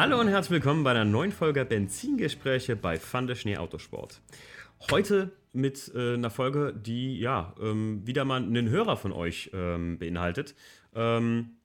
Hallo 0.00 0.18
und 0.18 0.28
herzlich 0.28 0.52
willkommen 0.52 0.82
bei 0.82 0.92
einer 0.92 1.04
neuen 1.04 1.30
Folge 1.30 1.62
Benzingespräche 1.62 2.74
bei 2.74 2.98
Fande 2.98 3.36
Schnee 3.36 3.58
Autosport. 3.58 4.22
Heute 4.90 5.30
mit 5.52 5.92
äh, 5.94 6.14
einer 6.14 6.30
Folge, 6.30 6.72
die 6.72 7.18
ja 7.18 7.54
ähm, 7.60 8.00
wieder 8.06 8.24
mal 8.24 8.42
einen 8.42 8.70
Hörer 8.70 8.96
von 8.96 9.12
euch 9.12 9.50
ähm, 9.52 9.98
beinhaltet. 9.98 10.54
Ähm, 10.94 11.58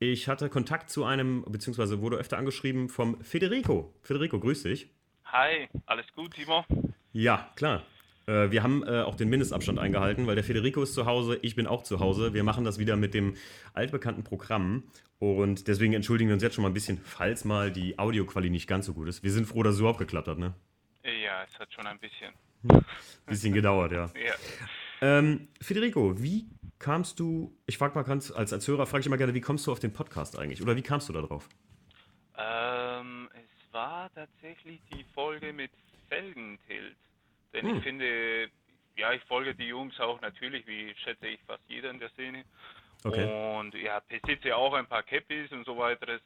ich 0.00 0.28
hatte 0.28 0.50
Kontakt 0.50 0.90
zu 0.90 1.06
einem, 1.06 1.46
beziehungsweise 1.48 2.02
wurde 2.02 2.18
öfter 2.18 2.36
angeschrieben 2.36 2.90
vom 2.90 3.22
Federico. 3.22 3.94
Federico, 4.02 4.38
grüß 4.38 4.64
dich. 4.64 4.90
Hi, 5.24 5.66
alles 5.86 6.04
gut, 6.14 6.34
Timo? 6.34 6.66
Ja, 7.12 7.48
klar. 7.56 7.84
Äh, 8.28 8.50
wir 8.50 8.62
haben 8.62 8.82
äh, 8.86 9.00
auch 9.00 9.16
den 9.16 9.30
Mindestabstand 9.30 9.78
eingehalten, 9.78 10.26
weil 10.26 10.34
der 10.34 10.44
Federico 10.44 10.82
ist 10.82 10.92
zu 10.92 11.06
Hause, 11.06 11.38
ich 11.42 11.56
bin 11.56 11.66
auch 11.66 11.82
zu 11.82 11.98
Hause. 11.98 12.34
Wir 12.34 12.44
machen 12.44 12.64
das 12.64 12.78
wieder 12.78 12.96
mit 12.96 13.14
dem 13.14 13.34
altbekannten 13.72 14.22
Programm. 14.22 14.84
Und 15.18 15.66
deswegen 15.66 15.94
entschuldigen 15.94 16.28
wir 16.28 16.34
uns 16.34 16.42
jetzt 16.42 16.54
schon 16.54 16.62
mal 16.62 16.68
ein 16.68 16.74
bisschen, 16.74 16.98
falls 16.98 17.44
mal 17.44 17.72
die 17.72 17.98
Audioqualität 17.98 18.52
nicht 18.52 18.68
ganz 18.68 18.86
so 18.86 18.92
gut 18.92 19.08
ist. 19.08 19.22
Wir 19.24 19.32
sind 19.32 19.46
froh, 19.46 19.62
dass 19.62 19.74
es 19.74 19.80
überhaupt 19.80 19.98
geklappt 19.98 20.28
hat, 20.28 20.38
ne? 20.38 20.54
Ja, 21.02 21.42
es 21.42 21.58
hat 21.58 21.72
schon 21.72 21.86
ein 21.86 21.98
bisschen. 21.98 22.32
bisschen 23.26 23.54
gedauert, 23.54 23.92
ja. 23.92 24.10
ja. 24.26 24.34
Ähm, 25.00 25.48
Federico, 25.60 26.22
wie 26.22 26.46
kamst 26.78 27.18
du, 27.18 27.56
ich 27.66 27.78
frage 27.78 27.94
mal 27.94 28.02
ganz, 28.02 28.30
als, 28.30 28.52
als 28.52 28.68
Hörer 28.68 28.86
frage 28.86 29.00
ich 29.00 29.06
immer 29.06 29.16
gerne, 29.16 29.34
wie 29.34 29.40
kommst 29.40 29.66
du 29.66 29.72
auf 29.72 29.80
den 29.80 29.92
Podcast 29.92 30.38
eigentlich? 30.38 30.60
Oder 30.60 30.76
wie 30.76 30.82
kamst 30.82 31.08
du 31.08 31.12
da 31.12 31.22
drauf? 31.22 31.48
Ähm, 32.36 33.28
es 33.32 33.72
war 33.72 34.12
tatsächlich 34.14 34.80
die 34.92 35.04
Folge 35.14 35.52
mit 35.52 35.70
Felgentilt. 36.08 36.96
Denn 37.52 37.66
hm. 37.66 37.76
ich 37.76 37.82
finde, 37.82 38.50
ja, 38.96 39.12
ich 39.12 39.22
folge 39.24 39.54
die 39.54 39.68
Jungs 39.68 39.98
auch 40.00 40.20
natürlich, 40.20 40.66
wie 40.66 40.94
schätze 40.96 41.28
ich 41.28 41.40
fast 41.46 41.62
jeder 41.68 41.90
in 41.90 41.98
der 41.98 42.10
Szene. 42.10 42.44
Okay. 43.04 43.58
Und 43.58 43.74
ja, 43.74 44.00
besitze 44.00 44.56
auch 44.56 44.74
ein 44.74 44.86
paar 44.86 45.02
Cappies 45.04 45.50
und 45.52 45.64
so 45.64 45.78
weiteres. 45.78 46.20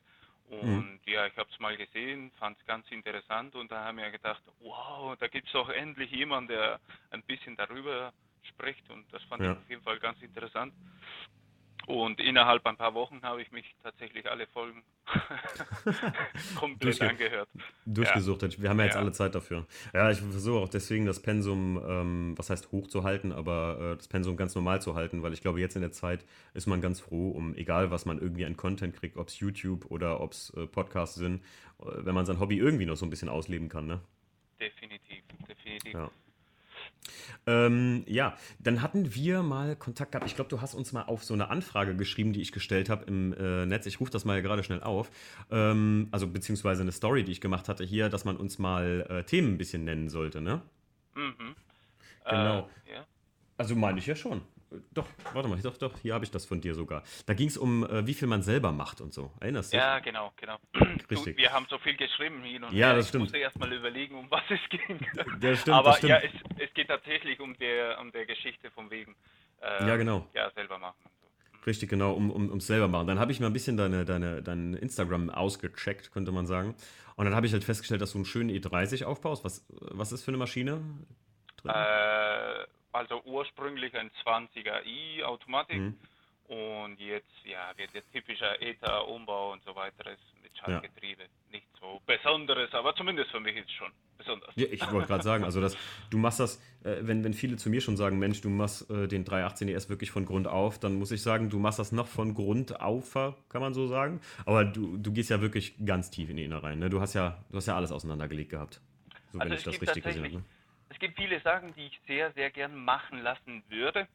Und 0.48 0.66
mhm. 0.66 1.00
ja, 1.06 1.26
ich 1.26 1.36
habe 1.36 1.48
es 1.50 1.58
mal 1.60 1.76
gesehen, 1.76 2.30
fand 2.38 2.58
es 2.58 2.66
ganz 2.66 2.90
interessant 2.90 3.54
und 3.54 3.70
da 3.70 3.84
haben 3.84 3.96
wir 3.96 4.10
gedacht, 4.10 4.42
wow, 4.60 5.16
da 5.18 5.26
gibt 5.28 5.46
es 5.46 5.52
doch 5.52 5.70
endlich 5.70 6.10
jemanden, 6.10 6.48
der 6.48 6.78
ein 7.10 7.22
bisschen 7.22 7.56
darüber 7.56 8.12
spricht 8.42 8.88
und 8.90 9.10
das 9.12 9.22
fand 9.24 9.42
ja. 9.42 9.52
ich 9.52 9.58
auf 9.58 9.70
jeden 9.70 9.82
Fall 9.82 9.98
ganz 9.98 10.20
interessant. 10.20 10.74
Und 11.86 12.20
innerhalb 12.20 12.64
ein 12.66 12.76
paar 12.76 12.94
Wochen 12.94 13.22
habe 13.22 13.42
ich 13.42 13.50
mich 13.50 13.74
tatsächlich 13.82 14.30
alle 14.30 14.46
Folgen 14.46 14.84
komplett 16.56 16.82
Durchge 17.00 17.08
angehört. 17.08 17.48
Durchgesucht. 17.86 18.42
Ja. 18.42 18.48
Wir 18.58 18.70
haben 18.70 18.78
ja 18.78 18.84
jetzt 18.84 18.94
ja. 18.94 19.00
alle 19.00 19.12
Zeit 19.12 19.34
dafür. 19.34 19.66
Ja, 19.92 20.10
ich 20.10 20.18
versuche 20.18 20.58
auch 20.58 20.68
deswegen 20.68 21.06
das 21.06 21.20
Pensum, 21.20 21.82
ähm, 21.84 22.34
was 22.36 22.50
heißt 22.50 22.70
hochzuhalten, 22.70 23.32
aber 23.32 23.92
äh, 23.92 23.96
das 23.96 24.08
Pensum 24.08 24.36
ganz 24.36 24.54
normal 24.54 24.80
zu 24.80 24.94
halten, 24.94 25.22
weil 25.22 25.32
ich 25.32 25.40
glaube, 25.40 25.60
jetzt 25.60 25.74
in 25.74 25.82
der 25.82 25.92
Zeit 25.92 26.24
ist 26.54 26.66
man 26.66 26.80
ganz 26.80 27.00
froh, 27.00 27.30
um 27.30 27.54
egal 27.56 27.90
was 27.90 28.06
man 28.06 28.18
irgendwie 28.18 28.44
an 28.44 28.56
Content 28.56 28.94
kriegt, 28.94 29.16
ob 29.16 29.28
es 29.28 29.40
YouTube 29.40 29.86
oder 29.90 30.20
ob 30.20 30.32
es 30.32 30.50
äh, 30.50 30.66
Podcasts 30.66 31.16
sind, 31.16 31.42
äh, 31.80 31.86
wenn 31.98 32.14
man 32.14 32.26
sein 32.26 32.38
Hobby 32.38 32.58
irgendwie 32.58 32.86
noch 32.86 32.96
so 32.96 33.04
ein 33.06 33.10
bisschen 33.10 33.28
ausleben 33.28 33.68
kann. 33.68 33.86
Ne? 33.86 34.00
Definitiv, 34.60 35.24
definitiv. 35.48 35.94
Ja. 35.94 36.10
Ähm, 37.46 38.04
ja, 38.06 38.36
dann 38.60 38.82
hatten 38.82 39.14
wir 39.14 39.42
mal 39.42 39.76
Kontakt 39.76 40.12
gehabt. 40.12 40.26
Ich 40.26 40.36
glaube, 40.36 40.50
du 40.50 40.60
hast 40.60 40.74
uns 40.74 40.92
mal 40.92 41.02
auf 41.02 41.24
so 41.24 41.34
eine 41.34 41.50
Anfrage 41.50 41.96
geschrieben, 41.96 42.32
die 42.32 42.40
ich 42.40 42.52
gestellt 42.52 42.88
habe 42.88 43.04
im 43.04 43.32
äh, 43.34 43.66
Netz. 43.66 43.86
Ich 43.86 44.00
rufe 44.00 44.10
das 44.10 44.24
mal 44.24 44.40
gerade 44.42 44.62
schnell 44.62 44.82
auf. 44.82 45.10
Ähm, 45.50 46.08
also 46.12 46.26
beziehungsweise 46.26 46.82
eine 46.82 46.92
Story, 46.92 47.24
die 47.24 47.32
ich 47.32 47.40
gemacht 47.40 47.68
hatte 47.68 47.84
hier, 47.84 48.08
dass 48.08 48.24
man 48.24 48.36
uns 48.36 48.58
mal 48.58 49.06
äh, 49.08 49.24
Themen 49.24 49.54
ein 49.54 49.58
bisschen 49.58 49.84
nennen 49.84 50.08
sollte, 50.08 50.40
ne? 50.40 50.62
Mhm. 51.14 51.54
Genau. 52.24 52.68
Äh, 52.86 52.94
ja. 52.94 53.06
Also 53.56 53.74
meine 53.74 53.98
ich 53.98 54.06
ja 54.06 54.14
schon. 54.14 54.42
Doch, 54.92 55.06
warte 55.32 55.48
mal, 55.48 55.60
doch, 55.60 55.76
doch, 55.76 55.98
hier 56.00 56.14
habe 56.14 56.24
ich 56.24 56.30
das 56.30 56.44
von 56.44 56.60
dir 56.60 56.74
sogar. 56.74 57.02
Da 57.26 57.34
ging 57.34 57.48
es 57.48 57.56
um, 57.56 57.84
äh, 57.84 58.06
wie 58.06 58.14
viel 58.14 58.28
man 58.28 58.42
selber 58.42 58.72
macht 58.72 59.00
und 59.00 59.12
so. 59.12 59.32
Erinnerst 59.40 59.72
du 59.72 59.76
dich? 59.76 59.84
Ja, 59.84 59.98
genau, 59.98 60.32
genau. 60.36 60.58
Richtig. 61.10 61.36
Du, 61.36 61.42
wir 61.42 61.52
haben 61.52 61.66
so 61.68 61.78
viel 61.78 61.96
geschrieben 61.96 62.42
hin 62.42 62.64
und 62.64 62.72
ja, 62.72 62.88
her. 62.88 62.96
Das 62.96 63.08
stimmt. 63.08 63.24
Ich 63.24 63.32
musste 63.32 63.38
erst 63.38 63.58
mal 63.58 63.72
überlegen, 63.72 64.16
um 64.16 64.30
was 64.30 64.42
es 64.48 64.60
ging. 64.70 65.00
Ja, 65.40 65.56
stimmt, 65.56 65.76
Aber 65.76 65.94
stimmt. 65.94 66.10
ja, 66.10 66.18
es, 66.18 66.30
es, 66.58 66.74
geht 66.74 66.88
tatsächlich 66.88 67.40
um 67.40 67.56
der, 67.58 67.98
um 68.00 68.12
der 68.12 68.26
Geschichte 68.26 68.70
vom 68.70 68.90
Wegen. 68.90 69.14
Äh, 69.60 69.86
ja, 69.86 69.96
genau. 69.96 70.26
Ja, 70.34 70.50
selber 70.52 70.78
machen 70.78 70.96
so. 71.02 71.64
Richtig, 71.66 71.88
genau, 71.88 72.12
um, 72.12 72.30
um, 72.30 72.48
ums 72.48 72.66
selber 72.66 72.88
machen. 72.88 73.06
Dann 73.06 73.18
habe 73.18 73.32
ich 73.32 73.40
mal 73.40 73.46
ein 73.46 73.52
bisschen 73.52 73.76
deine, 73.76 74.04
deine, 74.04 74.42
dein 74.42 74.74
Instagram 74.74 75.30
ausgecheckt, 75.30 76.12
könnte 76.12 76.32
man 76.32 76.46
sagen. 76.46 76.74
Und 77.16 77.24
dann 77.24 77.34
habe 77.34 77.46
ich 77.46 77.52
halt 77.52 77.64
festgestellt, 77.64 78.00
dass 78.00 78.12
du 78.12 78.18
einen 78.18 78.24
schönen 78.24 78.50
E30 78.50 79.04
aufbaust. 79.04 79.44
Was, 79.44 79.64
was 79.68 80.12
ist 80.12 80.24
für 80.24 80.30
eine 80.30 80.38
Maschine? 80.38 80.80
Äh, 81.64 82.64
also 82.92 83.22
ursprünglich 83.24 83.94
ein 83.94 84.10
20er 84.24 84.84
i 84.84 85.24
Automatik 85.24 85.78
mhm. 85.78 85.98
und 86.48 87.00
jetzt 87.00 87.44
ja 87.44 87.72
wird 87.76 87.92
jetzt 87.94 88.12
typischer 88.12 88.60
ETA-Umbau 88.60 89.52
und 89.52 89.64
so 89.64 89.74
weiter 89.74 90.10
mit 90.42 90.56
Schaltgetriebe. 90.58 91.22
Ja. 91.22 91.28
Nicht 91.50 91.66
so 91.80 92.00
Besonderes, 92.06 92.72
aber 92.72 92.94
zumindest 92.94 93.30
für 93.30 93.40
mich 93.40 93.56
ist 93.56 93.66
es 93.66 93.72
schon 93.72 93.92
besonders. 94.18 94.54
Ja, 94.56 94.66
ich 94.70 94.92
wollte 94.92 95.08
gerade 95.08 95.22
sagen, 95.22 95.44
also 95.44 95.60
das, 95.60 95.76
du 96.10 96.18
machst 96.18 96.40
das, 96.40 96.56
äh, 96.84 96.96
wenn, 97.00 97.24
wenn 97.24 97.34
viele 97.34 97.56
zu 97.56 97.70
mir 97.70 97.80
schon 97.80 97.96
sagen, 97.96 98.18
Mensch, 98.18 98.40
du 98.40 98.50
machst 98.50 98.90
äh, 98.90 99.08
den 99.08 99.24
318 99.24 99.68
ES 99.68 99.88
wirklich 99.88 100.10
von 100.10 100.24
Grund 100.24 100.46
auf, 100.46 100.78
dann 100.78 100.94
muss 100.94 101.10
ich 101.10 101.22
sagen, 101.22 101.50
du 101.50 101.58
machst 101.58 101.78
das 101.78 101.92
noch 101.92 102.06
von 102.06 102.34
Grund 102.34 102.80
auf, 102.80 103.14
kann 103.14 103.60
man 103.60 103.74
so 103.74 103.86
sagen. 103.86 104.20
Aber 104.44 104.64
du, 104.64 104.96
du 104.96 105.12
gehst 105.12 105.30
ja 105.30 105.40
wirklich 105.40 105.74
ganz 105.84 106.10
tief 106.10 106.30
in 106.30 106.36
die 106.36 106.44
Innereien. 106.44 106.78
Ne? 106.78 106.90
Du 106.90 107.00
hast 107.00 107.14
ja, 107.14 107.42
du 107.50 107.56
hast 107.56 107.66
ja 107.66 107.76
alles 107.76 107.92
auseinandergelegt 107.92 108.50
gehabt. 108.50 108.80
So, 109.32 109.38
also 109.38 109.50
wenn 109.50 109.58
ich 109.58 109.64
das 109.64 109.80
richtig 109.80 110.04
gesehen 110.04 110.24
habe. 110.24 110.34
Ne? 110.34 110.44
Es 111.02 111.08
gibt 111.08 111.18
viele 111.18 111.40
Sachen, 111.40 111.74
die 111.74 111.86
ich 111.86 112.00
sehr, 112.06 112.30
sehr 112.30 112.52
gern 112.52 112.76
machen 112.76 113.24
lassen 113.24 113.64
würde. 113.68 114.06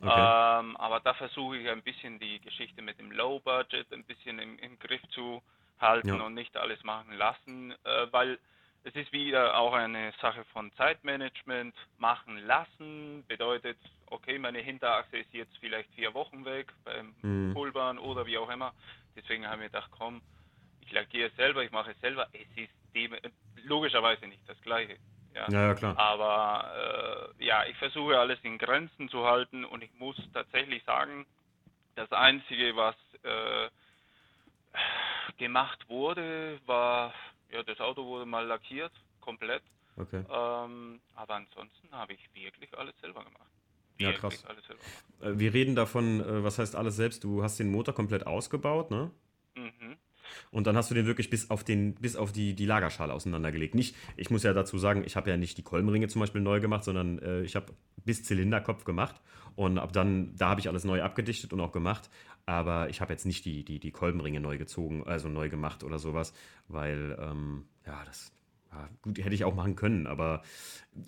Okay. 0.00 0.08
Ähm, 0.08 0.74
aber 0.78 0.98
da 1.00 1.12
versuche 1.12 1.58
ich 1.58 1.68
ein 1.68 1.82
bisschen 1.82 2.18
die 2.18 2.40
Geschichte 2.40 2.80
mit 2.80 2.98
dem 2.98 3.12
Low 3.12 3.40
Budget 3.40 3.92
ein 3.92 4.04
bisschen 4.04 4.38
im, 4.38 4.58
im 4.58 4.78
Griff 4.78 5.02
zu 5.10 5.42
halten 5.78 6.08
ja. 6.08 6.22
und 6.22 6.32
nicht 6.32 6.56
alles 6.56 6.82
machen 6.82 7.12
lassen, 7.12 7.72
äh, 7.84 8.06
weil 8.10 8.38
es 8.84 8.94
ist 8.94 9.12
wieder 9.12 9.54
auch 9.58 9.74
eine 9.74 10.14
Sache 10.22 10.42
von 10.54 10.72
Zeitmanagement. 10.76 11.74
Machen 11.98 12.38
lassen 12.46 13.22
bedeutet, 13.28 13.76
okay, 14.06 14.38
meine 14.38 14.60
Hinterachse 14.60 15.18
ist 15.18 15.34
jetzt 15.34 15.54
vielleicht 15.60 15.92
vier 15.94 16.14
Wochen 16.14 16.46
weg 16.46 16.72
beim 16.84 17.14
mhm. 17.20 17.52
Pulvern 17.52 17.98
oder 17.98 18.24
wie 18.24 18.38
auch 18.38 18.48
immer. 18.48 18.72
Deswegen 19.14 19.46
haben 19.46 19.60
wir 19.60 19.68
gedacht, 19.68 19.90
komm, 19.90 20.22
ich 20.80 20.90
lackiere 20.90 21.28
es 21.28 21.36
selber, 21.36 21.62
ich 21.62 21.70
mache 21.70 21.90
es 21.90 22.00
selber. 22.00 22.28
Es 22.32 22.48
ist 22.56 22.72
dem, 22.94 23.14
logischerweise 23.64 24.26
nicht 24.26 24.48
das 24.48 24.58
Gleiche. 24.62 24.96
Ja, 25.34 25.48
ja, 25.48 25.74
klar. 25.74 25.98
Aber 25.98 27.32
äh, 27.38 27.44
ja, 27.44 27.64
ich 27.66 27.76
versuche 27.76 28.18
alles 28.18 28.38
in 28.42 28.58
Grenzen 28.58 29.08
zu 29.08 29.24
halten 29.24 29.64
und 29.64 29.82
ich 29.82 29.92
muss 29.98 30.16
tatsächlich 30.32 30.82
sagen, 30.84 31.26
das 31.94 32.10
Einzige, 32.12 32.74
was 32.76 32.96
äh, 33.22 33.68
gemacht 35.38 35.88
wurde, 35.88 36.60
war, 36.66 37.14
ja, 37.50 37.62
das 37.62 37.80
Auto 37.80 38.04
wurde 38.04 38.26
mal 38.26 38.46
lackiert, 38.46 38.92
komplett. 39.20 39.62
Okay. 39.96 40.24
Ähm, 40.30 41.00
aber 41.14 41.34
ansonsten 41.34 41.90
habe 41.92 42.14
ich 42.14 42.34
wirklich 42.34 42.76
alles 42.76 42.94
selber 43.00 43.24
gemacht. 43.24 43.50
Wirklich 43.98 44.14
ja, 44.14 44.20
krass. 44.20 44.44
Äh, 45.20 45.38
wir 45.38 45.52
reden 45.52 45.76
davon, 45.76 46.20
äh, 46.20 46.42
was 46.42 46.58
heißt 46.58 46.74
alles 46.74 46.96
selbst? 46.96 47.22
Du 47.24 47.42
hast 47.42 47.58
den 47.58 47.70
Motor 47.70 47.94
komplett 47.94 48.26
ausgebaut, 48.26 48.90
ne? 48.90 49.10
Mhm. 49.54 49.98
Und 50.50 50.66
dann 50.66 50.76
hast 50.76 50.90
du 50.90 50.94
den 50.94 51.06
wirklich 51.06 51.30
bis 51.30 51.50
auf, 51.50 51.64
den, 51.64 51.94
bis 51.94 52.16
auf 52.16 52.32
die, 52.32 52.54
die 52.54 52.66
Lagerschale 52.66 53.12
auseinandergelegt. 53.12 53.74
Nicht, 53.74 53.96
ich 54.16 54.30
muss 54.30 54.42
ja 54.42 54.52
dazu 54.52 54.78
sagen, 54.78 55.02
ich 55.04 55.16
habe 55.16 55.30
ja 55.30 55.36
nicht 55.36 55.58
die 55.58 55.62
Kolbenringe 55.62 56.08
zum 56.08 56.20
Beispiel 56.20 56.40
neu 56.40 56.60
gemacht, 56.60 56.84
sondern 56.84 57.18
äh, 57.20 57.42
ich 57.42 57.56
habe 57.56 57.72
bis 58.04 58.22
Zylinderkopf 58.24 58.84
gemacht. 58.84 59.20
Und 59.56 59.78
ab 59.78 59.92
dann, 59.92 60.34
da 60.36 60.50
habe 60.50 60.60
ich 60.60 60.68
alles 60.68 60.84
neu 60.84 61.02
abgedichtet 61.02 61.52
und 61.52 61.60
auch 61.60 61.72
gemacht. 61.72 62.08
Aber 62.46 62.88
ich 62.88 63.00
habe 63.00 63.12
jetzt 63.12 63.26
nicht 63.26 63.44
die, 63.44 63.64
die, 63.64 63.78
die 63.78 63.90
Kolbenringe 63.90 64.40
neu 64.40 64.58
gezogen, 64.58 65.04
also 65.06 65.28
neu 65.28 65.48
gemacht 65.48 65.84
oder 65.84 65.98
sowas, 65.98 66.32
weil, 66.68 67.16
ähm, 67.20 67.64
ja, 67.86 68.02
das, 68.04 68.32
ja, 68.72 68.88
gut, 69.02 69.18
hätte 69.18 69.34
ich 69.34 69.44
auch 69.44 69.54
machen 69.54 69.76
können, 69.76 70.06
aber 70.06 70.42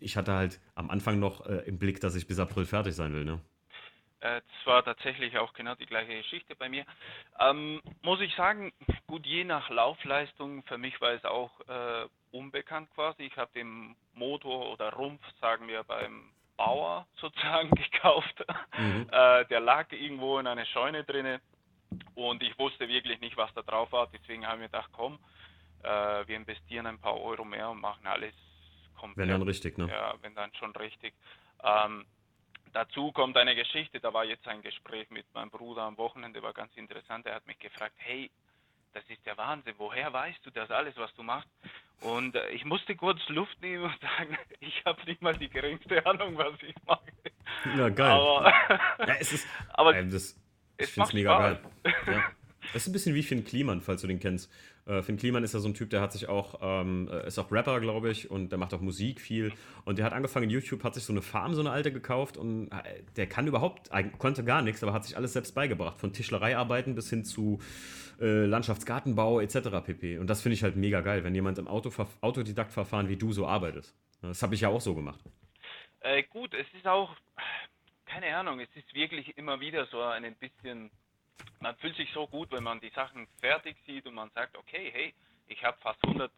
ich 0.00 0.16
hatte 0.16 0.32
halt 0.32 0.60
am 0.74 0.90
Anfang 0.90 1.18
noch 1.18 1.46
äh, 1.46 1.62
im 1.66 1.78
Blick, 1.78 2.00
dass 2.00 2.14
ich 2.14 2.26
bis 2.26 2.38
April 2.38 2.64
fertig 2.64 2.94
sein 2.94 3.12
will, 3.12 3.24
ne? 3.24 3.40
Äh, 4.22 4.40
das 4.40 4.66
war 4.66 4.84
tatsächlich 4.84 5.36
auch 5.36 5.52
genau 5.52 5.74
die 5.74 5.86
gleiche 5.86 6.16
Geschichte 6.16 6.54
bei 6.54 6.68
mir. 6.68 6.84
Ähm, 7.40 7.82
muss 8.02 8.20
ich 8.20 8.34
sagen, 8.36 8.72
gut, 9.08 9.26
je 9.26 9.42
nach 9.42 9.68
Laufleistung, 9.68 10.62
für 10.64 10.78
mich 10.78 11.00
war 11.00 11.10
es 11.10 11.24
auch 11.24 11.50
äh, 11.68 12.06
unbekannt 12.30 12.88
quasi. 12.94 13.24
Ich 13.24 13.36
habe 13.36 13.50
den 13.52 13.96
Motor 14.14 14.72
oder 14.72 14.92
Rumpf, 14.92 15.22
sagen 15.40 15.66
wir, 15.66 15.82
beim 15.82 16.30
Bauer 16.56 17.06
sozusagen 17.16 17.70
gekauft. 17.70 18.44
Mhm. 18.78 19.08
Äh, 19.12 19.44
der 19.46 19.60
lag 19.60 19.92
irgendwo 19.92 20.38
in 20.38 20.46
einer 20.46 20.64
Scheune 20.64 21.04
drinne 21.04 21.42
und 22.14 22.42
ich 22.42 22.58
wusste 22.58 22.88
wirklich 22.88 23.20
nicht, 23.20 23.36
was 23.36 23.52
da 23.52 23.60
drauf 23.60 23.92
war. 23.92 24.08
Deswegen 24.10 24.46
habe 24.46 24.56
ich 24.56 24.60
mir 24.60 24.68
gedacht, 24.68 24.88
komm, 24.92 25.18
äh, 25.82 26.26
wir 26.26 26.36
investieren 26.36 26.86
ein 26.86 26.98
paar 26.98 27.20
Euro 27.20 27.44
mehr 27.44 27.68
und 27.68 27.80
machen 27.80 28.06
alles 28.06 28.32
komplett. 28.96 29.28
Wenn 29.28 29.34
dann 29.34 29.42
richtig, 29.42 29.76
ne? 29.76 29.88
Ja, 29.90 30.14
wenn 30.22 30.34
dann 30.34 30.54
schon 30.54 30.74
richtig. 30.76 31.12
Ähm, 31.62 32.06
Dazu 32.72 33.12
kommt 33.12 33.36
eine 33.36 33.54
Geschichte, 33.54 34.00
da 34.00 34.12
war 34.14 34.24
jetzt 34.24 34.48
ein 34.48 34.62
Gespräch 34.62 35.10
mit 35.10 35.26
meinem 35.34 35.50
Bruder 35.50 35.82
am 35.82 35.98
Wochenende, 35.98 36.42
war 36.42 36.54
ganz 36.54 36.74
interessant. 36.76 37.26
Er 37.26 37.34
hat 37.34 37.46
mich 37.46 37.58
gefragt, 37.58 37.94
hey, 37.98 38.30
das 38.94 39.04
ist 39.08 39.24
der 39.26 39.36
Wahnsinn, 39.36 39.74
woher 39.78 40.12
weißt 40.12 40.40
du 40.44 40.50
das 40.50 40.70
alles, 40.70 40.96
was 40.96 41.12
du 41.14 41.22
machst? 41.22 41.48
Und 42.00 42.34
äh, 42.34 42.50
ich 42.50 42.64
musste 42.64 42.96
kurz 42.96 43.20
Luft 43.28 43.60
nehmen 43.60 43.84
und 43.84 44.00
sagen, 44.00 44.36
ich 44.60 44.82
habe 44.84 45.02
nicht 45.04 45.22
mal 45.22 45.36
die 45.36 45.48
geringste 45.48 46.04
Ahnung, 46.06 46.36
was 46.36 46.54
ich 46.62 46.74
mache. 46.86 47.12
Ja, 47.76 47.88
geil. 47.90 48.10
Aber, 48.10 48.52
ja, 49.06 49.14
es 49.20 49.32
ist, 49.32 49.46
aber 49.70 49.94
äh, 49.94 50.06
das, 50.06 50.36
ich 50.78 50.88
finde 50.88 51.08
es 51.08 51.14
mega 51.14 51.34
Spaß. 51.34 51.62
geil. 51.84 51.94
Ja. 52.06 52.24
Das 52.72 52.82
ist 52.82 52.88
ein 52.88 52.92
bisschen 52.92 53.14
wie 53.14 53.22
Finn 53.22 53.44
Kliman, 53.44 53.80
falls 53.80 54.00
du 54.00 54.06
den 54.06 54.20
kennst. 54.20 54.50
Äh, 54.86 55.02
Finn 55.02 55.16
Kliman 55.16 55.44
ist 55.44 55.54
ja 55.54 55.60
so 55.60 55.68
ein 55.68 55.74
Typ, 55.74 55.90
der 55.90 56.00
hat 56.00 56.12
sich 56.12 56.28
auch, 56.28 56.58
ähm, 56.60 57.08
äh, 57.10 57.26
ist 57.26 57.38
auch 57.38 57.52
Rapper, 57.52 57.80
glaube 57.80 58.10
ich, 58.10 58.30
und 58.30 58.50
der 58.50 58.58
macht 58.58 58.74
auch 58.74 58.80
Musik 58.80 59.20
viel. 59.20 59.52
Und 59.84 59.98
der 59.98 60.04
hat 60.04 60.12
angefangen 60.12 60.44
in 60.44 60.50
YouTube, 60.50 60.82
hat 60.82 60.94
sich 60.94 61.04
so 61.04 61.12
eine 61.12 61.22
Farm, 61.22 61.54
so 61.54 61.60
eine 61.60 61.70
alte 61.70 61.92
gekauft 61.92 62.36
und 62.36 62.68
äh, 62.72 63.02
der 63.16 63.28
kann 63.28 63.46
überhaupt, 63.46 63.90
konnte 64.18 64.44
gar 64.44 64.62
nichts, 64.62 64.82
aber 64.82 64.92
hat 64.92 65.04
sich 65.04 65.16
alles 65.16 65.32
selbst 65.32 65.54
beigebracht. 65.54 65.98
Von 65.98 66.12
Tischlereiarbeiten 66.12 66.94
bis 66.94 67.10
hin 67.10 67.24
zu 67.24 67.60
äh, 68.20 68.44
Landschaftsgartenbau 68.44 69.40
etc. 69.40 69.84
pp. 69.84 70.18
Und 70.18 70.28
das 70.28 70.42
finde 70.42 70.54
ich 70.54 70.62
halt 70.62 70.76
mega 70.76 71.00
geil, 71.00 71.22
wenn 71.22 71.34
jemand 71.34 71.58
im 71.58 71.68
Auto 71.68 71.90
Autodidaktverfahren 72.20 73.08
wie 73.08 73.16
du 73.16 73.32
so 73.32 73.46
arbeitet. 73.46 73.94
Das 74.20 74.42
habe 74.42 74.54
ich 74.54 74.62
ja 74.62 74.68
auch 74.68 74.80
so 74.80 74.94
gemacht. 74.94 75.20
Äh, 76.00 76.24
gut, 76.24 76.54
es 76.54 76.66
ist 76.74 76.86
auch, 76.86 77.14
keine 78.06 78.36
Ahnung, 78.36 78.60
es 78.60 78.68
ist 78.74 78.92
wirklich 78.94 79.36
immer 79.36 79.60
wieder 79.60 79.86
so 79.86 80.00
ein 80.00 80.34
bisschen 80.36 80.90
man 81.60 81.76
fühlt 81.76 81.96
sich 81.96 82.10
so 82.12 82.26
gut, 82.26 82.50
wenn 82.50 82.64
man 82.64 82.80
die 82.80 82.90
Sachen 82.90 83.26
fertig 83.40 83.76
sieht 83.86 84.06
und 84.06 84.14
man 84.14 84.30
sagt, 84.30 84.56
okay, 84.56 84.90
hey, 84.92 85.14
ich 85.46 85.62
habe 85.64 85.78
fast 85.80 86.02
100% 86.02 86.30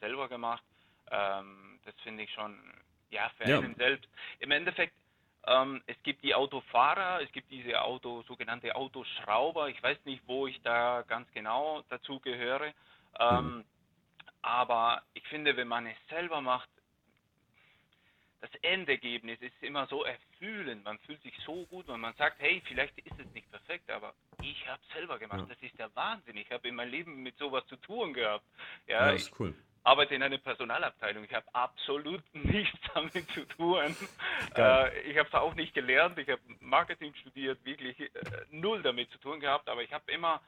selber 0.00 0.28
gemacht. 0.28 0.62
Ähm, 1.10 1.78
das 1.84 1.94
finde 2.02 2.22
ich 2.24 2.32
schon, 2.32 2.58
ja, 3.10 3.30
für 3.36 3.48
ja. 3.48 3.58
einen 3.58 3.74
selbst. 3.74 4.08
Im 4.38 4.50
Endeffekt, 4.50 4.94
ähm, 5.46 5.82
es 5.86 6.00
gibt 6.02 6.22
die 6.22 6.34
Autofahrer, 6.34 7.22
es 7.22 7.32
gibt 7.32 7.50
diese 7.50 7.80
Auto, 7.82 8.22
sogenannte 8.22 8.74
Autoschrauber. 8.74 9.68
Ich 9.68 9.82
weiß 9.82 9.98
nicht, 10.04 10.22
wo 10.26 10.46
ich 10.46 10.60
da 10.62 11.02
ganz 11.02 11.30
genau 11.32 11.82
dazu 11.88 12.20
gehöre. 12.20 12.72
Ähm, 13.18 13.56
mhm. 13.56 13.64
Aber 14.42 15.02
ich 15.12 15.26
finde, 15.28 15.56
wenn 15.56 15.68
man 15.68 15.86
es 15.86 15.96
selber 16.08 16.40
macht, 16.40 16.68
das 18.40 18.50
Endergebnis 18.62 19.38
ist 19.40 19.62
immer 19.62 19.86
so 19.86 20.04
erfüllend. 20.04 20.84
Man 20.84 20.98
fühlt 21.00 21.22
sich 21.22 21.36
so 21.44 21.66
gut, 21.66 21.88
wenn 21.88 22.00
man 22.00 22.14
sagt, 22.14 22.40
hey, 22.40 22.62
vielleicht 22.66 22.96
ist 22.98 23.18
es 23.18 23.30
nicht 23.32 23.50
perfekt, 23.50 23.90
aber 23.90 24.14
ich 24.42 24.68
habe 24.68 24.80
es 24.86 24.94
selber 24.94 25.18
gemacht. 25.18 25.40
Ja. 25.40 25.46
Das 25.46 25.62
ist 25.62 25.78
der 25.78 25.94
Wahnsinn. 25.94 26.36
Ich 26.36 26.50
habe 26.50 26.68
in 26.68 26.74
meinem 26.74 26.90
Leben 26.90 27.22
mit 27.22 27.36
sowas 27.38 27.64
zu 27.66 27.76
tun 27.76 28.12
gehabt. 28.12 28.44
Ja, 28.86 29.06
ja 29.06 29.12
ist 29.12 29.32
cool. 29.38 29.50
Ich 29.50 29.86
arbeite 29.86 30.14
in 30.14 30.22
einer 30.22 30.38
Personalabteilung. 30.38 31.24
Ich 31.24 31.34
habe 31.34 31.46
absolut 31.54 32.22
nichts 32.34 32.78
damit 32.94 33.30
zu 33.32 33.46
tun. 33.46 33.96
Äh, 34.56 35.00
ich 35.02 35.16
habe 35.18 35.28
es 35.28 35.34
auch 35.34 35.54
nicht 35.54 35.74
gelernt. 35.74 36.18
Ich 36.18 36.28
habe 36.28 36.40
Marketing 36.60 37.14
studiert, 37.14 37.64
wirklich 37.64 37.98
äh, 38.00 38.08
null 38.50 38.82
damit 38.82 39.10
zu 39.10 39.18
tun 39.18 39.40
gehabt. 39.40 39.68
Aber 39.68 39.82
ich 39.82 39.92
habe 39.92 40.10
immer 40.12 40.40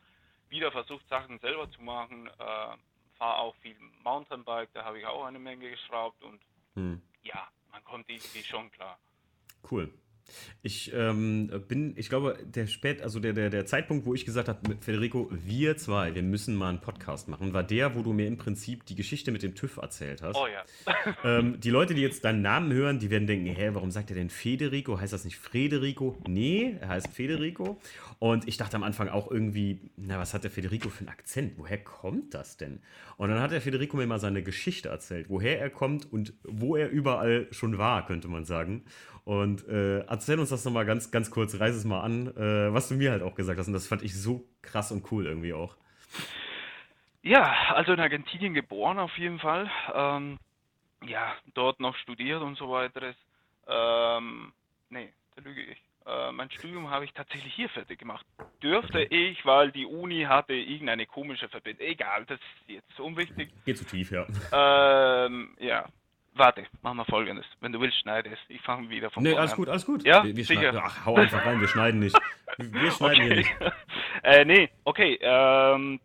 wieder 0.49 0.71
versucht, 0.71 1.09
Sachen 1.09 1.39
selber 1.39 1.71
zu 1.71 1.83
machen. 1.83 2.27
Äh, 2.27 2.77
Fahre 3.19 3.39
auch 3.39 3.55
viel 3.57 3.77
Mountainbike. 4.03 4.71
Da 4.75 4.85
habe 4.85 4.99
ich 4.99 5.07
auch 5.07 5.25
eine 5.25 5.39
Menge 5.39 5.71
geschraubt 5.71 6.23
und 6.23 6.41
hm. 6.75 7.03
ja, 7.23 7.49
man 7.71 7.83
kommt 7.85 8.09
irgendwie 8.09 8.43
schon 8.43 8.71
klar. 8.71 8.99
Cool. 9.71 9.93
Ich 10.63 10.93
ähm, 10.95 11.51
bin, 11.69 11.95
ich 11.97 12.09
glaube, 12.09 12.39
der 12.45 12.67
spät, 12.67 13.03
also 13.03 13.21
der, 13.21 13.33
der, 13.33 13.51
der 13.51 13.67
Zeitpunkt, 13.67 14.07
wo 14.07 14.15
ich 14.15 14.25
gesagt 14.25 14.49
habe, 14.49 14.61
mit 14.69 14.85
Federico, 14.85 15.29
wir 15.31 15.77
zwei, 15.77 16.15
wir 16.15 16.23
müssen 16.23 16.55
mal 16.55 16.69
einen 16.69 16.81
Podcast 16.81 17.29
machen, 17.29 17.53
war 17.53 17.63
der, 17.63 17.95
wo 17.97 18.03
du 18.03 18.13
mir 18.13 18.27
im 18.27 18.37
Prinzip 18.37 18.87
die 18.87 18.95
Geschichte 18.95 19.33
mit 19.33 19.43
dem 19.43 19.55
TÜV 19.55 19.79
erzählt 19.79 20.23
hast. 20.23 20.37
Oh 20.37 20.47
ja. 20.47 20.65
ähm, 21.25 21.59
die 21.61 21.71
Leute, 21.71 21.95
die 21.95 22.03
jetzt 22.03 22.25
deinen 22.25 22.43
Namen 22.43 22.73
hören, 22.73 22.99
die 22.99 23.11
werden 23.11 23.27
denken, 23.27 23.47
hä, 23.47 23.71
warum 23.73 23.91
sagt 23.91 24.11
er 24.11 24.17
denn 24.17 24.31
Federico? 24.31 25.01
Heißt 25.01 25.13
das 25.13 25.25
nicht 25.25 25.39
Federico? 25.39 26.17
Nee, 26.29 26.77
er 26.81 26.89
heißt 26.89 27.09
Federico. 27.09 27.81
Und 28.19 28.47
ich 28.47 28.57
dachte 28.57 28.77
am 28.77 28.85
Anfang 28.85 29.09
auch 29.09 29.31
irgendwie, 29.31 29.81
na, 29.97 30.19
was 30.19 30.35
hat 30.35 30.45
der 30.45 30.51
Federico 30.51 30.89
für 30.89 31.01
einen 31.01 31.09
Akzent? 31.09 31.55
Woher 31.57 31.79
kommt 31.79 32.35
das 32.35 32.57
denn? 32.57 32.81
Und 33.17 33.31
dann 33.31 33.41
hat 33.41 33.51
der 33.51 33.61
Federico 33.61 33.97
mir 33.97 34.07
mal 34.07 34.21
seine 34.21 34.43
Geschichte 34.43 34.89
erzählt, 34.89 35.27
woher 35.29 35.61
er 35.61 35.71
kommt 35.71 36.13
und 36.13 36.35
wo 36.45 36.77
er 36.77 36.89
überall 36.91 37.49
schon 37.51 37.79
war, 37.79 38.07
könnte 38.07 38.29
man 38.29 38.45
sagen. 38.45 38.85
Und 39.25 39.67
äh, 39.69 40.01
erzähl 40.01 40.39
uns 40.41 40.51
das 40.51 40.65
nochmal 40.65 40.85
ganz, 40.85 41.11
ganz 41.11 41.31
kurz, 41.31 41.59
reiß 41.59 41.75
es 41.75 41.85
mal 41.85 42.01
an, 42.01 42.27
äh, 42.37 42.73
was 42.73 42.89
du 42.89 42.95
mir 42.95 43.13
halt 43.13 43.23
auch 43.23 43.35
gesagt 43.35 43.59
hast. 43.59 43.69
Und 43.69 43.73
das 43.73 43.87
fand 43.87 44.03
ich 44.03 44.21
so 44.21 44.49
krass 44.63 44.91
und 44.91 45.11
cool 45.13 45.27
irgendwie 45.27 45.53
auch. 45.53 45.77
Ja, 47.23 47.73
also 47.75 47.93
in 47.93 48.01
Argentinien 48.01 48.53
geboren 48.53 48.99
auf 48.99 49.17
jeden 49.17 49.39
Fall. 49.39 49.71
Ähm, 49.95 50.39
ja, 51.07 51.35
dort 51.55 51.79
noch 51.79 51.97
studiert 51.97 52.43
und 52.43 52.59
so 52.59 52.69
weiter. 52.69 53.15
Ähm, 53.69 54.53
nee, 54.91 55.13
da 55.37 55.43
lüge 55.43 55.63
ich. 55.63 55.79
Äh, 56.05 56.33
mein 56.33 56.51
Studium 56.51 56.91
habe 56.91 57.05
ich 57.05 57.13
tatsächlich 57.13 57.55
hier 57.55 57.69
fertig 57.69 58.01
gemacht. 58.01 58.27
Dürfte 58.61 59.03
ich, 59.05 59.45
weil 59.47 59.71
die 59.71 59.87
Uni 59.87 60.23
hatte 60.23 60.53
irgendeine 60.53 61.07
komische 61.07 61.49
Verbindung. 61.49 61.87
Egal, 61.87 62.25
das 62.27 62.41
ist 62.41 62.69
jetzt 62.69 62.99
unwichtig. 62.99 63.51
Geht 63.65 63.79
zu 63.79 63.85
tief, 63.85 64.11
ja. 64.11 64.27
Ähm, 64.53 65.57
ja, 65.61 65.87
Warte, 66.35 66.67
machen 66.81 66.97
wir 66.97 67.05
folgendes. 67.05 67.45
Wenn 67.61 67.73
du 67.73 67.81
willst, 67.81 67.99
schneide 67.99 68.31
es. 68.31 68.39
Ich 68.49 68.61
fange 68.63 68.89
wieder 68.89 69.11
von 69.11 69.23
Nee, 69.23 69.37
alles 69.37 69.55
gut, 69.55 69.69
alles 69.69 69.85
gut. 69.85 70.05
Ja, 70.05 70.25
wir, 70.25 70.35
wir 70.35 70.45
sicher. 70.45 70.83
Ach, 70.83 71.05
hau 71.05 71.17
einfach 71.17 71.45
rein, 71.45 71.61
wir 71.61 71.69
schneiden 71.69 72.01
nicht. 72.01 72.19
Wir 72.57 72.91
schneiden 72.91 73.23
okay. 73.23 73.27
hier 73.27 73.37
nicht. 73.37 73.55
äh, 74.23 74.45
nee, 74.45 74.71
okay. 74.85 75.19
Ähm, 75.21 76.01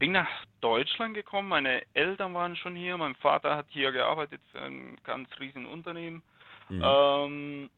bin 0.00 0.12
nach 0.12 0.28
Deutschland 0.60 1.14
gekommen. 1.14 1.48
Meine 1.48 1.82
Eltern 1.94 2.34
waren 2.34 2.56
schon 2.56 2.74
hier. 2.74 2.96
Mein 2.96 3.14
Vater 3.14 3.56
hat 3.56 3.66
hier 3.68 3.92
gearbeitet 3.92 4.40
für 4.50 4.60
ein 4.60 4.96
ganz 5.04 5.28
riesen 5.38 5.66
Unternehmen. 5.66 6.22
Mhm. 6.68 6.82
Ähm, 6.84 7.70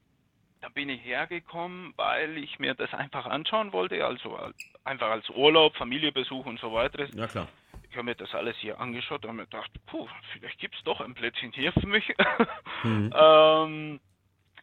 da 0.62 0.70
bin 0.70 0.88
ich 0.88 1.04
hergekommen, 1.04 1.92
weil 1.96 2.38
ich 2.38 2.58
mir 2.58 2.72
das 2.72 2.94
einfach 2.94 3.26
anschauen 3.26 3.74
wollte. 3.74 4.06
Also 4.06 4.38
einfach 4.84 5.10
als 5.10 5.28
Urlaub, 5.28 5.76
Familiebesuch 5.76 6.46
und 6.46 6.58
so 6.60 6.72
weiter. 6.72 7.04
Ja, 7.14 7.26
klar 7.26 7.46
ich 7.94 7.98
habe 7.98 8.06
mir 8.06 8.16
das 8.16 8.34
alles 8.34 8.56
hier 8.56 8.80
angeschaut 8.80 9.24
und 9.24 9.36
mir 9.36 9.44
gedacht, 9.44 9.70
puh, 9.86 10.08
vielleicht 10.32 10.58
gibt 10.58 10.74
es 10.74 10.82
doch 10.82 11.00
ein 11.00 11.14
Plätzchen 11.14 11.52
hier 11.52 11.72
für 11.72 11.86
mich. 11.86 12.04
Mhm. 12.82 13.14
ähm, 13.16 14.00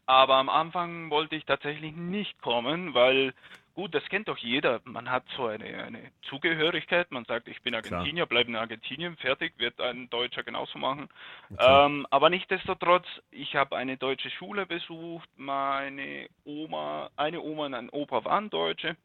aber 0.06 0.36
am 0.36 0.50
Anfang 0.50 1.10
wollte 1.10 1.36
ich 1.36 1.46
tatsächlich 1.46 1.96
nicht 1.96 2.40
kommen, 2.42 2.94
weil, 2.94 3.34
gut, 3.74 3.96
das 3.96 4.04
kennt 4.10 4.28
doch 4.28 4.38
jeder. 4.38 4.82
Man 4.84 5.10
hat 5.10 5.24
so 5.36 5.48
eine, 5.48 5.84
eine 5.84 6.12
Zugehörigkeit. 6.24 7.10
Man 7.10 7.26
sagt, 7.26 7.48
ich 7.48 7.62
bin 7.64 7.74
Argentinier, 7.74 8.28
bleibe 8.28 8.50
in 8.50 8.58
Argentinien, 8.58 9.16
fertig, 9.18 9.54
wird 9.58 9.80
ein 9.80 10.10
Deutscher 10.10 10.44
genauso 10.44 10.78
machen. 10.78 11.10
Okay. 11.52 11.86
Ähm, 11.86 12.06
aber 12.12 12.30
nichtsdestotrotz, 12.30 13.08
ich 13.32 13.56
habe 13.56 13.78
eine 13.78 13.98
deutsche 13.98 14.30
Schule 14.30 14.66
besucht. 14.68 15.30
Meine 15.38 16.28
Oma, 16.44 17.10
eine 17.16 17.42
Oma 17.42 17.68
und 17.68 17.74
ein 17.74 17.90
Opa 17.90 18.24
waren 18.26 18.50
Deutsche. 18.50 18.98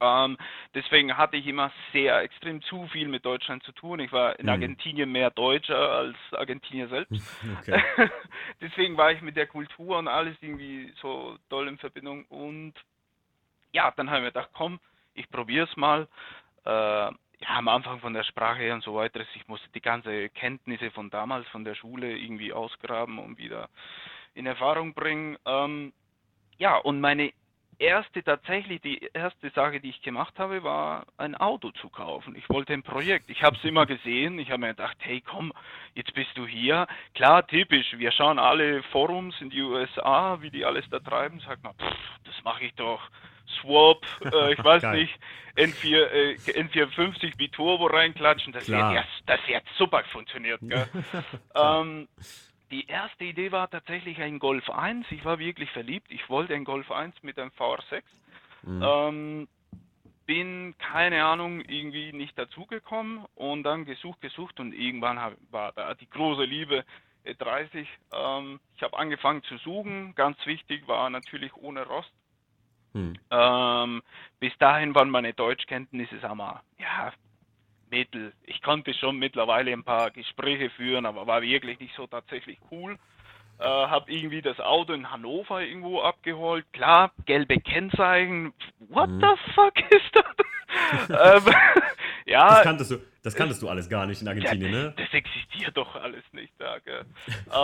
Ähm, 0.00 0.36
deswegen 0.74 1.16
hatte 1.16 1.36
ich 1.36 1.46
immer 1.46 1.72
sehr 1.92 2.20
extrem 2.20 2.62
zu 2.62 2.86
viel 2.88 3.08
mit 3.08 3.24
Deutschland 3.24 3.62
zu 3.62 3.72
tun. 3.72 4.00
Ich 4.00 4.12
war 4.12 4.38
in 4.38 4.46
mhm. 4.46 4.52
Argentinien 4.52 5.10
mehr 5.10 5.30
Deutscher 5.30 5.76
als 5.76 6.16
Argentinier 6.32 6.88
selbst. 6.88 7.12
Okay. 7.60 7.82
deswegen 8.60 8.96
war 8.96 9.12
ich 9.12 9.22
mit 9.22 9.36
der 9.36 9.46
Kultur 9.46 9.98
und 9.98 10.08
alles 10.08 10.36
irgendwie 10.40 10.92
so 11.00 11.36
toll 11.48 11.68
in 11.68 11.78
Verbindung. 11.78 12.24
Und 12.26 12.74
ja, 13.72 13.92
dann 13.96 14.08
habe 14.08 14.18
ich 14.18 14.24
mir 14.24 14.32
gedacht, 14.32 14.50
komm, 14.52 14.78
ich 15.14 15.28
probiere 15.30 15.66
es 15.68 15.76
mal. 15.76 16.08
Äh, 16.64 17.10
ja, 17.38 17.48
am 17.48 17.68
Anfang 17.68 18.00
von 18.00 18.14
der 18.14 18.24
Sprache 18.24 18.60
her 18.60 18.74
und 18.74 18.82
so 18.82 18.94
weiter. 18.94 19.20
Ich 19.34 19.48
musste 19.48 19.68
die 19.74 19.80
ganze 19.80 20.28
Kenntnisse 20.30 20.90
von 20.90 21.10
damals, 21.10 21.46
von 21.48 21.64
der 21.64 21.74
Schule 21.74 22.16
irgendwie 22.16 22.52
ausgraben 22.52 23.18
und 23.18 23.38
wieder 23.38 23.68
in 24.34 24.46
Erfahrung 24.46 24.94
bringen. 24.94 25.36
Ähm, 25.44 25.92
ja, 26.58 26.76
und 26.76 27.00
meine 27.00 27.32
erste, 27.78 28.22
tatsächlich 28.22 28.80
die 28.80 29.10
erste 29.12 29.50
Sache, 29.50 29.80
die 29.80 29.90
ich 29.90 30.02
gemacht 30.02 30.38
habe, 30.38 30.62
war 30.62 31.06
ein 31.16 31.34
Auto 31.34 31.70
zu 31.72 31.88
kaufen. 31.88 32.34
Ich 32.36 32.48
wollte 32.48 32.72
ein 32.72 32.82
Projekt. 32.82 33.30
Ich 33.30 33.42
habe 33.42 33.56
es 33.56 33.64
immer 33.64 33.86
gesehen. 33.86 34.38
Ich 34.38 34.50
habe 34.50 34.60
mir 34.60 34.68
gedacht, 34.68 34.96
hey, 35.00 35.22
komm, 35.24 35.52
jetzt 35.94 36.14
bist 36.14 36.30
du 36.34 36.46
hier. 36.46 36.86
Klar, 37.14 37.46
typisch. 37.46 37.94
Wir 37.96 38.12
schauen 38.12 38.38
alle 38.38 38.82
Forums 38.84 39.34
in 39.40 39.50
die 39.50 39.62
USA, 39.62 40.38
wie 40.40 40.50
die 40.50 40.64
alles 40.64 40.88
da 40.90 40.98
treiben. 40.98 41.40
Sagt 41.40 41.62
man, 41.62 41.74
pff, 41.74 41.96
das 42.24 42.34
mache 42.44 42.64
ich 42.64 42.74
doch. 42.74 43.00
Swap, 43.60 44.04
äh, 44.24 44.52
ich 44.54 44.64
weiß 44.64 44.82
nicht, 44.92 45.14
N4, 45.56 45.96
äh, 45.96 46.34
N450 46.34 47.36
Biturbo 47.36 47.86
reinklatschen. 47.86 48.52
Das 48.52 48.68
wird, 48.68 48.78
ja, 48.78 49.04
das 49.26 49.40
wird 49.46 49.62
super 49.78 50.02
funktioniert. 50.10 50.60
ähm, 51.54 52.08
die 52.70 52.86
erste 52.86 53.24
Idee 53.24 53.52
war 53.52 53.70
tatsächlich 53.70 54.20
ein 54.20 54.38
Golf 54.38 54.68
1. 54.68 55.06
Ich 55.10 55.24
war 55.24 55.38
wirklich 55.38 55.70
verliebt. 55.70 56.10
Ich 56.10 56.28
wollte 56.28 56.54
ein 56.54 56.64
Golf 56.64 56.90
1 56.90 57.22
mit 57.22 57.38
einem 57.38 57.50
VR6. 57.50 58.02
Mhm. 58.62 58.82
Ähm, 58.82 59.48
bin, 60.26 60.74
keine 60.78 61.24
Ahnung, 61.24 61.60
irgendwie 61.60 62.12
nicht 62.12 62.36
dazugekommen 62.36 63.24
und 63.36 63.62
dann 63.62 63.84
gesucht, 63.84 64.20
gesucht 64.20 64.58
und 64.58 64.72
irgendwann 64.72 65.20
hab, 65.20 65.34
war 65.50 65.72
da 65.72 65.94
die 65.94 66.10
große 66.10 66.44
Liebe 66.44 66.84
30. 67.24 67.88
Ähm, 68.12 68.60
ich 68.76 68.82
habe 68.82 68.98
angefangen 68.98 69.42
zu 69.44 69.56
suchen. 69.58 70.14
Ganz 70.14 70.36
wichtig 70.46 70.86
war 70.88 71.08
natürlich 71.10 71.54
ohne 71.56 71.86
Rost. 71.86 72.12
Hm. 72.92 73.14
Ähm, 73.30 74.02
bis 74.40 74.56
dahin 74.58 74.94
waren 74.94 75.10
meine 75.10 75.34
Deutschkenntnisse, 75.34 76.18
sag 76.20 76.34
mal, 76.34 76.62
ja, 76.78 77.12
Mittel. 77.90 78.32
Ich 78.44 78.62
konnte 78.62 78.94
schon 78.94 79.18
mittlerweile 79.18 79.72
ein 79.72 79.84
paar 79.84 80.10
Gespräche 80.10 80.70
führen, 80.70 81.06
aber 81.06 81.26
war 81.26 81.42
wirklich 81.42 81.78
nicht 81.78 81.94
so 81.96 82.06
tatsächlich 82.06 82.58
cool. 82.70 82.98
Äh, 83.58 83.64
habe 83.64 84.12
irgendwie 84.12 84.42
das 84.42 84.60
Auto 84.60 84.92
in 84.92 85.10
Hannover 85.10 85.62
irgendwo 85.62 86.02
abgeholt. 86.02 86.66
Klar, 86.72 87.12
gelbe 87.24 87.58
Kennzeichen. 87.58 88.52
What 88.90 89.08
mhm. 89.08 89.20
the 89.20 89.52
fuck 89.54 89.74
ist 89.90 90.10
das? 90.12 91.06
ähm, 91.44 91.54
ja. 92.26 92.48
Das 92.48 92.62
kanntest, 92.62 92.90
du, 92.90 92.98
das 93.22 93.34
kanntest 93.34 93.62
du 93.62 93.68
alles 93.68 93.88
gar 93.88 94.04
nicht 94.06 94.20
in 94.20 94.28
Argentinien, 94.28 94.72
ja, 94.72 94.82
ne? 94.84 94.94
Das 94.96 95.12
existiert 95.12 95.76
doch 95.76 95.96
alles 95.96 96.24
nicht 96.32 96.52
da. 96.58 96.76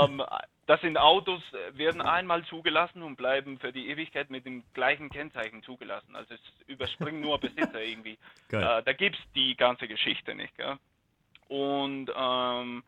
ähm, 0.05 0.23
das 0.67 0.81
sind 0.81 0.97
Autos, 0.97 1.43
äh, 1.53 1.77
werden 1.79 2.01
einmal 2.01 2.45
zugelassen 2.45 3.03
und 3.03 3.17
bleiben 3.17 3.59
für 3.59 3.73
die 3.73 3.89
Ewigkeit 3.89 4.31
mit 4.31 4.47
dem 4.47 4.63
gleichen 4.75 5.11
Kennzeichen 5.11 5.63
zugelassen. 5.63 6.15
Also 6.15 6.35
es 6.35 6.41
überspringen 6.67 7.21
nur 7.21 7.39
Besitzer 7.39 7.83
irgendwie. 7.85 8.19
Äh, 8.51 8.83
da 8.83 8.93
gibt 8.93 9.17
es 9.17 9.23
die 9.35 9.57
ganze 9.57 9.89
Geschichte 9.89 10.35
nicht. 10.35 10.57
Gell? 10.57 10.79
und 11.53 12.11
ähm, 12.17 12.83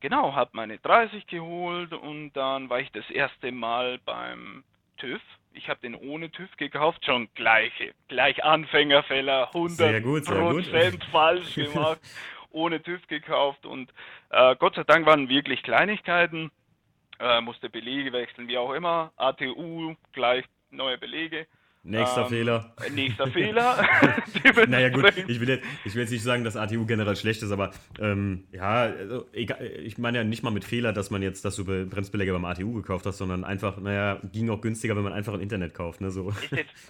genau, 0.00 0.34
habe 0.34 0.50
meine 0.52 0.78
30 0.78 1.26
geholt 1.26 1.92
und 1.92 2.32
dann 2.34 2.68
war 2.68 2.80
ich 2.80 2.92
das 2.92 3.08
erste 3.08 3.50
Mal 3.50 3.98
beim 4.04 4.62
TÜV. 4.98 5.22
Ich 5.54 5.68
habe 5.68 5.80
den 5.80 5.94
ohne 5.94 6.30
TÜV 6.30 6.54
gekauft, 6.58 7.04
schon 7.06 7.28
gleiche, 7.34 7.94
gleich 8.08 8.44
Anfängerfäller, 8.44 9.48
100 9.48 9.76
Sehr 9.76 10.00
gut, 10.02 10.24
sehr 10.26 10.38
gut. 10.38 10.70
Prozent 10.70 11.04
falsch 11.10 11.54
gemacht, 11.54 12.00
ohne 12.50 12.82
TÜV 12.82 13.06
gekauft 13.08 13.64
und 13.64 13.90
äh, 14.28 14.54
Gott 14.56 14.74
sei 14.74 14.84
Dank 14.84 15.06
waren 15.06 15.30
wirklich 15.30 15.62
Kleinigkeiten, 15.62 16.50
äh, 17.20 17.40
musste 17.40 17.68
Belege 17.68 18.12
wechseln, 18.12 18.48
wie 18.48 18.58
auch 18.58 18.72
immer, 18.72 19.12
ATU, 19.16 19.94
gleich 20.12 20.44
neue 20.70 20.98
Belege. 20.98 21.46
Nächster 21.82 22.22
Ähm, 22.22 22.28
Fehler. 22.28 22.74
Nächster 22.94 23.26
Fehler. 23.32 23.82
Naja 24.68 24.90
gut, 24.90 25.12
ich 25.28 25.40
will, 25.40 25.48
jetzt, 25.48 25.66
ich 25.84 25.94
will 25.94 26.02
jetzt 26.02 26.10
nicht 26.10 26.22
sagen, 26.22 26.44
dass 26.44 26.56
ATU 26.56 26.84
generell 26.86 27.16
schlecht 27.16 27.42
ist, 27.42 27.50
aber 27.52 27.70
ähm, 27.98 28.44
ja, 28.52 28.82
also, 28.82 29.26
egal, 29.32 29.64
ich 29.64 29.96
meine 29.98 30.18
ja 30.18 30.24
nicht 30.24 30.42
mal 30.42 30.50
mit 30.50 30.64
Fehler, 30.64 30.92
dass 30.92 31.10
man 31.10 31.22
jetzt, 31.22 31.44
dass 31.44 31.56
du 31.56 31.64
Be- 31.64 31.86
Bremsbeläge 31.86 32.32
beim 32.32 32.44
ATU 32.44 32.72
gekauft 32.74 33.06
hast, 33.06 33.18
sondern 33.18 33.44
einfach, 33.44 33.78
naja, 33.78 34.20
ging 34.32 34.50
auch 34.50 34.60
günstiger, 34.60 34.94
wenn 34.96 35.02
man 35.04 35.12
einfach 35.14 35.32
im 35.34 35.40
Internet 35.40 35.72
kauft, 35.74 36.00
ne, 36.00 36.10
so. 36.10 36.32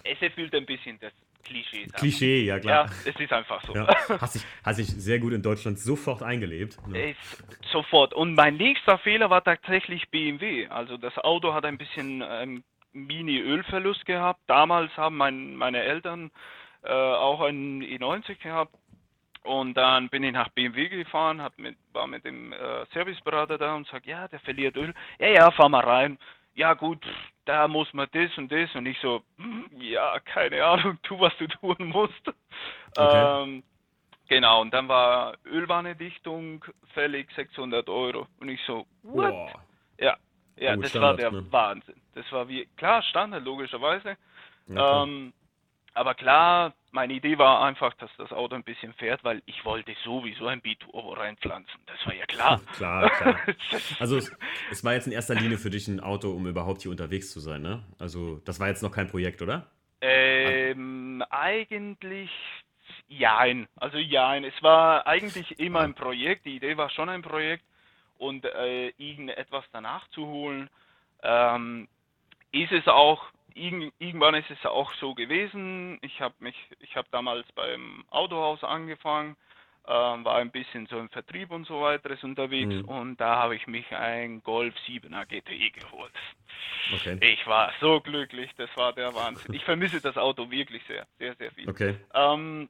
Es 0.03 0.21
erfüllt 0.21 0.53
ein 0.55 0.65
bisschen 0.65 0.97
das 0.99 1.13
Klischee. 1.43 1.87
Klischee, 1.93 2.43
ja 2.45 2.55
Ja, 2.55 2.59
klar. 2.59 2.89
es 3.05 3.19
ist 3.19 3.31
einfach 3.33 3.63
so. 3.65 3.73
Ja, 3.73 3.87
hast 4.19 4.35
dich, 4.35 4.43
hast 4.63 4.77
dich 4.79 4.87
sehr 4.87 5.19
gut 5.19 5.33
in 5.33 5.41
Deutschland 5.41 5.79
sofort 5.79 6.21
eingelebt. 6.21 6.77
Ne? 6.87 7.15
Sofort. 7.71 8.13
Und 8.13 8.35
mein 8.35 8.57
nächster 8.57 8.97
Fehler 8.99 9.29
war 9.29 9.43
tatsächlich 9.43 10.09
BMW. 10.11 10.67
Also 10.67 10.97
das 10.97 11.17
Auto 11.17 11.53
hat 11.53 11.65
ein 11.65 11.77
bisschen 11.77 12.23
ähm, 12.29 12.63
Mini-Ölverlust 12.93 14.05
gehabt. 14.05 14.41
Damals 14.47 14.95
haben 14.97 15.17
mein, 15.17 15.55
meine 15.55 15.81
Eltern 15.81 16.31
äh, 16.83 16.91
auch 16.91 17.41
einen 17.41 17.81
E90 17.81 18.41
gehabt. 18.41 18.73
Und 19.43 19.75
dann 19.75 20.09
bin 20.09 20.23
ich 20.23 20.33
nach 20.33 20.49
BMW 20.49 20.87
gefahren, 20.87 21.41
hab 21.41 21.57
mit, 21.57 21.75
war 21.93 22.05
mit 22.05 22.25
dem 22.25 22.53
äh, 22.53 22.85
Serviceberater 22.93 23.57
da 23.57 23.75
und 23.75 23.87
sagt, 23.87 24.05
ja, 24.05 24.27
der 24.27 24.39
verliert 24.39 24.75
Öl. 24.77 24.93
Ja, 25.19 25.27
ja, 25.29 25.51
fahr 25.51 25.69
mal 25.69 25.83
rein. 25.83 26.19
Ja 26.53 26.73
gut, 26.73 27.03
da 27.45 27.67
muss 27.67 27.91
man 27.93 28.07
das 28.11 28.37
und 28.37 28.51
das. 28.51 28.73
Und 28.75 28.85
ich 28.85 28.99
so, 28.99 29.23
hm, 29.37 29.65
ja, 29.79 30.19
keine 30.19 30.63
Ahnung, 30.63 30.99
tu, 31.01 31.19
was 31.19 31.35
du 31.37 31.47
tun 31.47 31.75
musst. 31.79 32.27
Okay. 32.95 33.43
Ähm, 33.43 33.63
Genau, 34.31 34.61
und 34.61 34.73
dann 34.73 34.87
war 34.87 35.35
Ölwannedichtung 35.45 36.63
fällig 36.93 37.29
600 37.35 37.89
Euro. 37.89 38.27
Und 38.39 38.47
ich 38.47 38.61
so, 38.65 38.85
what? 39.03 39.29
Boah. 39.29 39.51
Ja, 39.99 40.15
ja, 40.61 40.73
Oh, 40.77 40.81
das 40.81 40.91
Standard, 40.91 41.21
war 41.21 41.31
der 41.31 41.31
ne? 41.41 41.51
Wahnsinn. 41.51 41.95
Das 42.15 42.31
war 42.31 42.47
wie, 42.47 42.65
klar, 42.77 43.01
Standard, 43.03 43.43
logischerweise. 43.43 44.15
Ja, 44.67 45.03
ähm, 45.03 45.33
aber 45.93 46.15
klar, 46.15 46.73
meine 46.91 47.13
Idee 47.13 47.37
war 47.37 47.61
einfach, 47.63 47.93
dass 47.95 48.09
das 48.17 48.31
Auto 48.31 48.55
ein 48.55 48.63
bisschen 48.63 48.93
fährt, 48.93 49.23
weil 49.25 49.41
ich 49.45 49.65
wollte 49.65 49.93
sowieso 50.05 50.47
ein 50.47 50.61
Biturbo 50.61 51.13
reinpflanzen. 51.13 51.79
Das 51.85 51.97
war 52.05 52.13
ja 52.13 52.25
klar. 52.25 52.61
Klar, 52.77 53.09
klar. 53.09 53.35
Also 53.99 54.15
es, 54.17 54.31
es 54.71 54.83
war 54.85 54.93
jetzt 54.93 55.07
in 55.07 55.11
erster 55.13 55.35
Linie 55.35 55.57
für 55.57 55.69
dich 55.69 55.87
ein 55.89 55.99
Auto, 55.99 56.31
um 56.31 56.47
überhaupt 56.47 56.81
hier 56.83 56.91
unterwegs 56.91 57.31
zu 57.31 57.39
sein, 57.41 57.61
ne? 57.61 57.83
Also 57.99 58.37
das 58.45 58.59
war 58.61 58.69
jetzt 58.69 58.83
noch 58.83 58.91
kein 58.91 59.07
Projekt, 59.09 59.41
oder? 59.41 59.67
Ähm, 60.01 61.23
eigentlich 61.29 62.31
jein. 63.07 63.67
Also 63.75 63.97
jein. 63.97 64.43
Es 64.45 64.53
war 64.63 65.05
eigentlich 65.07 65.59
immer 65.59 65.79
Ah. 65.79 65.83
ein 65.83 65.93
Projekt. 65.93 66.45
Die 66.45 66.55
Idee 66.55 66.77
war 66.77 66.89
schon 66.89 67.09
ein 67.09 67.21
Projekt 67.21 67.63
und 68.21 68.45
äh, 68.45 68.89
irgendetwas 68.97 69.65
danach 69.73 70.07
zu 70.09 70.27
holen. 70.27 70.69
Ähm, 71.23 71.87
ist 72.51 72.71
es 72.71 72.87
auch, 72.87 73.25
irgend, 73.55 73.93
irgendwann 73.97 74.35
ist 74.35 74.49
es 74.51 74.63
auch 74.65 74.93
so 74.93 75.15
gewesen. 75.15 75.97
Ich 76.01 76.21
habe 76.21 76.35
mich, 76.39 76.55
ich 76.79 76.95
habe 76.95 77.07
damals 77.11 77.51
beim 77.53 78.05
Autohaus 78.11 78.63
angefangen, 78.63 79.35
ähm, 79.87 80.23
war 80.23 80.35
ein 80.35 80.51
bisschen 80.51 80.85
so 80.85 80.99
im 80.99 81.09
Vertrieb 81.09 81.49
und 81.49 81.65
so 81.65 81.81
weiteres 81.81 82.23
unterwegs 82.23 82.75
Mhm. 82.75 82.85
und 82.85 83.17
da 83.19 83.37
habe 83.37 83.55
ich 83.55 83.65
mich 83.65 83.89
ein 83.95 84.43
Golf 84.43 84.75
7er 84.87 85.25
GTI 85.25 85.71
geholt. 85.71 86.11
Okay. 86.93 87.17
Ich 87.21 87.47
war 87.47 87.73
so 87.79 87.99
glücklich, 88.01 88.51
das 88.57 88.69
war 88.75 88.93
der 88.93 89.15
Wahnsinn. 89.15 89.55
Ich 89.55 89.63
vermisse 89.63 89.99
das 89.99 90.17
Auto 90.17 90.51
wirklich 90.51 90.83
sehr, 90.87 91.07
sehr, 91.17 91.33
sehr 91.35 91.51
viel. 91.53 91.67
Okay. 91.67 91.95
Ähm, 92.13 92.69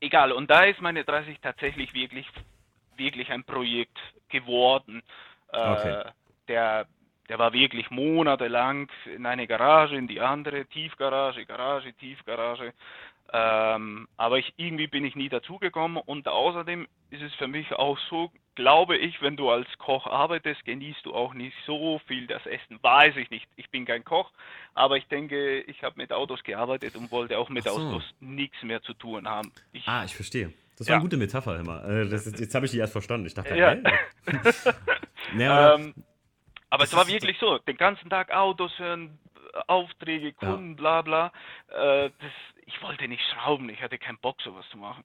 egal, 0.00 0.32
und 0.32 0.50
da 0.50 0.64
ist 0.64 0.80
meine 0.80 1.04
30 1.04 1.38
tatsächlich 1.40 1.94
wirklich, 1.94 2.26
wirklich 3.00 3.30
ein 3.30 3.42
Projekt 3.44 3.98
geworden. 4.28 5.02
Äh, 5.52 5.58
Okay. 5.58 6.04
der, 6.46 6.86
der 7.28 7.38
war 7.38 7.52
wirklich 7.52 7.90
monatelang 7.90 8.88
in 9.06 9.26
eine 9.26 9.46
Garage, 9.48 9.96
in 9.96 10.06
die 10.06 10.20
andere, 10.20 10.66
Tiefgarage, 10.66 11.46
Garage, 11.46 11.92
Tiefgarage. 11.94 12.72
Ähm, 13.32 14.08
aber 14.16 14.38
ich, 14.38 14.52
irgendwie 14.56 14.88
bin 14.88 15.04
ich 15.04 15.14
nie 15.14 15.28
dazugekommen 15.28 16.02
und 16.04 16.26
außerdem 16.26 16.88
ist 17.10 17.22
es 17.22 17.32
für 17.34 17.46
mich 17.46 17.72
auch 17.72 17.96
so, 18.08 18.32
glaube 18.56 18.96
ich, 18.96 19.22
wenn 19.22 19.36
du 19.36 19.50
als 19.50 19.68
Koch 19.78 20.06
arbeitest, 20.06 20.64
genießt 20.64 21.06
du 21.06 21.14
auch 21.14 21.32
nicht 21.34 21.56
so 21.66 22.00
viel 22.06 22.26
das 22.26 22.44
Essen. 22.46 22.78
Weiß 22.82 23.16
ich 23.16 23.30
nicht. 23.30 23.46
Ich 23.56 23.70
bin 23.70 23.84
kein 23.86 24.04
Koch, 24.04 24.32
aber 24.74 24.96
ich 24.96 25.06
denke, 25.06 25.60
ich 25.62 25.82
habe 25.84 25.94
mit 25.96 26.12
Autos 26.12 26.42
gearbeitet 26.42 26.96
und 26.96 27.10
wollte 27.12 27.38
auch 27.38 27.48
mit 27.48 27.64
so. 27.64 27.70
Autos 27.70 28.02
nichts 28.18 28.60
mehr 28.64 28.82
zu 28.82 28.94
tun 28.94 29.28
haben. 29.28 29.52
Ich, 29.72 29.86
Ah, 29.86 30.04
ich 30.04 30.14
verstehe. 30.16 30.52
Das 30.80 30.88
war 30.88 30.92
Ja. 30.94 30.96
eine 30.96 31.02
gute 31.04 31.18
Metapher 31.18 31.60
immer. 31.60 31.84
Äh, 31.86 32.06
ist, 32.08 32.40
jetzt 32.40 32.54
habe 32.54 32.64
ich 32.64 32.72
die 32.72 32.78
erst 32.78 32.92
verstanden. 32.92 33.26
Ich 33.26 33.34
dachte, 33.34 33.54
Ja. 33.54 33.76
naja, 35.34 35.52
aber, 35.74 35.82
ähm, 35.82 35.94
aber 36.70 36.84
es 36.84 36.94
war 36.94 37.06
wirklich 37.06 37.36
so, 37.38 37.58
den 37.58 37.76
ganzen 37.76 38.08
Tag 38.08 38.32
Autos 38.32 38.72
hören, 38.78 39.18
Aufträge, 39.66 40.32
Kunden, 40.32 40.76
bla 40.76 41.02
bla. 41.02 41.32
Äh, 41.68 42.10
das, 42.18 42.32
ich 42.64 42.80
wollte 42.82 43.08
nicht 43.08 43.22
schrauben, 43.32 43.68
ich 43.68 43.82
hatte 43.82 43.98
keinen 43.98 44.18
Bock, 44.18 44.40
sowas 44.42 44.64
zu 44.70 44.78
machen. 44.78 45.04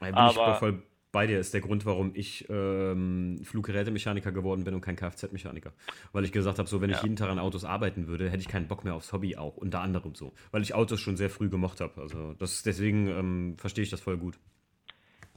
da 0.00 0.06
bin 0.06 0.14
ich 0.14 0.38
aber- 0.38 0.54
voll 0.54 0.82
bei 1.12 1.26
dir. 1.26 1.40
Ist 1.40 1.54
der 1.54 1.62
Grund, 1.62 1.86
warum 1.86 2.12
ich 2.14 2.46
ähm, 2.50 3.40
Fluggerätemechaniker 3.42 4.32
geworden 4.32 4.64
bin 4.64 4.74
und 4.74 4.82
kein 4.82 4.96
Kfz-Mechaniker. 4.96 5.72
Weil 6.12 6.24
ich 6.24 6.30
gesagt 6.32 6.58
habe, 6.58 6.68
so 6.68 6.80
wenn 6.82 6.90
ich 6.90 6.98
Ja. 6.98 7.02
jeden 7.04 7.16
Tag 7.16 7.30
an 7.30 7.38
Autos 7.38 7.64
arbeiten 7.64 8.06
würde, 8.06 8.26
hätte 8.28 8.42
ich 8.42 8.48
keinen 8.48 8.68
Bock 8.68 8.84
mehr 8.84 8.94
aufs 8.94 9.12
Hobby 9.14 9.36
auch. 9.36 9.56
Unter 9.56 9.80
anderem 9.80 10.14
so. 10.14 10.34
Weil 10.52 10.60
ich 10.62 10.74
Autos 10.74 11.00
schon 11.00 11.16
sehr 11.16 11.30
früh 11.30 11.48
gemocht 11.48 11.80
habe. 11.80 12.00
Also 12.02 12.34
das, 12.34 12.62
deswegen 12.62 13.08
ähm, 13.08 13.56
verstehe 13.58 13.82
ich 13.82 13.90
das 13.90 14.00
voll 14.02 14.18
gut. 14.18 14.38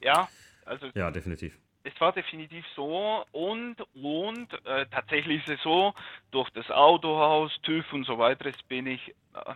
Ja, 0.01 0.29
also 0.65 0.87
Ja, 0.95 1.11
definitiv. 1.11 1.57
es 1.83 1.99
war 1.99 2.11
definitiv 2.11 2.65
so 2.75 3.25
und 3.31 3.75
und 3.95 4.53
äh, 4.65 4.85
tatsächlich 4.91 5.41
ist 5.47 5.57
es 5.57 5.63
so, 5.63 5.93
durch 6.31 6.49
das 6.51 6.69
Autohaus, 6.69 7.51
TÜV 7.63 7.91
und 7.93 8.05
so 8.05 8.17
weiter 8.17 8.51
bin 8.67 8.87
ich 8.87 9.15
äh, 9.33 9.53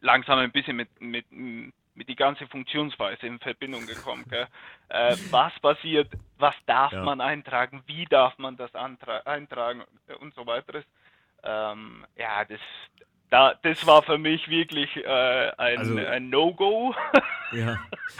langsam 0.00 0.38
ein 0.38 0.52
bisschen 0.52 0.76
mit, 0.76 0.88
mit, 1.00 1.30
mit 1.30 2.08
die 2.08 2.16
ganze 2.16 2.46
Funktionsweise 2.48 3.26
in 3.26 3.38
Verbindung 3.38 3.86
gekommen. 3.86 4.24
Äh, 4.88 5.16
was 5.30 5.52
passiert, 5.58 6.08
was 6.38 6.54
darf 6.66 6.92
Ja. 6.92 7.02
man 7.02 7.20
eintragen, 7.20 7.82
wie 7.86 8.04
darf 8.04 8.38
man 8.38 8.56
das 8.56 8.72
eintragen 8.76 9.82
und 10.20 10.32
so 10.36 10.46
weiteres. 10.46 10.84
Ähm, 11.42 12.06
ja, 12.14 12.44
das, 12.44 12.60
da, 13.30 13.54
das 13.62 13.86
war 13.86 14.02
für 14.02 14.18
mich 14.18 14.48
wirklich 14.48 14.96
äh, 14.96 15.50
ein, 15.56 15.78
Also- 15.78 15.96
ein 15.96 16.30
No-Go. 16.30 16.94
Ja, 17.52 17.78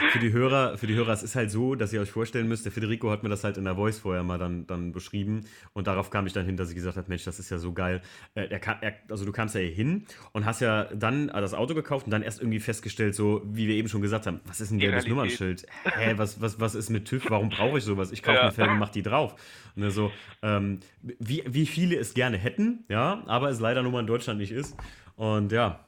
für 0.09 0.19
die 0.19 0.31
Hörer, 0.31 0.77
für 0.77 0.87
die 0.87 0.95
Hörer, 0.95 1.11
es 1.11 1.21
ist 1.21 1.35
halt 1.35 1.51
so, 1.51 1.75
dass 1.75 1.91
ihr 1.91 1.99
euch 1.99 2.09
vorstellen 2.09 2.47
müsst, 2.47 2.63
der 2.63 2.71
Federico 2.71 3.11
hat 3.11 3.23
mir 3.23 3.29
das 3.29 3.43
halt 3.43 3.57
in 3.57 3.65
der 3.65 3.75
Voice 3.75 3.99
vorher 3.99 4.23
mal 4.23 4.37
dann, 4.37 4.65
dann 4.67 4.93
beschrieben 4.93 5.45
und 5.73 5.85
darauf 5.85 6.09
kam 6.09 6.25
ich 6.27 6.31
dann 6.31 6.45
hin, 6.45 6.55
dass 6.55 6.69
ich 6.69 6.75
gesagt 6.75 6.95
habe, 6.95 7.09
Mensch, 7.09 7.25
das 7.25 7.37
ist 7.37 7.49
ja 7.49 7.57
so 7.57 7.73
geil. 7.73 8.01
Äh, 8.35 8.45
er 8.45 8.59
kam, 8.59 8.77
er, 8.79 8.93
also 9.09 9.25
du 9.25 9.33
kamst 9.33 9.53
ja 9.53 9.59
hier 9.59 9.71
hin 9.75 10.05
und 10.31 10.45
hast 10.45 10.61
ja 10.61 10.85
dann 10.95 11.27
äh, 11.27 11.41
das 11.41 11.53
Auto 11.53 11.73
gekauft 11.75 12.05
und 12.05 12.11
dann 12.11 12.21
erst 12.21 12.39
irgendwie 12.39 12.61
festgestellt, 12.61 13.15
so 13.15 13.41
wie 13.45 13.67
wir 13.67 13.75
eben 13.75 13.89
schon 13.89 14.01
gesagt 14.01 14.27
haben, 14.27 14.39
was 14.45 14.61
ist 14.61 14.71
ein 14.71 14.79
gelbes. 14.79 15.05
Nummernschild? 15.05 15.65
Hä, 15.83 16.13
was, 16.15 16.39
was, 16.39 16.57
was 16.61 16.73
ist 16.73 16.89
mit 16.89 17.03
TÜV? 17.03 17.29
Warum 17.29 17.49
brauche 17.49 17.79
ich 17.79 17.83
sowas? 17.83 18.13
Ich 18.13 18.23
kaufe 18.23 18.37
Ja. 18.37 18.43
eine 18.43 18.51
Felge 18.53 18.71
und 18.71 18.79
mach 18.79 18.89
die 18.91 19.03
drauf. 19.03 19.35
Und 19.75 19.81
dann 19.81 19.91
so, 19.91 20.09
ähm, 20.41 20.79
wie, 21.01 21.43
wie 21.45 21.65
viele 21.65 21.97
es 21.97 22.13
gerne 22.13 22.37
hätten, 22.37 22.85
ja, 22.87 23.23
aber 23.27 23.49
es 23.49 23.59
leider 23.59 23.83
nur 23.83 23.91
mal 23.91 23.99
in 23.99 24.07
Deutschland 24.07 24.39
nicht 24.39 24.53
ist. 24.53 24.77
Und 25.17 25.51
ja, 25.51 25.79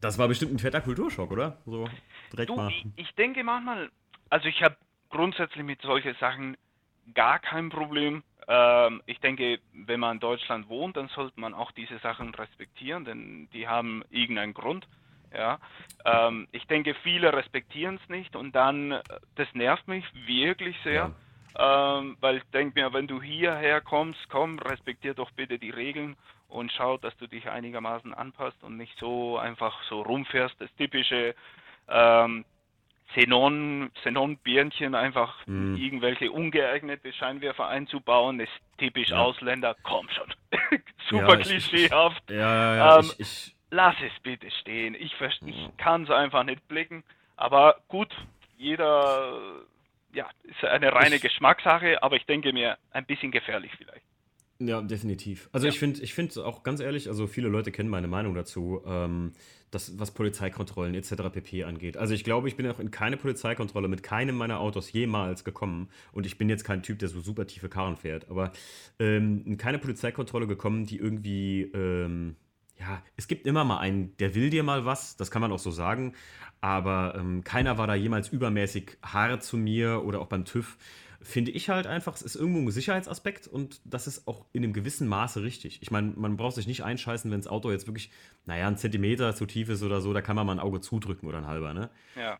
das 0.00 0.18
war 0.18 0.28
bestimmt 0.28 0.52
ein 0.52 0.58
fetter 0.58 0.80
Kulturschock, 0.80 1.30
oder? 1.30 1.56
So 1.64 1.88
direkt 2.32 2.50
Du, 2.50 2.56
mal. 2.56 2.72
ich, 2.96 3.14
denke 3.14 3.42
manchmal, 3.42 3.88
also 4.28 4.48
ich 4.48 4.62
habe 4.62 4.76
grundsätzlich 5.10 5.64
mit 5.64 5.80
solchen 5.80 6.14
Sachen 6.20 6.56
gar 7.14 7.38
kein 7.38 7.70
Problem. 7.70 8.24
Ähm, 8.48 9.00
ich 9.06 9.20
denke, 9.20 9.60
wenn 9.72 10.00
man 10.00 10.16
in 10.16 10.20
Deutschland 10.20 10.68
wohnt, 10.68 10.96
dann 10.96 11.08
sollte 11.08 11.40
man 11.40 11.54
auch 11.54 11.70
diese 11.72 11.98
Sachen 12.00 12.34
respektieren, 12.34 13.04
denn 13.04 13.48
die 13.52 13.68
haben 13.68 14.02
irgendeinen 14.10 14.54
Grund. 14.54 14.86
Ja, 15.32 15.58
ähm, 16.04 16.48
ich 16.52 16.66
denke, 16.66 16.94
viele 17.02 17.32
respektieren 17.32 17.98
es 18.02 18.08
nicht 18.08 18.36
und 18.36 18.54
dann, 18.54 18.92
äh, 18.92 19.02
das 19.34 19.48
nervt 19.54 19.86
mich 19.86 20.04
wirklich 20.26 20.76
sehr, 20.82 21.10
ähm, 21.58 22.16
weil 22.20 22.38
ich 22.38 22.44
denke 22.52 22.80
mir, 22.80 22.92
wenn 22.92 23.06
du 23.06 23.20
hierher 23.20 23.80
kommst, 23.80 24.20
komm, 24.30 24.58
respektier 24.60 25.14
doch 25.14 25.30
bitte 25.32 25.58
die 25.58 25.70
Regeln 25.70 26.16
und 26.48 26.70
schau, 26.72 26.96
dass 26.98 27.16
du 27.18 27.26
dich 27.26 27.48
einigermaßen 27.48 28.14
anpasst 28.14 28.62
und 28.62 28.76
nicht 28.76 28.96
so 28.98 29.38
einfach 29.38 29.82
so 29.84 30.02
rumfährst. 30.02 30.54
Das 30.60 30.74
typische 30.76 31.34
ähm, 31.88 32.44
Xenon, 33.12 33.90
Xenon-Birnchen 33.94 34.94
einfach 34.94 35.46
Mhm. 35.46 35.76
irgendwelche 35.76 36.30
ungeeignete 36.32 37.12
Scheinwerfer 37.12 37.68
einzubauen, 37.68 38.40
ist 38.40 38.50
typisch 38.78 39.10
Ja. 39.10 39.18
Ausländer. 39.18 39.76
Komm 39.84 40.08
schon. 40.10 40.32
Super 41.08 41.34
Ja, 41.34 41.38
ich- 41.40 41.46
klischeehaft. 41.46 42.30
Ja, 42.30 42.74
ja, 42.76 42.98
Ähm, 42.98 43.10
ich, 43.18 43.20
ich, 43.20 43.52
Lass 43.70 43.96
es 44.00 44.12
bitte 44.22 44.48
stehen. 44.60 44.94
Ich, 44.94 45.12
ich 45.44 45.68
kann 45.76 46.04
es 46.04 46.10
einfach 46.10 46.44
nicht 46.44 46.66
blicken. 46.68 47.02
Aber 47.36 47.76
gut, 47.88 48.14
jeder, 48.56 49.36
ja, 50.12 50.28
ist 50.44 50.64
eine 50.64 50.92
reine 50.92 51.16
ich, 51.16 51.22
Geschmackssache, 51.22 52.00
aber 52.02 52.14
ich 52.16 52.24
denke 52.26 52.52
mir, 52.52 52.78
ein 52.92 53.04
bisschen 53.06 53.32
gefährlich 53.32 53.72
vielleicht. 53.76 54.04
Ja, 54.58 54.80
definitiv. 54.80 55.50
Also 55.52 55.66
ja. 55.66 55.72
ich 55.72 55.78
finde 55.78 56.00
ich 56.02 56.14
find 56.14 56.36
auch 56.38 56.62
ganz 56.62 56.80
ehrlich, 56.80 57.08
also 57.08 57.26
viele 57.26 57.48
Leute 57.48 57.70
kennen 57.70 57.90
meine 57.90 58.08
Meinung 58.08 58.34
dazu, 58.34 58.80
ähm, 58.86 59.32
das, 59.70 59.98
was 59.98 60.12
Polizeikontrollen 60.12 60.94
etc. 60.94 61.30
pp. 61.30 61.64
angeht. 61.64 61.96
Also 61.96 62.14
ich 62.14 62.24
glaube, 62.24 62.48
ich 62.48 62.56
bin 62.56 62.66
auch 62.68 62.80
in 62.80 62.90
keine 62.90 63.18
Polizeikontrolle 63.18 63.88
mit 63.88 64.02
keinem 64.02 64.36
meiner 64.36 64.60
Autos 64.60 64.92
jemals 64.92 65.44
gekommen. 65.44 65.88
Und 66.12 66.24
ich 66.24 66.38
bin 66.38 66.48
jetzt 66.48 66.64
kein 66.64 66.82
Typ, 66.82 66.98
der 67.00 67.08
so 67.08 67.20
super 67.20 67.46
tiefe 67.46 67.68
Karren 67.68 67.96
fährt, 67.96 68.30
aber 68.30 68.52
ähm, 68.98 69.42
in 69.44 69.58
keine 69.58 69.78
Polizeikontrolle 69.78 70.46
gekommen, 70.46 70.86
die 70.86 70.96
irgendwie, 70.96 71.62
ähm, 71.74 72.36
ja, 72.78 73.02
es 73.16 73.28
gibt 73.28 73.46
immer 73.46 73.64
mal 73.64 73.78
einen, 73.78 74.16
der 74.18 74.34
will 74.34 74.48
dir 74.48 74.62
mal 74.62 74.86
was, 74.86 75.16
das 75.16 75.30
kann 75.30 75.42
man 75.42 75.52
auch 75.52 75.58
so 75.58 75.70
sagen. 75.70 76.14
Aber 76.62 77.14
ähm, 77.18 77.44
keiner 77.44 77.76
war 77.76 77.86
da 77.86 77.94
jemals 77.94 78.28
übermäßig 78.30 78.96
hart 79.02 79.42
zu 79.42 79.58
mir 79.58 80.02
oder 80.04 80.20
auch 80.20 80.26
beim 80.26 80.46
TÜV 80.46 80.78
finde 81.26 81.50
ich 81.50 81.68
halt 81.68 81.86
einfach, 81.86 82.14
es 82.14 82.22
ist 82.22 82.36
irgendwo 82.36 82.60
ein 82.60 82.70
Sicherheitsaspekt 82.70 83.48
und 83.48 83.80
das 83.84 84.06
ist 84.06 84.28
auch 84.28 84.46
in 84.52 84.62
einem 84.62 84.72
gewissen 84.72 85.08
Maße 85.08 85.42
richtig. 85.42 85.82
Ich 85.82 85.90
meine, 85.90 86.12
man 86.16 86.36
braucht 86.36 86.54
sich 86.54 86.68
nicht 86.68 86.84
einscheißen, 86.84 87.30
wenn 87.30 87.40
das 87.40 87.48
Auto 87.48 87.70
jetzt 87.72 87.88
wirklich, 87.88 88.10
naja, 88.44 88.68
ein 88.68 88.76
Zentimeter 88.76 89.34
zu 89.34 89.44
tief 89.44 89.68
ist 89.68 89.82
oder 89.82 90.00
so, 90.00 90.12
da 90.12 90.22
kann 90.22 90.36
man 90.36 90.46
mal 90.46 90.52
ein 90.52 90.60
Auge 90.60 90.80
zudrücken 90.80 91.28
oder 91.28 91.38
ein 91.38 91.46
halber, 91.48 91.74
ne? 91.74 91.90
Ja. 92.14 92.38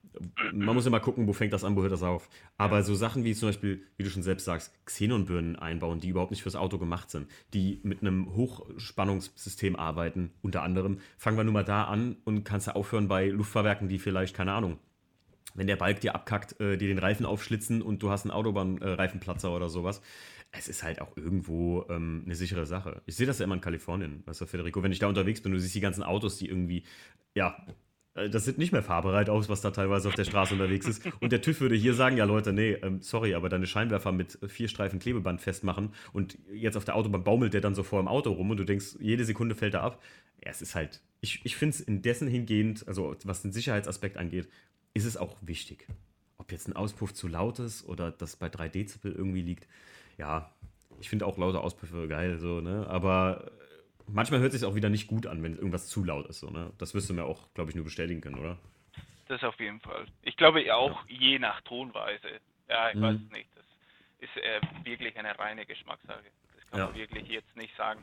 Man 0.53 0.75
muss 0.75 0.87
immer 0.87 1.01
gucken, 1.01 1.27
wo 1.27 1.33
fängt 1.33 1.53
das 1.53 1.65
an, 1.65 1.75
wo 1.75 1.83
hört 1.83 1.93
das 1.93 2.05
auf. 2.05 2.29
Aber 2.57 2.77
ja. 2.77 2.83
so 2.85 2.95
Sachen 2.95 3.25
wie 3.25 3.35
zum 3.35 3.49
Beispiel, 3.49 3.83
wie 3.97 4.05
du 4.05 4.11
schon 4.11 4.23
selbst 4.23 4.45
sagst, 4.45 4.73
Xenonbirnen 4.87 5.57
einbauen, 5.57 5.99
die 5.99 6.09
überhaupt 6.09 6.31
nicht 6.31 6.43
fürs 6.43 6.57
Auto 6.57 6.79
gemacht 6.79 7.11
sind, 7.11 7.29
die 7.55 7.81
mit 7.83 8.03
einem 8.03 8.37
Hochspannungssystem 8.37 9.75
arbeiten, 9.75 10.31
unter 10.43 10.63
anderem, 10.63 11.01
fangen 11.19 11.37
wir 11.37 11.45
nur 11.45 11.55
mal 11.55 11.65
da 11.65 11.85
an 11.85 12.17
und 12.25 12.45
kannst 12.45 12.69
du 12.69 12.77
aufhören 12.77 13.09
bei 13.09 13.29
Luftfahrwerken, 13.29 13.89
die 13.89 13.99
vielleicht, 13.99 14.37
keine 14.37 14.53
Ahnung, 14.53 14.79
wenn 15.57 15.67
der 15.67 15.77
Balk 15.77 16.01
dir 16.01 16.15
abkackt, 16.15 16.61
äh, 16.61 16.77
dir 16.77 16.89
den 16.89 16.99
Reifen 16.99 17.27
aufschlitzen 17.27 17.83
und 17.83 18.03
du 18.03 18.11
hast 18.11 18.25
einen 18.25 18.31
Autobahnreifenplatzer 18.31 19.49
äh, 19.49 19.53
oder 19.53 19.69
sowas. 19.69 20.03
Es 20.53 20.69
ist 20.69 20.83
halt 20.83 21.01
auch 21.01 21.17
irgendwo 21.17 21.85
ähm, 21.91 22.23
eine 22.25 22.35
sichere 22.35 22.67
Sache. 22.67 23.03
Ich 23.07 23.17
sehe 23.17 23.27
das 23.27 23.39
ja 23.39 23.45
immer 23.45 23.57
in 23.57 23.61
Kalifornien, 23.61 24.23
weißt 24.27 24.41
du, 24.41 24.47
Federico, 24.47 24.83
wenn 24.83 24.93
ich 24.93 24.99
da 24.99 25.07
unterwegs 25.07 25.41
bin, 25.41 25.53
du 25.53 25.59
siehst 25.59 25.75
die 25.75 25.81
ganzen 25.81 26.03
Autos, 26.03 26.39
die 26.39 26.49
irgendwie, 26.49 26.85
ja, 27.35 27.57
äh, 28.17 28.31
das 28.31 28.45
sieht 28.45 28.59
nicht 28.59 28.73
mehr 28.73 28.83
fahrbereit 28.83 29.29
aus, 29.29 29.49
was 29.49 29.61
da 29.61 29.71
teilweise 29.71 30.09
auf 30.09 30.15
der 30.15 30.25
Straße 30.25 30.55
unterwegs 30.55 30.87
ist. 30.87 31.03
Und 31.21 31.33
der 31.33 31.41
TÜV 31.41 31.61
würde 31.61 31.77
hier 31.77 31.95
sagen, 31.95 32.17
ja 32.17 32.25
Leute, 32.25 32.53
nee, 32.53 32.73
ähm, 32.83 33.01
sorry, 33.03 33.35
aber 33.35 33.49
deine 33.49 33.67
Scheinwerfer 33.67 34.13
mit 34.13 34.39
vier 34.47 34.69
Streifen 34.69 34.99
Klebeband 34.99 35.41
festmachen 35.41 35.91
und 36.13 36.39
jetzt 36.53 36.77
auf 36.77 36.85
der 36.85 36.97
Autobahn 36.97 37.25
baumelt 37.25 37.55
der 37.55 37.61
dann 37.61 37.75
so 37.75 37.83
vor 37.83 38.01
dem 38.01 38.09
Auto 38.09 38.33
rum 38.33 38.51
und 38.51 38.57
du 38.57 38.65
denkst, 38.65 38.97
jede 39.01 39.25
Sekunde 39.25 39.55
fällt 39.55 39.75
er 39.75 39.83
ab. 39.83 40.03
Ja, 40.45 40.51
es 40.51 40.63
ist 40.63 40.75
halt, 40.75 41.03
ich, 41.21 41.41
ich 41.45 41.57
finde 41.57 41.75
es 41.75 41.81
in 41.81 42.03
dessen 42.03 42.29
hingehend, 42.29 42.87
also 42.89 43.15
was 43.25 43.43
den 43.43 43.53
Sicherheitsaspekt 43.53 44.17
angeht, 44.17 44.49
ist 44.97 45.05
es 45.05 45.17
auch 45.17 45.37
wichtig. 45.43 45.87
Ob 46.39 46.51
jetzt 46.51 46.69
ein 46.69 46.75
Auspuff 46.75 47.13
zu 47.13 47.29
laut 47.29 47.59
ist 47.59 47.87
oder 47.87 48.11
das 48.11 48.37
bei 48.37 48.49
3 48.49 48.69
Dezibel 48.69 49.13
irgendwie 49.13 49.43
liegt. 49.43 49.69
Ja, 50.17 50.51
ich 51.01 51.11
finde 51.11 51.27
auch 51.27 51.37
laute 51.37 51.61
Auspuffe 51.61 52.09
geil, 52.09 52.39
so, 52.39 52.61
ne? 52.63 52.87
Aber 52.89 53.51
manchmal 54.07 54.41
hört 54.41 54.55
es 54.55 54.61
sich 54.61 54.69
auch 54.69 54.75
wieder 54.75 54.89
nicht 54.89 55.07
gut 55.07 55.27
an, 55.27 55.43
wenn 55.43 55.57
irgendwas 55.57 55.89
zu 55.89 56.03
laut 56.03 56.27
ist, 56.29 56.41
so, 56.41 56.49
ne? 56.49 56.73
Das 56.79 56.95
wirst 56.95 57.11
du 57.11 57.15
mir 57.15 57.25
auch, 57.25 57.53
glaube 57.53 57.71
ich, 57.71 57.77
nur 57.77 57.85
bestätigen 57.85 58.23
können, 58.23 58.39
oder? 58.39 58.57
Das 59.29 59.43
auf 59.45 59.59
jeden 59.61 59.81
Fall. 59.81 60.07
Ich 60.23 60.37
glaube 60.37 60.75
auch 60.75 61.07
ja. 61.09 61.19
je 61.19 61.39
nach 61.39 61.61
Tonweise. 61.63 62.41
Ja, 62.69 62.89
ich 62.89 62.97
mhm. 62.97 63.03
weiß 63.03 63.19
nicht. 63.33 63.51
Das 63.55 63.65
ist 64.21 64.37
äh, 64.37 64.61
wirklich 64.85 65.17
eine 65.19 65.39
reine 65.39 65.67
Geschmackssache. 65.67 66.25
Das 66.55 66.71
kann 66.71 66.79
ja. 66.79 66.87
man 66.87 66.95
wirklich 66.95 67.29
jetzt 67.29 67.55
nicht 67.55 67.77
sagen. 67.77 68.03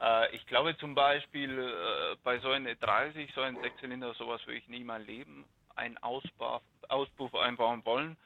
Äh, 0.00 0.34
ich 0.34 0.46
glaube 0.46 0.76
zum 0.78 0.94
Beispiel 0.94 1.58
äh, 1.58 2.16
bei 2.22 2.38
so 2.38 2.50
einem 2.50 2.78
30, 2.78 3.30
so 3.34 3.42
einem 3.42 3.60
Sechszylinder, 3.60 4.14
sowas 4.14 4.40
würde 4.46 4.58
ich 4.58 4.68
nie 4.68 4.84
mal 4.84 5.02
leben 5.02 5.44
einen 5.80 5.98
Ausbau, 5.98 6.60
Auspuff 6.88 7.34
einbauen 7.34 7.84
wollen, 7.84 8.16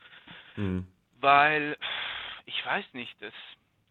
mhm. 0.57 0.87
weil 1.20 1.76
ich 2.46 2.66
weiß 2.66 2.85
nicht, 2.92 3.14
das 3.20 3.33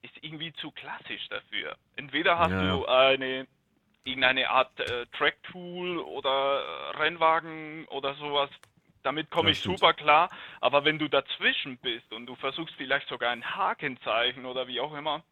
ist 0.01 0.13
irgendwie 0.21 0.53
zu 0.53 0.71
klassisch 0.71 1.27
dafür. 1.29 1.77
Entweder 1.95 2.37
hast 2.37 2.51
ja. 2.51 2.75
du 2.75 2.85
eine 2.85 3.47
irgendeine 4.03 4.49
Art 4.49 4.77
äh, 4.79 5.05
Track-Tool 5.17 5.99
oder 5.99 6.61
Rennwagen 6.99 7.85
oder 7.87 8.13
sowas. 8.15 8.49
Damit 9.01 9.29
komme 9.29 9.51
ich 9.51 9.59
stimmt. 9.59 9.79
super 9.79 9.93
klar. 9.93 10.29
Aber 10.61 10.83
wenn 10.85 10.99
du 10.99 11.07
dazwischen 11.07 11.77
bist 11.77 12.11
und 12.11 12.25
du 12.25 12.35
versuchst 12.35 12.75
vielleicht 12.75 13.07
sogar 13.07 13.31
ein 13.31 13.43
Hakenzeichen 13.43 14.45
oder 14.45 14.67
wie 14.67 14.79
auch 14.79 14.93
immer, 14.93 15.23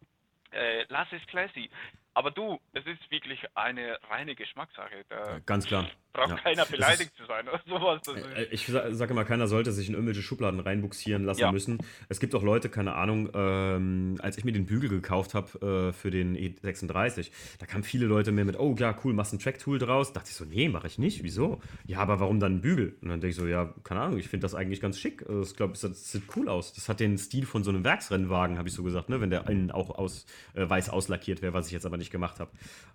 äh, 0.52 0.86
lass 0.90 1.08
es 1.12 1.26
classy. 1.28 1.70
Aber 2.14 2.32
du, 2.32 2.60
es 2.74 2.86
ist 2.86 3.10
wirklich 3.10 3.40
eine 3.56 3.98
reine 4.10 4.36
Geschmackssache. 4.36 5.06
Da 5.10 5.40
Ganz 5.46 5.66
klar. 5.66 5.88
Braucht 6.14 6.32
ja. 6.32 6.36
keiner 6.36 6.66
beleidigt 6.66 7.16
zu 7.16 7.26
sein 7.26 7.48
oder 7.48 7.62
sowas. 7.66 8.02
Äh, 8.36 8.44
ich 8.52 8.68
sage 8.68 9.14
immer, 9.14 9.24
keiner 9.24 9.48
sollte 9.48 9.72
sich 9.72 9.88
in 9.88 9.94
irgendwelche 9.94 10.22
Schubladen 10.22 10.60
reinbuxieren 10.60 11.24
lassen 11.24 11.40
ja. 11.40 11.52
müssen. 11.54 11.78
Es 12.10 12.20
gibt 12.20 12.36
auch 12.36 12.44
Leute, 12.44 12.68
keine 12.68 12.96
Ahnung, 12.96 13.30
ähm, 13.34 14.18
als 14.22 14.38
ich 14.38 14.44
mir 14.44 14.52
den 14.52 14.66
Bügel 14.66 14.90
gekauft 14.90 15.34
habe 15.34 15.92
äh, 15.92 15.94
für 15.94 16.12
den 16.12 16.36
E36, 16.36 17.32
da 17.60 17.66
kamen 17.66 17.84
viele 17.84 18.08
Leute 18.08 18.34
mir 18.34 18.44
mit, 18.44 18.60
oh 18.60 18.76
ja, 18.78 18.94
cool, 19.06 19.14
machst 19.14 19.32
ein 19.32 19.40
Track-Tool 19.40 19.80
draus. 19.80 20.12
Da 20.12 20.20
dachte 20.20 20.32
ich 20.32 20.36
so, 20.36 20.44
nee, 20.44 20.68
mache 20.68 20.88
ich 20.88 20.98
nicht. 20.98 21.24
Wieso? 21.24 21.62
Ja, 21.86 22.00
aber 22.00 22.20
warum 22.20 22.42
dann 22.42 22.56
ein 22.56 22.62
Bügel? 22.62 22.98
Und 23.02 23.08
dann 23.08 23.22
denke 23.22 23.30
ich 23.30 23.38
so, 23.38 23.48
ja, 23.48 23.74
keine 23.86 24.02
Ahnung, 24.02 24.20
ich 24.20 24.28
finde 24.28 24.44
das 24.44 24.54
eigentlich 24.54 24.82
ganz 24.82 25.00
schick. 25.00 25.24
Also, 25.30 25.44
ich 25.44 25.56
glaube, 25.56 25.76
das 25.82 26.12
sieht 26.12 26.24
cool 26.36 26.50
aus. 26.50 26.74
Das 26.74 26.90
hat 26.90 27.00
den 27.00 27.18
Stil 27.18 27.46
von 27.46 27.64
so 27.64 27.70
einem 27.70 27.86
Werksrennwagen, 27.86 28.58
habe 28.58 28.68
ich 28.68 28.76
so 28.76 28.84
gesagt, 28.84 29.08
ne? 29.08 29.22
wenn 29.22 29.30
der 29.30 29.48
innen 29.48 29.72
auch 29.72 29.90
aus, 29.92 30.26
äh, 30.56 30.70
weiß 30.70 30.90
auslackiert 30.90 31.42
wäre, 31.42 31.54
was 31.54 31.68
ich 31.68 31.72
jetzt 31.72 31.86
aber 31.86 31.98
nicht 31.98 32.01
gemacht 32.10 32.40
habe. 32.40 32.52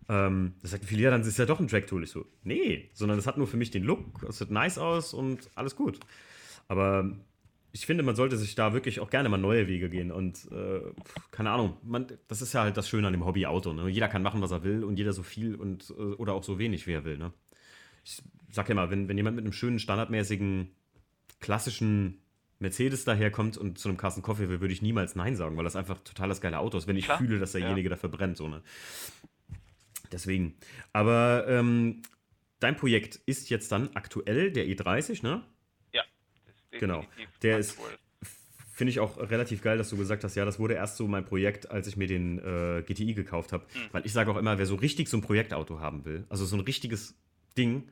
Ähm, 0.09 0.55
das 0.63 0.73
sagt 0.73 0.85
viele, 0.85 1.03
ja, 1.03 1.11
dann 1.11 1.21
ist 1.21 1.29
es 1.29 1.37
ja 1.37 1.47
doch 1.47 1.61
ein 1.61 1.69
Track-Tool. 1.69 2.03
Ich 2.05 2.11
so, 2.11 2.27
nee, 2.43 2.91
sondern 2.93 3.19
es 3.19 3.27
hat 3.27 3.37
nur 3.37 3.47
für 3.47 3.57
mich 3.57 3.71
den 3.71 3.85
Look, 3.85 4.23
es 4.29 4.39
sieht 4.39 4.51
nice 4.51 4.79
aus 4.79 5.15
und 5.15 5.49
alles 5.55 5.77
gut. 5.77 6.01
Aber 6.69 7.13
ich 7.73 7.85
finde, 7.85 8.03
man 8.03 8.17
sollte 8.17 8.37
sich 8.39 8.55
da 8.55 8.73
wirklich 8.73 9.01
auch 9.01 9.11
gerne 9.11 9.29
mal 9.29 9.37
neue 9.37 9.69
Wege 9.69 9.91
gehen 9.91 10.11
und 10.11 10.51
äh, 10.51 10.81
keine 11.31 11.51
Ahnung, 11.51 11.77
man, 11.83 12.07
das 12.27 12.41
ist 12.41 12.55
ja 12.55 12.63
halt 12.63 12.77
das 12.77 12.89
Schöne 12.89 13.07
an 13.07 13.13
dem 13.13 13.27
Hobby 13.27 13.47
Auto. 13.47 13.73
Ne? 13.73 13.89
Jeder 13.89 14.09
kann 14.09 14.23
machen, 14.23 14.41
was 14.41 14.51
er 14.51 14.65
will 14.65 14.83
und 14.83 14.99
jeder 14.99 15.13
so 15.13 15.23
viel 15.23 15.55
und 15.55 15.91
äh, 15.91 16.15
oder 16.15 16.33
auch 16.33 16.43
so 16.43 16.59
wenig, 16.59 16.87
wie 16.87 16.93
er 16.93 17.05
will. 17.05 17.19
Ne? 17.19 17.33
Ich 18.03 18.23
sag 18.51 18.69
ja 18.69 18.75
mal, 18.75 18.91
wenn, 18.91 19.09
wenn 19.09 19.17
jemand 19.19 19.37
mit 19.37 19.45
einem 19.45 19.53
schönen, 19.53 19.79
standardmäßigen, 19.79 20.71
klassischen 21.41 22.23
Mercedes 22.59 23.05
daherkommt 23.05 23.57
und 23.59 23.79
zu 23.79 23.89
einem 23.89 23.99
Carsten 23.99 24.23
Coffee 24.23 24.49
will, 24.49 24.61
würde 24.61 24.73
ich 24.73 24.83
niemals 24.83 25.15
Nein 25.15 25.37
sagen, 25.37 25.57
weil 25.57 25.65
das 25.65 25.77
einfach 25.77 26.01
total 26.01 26.29
das 26.29 26.41
geile 26.41 26.59
Auto 26.59 26.79
ist, 26.79 26.87
wenn 26.87 26.97
ich 26.97 27.05
Klar. 27.05 27.19
fühle, 27.19 27.39
dass 27.39 27.53
derjenige 27.53 27.89
ja. 27.89 27.95
dafür 27.95 28.09
brennt. 28.09 28.37
So, 28.37 28.49
ne? 28.49 28.63
Deswegen. 30.11 30.55
Aber 30.93 31.47
ähm, 31.49 32.03
dein 32.61 32.77
Projekt 32.77 33.17
ist 33.27 33.51
jetzt 33.51 33.71
dann 33.73 33.91
aktuell 33.95 34.51
der 34.51 34.67
E30, 34.67 35.23
ne? 35.23 35.43
Ja. 35.93 36.03
genau. 36.71 37.05
Der 37.43 37.59
ist, 37.59 37.79
finde 38.73 38.91
ich 38.91 39.01
auch 39.01 39.19
relativ 39.19 39.63
geil, 39.63 39.79
dass 39.79 39.91
du 39.91 39.97
gesagt 39.97 40.25
hast, 40.25 40.35
ja, 40.35 40.45
das 40.45 40.59
wurde 40.59 40.75
erst 40.75 40.97
so 40.97 41.07
mein 41.07 41.25
Projekt, 41.25 41.71
als 41.71 41.87
ich 41.87 41.97
mir 41.97 42.07
den 42.07 42.39
äh, 42.39 42.83
GTI 42.83 43.15
gekauft 43.15 43.53
habe. 43.53 43.65
Mhm. 43.75 43.89
Weil 43.93 44.07
ich 44.07 44.13
sage 44.13 44.31
auch 44.31 44.37
immer, 44.37 44.59
wer 44.59 44.67
so 44.67 44.77
richtig 44.77 45.09
so 45.09 45.17
ein 45.19 45.23
Projektauto 45.23 45.81
haben 45.81 46.05
will, 46.05 46.25
also 46.29 46.45
so 46.45 46.57
ein 46.57 46.61
richtiges 46.61 47.15
Ding, 47.57 47.91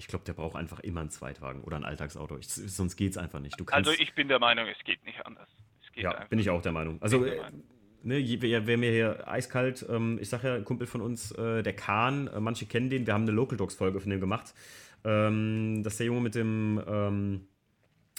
ich 0.00 0.06
glaube, 0.06 0.24
der 0.24 0.32
braucht 0.32 0.56
einfach 0.56 0.80
immer 0.80 1.02
einen 1.02 1.10
Zweitwagen 1.10 1.60
oder 1.60 1.76
ein 1.76 1.84
Alltagsauto. 1.84 2.38
Ich, 2.38 2.48
sonst 2.48 2.96
geht 2.96 3.12
es 3.12 3.18
einfach 3.18 3.38
nicht. 3.38 3.54
also 3.70 3.90
ich 3.90 4.14
bin 4.14 4.28
der 4.28 4.38
Meinung, 4.38 4.66
es 4.66 4.82
geht 4.82 5.04
nicht 5.04 5.24
anders. 5.26 5.48
Geht 5.92 6.04
ja, 6.04 6.24
bin 6.24 6.38
ich 6.38 6.48
auch 6.48 6.62
der 6.62 6.72
Meinung. 6.72 7.02
Also 7.02 7.22
äh, 7.26 7.38
ne, 8.02 8.40
wer, 8.40 8.66
wer, 8.66 8.78
mir 8.78 8.90
hier 8.90 9.28
eiskalt, 9.28 9.84
ähm, 9.90 10.18
ich 10.18 10.30
sage 10.30 10.48
ja, 10.48 10.54
ein 10.54 10.64
Kumpel 10.64 10.86
von 10.86 11.02
uns, 11.02 11.32
äh, 11.32 11.62
der 11.62 11.74
Kahn, 11.74 12.28
äh, 12.28 12.40
manche 12.40 12.64
kennen 12.64 12.88
den, 12.88 13.06
wir 13.06 13.12
haben 13.12 13.24
eine 13.24 13.32
Local 13.32 13.58
Dogs 13.58 13.74
Folge 13.74 14.00
von 14.00 14.08
dem 14.08 14.20
gemacht. 14.20 14.54
Ähm, 15.04 15.82
das 15.82 15.94
ist 15.94 15.98
der 15.98 16.06
Junge 16.06 16.22
mit 16.22 16.34
dem, 16.34 16.82
ähm, 16.86 17.48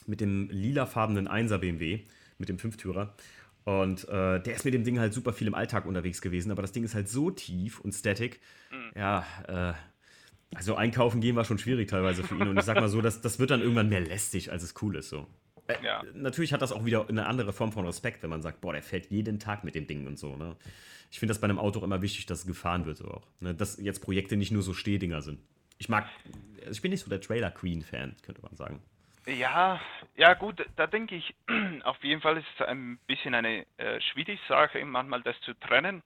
mit 0.05 0.21
dem 0.21 0.49
lilafarbenen 0.51 1.27
1er 1.27 1.57
BMW, 1.57 2.01
mit 2.37 2.47
dem 2.47 2.59
Fünftürer. 2.59 3.15
Und 3.63 4.07
äh, 4.07 4.39
der 4.39 4.53
ist 4.53 4.65
mit 4.65 4.75
dem 4.75 4.83
Ding 4.83 4.99
halt 4.99 5.13
super 5.13 5.33
viel 5.33 5.47
im 5.47 5.55
Alltag 5.55 5.85
unterwegs 5.85 6.21
gewesen, 6.21 6.51
aber 6.51 6.61
das 6.61 6.73
Ding 6.73 6.83
ist 6.83 6.93
halt 6.93 7.09
so 7.09 7.31
tief 7.31 7.79
und 7.79 7.93
static. 7.93 8.39
Mhm. 8.71 8.91
Ja, 8.95 9.25
äh, 9.47 9.73
also 10.53 10.75
einkaufen 10.75 11.21
gehen 11.21 11.35
war 11.35 11.45
schon 11.45 11.57
schwierig 11.57 11.89
teilweise 11.89 12.23
für 12.23 12.35
ihn. 12.35 12.47
Und 12.47 12.57
ich 12.57 12.65
sag 12.65 12.79
mal 12.79 12.89
so, 12.89 13.01
das, 13.01 13.21
das 13.21 13.39
wird 13.39 13.51
dann 13.51 13.61
irgendwann 13.61 13.89
mehr 13.89 14.01
lästig, 14.01 14.51
als 14.51 14.63
es 14.63 14.73
cool 14.81 14.95
ist. 14.95 15.09
So. 15.09 15.27
Äh, 15.67 15.83
ja. 15.83 16.03
Natürlich 16.13 16.53
hat 16.53 16.61
das 16.61 16.71
auch 16.71 16.85
wieder 16.85 17.07
eine 17.07 17.25
andere 17.25 17.53
Form 17.53 17.71
von 17.71 17.85
Respekt, 17.85 18.23
wenn 18.23 18.29
man 18.29 18.41
sagt, 18.41 18.61
boah, 18.61 18.73
der 18.73 18.83
fährt 18.83 19.07
jeden 19.07 19.39
Tag 19.39 19.63
mit 19.63 19.75
dem 19.75 19.87
Ding 19.87 20.07
und 20.07 20.19
so. 20.19 20.35
Ne? 20.35 20.55
Ich 21.09 21.19
finde 21.19 21.31
das 21.31 21.39
bei 21.39 21.45
einem 21.45 21.59
Auto 21.59 21.79
auch 21.79 21.83
immer 21.83 22.01
wichtig, 22.01 22.25
dass 22.25 22.39
es 22.39 22.47
gefahren 22.47 22.85
wird 22.85 22.97
so 22.97 23.07
auch. 23.07 23.27
Ne? 23.39 23.53
Dass 23.53 23.77
jetzt 23.77 23.99
Projekte 23.99 24.35
nicht 24.37 24.51
nur 24.51 24.61
so 24.61 24.73
Stehdinger 24.73 25.21
sind. 25.21 25.39
Ich 25.77 25.89
mag, 25.89 26.07
also 26.59 26.71
ich 26.71 26.81
bin 26.81 26.91
nicht 26.91 27.03
so 27.03 27.09
der 27.09 27.21
Trailer 27.21 27.51
Queen-Fan, 27.51 28.15
könnte 28.21 28.41
man 28.41 28.55
sagen. 28.55 28.81
Ja, 29.27 29.79
ja 30.15 30.33
gut, 30.33 30.65
da 30.75 30.87
denke 30.87 31.15
ich, 31.15 31.35
auf 31.83 32.03
jeden 32.03 32.21
Fall 32.21 32.37
ist 32.37 32.47
es 32.55 32.65
ein 32.65 32.97
bisschen 33.07 33.35
eine 33.35 33.65
äh, 33.77 34.01
schwierige 34.01 34.39
Sache, 34.47 34.83
manchmal 34.83 35.21
das 35.21 35.39
zu 35.41 35.53
trennen. 35.53 36.01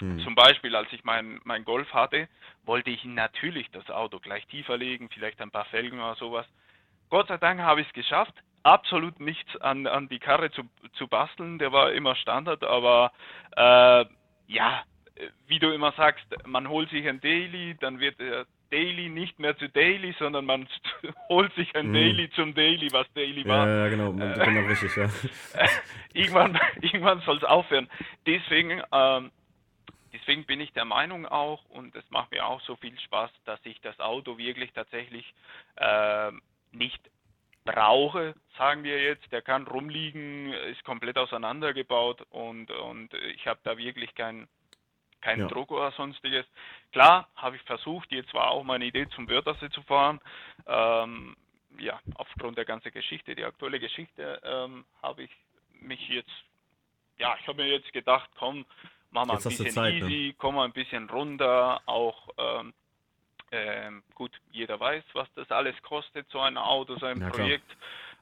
Hm. 0.00 0.20
Zum 0.20 0.34
Beispiel, 0.34 0.74
als 0.76 0.92
ich 0.92 1.04
meinen 1.04 1.40
mein 1.44 1.64
Golf 1.64 1.92
hatte, 1.92 2.28
wollte 2.64 2.90
ich 2.90 3.04
natürlich 3.04 3.70
das 3.70 3.88
Auto 3.90 4.18
gleich 4.18 4.46
tiefer 4.46 4.76
legen, 4.76 5.08
vielleicht 5.12 5.40
ein 5.40 5.50
paar 5.50 5.64
Felgen 5.66 6.00
oder 6.00 6.14
sowas. 6.16 6.46
Gott 7.10 7.28
sei 7.28 7.38
Dank 7.38 7.60
habe 7.60 7.80
ich 7.80 7.86
es 7.88 7.92
geschafft 7.94 8.34
absolut 8.62 9.20
nichts 9.20 9.56
an, 9.60 9.86
an 9.86 10.08
die 10.08 10.18
Karre 10.18 10.50
zu, 10.50 10.62
zu 10.94 11.08
basteln, 11.08 11.58
der 11.58 11.72
war 11.72 11.92
immer 11.92 12.14
Standard, 12.16 12.62
aber 12.64 13.12
äh, 13.56 14.04
ja, 14.46 14.82
wie 15.46 15.58
du 15.58 15.70
immer 15.72 15.92
sagst, 15.92 16.24
man 16.46 16.68
holt 16.68 16.90
sich 16.90 17.08
ein 17.08 17.20
Daily, 17.20 17.76
dann 17.80 17.98
wird 17.98 18.20
er 18.20 18.46
Daily 18.70 19.08
nicht 19.08 19.38
mehr 19.38 19.56
zu 19.56 19.68
Daily, 19.68 20.14
sondern 20.18 20.44
man 20.44 20.68
holt 21.28 21.52
sich 21.54 21.74
ein 21.74 21.88
mhm. 21.88 21.94
Daily 21.94 22.30
zum 22.30 22.54
Daily, 22.54 22.92
was 22.92 23.10
Daily 23.14 23.44
war. 23.46 23.66
Ja, 23.66 23.84
ja 23.84 23.88
genau, 23.88 24.12
äh, 24.12 24.44
genau 24.44 24.60
richtig, 24.68 24.94
ja. 24.96 25.08
irgendwann 26.12 26.58
irgendwann 26.80 27.20
soll 27.20 27.38
es 27.38 27.44
aufhören. 27.44 27.88
Deswegen, 28.26 28.82
ähm, 28.92 29.30
deswegen 30.28 30.44
bin 30.44 30.60
ich 30.60 30.72
der 30.74 30.84
Meinung 30.84 31.26
auch, 31.26 31.64
und 31.70 31.96
es 31.96 32.04
macht 32.10 32.30
mir 32.32 32.46
auch 32.46 32.60
so 32.62 32.76
viel 32.76 32.98
Spaß, 33.00 33.30
dass 33.46 33.58
ich 33.64 33.80
das 33.80 33.98
Auto 33.98 34.36
wirklich 34.36 34.70
tatsächlich 34.72 35.24
äh, 35.76 36.30
nicht 36.72 37.00
brauche, 37.64 38.34
sagen 38.58 38.84
wir 38.84 39.02
jetzt, 39.02 39.32
der 39.32 39.40
kann 39.40 39.66
rumliegen, 39.66 40.52
ist 40.52 40.84
komplett 40.84 41.16
auseinandergebaut 41.16 42.26
und, 42.30 42.70
und 42.70 43.14
ich 43.14 43.46
habe 43.46 43.60
da 43.64 43.78
wirklich 43.78 44.14
keinen 44.14 44.48
kein 45.20 45.40
ja. 45.40 45.48
Druck 45.48 45.72
oder 45.72 45.90
sonstiges. 45.92 46.46
Klar, 46.92 47.28
habe 47.34 47.56
ich 47.56 47.62
versucht, 47.62 48.12
jetzt 48.12 48.32
war 48.34 48.50
auch 48.50 48.62
meine 48.62 48.84
Idee 48.84 49.08
zum 49.08 49.28
Wörthersee 49.28 49.70
zu 49.70 49.82
fahren. 49.82 50.20
Ähm, 50.66 51.36
ja, 51.78 51.98
aufgrund 52.14 52.56
der 52.56 52.64
ganzen 52.64 52.92
Geschichte, 52.92 53.34
die 53.34 53.44
aktuelle 53.44 53.80
Geschichte, 53.80 54.40
ähm, 54.44 54.84
habe 55.02 55.24
ich 55.24 55.30
mich 55.80 56.06
jetzt, 56.08 56.30
ja, 57.16 57.36
ich 57.40 57.48
habe 57.48 57.62
mir 57.62 57.68
jetzt 57.68 57.92
gedacht, 57.92 58.30
komm, 58.38 58.64
mach 59.10 59.26
mal 59.26 59.34
jetzt 59.34 59.46
ein 59.46 59.50
bisschen 59.50 59.70
Zeit, 59.70 59.94
ne? 59.94 60.00
easy, 60.00 60.28
ne? 60.28 60.34
komm 60.38 60.56
mal 60.56 60.64
ein 60.64 60.72
bisschen 60.72 61.08
runter, 61.08 61.80
auch 61.86 62.28
ähm, 62.38 62.72
ähm, 63.50 64.02
gut, 64.14 64.32
jeder 64.50 64.78
weiß, 64.78 65.04
was 65.14 65.28
das 65.34 65.50
alles 65.50 65.80
kostet, 65.82 66.28
so 66.30 66.40
ein 66.40 66.56
Auto, 66.56 66.98
so 66.98 67.06
ein 67.06 67.20
ja, 67.20 67.30
Projekt. 67.30 67.76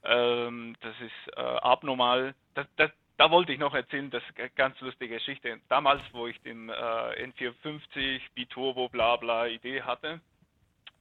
Ähm, 0.04 0.76
das 0.80 0.94
ist 1.00 1.36
äh, 1.36 1.40
abnormal. 1.40 2.34
Das, 2.54 2.66
das, 2.76 2.90
da 3.16 3.30
wollte 3.30 3.52
ich 3.52 3.58
noch 3.58 3.74
erzählen, 3.74 4.10
das 4.10 4.22
ist 4.28 4.38
eine 4.38 4.50
ganz 4.50 4.80
lustige 4.80 5.14
Geschichte. 5.14 5.60
Damals, 5.68 6.02
wo 6.12 6.26
ich 6.26 6.40
den 6.42 6.68
äh, 6.68 6.72
N450 6.72 8.20
Biturbo 8.34 8.88
bla 8.88 9.16
bla 9.16 9.46
Idee 9.46 9.82
hatte, 9.82 10.20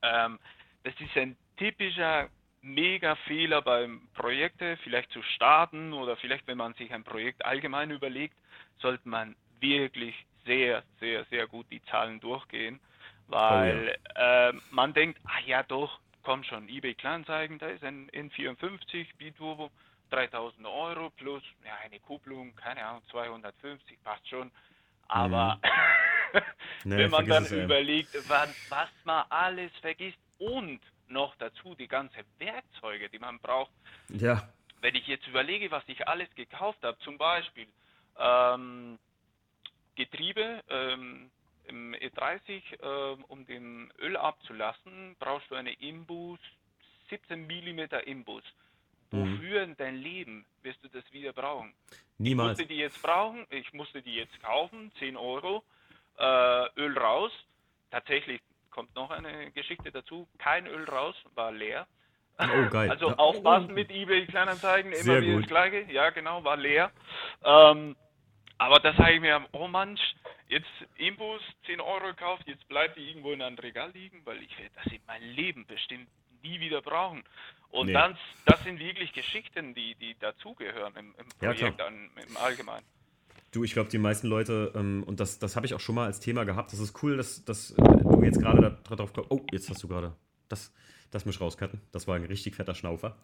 ähm, 0.01 0.39
das 0.83 0.93
ist 0.99 1.15
ein 1.17 1.37
typischer 1.57 2.29
Mega-Fehler 2.61 3.61
beim 3.61 4.07
Projekte, 4.15 4.77
vielleicht 4.77 5.11
zu 5.11 5.21
starten 5.21 5.93
oder 5.93 6.17
vielleicht, 6.17 6.47
wenn 6.47 6.57
man 6.57 6.73
sich 6.73 6.91
ein 6.91 7.03
Projekt 7.03 7.45
allgemein 7.45 7.91
überlegt, 7.91 8.35
sollte 8.79 9.07
man 9.07 9.35
wirklich 9.59 10.15
sehr, 10.45 10.83
sehr, 10.99 11.25
sehr 11.25 11.47
gut 11.47 11.65
die 11.71 11.83
Zahlen 11.85 12.19
durchgehen 12.19 12.79
weil 13.27 13.95
oh 14.15 14.19
ja. 14.19 14.49
äh, 14.49 14.53
man 14.71 14.93
denkt, 14.93 15.19
ah 15.25 15.39
ja 15.45 15.63
doch, 15.63 15.99
komm 16.23 16.43
schon, 16.43 16.67
eBay 16.69 16.93
Kleinanzeigen, 16.93 17.59
da 17.59 17.67
ist 17.67 17.83
ein 17.83 18.09
N54 18.11 19.07
Biturbo, 19.17 19.71
3000 20.11 20.65
Euro 20.67 21.09
plus 21.11 21.43
ja, 21.65 21.73
eine 21.83 21.99
Kupplung, 21.99 22.55
keine 22.55 22.85
Ahnung, 22.85 23.01
250, 23.09 24.01
passt 24.03 24.27
schon. 24.27 24.51
Aber 25.07 25.59
mhm. 26.33 26.41
nee, 26.85 26.97
wenn 26.97 27.11
man 27.11 27.27
dann 27.27 27.45
überlegt, 27.45 28.13
was, 28.29 28.49
was 28.69 28.89
man 29.03 29.25
alles 29.29 29.71
vergisst 29.81 30.19
und 30.39 30.79
noch 31.07 31.35
dazu 31.37 31.75
die 31.75 31.87
ganzen 31.87 32.23
Werkzeuge, 32.39 33.09
die 33.09 33.19
man 33.19 33.39
braucht. 33.39 33.71
Ja. 34.09 34.49
Wenn 34.81 34.95
ich 34.95 35.07
jetzt 35.07 35.27
überlege, 35.27 35.71
was 35.71 35.83
ich 35.87 36.07
alles 36.07 36.33
gekauft 36.35 36.79
habe, 36.83 36.97
zum 36.99 37.17
Beispiel 37.17 37.67
ähm, 38.17 38.99
Getriebe, 39.95 40.63
ähm, 40.69 41.31
im 41.67 41.95
E30, 41.95 42.62
äh, 42.81 43.23
um 43.27 43.45
den 43.45 43.91
Öl 43.99 44.17
abzulassen, 44.17 45.15
brauchst 45.19 45.49
du 45.49 45.55
eine 45.55 45.73
Imbus, 45.73 46.39
17 47.10 47.45
mm 47.47 47.79
Imbus. 48.05 48.43
Wofür 49.12 49.63
in 49.63 49.77
dein 49.77 49.95
Leben 49.95 50.45
wirst 50.63 50.84
du 50.84 50.89
das 50.89 51.03
wieder 51.12 51.31
brauchen? 51.31 51.73
Niemals. 52.17 52.51
Ich 52.51 52.58
musste 52.58 52.73
die 52.73 52.79
jetzt 52.79 53.01
brauchen, 53.01 53.45
ich 53.49 53.73
musste 53.73 54.01
die 54.01 54.15
jetzt 54.15 54.41
kaufen, 54.41 54.91
10 54.99 55.15
Euro, 55.15 55.63
äh, 56.17 56.79
Öl 56.79 56.97
raus. 56.97 57.31
Tatsächlich 57.91 58.41
kommt 58.71 58.93
noch 58.95 59.10
eine 59.12 59.51
Geschichte 59.51 59.91
dazu, 59.91 60.27
kein 60.38 60.67
Öl 60.67 60.84
raus, 60.86 61.15
war 61.34 61.51
leer. 61.51 61.88
Oh, 62.38 62.69
geil. 62.69 62.89
Also 62.91 63.15
aufpassen 63.15 63.73
mit 63.73 63.89
eBay 63.89 64.25
Kleinanzeigen, 64.25 64.91
immer 64.91 65.03
Sehr 65.03 65.21
wieder 65.21 65.34
gut. 65.34 65.43
das 65.43 65.49
gleiche. 65.49 65.91
Ja, 65.91 66.10
genau, 66.10 66.43
war 66.43 66.58
leer. 66.58 66.91
Ähm, 67.43 67.95
aber 68.57 68.79
das 68.79 68.97
habe 68.97 69.13
ich 69.13 69.21
mir, 69.21 69.45
oh 69.51 69.67
Mann, 69.67 69.97
jetzt 70.47 70.67
Imbus 70.97 71.41
10 71.65 71.81
Euro 71.81 72.07
gekauft, 72.07 72.43
jetzt 72.47 72.67
bleibt 72.67 72.97
die 72.97 73.09
irgendwo 73.09 73.31
in 73.31 73.41
einem 73.41 73.57
Regal 73.57 73.91
liegen, 73.91 74.21
weil 74.25 74.41
ich 74.41 74.57
werde 74.57 74.71
das 74.75 74.93
in 74.93 75.01
meinem 75.07 75.29
Leben 75.35 75.65
bestimmt 75.65 76.07
nie 76.43 76.59
wieder 76.59 76.81
brauchen. 76.81 77.23
Und 77.71 77.87
nee. 77.87 77.93
dann, 77.93 78.17
das 78.45 78.63
sind 78.63 78.79
wirklich 78.79 79.11
Geschichten, 79.11 79.73
die, 79.73 79.95
die 79.95 80.15
dazugehören 80.19 80.95
im, 80.95 81.15
im 81.17 81.27
Projekt 81.39 81.79
ja, 81.79 81.85
an, 81.85 82.09
im 82.27 82.37
Allgemeinen. 82.37 82.85
Du, 83.51 83.63
ich 83.63 83.73
glaube, 83.73 83.89
die 83.89 83.97
meisten 83.97 84.27
Leute, 84.27 84.71
ähm, 84.75 85.03
und 85.05 85.19
das, 85.19 85.39
das 85.39 85.55
habe 85.55 85.65
ich 85.65 85.73
auch 85.73 85.79
schon 85.79 85.95
mal 85.95 86.05
als 86.05 86.19
Thema 86.19 86.43
gehabt, 86.43 86.71
das 86.71 86.79
ist 86.79 87.01
cool, 87.03 87.17
dass, 87.17 87.43
dass 87.45 87.71
äh, 87.71 87.75
du 87.75 88.21
jetzt 88.23 88.39
gerade 88.39 88.77
darauf 88.89 89.13
kommst. 89.13 89.31
Oh, 89.31 89.45
jetzt 89.51 89.69
hast 89.69 89.81
du 89.83 89.87
gerade. 89.87 90.15
Das, 90.49 90.73
das 91.11 91.25
muss 91.25 91.39
rauscutten. 91.39 91.81
Das 91.91 92.07
war 92.07 92.15
ein 92.15 92.25
richtig 92.25 92.55
fetter 92.55 92.75
Schnaufer. 92.75 93.17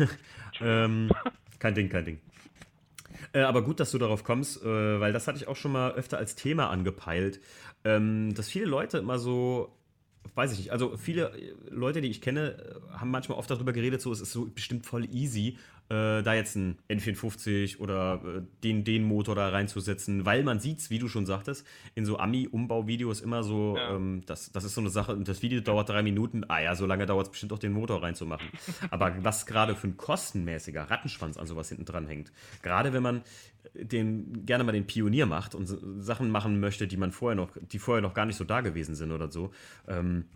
ähm, 0.60 1.10
kein 1.58 1.74
Ding, 1.74 1.88
kein 1.88 2.04
Ding. 2.04 2.20
Äh, 3.32 3.40
aber 3.40 3.62
gut, 3.62 3.80
dass 3.80 3.90
du 3.90 3.98
darauf 3.98 4.24
kommst, 4.24 4.62
äh, 4.62 5.00
weil 5.00 5.12
das 5.12 5.26
hatte 5.28 5.38
ich 5.38 5.48
auch 5.48 5.56
schon 5.56 5.72
mal 5.72 5.92
öfter 5.92 6.18
als 6.18 6.34
Thema 6.34 6.70
angepeilt, 6.70 7.40
ähm, 7.84 8.34
dass 8.34 8.48
viele 8.48 8.66
Leute 8.66 8.98
immer 8.98 9.18
so 9.18 9.74
weiß 10.34 10.52
ich 10.52 10.58
nicht. 10.58 10.72
Also 10.72 10.96
viele 10.96 11.32
Leute, 11.70 12.00
die 12.00 12.08
ich 12.08 12.20
kenne, 12.20 12.80
haben 12.92 13.10
manchmal 13.10 13.38
oft 13.38 13.50
darüber 13.50 13.72
geredet, 13.72 14.00
so 14.00 14.12
es 14.12 14.20
ist 14.20 14.32
so 14.32 14.46
bestimmt 14.46 14.86
voll 14.86 15.04
easy 15.06 15.58
äh, 15.90 16.22
da 16.22 16.34
jetzt 16.34 16.54
ein 16.56 16.78
N54 16.88 17.78
oder 17.78 18.20
äh, 18.24 18.42
den, 18.62 18.84
den 18.84 19.04
Motor 19.04 19.34
da 19.34 19.48
reinzusetzen, 19.48 20.26
weil 20.26 20.42
man 20.42 20.60
sieht 20.60 20.78
wie 20.90 20.98
du 20.98 21.08
schon 21.08 21.26
sagtest, 21.26 21.66
in 21.94 22.04
so 22.04 22.18
Ami-Umbauvideos 22.18 23.20
immer 23.20 23.42
so, 23.42 23.76
ja. 23.76 23.96
ähm, 23.96 24.22
das, 24.26 24.52
das 24.52 24.64
ist 24.64 24.74
so 24.74 24.80
eine 24.80 24.90
Sache, 24.90 25.16
das 25.16 25.42
Video 25.42 25.60
dauert 25.60 25.88
drei 25.88 26.02
Minuten, 26.02 26.44
ah 26.48 26.60
ja, 26.60 26.74
so 26.74 26.86
lange 26.86 27.06
dauert 27.06 27.26
es 27.26 27.30
bestimmt 27.30 27.52
auch 27.52 27.58
den 27.58 27.72
Motor 27.72 28.02
reinzumachen. 28.02 28.46
Aber 28.90 29.14
was 29.22 29.46
gerade 29.46 29.74
für 29.74 29.88
ein 29.88 29.96
kostenmäßiger 29.96 30.90
Rattenschwanz 30.90 31.36
an 31.36 31.46
sowas 31.46 31.68
hinten 31.68 31.84
dran 31.84 32.06
hängt, 32.06 32.32
gerade 32.62 32.92
wenn 32.92 33.02
man 33.02 33.22
den, 33.74 34.44
gerne 34.46 34.64
mal 34.64 34.72
den 34.72 34.86
Pionier 34.86 35.26
macht 35.26 35.54
und 35.54 35.66
Sachen 35.66 36.30
machen 36.30 36.60
möchte, 36.60 36.86
die 36.86 36.96
man 36.96 37.12
vorher 37.12 37.36
noch, 37.36 37.50
die 37.72 37.78
vorher 37.78 38.02
noch 38.02 38.14
gar 38.14 38.26
nicht 38.26 38.36
so 38.36 38.44
da 38.44 38.60
gewesen 38.60 38.94
sind 38.94 39.12
oder 39.12 39.30
so, 39.30 39.52
ähm, 39.86 40.26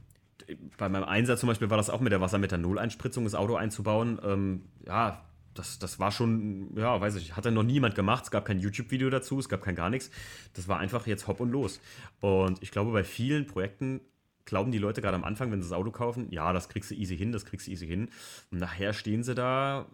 bei 0.77 0.89
meinem 0.89 1.05
Einsatz 1.05 1.41
zum 1.41 1.49
Beispiel 1.49 1.71
war 1.71 1.77
das 1.77 1.89
auch 1.89 2.01
mit 2.01 2.11
der 2.11 2.21
Wassermethanol-Einspritzung, 2.21 3.25
das 3.25 3.35
Auto 3.35 3.55
einzubauen. 3.55 4.19
Ähm, 4.25 4.63
ja, 4.85 5.23
das, 5.55 5.79
das 5.79 5.99
war 5.99 6.11
schon, 6.11 6.77
ja, 6.77 7.01
weiß 7.01 7.17
ich, 7.17 7.37
hatte 7.37 7.51
noch 7.51 7.63
niemand 7.63 7.95
gemacht. 7.95 8.25
Es 8.25 8.31
gab 8.31 8.45
kein 8.45 8.59
YouTube-Video 8.59 9.11
dazu, 9.11 9.39
es 9.39 9.49
gab 9.49 9.63
kein 9.63 9.75
gar 9.75 9.91
nichts. 9.91 10.11
Das 10.55 10.69
war 10.69 10.79
einfach 10.79 11.07
jetzt 11.07 11.27
hopp 11.27 11.41
und 11.41 11.51
los. 11.51 11.81
Und 12.21 12.63
ich 12.63 12.71
glaube, 12.71 12.93
bei 12.93 13.05
vielen 13.05 13.47
Projekten 13.47 14.01
glauben 14.45 14.73
die 14.73 14.79
Leute 14.79 15.03
gerade 15.03 15.17
am 15.17 15.25
Anfang, 15.25 15.53
wenn 15.53 15.63
sie 15.63 15.69
das 15.69 15.77
Auto 15.77 15.91
kaufen, 15.91 16.27
ja, 16.31 16.53
das 16.53 16.69
kriegst 16.69 16.91
du 16.91 16.95
easy 16.95 17.17
hin, 17.17 17.33
das 17.33 17.45
kriegst 17.45 17.67
du 17.67 17.71
easy 17.71 17.87
hin. 17.87 18.09
Und 18.51 18.59
nachher 18.59 18.93
stehen 18.93 19.23
sie 19.23 19.35
da 19.35 19.87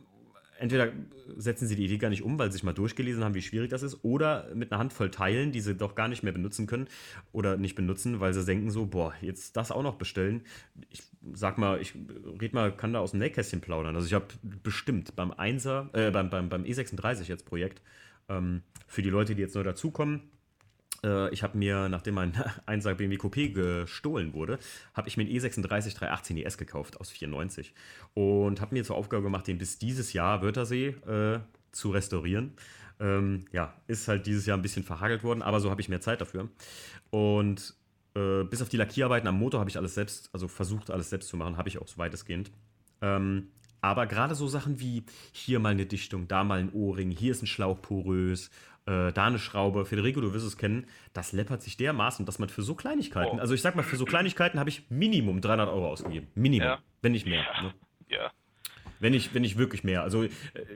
entweder 0.59 0.93
setzen 1.37 1.67
sie 1.67 1.77
die 1.77 1.85
Idee 1.85 1.99
gar 1.99 2.11
nicht 2.11 2.23
um, 2.23 2.39
weil 2.39 2.49
sie 2.49 2.55
sich 2.55 2.63
mal 2.65 2.73
durchgelesen 2.73 3.25
haben, 3.25 3.35
wie 3.35 3.43
schwierig 3.43 3.71
das 3.71 3.83
ist, 3.83 4.03
oder 4.03 4.53
mit 4.55 4.73
einer 4.73 4.81
Handvoll 4.81 5.11
Teilen, 5.11 5.53
die 5.53 5.61
sie 5.61 5.75
doch 5.75 5.95
gar 5.95 6.09
nicht 6.09 6.23
mehr 6.23 6.33
benutzen 6.33 6.67
können 6.67 6.89
oder 7.33 7.57
nicht 7.57 7.75
benutzen, 7.75 8.21
weil 8.21 8.35
sie 8.35 8.45
denken 8.45 8.71
so, 8.71 8.87
boah, 8.87 9.15
jetzt 9.21 9.57
das 9.57 9.71
auch 9.71 9.83
noch 9.83 9.97
bestellen. 9.97 10.43
Ich 10.91 11.03
sag 11.35 11.59
mal, 11.59 11.81
ich 11.81 11.95
red 12.41 12.53
mal, 12.53 12.75
kann 12.75 12.93
da 12.93 13.01
aus 13.01 13.13
dem 13.13 13.21
Nähkästchen 13.21 13.61
plaudern. 13.61 13.95
Also 13.95 14.07
ich 14.07 14.15
habe 14.15 14.27
bestimmt 14.63 15.17
beim 15.17 15.33
1er, 15.33 15.95
äh, 15.95 16.11
beim, 16.11 16.31
beim, 16.31 16.49
beim 16.49 16.65
E36 16.65 17.25
jetzt 17.25 17.47
Projekt, 17.47 17.83
ähm, 18.29 18.63
für 18.87 19.03
die 19.03 19.11
Leute, 19.11 19.35
die 19.35 19.43
jetzt 19.43 19.55
neu 19.55 19.63
dazukommen, 19.63 20.31
äh, 21.05 21.33
ich 21.33 21.43
habe 21.43 21.57
mir, 21.57 21.89
nachdem 21.89 22.15
mein 22.15 22.33
1er 22.67 22.95
BMW 22.95 23.17
Coupé 23.17 23.53
gestohlen 23.53 24.33
wurde, 24.33 24.59
habe 24.95 25.09
ich 25.09 25.17
mir 25.17 25.25
einen 25.25 25.33
E36 25.33 25.97
318 25.97 26.37
ES 26.39 26.59
gekauft 26.59 27.01
aus 27.01 27.11
94 27.11 27.75
und 28.15 28.61
habe 28.61 28.75
mir 28.75 28.85
zur 28.85 28.97
Aufgabe 28.97 29.23
gemacht, 29.23 29.47
den 29.47 29.59
bis 29.59 29.79
dieses 29.79 30.13
Jahr 30.13 30.43
Wörthersee 30.43 30.89
äh, 31.07 31.41
zu 31.73 31.91
restaurieren. 31.91 32.55
Ähm, 33.01 33.45
ja, 33.53 33.75
ist 33.87 34.09
halt 34.09 34.27
dieses 34.27 34.45
Jahr 34.47 34.59
ein 34.59 34.63
bisschen 34.63 34.83
verhagelt 34.83 35.23
worden, 35.23 35.43
aber 35.43 35.61
so 35.61 35.71
habe 35.71 35.81
ich 35.81 35.89
mehr 35.89 36.01
Zeit 36.01 36.21
dafür. 36.21 36.49
Und 37.11 37.75
äh, 38.19 38.45
bis 38.45 38.63
auf 38.63 38.69
die 38.69 38.77
Lackierarbeiten 38.77 39.29
am 39.29 39.39
Motor 39.39 39.61
habe 39.61 39.71
ich 39.71 39.77
alles 39.77 39.95
selbst, 39.95 40.31
also 40.33 40.49
versucht 40.49 40.91
alles 40.91 41.11
selbst 41.11 41.29
zu 41.29 41.37
machen, 41.37 41.57
habe 41.57 41.69
ich 41.69 41.79
auch 41.79 41.89
so 41.89 41.99
weitestgehend. 41.99 42.51
Ähm, 43.01 43.49
aber 43.81 44.07
gerade 44.07 44.35
so 44.35 44.49
Sachen 44.49 44.81
wie 44.81 45.05
hier 45.33 45.61
mal 45.61 45.71
eine 45.71 45.87
Dichtung, 45.87 46.27
da 46.27 46.43
mal 46.43 46.59
ein 46.59 46.73
Ohrring, 46.73 47.11
hier 47.11 47.31
ist 47.31 47.43
ein 47.43 47.47
Schlauch 47.47 47.81
porös 47.81 48.51
äh, 48.89 49.13
da 49.13 49.27
eine 49.27 49.39
Schraube. 49.39 49.85
Federico, 49.85 50.21
du 50.21 50.33
wirst 50.33 50.47
es 50.47 50.57
kennen, 50.57 50.87
das 51.13 51.33
läppert 51.33 51.63
sich 51.63 51.77
dermaßen, 51.77 52.25
dass 52.25 52.39
man 52.39 52.49
für 52.49 52.63
so 52.63 52.75
Kleinigkeiten, 52.75 53.39
oh. 53.39 53.41
also 53.41 53.53
ich 53.55 53.61
sag 53.61 53.77
mal, 53.77 53.83
für 53.83 53.97
so 53.97 54.05
Kleinigkeiten 54.05 54.59
habe 54.59 54.71
ich 54.71 54.91
Minimum 54.91 55.41
300 55.41 55.69
Euro 55.69 55.89
ausgegeben. 55.89 56.29
Minimum, 56.35 56.67
ja. 56.67 56.79
wenn 57.03 57.13
nicht 57.13 57.27
mehr. 57.27 57.43
Ja. 57.43 57.63
Ne? 57.63 57.75
ja. 58.09 58.31
Wenn 59.01 59.13
nicht, 59.13 59.33
wenn 59.35 59.43
nicht 59.43 59.59
wirklich 59.59 59.85
mehr. 59.85 60.03
Also 60.03 60.25
äh, 60.25 60.31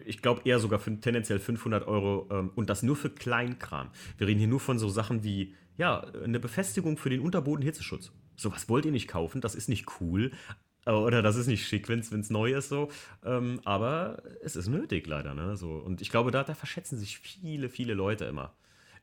ich 0.05 0.21
glaube 0.21 0.43
eher 0.45 0.59
sogar 0.59 0.79
für 0.79 1.01
tendenziell 1.01 1.39
500 1.39 1.89
Euro 1.89 2.29
ähm, 2.31 2.51
und 2.55 2.69
das 2.69 2.83
nur 2.83 2.97
für 2.97 3.11
Kleinkram. 3.11 3.89
Wir 4.19 4.27
reden 4.27 4.39
hier 4.39 4.49
nur 4.49 4.61
von 4.61 4.79
so 4.79 4.89
Sachen 4.89 5.25
wie, 5.25 5.55
ja, 5.77 6.01
eine 6.01 6.41
Befestigung 6.41 6.97
für 6.97 7.11
den 7.11 7.21
Unterboden-Hitzeschutz. 7.21 8.13
Sowas 8.37 8.69
wollt 8.69 8.85
ihr 8.85 8.93
nicht 8.93 9.09
kaufen, 9.09 9.41
das 9.41 9.55
ist 9.55 9.69
nicht 9.69 9.87
cool, 10.01 10.33
oder 10.87 11.23
das 11.23 11.37
ist 11.37 11.47
nicht 11.47 11.67
schick, 11.67 11.89
wenn 11.89 12.01
es 12.01 12.31
neu 12.31 12.55
ist, 12.55 12.69
so. 12.69 12.91
Ähm, 13.25 13.61
aber 13.65 14.23
es 14.43 14.57
ist 14.57 14.69
nötig, 14.69 15.07
leider. 15.07 15.35
Ne? 15.35 15.57
So. 15.57 15.75
Und 15.75 16.01
ich 16.01 16.11
glaube, 16.11 16.31
da, 16.31 16.43
da 16.43 16.55
verschätzen 16.55 16.99
sich 16.99 17.19
viele, 17.19 17.69
viele 17.69 17.95
Leute 17.95 18.25
immer. 18.25 18.53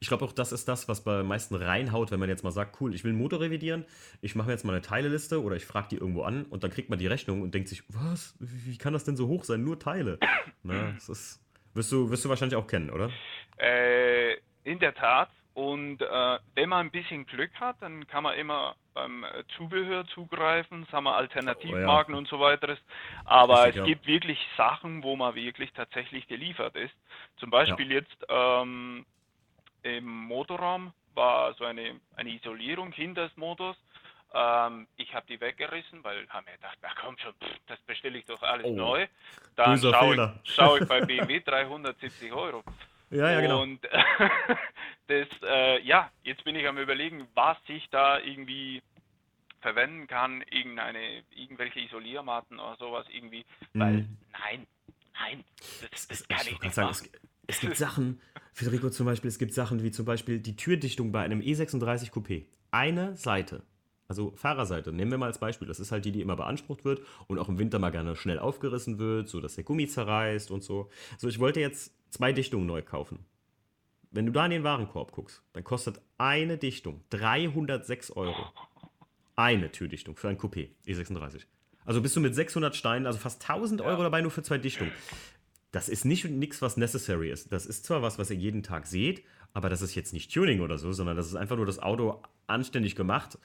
Ich 0.01 0.07
glaube 0.07 0.23
auch, 0.23 0.31
das 0.31 0.53
ist 0.53 0.67
das, 0.67 0.87
was 0.87 1.03
bei 1.03 1.23
meisten 1.23 1.55
reinhaut, 1.55 2.11
wenn 2.11 2.19
man 2.21 2.29
jetzt 2.29 2.43
mal 2.43 2.51
sagt, 2.51 2.79
cool, 2.79 2.95
ich 2.95 3.03
will 3.03 3.11
einen 3.11 3.19
Motor 3.19 3.41
revidieren, 3.41 3.85
ich 4.21 4.33
mache 4.33 4.47
mir 4.47 4.53
jetzt 4.53 4.63
mal 4.63 4.71
eine 4.71 4.81
Teileliste 4.81 5.43
oder 5.43 5.57
ich 5.57 5.65
frage 5.65 5.89
die 5.91 5.97
irgendwo 5.97 6.23
an 6.23 6.45
und 6.45 6.63
dann 6.63 6.71
kriegt 6.71 6.89
man 6.89 6.99
die 6.99 7.07
Rechnung 7.07 7.41
und 7.41 7.53
denkt 7.53 7.67
sich, 7.67 7.83
was, 7.89 8.35
wie 8.39 8.77
kann 8.77 8.93
das 8.93 9.03
denn 9.03 9.17
so 9.17 9.27
hoch 9.27 9.43
sein? 9.43 9.63
Nur 9.63 9.77
Teile. 9.77 10.17
Na, 10.63 10.93
das 10.93 11.09
ist, 11.09 11.41
wirst, 11.73 11.91
du, 11.91 12.09
wirst 12.09 12.23
du 12.23 12.29
wahrscheinlich 12.29 12.55
auch 12.55 12.67
kennen, 12.67 12.91
oder? 12.91 13.11
Äh, 13.57 14.35
in 14.63 14.79
der 14.79 14.93
Tat. 14.93 15.31
Und 15.59 16.01
äh, 16.01 16.39
wenn 16.55 16.69
man 16.69 16.85
ein 16.85 16.91
bisschen 16.91 17.25
Glück 17.25 17.51
hat, 17.59 17.75
dann 17.81 18.07
kann 18.07 18.23
man 18.23 18.37
immer 18.37 18.77
beim 18.93 19.25
äh, 19.25 19.43
Zubehör 19.57 20.07
zugreifen, 20.07 20.87
sagen 20.89 21.03
wir 21.03 21.17
Alternativmarken 21.17 22.13
oh, 22.13 22.15
ja. 22.15 22.19
und 22.19 22.29
so 22.29 22.39
weiter. 22.39 22.77
Aber 23.25 23.67
es 23.67 23.83
gibt 23.83 24.07
wirklich 24.07 24.39
Sachen, 24.55 25.03
wo 25.03 25.17
man 25.17 25.35
wirklich 25.35 25.73
tatsächlich 25.73 26.29
geliefert 26.29 26.77
ist. 26.77 26.93
Zum 27.39 27.49
Beispiel 27.49 27.91
ja. 27.91 27.99
jetzt 27.99 28.25
ähm, 28.29 29.05
im 29.83 30.05
Motorraum 30.05 30.93
war 31.13 31.53
so 31.55 31.65
eine, 31.65 31.99
eine 32.15 32.29
Isolierung 32.29 32.93
hinter 32.93 33.27
des 33.27 33.35
Motors. 33.35 33.75
Ähm, 34.33 34.87
ich 34.95 35.13
habe 35.13 35.25
die 35.27 35.41
weggerissen, 35.41 36.01
weil 36.05 36.25
haben 36.29 36.45
mir 36.45 36.53
gedacht, 36.53 36.77
na 36.81 36.89
komm 37.01 37.17
schon, 37.17 37.33
pff, 37.33 37.59
das 37.67 37.81
bestelle 37.81 38.17
ich 38.17 38.25
doch 38.25 38.41
alles 38.43 38.65
oh, 38.65 38.75
neu. 38.75 39.07
Dann 39.57 39.77
schaue 39.77 40.39
ich, 40.41 40.53
schau 40.53 40.77
ich 40.77 40.87
bei 40.87 41.01
BMW 41.01 41.41
370 41.41 42.31
Euro. 42.31 42.63
Ja, 43.11 43.31
ja, 43.31 43.41
genau. 43.41 43.63
Und 43.63 43.79
das, 45.07 45.27
äh, 45.43 45.81
ja, 45.81 46.11
jetzt 46.23 46.43
bin 46.43 46.55
ich 46.55 46.67
am 46.67 46.77
überlegen, 46.77 47.27
was 47.33 47.57
ich 47.67 47.89
da 47.89 48.19
irgendwie 48.19 48.81
verwenden 49.61 50.07
kann, 50.07 50.43
irgendeine, 50.51 51.23
irgendwelche 51.35 51.79
Isoliermatten 51.79 52.59
oder 52.59 52.77
sowas 52.77 53.05
irgendwie, 53.11 53.45
weil 53.73 53.93
mhm. 53.93 54.17
nein, 54.31 54.67
nein, 55.13 55.43
das, 55.91 56.07
das 56.07 56.27
kann 56.27 56.41
ich, 56.43 56.53
ich 56.53 56.61
nicht 56.61 56.73
sagen, 56.73 56.89
es, 56.91 57.09
es, 57.47 57.59
gibt 57.61 57.77
Sachen, 57.77 58.21
Federico 58.53 58.89
zum 58.89 59.05
Beispiel, 59.05 59.27
es 59.27 59.39
gibt 59.39 59.53
Sachen 59.53 59.83
wie 59.83 59.91
zum 59.91 60.05
Beispiel 60.05 60.39
die 60.39 60.55
Türdichtung 60.55 61.11
bei 61.11 61.23
einem 61.23 61.41
E36 61.41 62.11
Coupé. 62.11 62.45
Eine 62.71 63.17
Seite, 63.17 63.63
also 64.07 64.31
Fahrerseite, 64.35 64.93
nehmen 64.93 65.11
wir 65.11 65.17
mal 65.17 65.25
als 65.25 65.39
Beispiel, 65.39 65.67
das 65.67 65.79
ist 65.79 65.91
halt 65.91 66.05
die, 66.05 66.11
die 66.11 66.21
immer 66.21 66.35
beansprucht 66.35 66.85
wird 66.85 67.01
und 67.27 67.39
auch 67.39 67.49
im 67.49 67.59
Winter 67.59 67.79
mal 67.79 67.89
gerne 67.89 68.15
schnell 68.15 68.39
aufgerissen 68.39 68.99
wird, 68.99 69.27
so 69.27 69.41
dass 69.41 69.55
der 69.55 69.63
Gummi 69.63 69.87
zerreißt 69.87 70.51
und 70.51 70.63
so. 70.63 70.89
So, 71.17 71.27
ich 71.27 71.39
wollte 71.39 71.59
jetzt 71.59 71.98
zwei 72.09 72.33
Dichtungen 72.33 72.65
neu 72.65 72.81
kaufen. 72.81 73.25
Wenn 74.11 74.25
du 74.25 74.31
da 74.31 74.45
in 74.45 74.51
den 74.51 74.63
Warenkorb 74.63 75.11
guckst, 75.11 75.43
dann 75.53 75.63
kostet 75.63 76.01
eine 76.17 76.57
Dichtung 76.57 77.03
306 77.11 78.11
Euro. 78.11 78.51
Eine 79.35 79.71
Türdichtung 79.71 80.15
für 80.15 80.29
ein 80.29 80.37
Coupé 80.37 80.69
E36. 80.85 81.43
Also 81.85 82.01
bist 82.01 82.15
du 82.15 82.19
mit 82.19 82.35
600 82.35 82.75
Steinen, 82.75 83.05
also 83.05 83.19
fast 83.19 83.41
1000 83.47 83.81
Euro 83.81 84.03
dabei 84.03 84.21
nur 84.21 84.31
für 84.31 84.43
zwei 84.43 84.57
Dichtungen. 84.57 84.91
Das 85.71 85.89
ist 85.89 86.05
nicht 86.05 86.25
nichts, 86.25 86.61
was 86.61 86.77
necessary 86.77 87.31
ist. 87.31 87.51
Das 87.51 87.65
ist 87.65 87.85
zwar 87.85 88.01
was, 88.01 88.17
was 88.17 88.31
ihr 88.31 88.35
jeden 88.35 88.63
Tag 88.63 88.87
seht, 88.87 89.23
aber 89.53 89.69
das 89.69 89.81
ist 89.81 89.95
jetzt 89.95 90.13
nicht 90.13 90.33
Tuning 90.33 90.61
oder 90.61 90.77
so, 90.77 90.91
sondern 90.91 91.15
das 91.15 91.27
ist 91.27 91.35
einfach 91.35 91.55
nur 91.55 91.65
das 91.65 91.79
Auto 91.79 92.21
anständig 92.47 92.95
gemacht. 92.95 93.37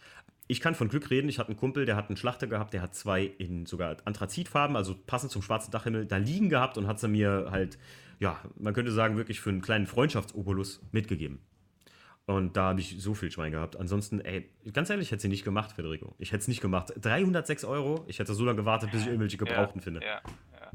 Ich 0.46 0.60
kann 0.60 0.74
von 0.74 0.88
Glück 0.88 1.10
reden. 1.10 1.28
Ich 1.28 1.38
hatte 1.38 1.48
einen 1.48 1.56
Kumpel, 1.56 1.86
der 1.86 1.96
hat 1.96 2.08
einen 2.08 2.16
Schlachter 2.16 2.46
gehabt, 2.46 2.74
der 2.74 2.82
hat 2.82 2.94
zwei 2.94 3.24
in 3.24 3.66
sogar 3.66 3.96
Anthrazitfarben, 4.04 4.76
also 4.76 4.94
passend 5.06 5.32
zum 5.32 5.42
schwarzen 5.42 5.70
Dachhimmel, 5.70 6.06
da 6.06 6.18
liegen 6.18 6.50
gehabt 6.50 6.76
und 6.76 6.86
hat 6.86 7.00
sie 7.00 7.08
mir 7.08 7.48
halt 7.50 7.78
ja, 8.18 8.40
man 8.56 8.74
könnte 8.74 8.92
sagen, 8.92 9.16
wirklich 9.16 9.40
für 9.40 9.50
einen 9.50 9.62
kleinen 9.62 9.86
Freundschaftsobolus 9.86 10.80
mitgegeben. 10.92 11.40
Und 12.26 12.56
da 12.56 12.70
habe 12.70 12.80
ich 12.80 12.96
so 12.98 13.12
viel 13.12 13.30
Schwein 13.30 13.52
gehabt. 13.52 13.76
Ansonsten, 13.76 14.20
ey, 14.20 14.48
ganz 14.72 14.88
ehrlich, 14.88 15.08
ich 15.08 15.12
hätte 15.12 15.22
sie 15.22 15.28
nicht 15.28 15.44
gemacht, 15.44 15.72
Federico. 15.72 16.14
Ich 16.18 16.32
hätte 16.32 16.40
es 16.40 16.48
nicht 16.48 16.62
gemacht. 16.62 16.92
306 16.98 17.64
Euro, 17.64 18.04
ich 18.08 18.18
hätte 18.18 18.32
so 18.32 18.46
lange 18.46 18.56
gewartet, 18.56 18.92
bis 18.92 19.02
ich 19.02 19.08
irgendwelche 19.08 19.36
Gebrauchten 19.36 19.80
ja, 19.80 19.84
finde. 19.84 20.00
Ja, 20.02 20.22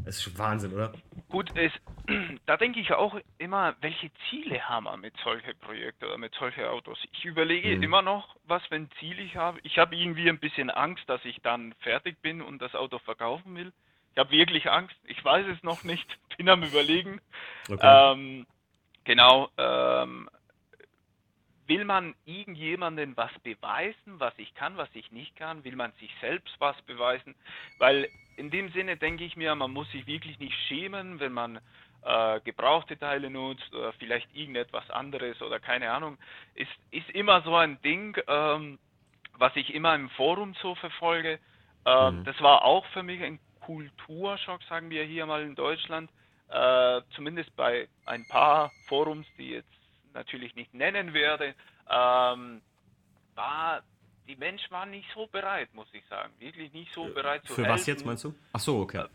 Das 0.05 0.25
ist 0.25 0.37
Wahnsinn, 0.37 0.73
oder? 0.73 0.93
Gut, 1.29 1.51
es, 1.55 1.71
da 2.45 2.57
denke 2.57 2.79
ich 2.79 2.91
auch 2.93 3.15
immer, 3.37 3.75
welche 3.81 4.11
Ziele 4.29 4.67
haben 4.67 4.85
wir 4.85 4.97
mit 4.97 5.15
solchen 5.23 5.57
Projekten 5.59 6.05
oder 6.05 6.17
mit 6.17 6.33
solchen 6.35 6.65
Autos? 6.65 6.97
Ich 7.11 7.25
überlege 7.25 7.75
mhm. 7.75 7.83
immer 7.83 8.01
noch, 8.01 8.35
was 8.45 8.65
für 8.67 8.75
ein 8.75 8.89
Ziel 8.99 9.19
ich 9.19 9.35
habe. 9.35 9.59
Ich 9.63 9.77
habe 9.77 9.95
irgendwie 9.95 10.29
ein 10.29 10.39
bisschen 10.39 10.69
Angst, 10.69 11.03
dass 11.07 11.23
ich 11.25 11.41
dann 11.41 11.73
fertig 11.79 12.21
bin 12.21 12.41
und 12.41 12.61
das 12.61 12.75
Auto 12.75 12.99
verkaufen 12.99 13.55
will. 13.55 13.71
Ich 14.13 14.17
habe 14.17 14.31
wirklich 14.31 14.69
Angst. 14.69 14.95
Ich 15.05 15.23
weiß 15.23 15.45
es 15.47 15.63
noch 15.63 15.83
nicht. 15.83 16.07
Bin 16.37 16.49
am 16.49 16.63
Überlegen. 16.63 17.21
Okay. 17.69 17.79
Ähm, 17.81 18.47
genau. 19.03 19.49
Ähm, 19.57 20.29
will 21.69 21.85
man 21.85 22.15
irgendjemandem 22.25 23.15
was 23.15 23.31
beweisen, 23.43 24.19
was 24.19 24.33
ich 24.37 24.53
kann, 24.55 24.75
was 24.75 24.89
ich 24.93 25.11
nicht 25.11 25.35
kann? 25.35 25.63
Will 25.63 25.75
man 25.75 25.93
sich 25.93 26.11
selbst 26.19 26.53
was 26.59 26.79
beweisen? 26.81 27.35
Weil 27.77 28.09
in 28.35 28.49
dem 28.49 28.69
Sinne 28.71 28.97
denke 28.97 29.23
ich 29.23 29.37
mir, 29.37 29.53
man 29.55 29.71
muss 29.71 29.89
sich 29.91 30.07
wirklich 30.07 30.39
nicht 30.39 30.57
schämen, 30.67 31.19
wenn 31.19 31.31
man 31.31 31.59
äh, 32.03 32.39
gebrauchte 32.41 32.97
Teile 32.97 33.29
nutzt 33.29 33.73
oder 33.73 33.93
vielleicht 33.93 34.33
irgendetwas 34.35 34.89
anderes 34.89 35.41
oder 35.41 35.59
keine 35.59 35.91
Ahnung. 35.91 36.17
Ist, 36.55 36.71
ist 36.91 37.09
immer 37.11 37.41
so 37.43 37.55
ein 37.55 37.79
Ding, 37.81 38.17
ähm, 38.27 38.79
was 39.33 39.55
ich 39.55 39.73
immer 39.73 39.93
im 39.95 40.09
Forum 40.09 40.55
so 40.61 40.75
verfolge. 40.75 41.39
Äh, 41.85 42.11
mhm. 42.11 42.23
Das 42.25 42.39
war 42.41 42.65
auch 42.65 42.85
für 42.87 43.03
mich 43.03 43.21
ein 43.21 43.39
Kulturschock, 43.61 44.63
sagen 44.63 44.89
wir 44.89 45.03
hier 45.03 45.27
mal 45.27 45.43
in 45.43 45.53
Deutschland, 45.53 46.09
äh, 46.49 47.01
zumindest 47.15 47.55
bei 47.55 47.87
ein 48.05 48.25
paar 48.27 48.71
Forums, 48.87 49.27
die 49.37 49.51
jetzt 49.51 49.78
natürlich 50.19 50.53
nicht 50.55 50.73
nennen 50.73 51.13
werde, 51.13 51.55
ähm, 51.89 52.61
war 53.35 53.81
die 54.27 54.35
Menschen 54.35 54.69
waren 54.69 54.91
nicht 54.91 55.07
so 55.15 55.25
bereit, 55.25 55.73
muss 55.73 55.87
ich 55.91 56.03
sagen. 56.07 56.31
Wirklich 56.37 56.71
nicht 56.71 56.93
so 56.93 57.05
bereit 57.05 57.43
zu 57.45 57.53
Für 57.53 57.63
helfen. 57.63 57.73
was 57.73 57.87
jetzt 57.87 58.05
meinst 58.05 58.23
du? 58.23 58.35
Ach 58.53 58.59
so, 58.59 58.79
okay. 58.79 59.05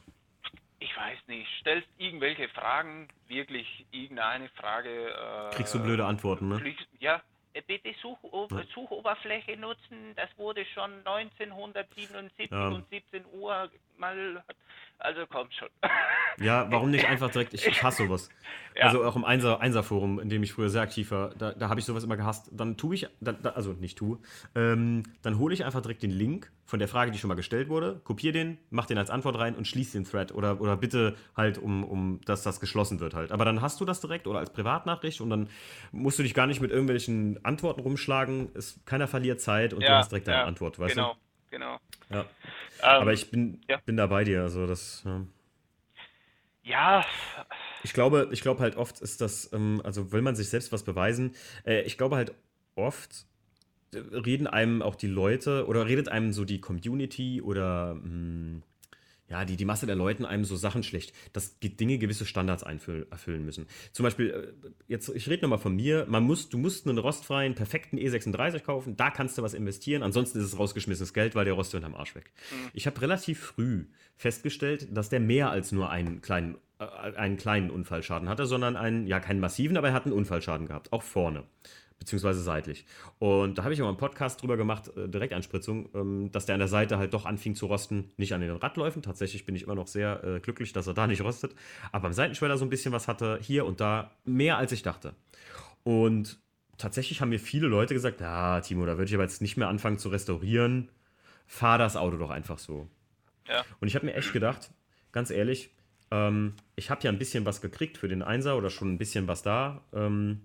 Ich 0.80 0.96
weiß 0.96 1.18
nicht. 1.28 1.48
Stellst 1.60 1.88
irgendwelche 1.98 2.48
Fragen, 2.48 3.08
wirklich 3.28 3.86
irgendeine 3.92 4.48
Frage. 4.48 5.10
Äh, 5.10 5.54
Kriegst 5.54 5.72
du 5.74 5.82
blöde 5.82 6.04
Antworten, 6.04 6.48
ne? 6.48 6.74
Ja, 6.98 7.22
äh, 7.52 7.62
bitte 7.62 7.94
Such 8.02 8.18
Suchoberfläche 8.74 9.56
nutzen. 9.56 10.14
Das 10.16 10.28
wurde 10.36 10.66
schon 10.74 10.90
1977 11.06 12.50
ja. 12.50 12.68
um 12.68 12.84
17 12.90 13.24
Uhr 13.34 13.70
mal. 13.96 14.42
Also 15.04 15.26
kommt 15.26 15.52
schon. 15.52 15.68
Ja, 16.40 16.66
warum 16.70 16.90
nicht 16.90 17.06
einfach 17.06 17.30
direkt? 17.30 17.52
Ich, 17.52 17.66
ich 17.66 17.82
hasse 17.82 18.04
sowas. 18.04 18.28
Ja. 18.76 18.86
Also 18.86 19.04
auch 19.04 19.14
im 19.14 19.24
Einser, 19.24 19.60
Einser-Forum, 19.60 20.18
in 20.18 20.28
dem 20.28 20.42
ich 20.42 20.52
früher 20.52 20.68
sehr 20.68 20.82
aktiv 20.82 21.12
war, 21.12 21.32
da, 21.36 21.52
da 21.52 21.68
habe 21.68 21.78
ich 21.78 21.86
sowas 21.86 22.02
immer 22.02 22.16
gehasst. 22.16 22.50
Dann 22.50 22.76
tue 22.76 22.96
ich, 22.96 23.06
da, 23.20 23.30
da, 23.30 23.50
also 23.50 23.72
nicht 23.72 23.96
tue, 23.96 24.18
ähm, 24.56 25.04
dann 25.22 25.38
hole 25.38 25.54
ich 25.54 25.64
einfach 25.64 25.80
direkt 25.80 26.02
den 26.02 26.10
Link 26.10 26.50
von 26.66 26.80
der 26.80 26.88
Frage, 26.88 27.12
die 27.12 27.18
schon 27.18 27.28
mal 27.28 27.36
gestellt 27.36 27.68
wurde, 27.68 28.00
kopiere 28.02 28.32
den, 28.32 28.58
mach 28.70 28.86
den 28.86 28.98
als 28.98 29.10
Antwort 29.10 29.38
rein 29.38 29.54
und 29.54 29.68
schließe 29.68 29.96
den 29.96 30.04
Thread 30.04 30.34
oder, 30.34 30.60
oder 30.60 30.76
bitte 30.76 31.14
halt, 31.36 31.58
um, 31.58 31.84
um, 31.84 32.20
dass 32.24 32.42
das 32.42 32.58
geschlossen 32.58 32.98
wird 32.98 33.14
halt. 33.14 33.30
Aber 33.30 33.44
dann 33.44 33.62
hast 33.62 33.80
du 33.80 33.84
das 33.84 34.00
direkt 34.00 34.26
oder 34.26 34.40
als 34.40 34.52
Privatnachricht 34.52 35.20
und 35.20 35.30
dann 35.30 35.48
musst 35.92 36.18
du 36.18 36.24
dich 36.24 36.34
gar 36.34 36.48
nicht 36.48 36.60
mit 36.60 36.72
irgendwelchen 36.72 37.38
Antworten 37.44 37.80
rumschlagen. 37.80 38.48
Es, 38.54 38.80
keiner 38.86 39.06
verliert 39.06 39.40
Zeit 39.40 39.72
und 39.72 39.82
ja, 39.82 39.88
du 39.90 39.94
hast 39.98 40.10
direkt 40.10 40.26
deine 40.26 40.38
ja, 40.38 40.46
Antwort, 40.46 40.80
weißt 40.80 40.96
genau, 40.96 41.12
du? 41.12 41.18
Genau, 41.50 41.78
genau. 41.78 41.80
Ja. 42.14 42.20
Ähm, 42.20 43.02
Aber 43.02 43.12
ich 43.12 43.30
bin, 43.30 43.60
ja. 43.68 43.78
bin 43.84 43.96
da 43.96 44.06
bei 44.06 44.24
dir, 44.24 44.42
also 44.42 44.66
das. 44.66 45.02
Ja. 45.04 45.26
ja. 46.62 47.04
Ich 47.82 47.92
glaube, 47.92 48.28
ich 48.32 48.40
glaube 48.40 48.60
halt 48.60 48.76
oft 48.76 49.00
ist 49.00 49.20
das, 49.20 49.52
ähm, 49.52 49.80
also 49.84 50.12
will 50.12 50.22
man 50.22 50.36
sich 50.36 50.48
selbst 50.48 50.72
was 50.72 50.84
beweisen. 50.84 51.34
Äh, 51.66 51.82
ich 51.82 51.98
glaube 51.98 52.16
halt 52.16 52.34
oft 52.76 53.26
reden 53.94 54.46
einem 54.46 54.82
auch 54.82 54.96
die 54.96 55.06
Leute 55.06 55.66
oder 55.66 55.86
redet 55.86 56.08
einem 56.08 56.32
so 56.32 56.44
die 56.44 56.60
Community 56.60 57.40
oder 57.42 57.94
mh, 57.94 58.02
hm, 58.02 58.62
ja, 59.28 59.44
die, 59.44 59.56
die 59.56 59.64
Masse 59.64 59.86
der 59.86 59.96
Leuten 59.96 60.24
einem 60.24 60.44
so 60.44 60.56
Sachen 60.56 60.82
schlecht, 60.82 61.14
dass 61.32 61.58
Dinge 61.58 61.98
gewisse 61.98 62.26
Standards 62.26 62.62
einfüllen, 62.62 63.10
erfüllen 63.10 63.44
müssen. 63.44 63.66
Zum 63.92 64.04
Beispiel, 64.04 64.30
äh, 64.30 64.70
jetzt, 64.86 65.08
ich 65.08 65.28
rede 65.28 65.42
nochmal 65.42 65.58
von 65.58 65.74
mir, 65.74 66.06
man 66.08 66.24
muss, 66.24 66.50
du 66.50 66.58
musst 66.58 66.86
einen 66.86 66.98
rostfreien, 66.98 67.54
perfekten 67.54 67.96
E36 67.98 68.60
kaufen, 68.60 68.96
da 68.96 69.10
kannst 69.10 69.38
du 69.38 69.42
was 69.42 69.54
investieren, 69.54 70.02
ansonsten 70.02 70.38
ist 70.38 70.44
es 70.44 70.58
rausgeschmissenes 70.58 71.14
Geld, 71.14 71.34
weil 71.34 71.44
der 71.44 71.54
Rost 71.54 71.74
am 71.74 71.94
Arsch 71.94 72.14
weg. 72.14 72.30
Mhm. 72.50 72.70
Ich 72.74 72.86
habe 72.86 73.00
relativ 73.00 73.40
früh 73.40 73.86
festgestellt, 74.16 74.88
dass 74.96 75.08
der 75.08 75.20
mehr 75.20 75.50
als 75.50 75.72
nur 75.72 75.90
einen 75.90 76.20
kleinen, 76.20 76.56
äh, 76.78 76.84
einen 76.84 77.36
kleinen 77.36 77.70
Unfallschaden 77.70 78.28
hatte, 78.28 78.46
sondern 78.46 78.76
einen, 78.76 79.06
ja, 79.06 79.20
keinen 79.20 79.40
massiven, 79.40 79.76
aber 79.76 79.88
er 79.88 79.94
hat 79.94 80.04
einen 80.04 80.14
Unfallschaden 80.14 80.66
gehabt, 80.66 80.92
auch 80.92 81.02
vorne 81.02 81.44
beziehungsweise 82.04 82.42
seitlich. 82.42 82.84
Und 83.18 83.58
da 83.58 83.64
habe 83.64 83.72
ich 83.72 83.82
auch 83.82 83.88
einen 83.88 83.96
Podcast 83.96 84.42
drüber 84.42 84.56
gemacht, 84.56 84.90
äh, 84.96 85.08
Direktanspritzung, 85.08 85.88
ähm, 85.94 86.30
dass 86.30 86.46
der 86.46 86.54
an 86.54 86.58
der 86.58 86.68
Seite 86.68 86.98
halt 86.98 87.14
doch 87.14 87.24
anfing 87.24 87.54
zu 87.54 87.66
rosten. 87.66 88.12
Nicht 88.18 88.34
an 88.34 88.42
den 88.42 88.50
Radläufen, 88.50 89.02
tatsächlich 89.02 89.46
bin 89.46 89.56
ich 89.56 89.62
immer 89.62 89.74
noch 89.74 89.86
sehr 89.86 90.22
äh, 90.22 90.40
glücklich, 90.40 90.72
dass 90.72 90.86
er 90.86 90.94
da 90.94 91.06
nicht 91.06 91.22
rostet. 91.22 91.54
Aber 91.92 92.06
am 92.06 92.12
Seitenschweller 92.12 92.58
so 92.58 92.64
ein 92.64 92.70
bisschen 92.70 92.92
was 92.92 93.08
hatte, 93.08 93.38
hier 93.40 93.64
und 93.64 93.80
da, 93.80 94.10
mehr 94.24 94.58
als 94.58 94.72
ich 94.72 94.82
dachte. 94.82 95.14
Und 95.82 96.38
tatsächlich 96.76 97.20
haben 97.20 97.30
mir 97.30 97.40
viele 97.40 97.66
Leute 97.66 97.94
gesagt, 97.94 98.20
ja, 98.20 98.60
Timo, 98.60 98.84
da 98.84 98.98
würde 98.98 99.08
ich 99.08 99.14
aber 99.14 99.24
jetzt 99.24 99.40
nicht 99.40 99.56
mehr 99.56 99.68
anfangen 99.68 99.98
zu 99.98 100.10
restaurieren. 100.10 100.90
Fahr 101.46 101.78
das 101.78 101.96
Auto 101.96 102.18
doch 102.18 102.30
einfach 102.30 102.58
so. 102.58 102.88
Ja. 103.48 103.64
Und 103.80 103.88
ich 103.88 103.94
habe 103.94 104.06
mir 104.06 104.14
echt 104.14 104.32
gedacht, 104.32 104.70
ganz 105.12 105.30
ehrlich, 105.30 105.70
ähm, 106.10 106.54
ich 106.76 106.90
habe 106.90 107.02
ja 107.02 107.10
ein 107.10 107.18
bisschen 107.18 107.46
was 107.46 107.60
gekriegt 107.60 107.96
für 107.96 108.08
den 108.08 108.22
Einser 108.22 108.56
oder 108.56 108.68
schon 108.70 108.92
ein 108.92 108.98
bisschen 108.98 109.26
was 109.26 109.42
da. 109.42 109.82
Ähm, 109.92 110.42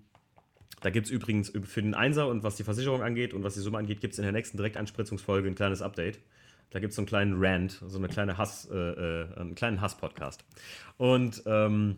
da 0.80 0.90
gibt 0.90 1.06
es 1.06 1.12
übrigens 1.12 1.52
für 1.64 1.82
den 1.82 1.94
Einser 1.94 2.28
und 2.28 2.42
was 2.42 2.56
die 2.56 2.64
Versicherung 2.64 3.02
angeht 3.02 3.34
und 3.34 3.42
was 3.42 3.54
die 3.54 3.60
Summe 3.60 3.78
angeht, 3.78 4.00
gibt 4.00 4.14
es 4.14 4.18
in 4.18 4.24
der 4.24 4.32
nächsten 4.32 4.56
Direktanspritzungsfolge 4.56 5.48
ein 5.48 5.54
kleines 5.54 5.82
Update. 5.82 6.20
Da 6.70 6.78
gibt 6.78 6.90
es 6.90 6.96
so 6.96 7.02
einen 7.02 7.06
kleinen 7.06 7.34
Rant, 7.36 7.82
so 7.86 7.98
eine 7.98 8.08
kleine 8.08 8.38
Hass, 8.38 8.68
äh, 8.70 8.76
äh, 8.76 9.34
einen 9.36 9.54
kleinen 9.54 9.80
Hass-Podcast. 9.80 10.44
Und 10.96 11.42
ähm, 11.46 11.96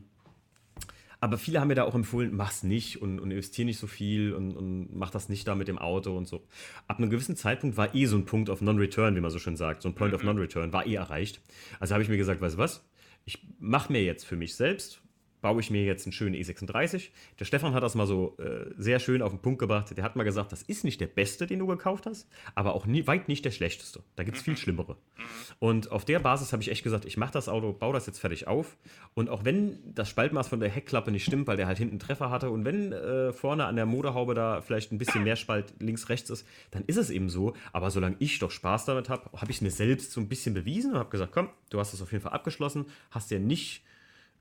aber 1.21 1.39
viele 1.39 1.61
haben 1.61 1.69
mir 1.69 1.77
da 1.77 1.85
auch 1.85 1.95
empfohlen, 1.95 2.35
mach's 2.35 2.65
nicht 2.65 3.01
und, 3.01 3.21
und 3.21 3.31
investier 3.31 3.65
nicht 3.65 3.79
so 3.79 3.87
viel 3.87 4.35
und, 4.35 4.57
und 4.57 4.93
mach 4.93 5.11
das 5.11 5.29
nicht 5.29 5.47
da 5.47 5.55
mit 5.55 5.69
dem 5.69 5.79
Auto 5.79 6.17
und 6.17 6.27
so. 6.27 6.43
Ab 6.89 6.99
einem 6.99 7.11
gewissen 7.11 7.37
Zeitpunkt 7.37 7.77
war 7.77 7.95
eh 7.95 8.07
so 8.07 8.17
ein 8.17 8.25
Punkt 8.25 8.51
of 8.51 8.61
Non-Return, 8.61 9.15
wie 9.15 9.21
man 9.21 9.31
so 9.31 9.39
schön 9.39 9.57
sagt, 9.57 9.83
so 9.83 9.89
ein 9.89 9.95
Point 9.95 10.11
mhm. 10.11 10.17
of 10.17 10.25
Non-Return, 10.25 10.73
war 10.73 10.85
eh 10.85 10.95
erreicht. 10.95 11.41
Also 11.79 11.95
habe 11.95 12.03
ich 12.03 12.09
mir 12.09 12.17
gesagt, 12.17 12.41
weißt 12.41 12.57
du 12.57 12.59
was? 12.59 12.85
Ich 13.25 13.39
mache 13.61 13.93
mir 13.93 14.03
jetzt 14.03 14.27
für 14.27 14.35
mich 14.35 14.57
selbst 14.57 15.01
baue 15.43 15.61
ich 15.61 15.71
mir 15.71 15.85
jetzt 15.85 16.07
einen 16.07 16.13
schönen 16.13 16.35
E36. 16.35 17.11
Der 17.39 17.45
Stefan 17.45 17.75
hat 17.75 17.83
das 17.83 17.95
mal 17.95 18.07
so 18.07 18.37
äh, 18.39 18.71
sehr 18.79 19.01
schön 19.01 19.21
auf 19.21 19.33
den 19.33 19.41
Punkt 19.41 19.59
gebracht. 19.59 19.95
Der 19.97 20.05
hat 20.05 20.17
mal 20.17 20.23
gesagt, 20.23 20.53
das 20.53 20.63
ist 20.63 20.85
nicht 20.85 21.01
der 21.01 21.09
beste, 21.09 21.47
den 21.47 21.59
du 21.59 21.67
gekauft 21.67 22.07
hast, 22.07 22.29
aber 22.55 22.75
auch 22.75 22.87
nie, 22.87 23.07
weit 23.07 23.29
nicht 23.29 23.45
der 23.45 23.51
schlechteste. 23.51 24.01
Da 24.17 24.23
gibt 24.23 24.39
es 24.39 24.43
viel 24.43 24.55
mhm. 24.55 24.59
schlimmere. 24.59 24.93
Mhm. 24.93 25.23
Und 25.59 25.93
auf 25.93 26.05
der 26.05 26.21
Basis 26.21 26.53
habe 26.53 26.63
ich 26.63 26.71
echt 26.71 26.85
gesagt, 26.85 27.05
ich 27.05 27.17
mache 27.17 27.33
das 27.33 27.49
Auto, 27.49 27.73
baue 27.73 27.93
das 27.93 28.07
jetzt 28.07 28.21
fertig 28.21 28.47
auf. 28.47 28.77
Und 29.15 29.29
auch 29.29 29.45
wenn 29.45 29.79
das 29.95 30.09
Spaltmaß 30.09 30.49
von 30.49 30.61
der 30.61 30.71
Heckklappe 30.71 31.11
nicht 31.11 31.25
stimmt, 31.25 31.47
weil 31.49 31.57
der 31.57 31.67
halt 31.67 31.79
hinten 31.79 31.99
Treffer 31.99 32.31
hatte 32.31 32.51
und 32.51 32.65
wenn 32.65 32.93
äh, 32.93 33.33
vorne 33.33 33.67
an 33.67 33.77
der 33.77 33.87
Motorhaube 33.87 34.35
da 34.35 34.61
vielleicht 34.61 34.93
ein 34.93 34.99
bisschen 34.99 35.25
mehr 35.25 35.37
Spalt 35.37 35.75
links, 35.81 36.09
rechts 36.09 36.31
ist, 36.31 36.47
dann 36.71 36.85
ist 36.87 36.97
es 36.97 37.11
eben 37.11 37.29
so. 37.29 37.55
Aber 37.73 37.91
solange 37.91 38.17
ich 38.21 38.39
doch 38.39 38.53
Spaß 38.53 38.85
damit 38.85 39.09
habe, 39.09 39.31
habe 39.37 39.51
ich 39.51 39.57
es 39.57 39.61
mir 39.61 39.71
selbst 39.71 40.13
so 40.13 40.21
ein 40.21 40.29
bisschen 40.29 40.55
bewiesen 40.55 40.93
und 40.93 40.99
habe 40.99 41.11
gesagt, 41.11 41.33
komm, 41.33 41.49
du 41.71 41.81
hast 41.81 41.93
das 41.93 42.01
auf 42.01 42.13
jeden 42.13 42.23
Fall 42.23 42.33
abgeschlossen, 42.33 42.87
hast 43.11 43.31
ja 43.31 43.39
nicht 43.39 43.83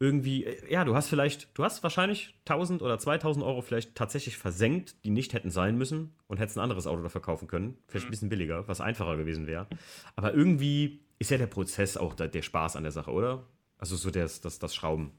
irgendwie, 0.02 0.46
äh, 0.46 0.74
ja, 0.74 0.84
du 0.84 0.96
hast 0.96 1.10
vielleicht, 1.10 1.56
du 1.56 1.64
hast 1.64 1.84
wahrscheinlich 1.84 2.34
1000 2.46 2.82
oder 2.82 2.98
2000 2.98 3.46
Euro 3.46 3.62
vielleicht 3.62 3.96
tatsächlich 3.96 4.36
versenkt, 4.36 5.06
die 5.06 5.12
nicht 5.12 5.34
hätten 5.34 5.52
sein 5.52 5.78
müssen 5.78 6.16
und 6.28 6.40
hättest 6.40 6.58
ein 6.58 6.64
anderes 6.64 6.88
Auto 6.88 7.04
dafür 7.04 7.22
kaufen 7.22 7.48
können. 7.48 7.78
Vielleicht 7.88 8.06
ein 8.06 8.08
mhm. 8.08 8.12
bisschen 8.12 8.30
billiger, 8.30 8.68
was 8.68 8.82
einfacher 8.82 9.16
gewesen 9.16 9.46
wäre. 9.46 9.68
Aber 10.16 10.34
irgendwie 10.34 11.06
ist 11.20 11.30
ja 11.30 11.38
der 11.38 11.46
Prozess 11.46 11.98
auch 11.98 12.16
der, 12.16 12.30
der 12.30 12.42
Spaß 12.42 12.78
an 12.78 12.84
der 12.84 12.92
Sache, 12.92 13.12
oder? 13.12 13.46
Also 13.78 13.96
so 13.96 14.10
das, 14.10 14.42
das, 14.42 14.58
das 14.58 14.74
Schrauben. 14.74 15.12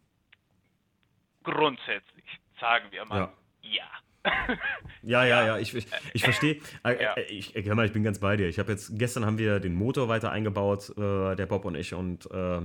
Grundsätzlich, 1.45 2.25
sagen 2.61 2.87
wir 2.91 3.05
mal, 3.05 3.33
ja. 3.63 3.71
ja. 3.71 3.85
ja, 5.03 5.25
ja, 5.25 5.47
ja, 5.47 5.59
ich, 5.59 5.75
ich, 5.75 5.87
ich 6.13 6.25
verstehe. 6.25 6.61
Äh, 6.85 6.95
ja. 7.03 7.15
Äh, 7.15 7.23
ich, 7.23 7.55
hör 7.55 7.77
mal, 7.77 7.87
ich 7.87 7.93
bin 7.93 8.03
ganz 8.03 8.19
bei 8.19 8.37
dir. 8.37 8.49
Ich 8.49 8.59
habe 8.59 8.73
jetzt, 8.73 8.99
gestern 8.99 9.27
haben 9.27 9.39
wir 9.39 9.61
den 9.61 9.75
Motor 9.75 10.09
weiter 10.09 10.33
eingebaut, 10.33 10.91
äh, 10.97 11.37
der 11.37 11.47
Bob 11.47 11.65
und 11.65 11.77
ich, 11.77 11.95
und 11.95 12.29
äh, 12.33 12.63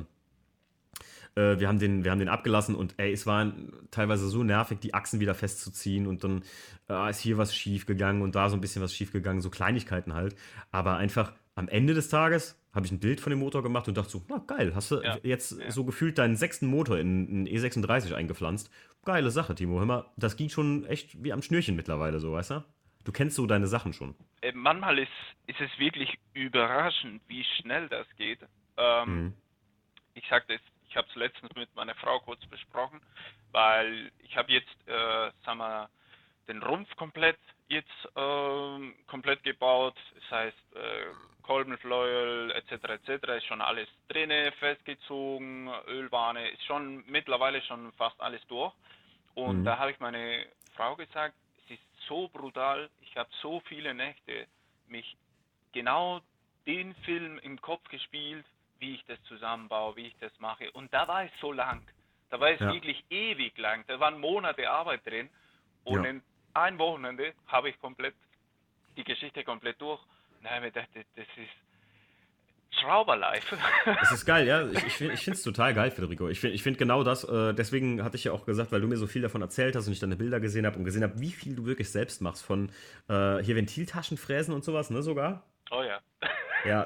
äh, 1.38 1.60
wir, 1.60 1.68
haben 1.68 1.80
den, 1.80 2.04
wir 2.04 2.12
haben 2.12 2.20
den 2.20 2.30
abgelassen 2.30 2.76
und 2.76 2.96
ey, 2.98 3.14
es 3.14 3.26
war 3.28 3.54
teilweise 3.92 4.28
so 4.28 4.44
nervig, 4.44 4.80
die 4.80 4.94
Achsen 4.94 5.20
wieder 5.20 5.36
festzuziehen 5.36 6.08
und 6.08 6.24
dann 6.24 6.44
äh, 6.90 7.10
ist 7.10 7.20
hier 7.20 7.38
was 7.38 7.56
schief 7.56 7.86
gegangen 7.86 8.22
und 8.22 8.36
da 8.36 8.50
so 8.50 8.58
ein 8.58 8.62
bisschen 8.62 8.82
was 8.82 8.94
schief 8.94 9.12
gegangen, 9.12 9.42
so 9.42 9.50
Kleinigkeiten 9.50 10.14
halt. 10.14 10.36
Aber 10.72 10.98
einfach 10.98 11.34
am 11.56 11.68
Ende 11.68 11.94
des 11.94 12.10
Tages 12.10 12.60
habe 12.74 12.86
ich 12.86 12.92
ein 12.92 13.00
Bild 13.00 13.22
von 13.22 13.30
dem 13.30 13.40
Motor 13.40 13.64
gemacht 13.64 13.88
und 13.88 13.98
dachte 13.98 14.10
so, 14.10 14.24
na 14.28 14.38
geil, 14.46 14.74
hast 14.76 14.92
du 14.92 15.02
ja, 15.02 15.18
jetzt 15.24 15.60
ja. 15.60 15.72
so 15.72 15.86
gefühlt 15.86 16.18
deinen 16.18 16.36
sechsten 16.36 16.68
Motor 16.68 16.98
in 16.98 17.28
einen 17.28 17.48
E36 17.48 18.14
eingepflanzt. 18.14 18.72
Geile 19.06 19.32
Sache, 19.32 19.56
Timo. 19.56 19.80
Hör 19.80 19.86
mal, 19.86 20.06
das 20.18 20.36
ging 20.36 20.50
schon 20.50 20.86
echt 20.86 21.24
wie 21.24 21.32
am 21.32 21.42
Schnürchen 21.42 21.76
mittlerweile 21.76 22.20
so, 22.20 22.34
weißt 22.34 22.52
du? 22.52 22.66
Du 23.04 23.12
kennst 23.12 23.38
so 23.38 23.46
deine 23.46 23.68
Sachen 23.68 23.94
schon. 23.94 24.16
Äh, 24.42 24.52
manchmal 24.54 25.00
ist, 25.00 25.08
ist 25.48 25.62
es 25.62 25.70
wirklich 25.80 26.20
überraschend, 26.34 27.22
wie 27.28 27.44
schnell 27.60 27.88
das 27.88 28.06
geht. 28.18 28.40
Ähm, 28.76 29.24
mhm. 29.24 29.34
Ich 30.14 30.28
sagte 30.30 30.56
es 30.56 30.62
ich 30.90 30.96
habe 30.96 31.08
es 31.10 31.16
letztens 31.16 31.54
mit 31.56 31.74
meiner 31.76 31.96
Frau 31.96 32.20
kurz 32.20 32.46
besprochen, 32.48 33.02
weil 33.52 34.12
ich 34.20 34.36
habe 34.38 34.52
jetzt, 34.52 34.88
äh, 34.88 35.32
sagen 35.46 35.60
wir, 35.60 35.90
den 36.48 36.64
Rumpf 36.64 36.96
komplett 36.96 37.38
jetzt 37.68 37.90
äh, 38.16 38.94
komplett 39.08 39.44
gebaut. 39.44 39.96
Das 40.16 40.32
heißt, 40.32 40.76
äh, 40.76 41.06
Kolbenfleuel 41.44 42.52
etc. 42.52 42.72
etc. 42.90 43.28
ist 43.38 43.46
schon 43.46 43.62
alles 43.62 43.88
drinne, 44.10 44.52
festgezogen, 44.60 45.70
Ölbahne 45.88 46.50
ist 46.50 46.64
schon 46.66 47.04
mittlerweile 47.08 47.62
schon 47.62 47.92
fast 47.94 48.20
alles 48.22 48.46
durch. 48.48 48.74
Und 49.36 49.62
mhm. 49.62 49.66
da 49.66 49.78
habe 49.78 49.92
ich 49.92 50.00
meine 50.00 50.46
Frau 50.76 50.96
gesagt, 50.96 51.36
es 51.66 51.72
ist 51.72 52.08
so 52.08 52.28
brutal. 52.30 52.90
Ich 53.02 53.16
habe 53.18 53.30
so 53.42 53.62
viele 53.62 53.94
Nächte 53.94 54.48
mich 54.88 55.18
genau 55.74 56.22
den 56.66 56.94
Film 57.06 57.40
im 57.40 57.62
Kopf 57.62 57.88
gespielt, 57.90 58.46
wie 58.80 58.96
ich 58.96 59.06
das 59.06 59.22
zusammenbaue, 59.24 59.96
wie 59.96 60.08
ich 60.08 60.16
das 60.20 60.32
mache. 60.40 60.72
Und 60.72 60.94
da 60.94 61.08
war 61.08 61.24
es 61.24 61.32
so 61.42 61.52
lang. 61.52 61.82
Da 62.30 62.40
war 62.40 62.50
es 62.50 62.60
ja. 62.60 62.72
wirklich 62.72 63.04
ewig 63.10 63.58
lang. 63.58 63.84
Da 63.88 64.00
waren 64.00 64.20
Monate 64.20 64.70
Arbeit 64.70 65.06
drin. 65.06 65.30
Und 65.84 66.04
ja. 66.04 66.10
in 66.10 66.22
ein 66.54 66.78
Wochenende 66.78 67.34
habe 67.48 67.70
ich 67.70 67.80
komplett 67.80 68.16
die 68.96 69.04
Geschichte 69.04 69.44
komplett 69.44 69.80
durch. 69.82 70.02
Und 70.40 70.50
habe 70.50 70.62
mir 70.62 70.72
gedacht, 70.72 70.90
das 70.94 71.26
ist 71.38 71.50
Schrauberlife. 72.80 73.58
Das 73.86 74.12
ist 74.12 74.26
geil, 74.26 74.48
ja. 74.48 74.68
Ich, 74.68 75.02
ich 75.02 75.24
finde 75.24 75.38
es 75.38 75.44
total 75.44 75.74
geil, 75.74 75.92
Federico. 75.92 76.28
Ich 76.28 76.40
finde 76.40 76.56
ich 76.56 76.64
find 76.64 76.78
genau 76.78 77.04
das, 77.04 77.24
äh, 77.24 77.54
deswegen 77.54 78.04
hatte 78.04 78.18
ich 78.18 78.26
ja 78.26 78.34
auch 78.34 78.46
gesagt, 78.46 78.72
weil 78.72 78.82
du 78.82 78.88
mir 78.88 78.98
so 78.98 79.08
viel 79.08 79.22
davon 79.22 79.42
erzählt 79.42 79.76
hast 79.76 79.88
und 79.88 79.94
ich 79.94 80.00
deine 80.00 80.16
Bilder 80.16 80.40
gesehen 80.40 80.66
habe 80.66 80.78
und 80.78 80.84
gesehen 80.84 81.04
habe, 81.04 81.20
wie 81.20 81.32
viel 81.32 81.56
du 81.56 81.66
wirklich 81.66 81.90
selbst 81.92 82.22
machst 82.22 82.46
von 82.46 82.70
äh, 83.08 83.38
hier 83.40 83.56
Ventiltaschenfräsen 83.56 84.54
und 84.54 84.64
sowas, 84.64 84.90
ne, 84.90 85.02
sogar. 85.02 85.44
Oh 85.72 85.82
ja. 85.82 86.00
Ja, 86.68 86.86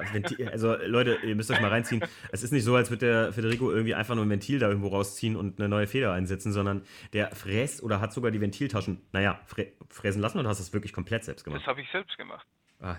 also 0.50 0.76
Leute, 0.76 1.18
ihr 1.24 1.34
müsst 1.34 1.50
euch 1.50 1.60
mal 1.60 1.68
reinziehen. 1.68 2.02
Es 2.30 2.42
ist 2.42 2.52
nicht 2.52 2.64
so, 2.64 2.76
als 2.76 2.90
würde 2.90 3.06
der 3.06 3.32
Federico 3.32 3.70
irgendwie 3.70 3.94
einfach 3.94 4.14
nur 4.14 4.24
ein 4.24 4.30
Ventil 4.30 4.58
da 4.58 4.68
irgendwo 4.68 4.88
rausziehen 4.88 5.36
und 5.36 5.58
eine 5.58 5.68
neue 5.68 5.86
Feder 5.86 6.12
einsetzen, 6.12 6.52
sondern 6.52 6.82
der 7.12 7.34
fräst 7.34 7.82
oder 7.82 8.00
hat 8.00 8.12
sogar 8.12 8.30
die 8.30 8.40
Ventiltaschen, 8.40 9.00
naja, 9.12 9.40
fräsen 9.88 10.22
lassen 10.22 10.38
und 10.38 10.46
hast 10.46 10.60
das 10.60 10.72
wirklich 10.72 10.92
komplett 10.92 11.24
selbst 11.24 11.44
gemacht. 11.44 11.62
Das 11.62 11.66
habe 11.66 11.80
ich 11.80 11.90
selbst 11.90 12.16
gemacht. 12.16 12.46
Ah, 12.80 12.96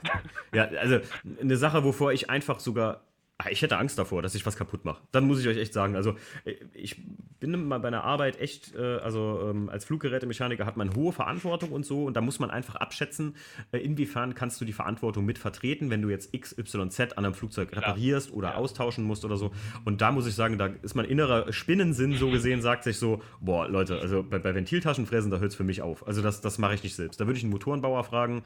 ja, 0.54 0.66
also 0.66 1.00
eine 1.42 1.58
Sache, 1.58 1.84
wovor 1.84 2.14
ich 2.14 2.30
einfach 2.30 2.60
sogar 2.60 3.02
ich 3.50 3.62
hätte 3.62 3.78
Angst 3.78 3.98
davor, 3.98 4.22
dass 4.22 4.36
ich 4.36 4.46
was 4.46 4.56
kaputt 4.56 4.86
mache. 4.86 5.02
Dann 5.12 5.26
muss 5.26 5.40
ich 5.40 5.48
euch 5.48 5.58
echt 5.58 5.74
sagen. 5.74 5.96
Also, 5.96 6.16
äh, 6.46 6.56
ich 6.74 7.02
bin 7.40 7.68
mal 7.68 7.80
bei 7.80 7.88
einer 7.88 8.04
Arbeit 8.04 8.40
echt, 8.40 8.76
äh, 8.76 8.98
also 8.98 9.50
ähm, 9.50 9.70
als 9.70 9.86
Fluggerätemechaniker 9.86 10.66
hat 10.66 10.78
man 10.78 10.96
hohe 10.96 11.12
Verantwortung 11.12 11.72
und 11.72 11.86
so. 11.86 12.06
Und 12.06 12.16
da 12.16 12.22
muss 12.22 12.40
man 12.40 12.50
einfach 12.50 12.76
abschätzen, 12.76 13.36
äh, 13.72 13.80
inwiefern 13.80 14.36
kannst 14.36 14.62
du 14.62 14.66
die 14.66 14.74
Verantwortung 14.74 15.26
mit 15.26 15.38
vertreten, 15.38 15.90
wenn 15.90 16.02
du 16.02 16.10
jetzt 16.10 16.34
XYZ 16.34 17.00
an 17.16 17.26
einem 17.26 17.34
Flugzeug 17.34 17.76
reparierst 17.76 18.32
oder 18.32 18.50
ja. 18.50 18.56
austauschen 18.56 19.04
musst 19.04 19.26
oder 19.26 19.38
so. 19.38 19.52
Und 19.86 20.02
da 20.02 20.12
muss 20.12 20.28
ich 20.28 20.36
sagen, 20.36 20.58
da 20.58 20.68
ist 20.82 20.96
mein 20.96 21.06
innerer 21.06 21.52
Spinnensinn 21.52 22.16
so 22.16 22.30
gesehen, 22.30 22.62
sagt 22.62 22.84
sich 22.84 22.98
so: 22.98 23.22
Boah, 23.40 23.68
Leute, 23.68 24.00
also 24.00 24.24
bei, 24.24 24.40
bei 24.40 24.56
Ventiltaschenfräsen, 24.56 25.32
da 25.32 25.40
hört 25.40 25.52
es 25.52 25.56
für 25.56 25.64
mich 25.64 25.82
auf. 25.82 26.08
Also, 26.08 26.22
das, 26.22 26.42
das 26.42 26.58
mache 26.58 26.76
ich 26.76 26.84
nicht 26.84 26.96
selbst. 26.96 27.20
Da 27.20 27.26
würde 27.26 27.38
ich 27.38 27.44
einen 27.44 27.52
Motorenbauer 27.52 28.04
fragen, 28.04 28.44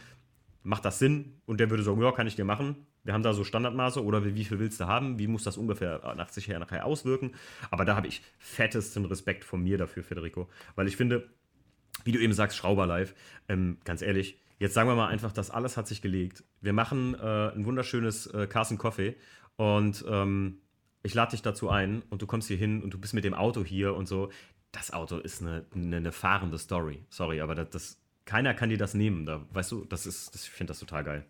macht 0.68 0.86
das 0.86 1.00
Sinn? 1.00 1.40
Und 1.46 1.60
der 1.60 1.70
würde 1.70 1.84
sagen, 1.84 2.02
ja, 2.02 2.12
kann 2.12 2.28
ich 2.28 2.36
dir 2.36 2.46
machen. 2.46 2.88
Wir 3.08 3.14
haben 3.14 3.24
da 3.24 3.32
so 3.32 3.46
Standardmaße 3.46 4.04
oder 4.04 4.26
wie, 4.26 4.44
viel 4.44 4.60
willst 4.60 4.82
du 4.82 4.86
haben? 4.88 5.18
Wie 5.18 5.28
muss 5.28 5.44
das 5.44 5.56
ungefähr 5.56 6.14
nach 6.18 6.28
sich 6.28 6.50
her 6.50 6.60
nachher 6.60 6.86
auswirken? 6.86 7.32
Aber 7.72 7.86
da 7.86 7.96
habe 7.96 8.06
ich 8.06 8.22
fettesten 8.38 9.06
Respekt 9.06 9.46
von 9.46 9.64
mir 9.64 9.78
dafür, 9.78 10.04
Federico. 10.04 10.50
Weil 10.76 10.90
ich 10.90 10.98
finde, 10.98 11.30
wie 12.04 12.12
du 12.12 12.20
eben 12.20 12.34
sagst, 12.34 12.58
Schrauberlife, 12.58 13.16
ähm, 13.48 13.78
ganz 13.86 14.02
ehrlich, 14.02 14.42
jetzt 14.60 14.74
sagen 14.74 14.90
wir 14.90 14.96
mal 14.96 15.08
einfach, 15.08 15.32
das 15.32 15.52
alles 15.52 15.78
hat 15.78 15.88
sich 15.88 16.02
gelegt. 16.02 16.44
Wir 16.60 16.74
machen 16.74 17.16
äh, 17.16 17.54
ein 17.56 17.66
wunderschönes 17.66 18.28
äh, 18.28 18.46
Carson 18.46 18.78
Coffee 18.78 19.16
und 19.56 20.04
ähm, 20.10 20.58
ich 21.02 21.14
lade 21.14 21.32
dich 21.32 21.42
dazu 21.42 21.70
ein 21.70 22.04
und 22.10 22.22
du 22.22 22.28
kommst 22.28 22.50
hier 22.50 22.58
hin 22.58 22.84
und 22.84 22.94
du 22.94 23.00
bist 23.00 23.14
mit 23.14 23.24
dem 23.24 23.34
Auto 23.34 23.64
hier 23.64 23.96
und 23.96 24.10
so. 24.10 24.32
Das 24.74 24.92
Auto 24.92 25.18
ist 25.18 25.42
eine, 25.42 25.66
eine, 25.74 25.96
eine 25.96 26.12
fahrende 26.12 26.58
Story. 26.58 27.06
Sorry, 27.08 27.40
aber 27.40 27.56
das, 27.56 27.70
das 27.70 28.02
keiner 28.26 28.54
kann 28.54 28.68
dir 28.68 28.78
das 28.78 28.94
nehmen. 28.96 29.26
Da, 29.26 29.46
weißt 29.54 29.72
du, 29.72 29.86
das 29.86 30.06
ist, 30.06 30.36
das, 30.36 30.44
ich 30.44 30.50
finde 30.50 30.72
das 30.72 30.80
total 30.80 31.06
geil. 31.06 31.26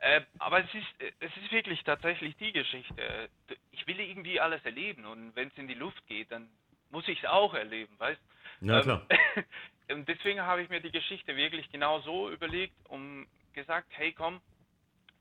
Äh, 0.00 0.22
aber 0.38 0.64
es 0.64 0.74
ist, 0.74 1.14
es 1.20 1.36
ist 1.36 1.52
wirklich 1.52 1.82
tatsächlich 1.84 2.34
die 2.38 2.52
Geschichte. 2.52 3.28
Ich 3.70 3.86
will 3.86 4.00
irgendwie 4.00 4.40
alles 4.40 4.64
erleben 4.64 5.04
und 5.04 5.36
wenn 5.36 5.48
es 5.48 5.58
in 5.58 5.68
die 5.68 5.74
Luft 5.74 6.06
geht, 6.06 6.30
dann 6.32 6.48
muss 6.90 7.06
ich 7.06 7.18
es 7.18 7.28
auch 7.28 7.52
erleben, 7.52 7.98
weißt 7.98 8.20
Ja, 8.62 8.78
ähm, 8.78 8.82
klar. 8.82 9.06
und 9.90 10.08
deswegen 10.08 10.40
habe 10.40 10.62
ich 10.62 10.70
mir 10.70 10.80
die 10.80 10.90
Geschichte 10.90 11.36
wirklich 11.36 11.70
genau 11.70 12.00
so 12.00 12.30
überlegt 12.30 12.74
und 12.88 13.26
gesagt, 13.52 13.88
hey 13.90 14.12
komm, 14.12 14.40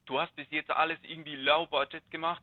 du 0.06 0.20
hast 0.20 0.34
bis 0.38 0.50
jetzt 0.50 0.72
alles 0.72 0.98
irgendwie 1.04 1.36
low 1.36 1.66
budget 1.66 2.10
gemacht, 2.10 2.42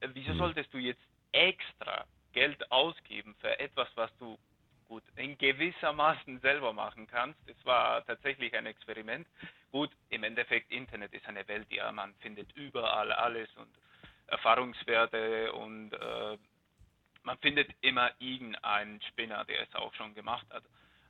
äh, 0.00 0.08
wieso 0.12 0.34
mhm. 0.34 0.38
solltest 0.38 0.74
du 0.74 0.78
jetzt 0.78 1.02
extra 1.30 2.06
Geld 2.32 2.70
ausgeben 2.72 3.36
für 3.40 3.56
etwas, 3.60 3.88
was 3.94 4.10
du 4.18 4.36
gut 4.88 5.02
in 5.16 5.36
gewissermaßen 5.38 6.40
selber 6.40 6.72
machen 6.72 7.06
kannst. 7.06 7.38
Es 7.46 7.64
war 7.64 8.04
tatsächlich 8.06 8.54
ein 8.54 8.66
Experiment. 8.66 9.26
Gut, 9.70 9.90
im 10.08 10.24
Endeffekt 10.24 10.72
Internet 10.72 11.12
ist 11.12 11.26
eine 11.26 11.46
Welt, 11.46 11.70
ja, 11.70 11.92
man 11.92 12.14
findet 12.16 12.50
überall 12.56 13.12
alles 13.12 13.48
und 13.56 13.68
Erfahrungswerte 14.26 15.52
und 15.52 15.92
äh, 15.92 16.38
man 17.22 17.38
findet 17.38 17.70
immer 17.82 18.10
irgendeinen 18.18 19.00
Spinner, 19.02 19.44
der 19.44 19.62
es 19.62 19.74
auch 19.74 19.92
schon 19.94 20.14
gemacht 20.14 20.46
hat. 20.50 20.64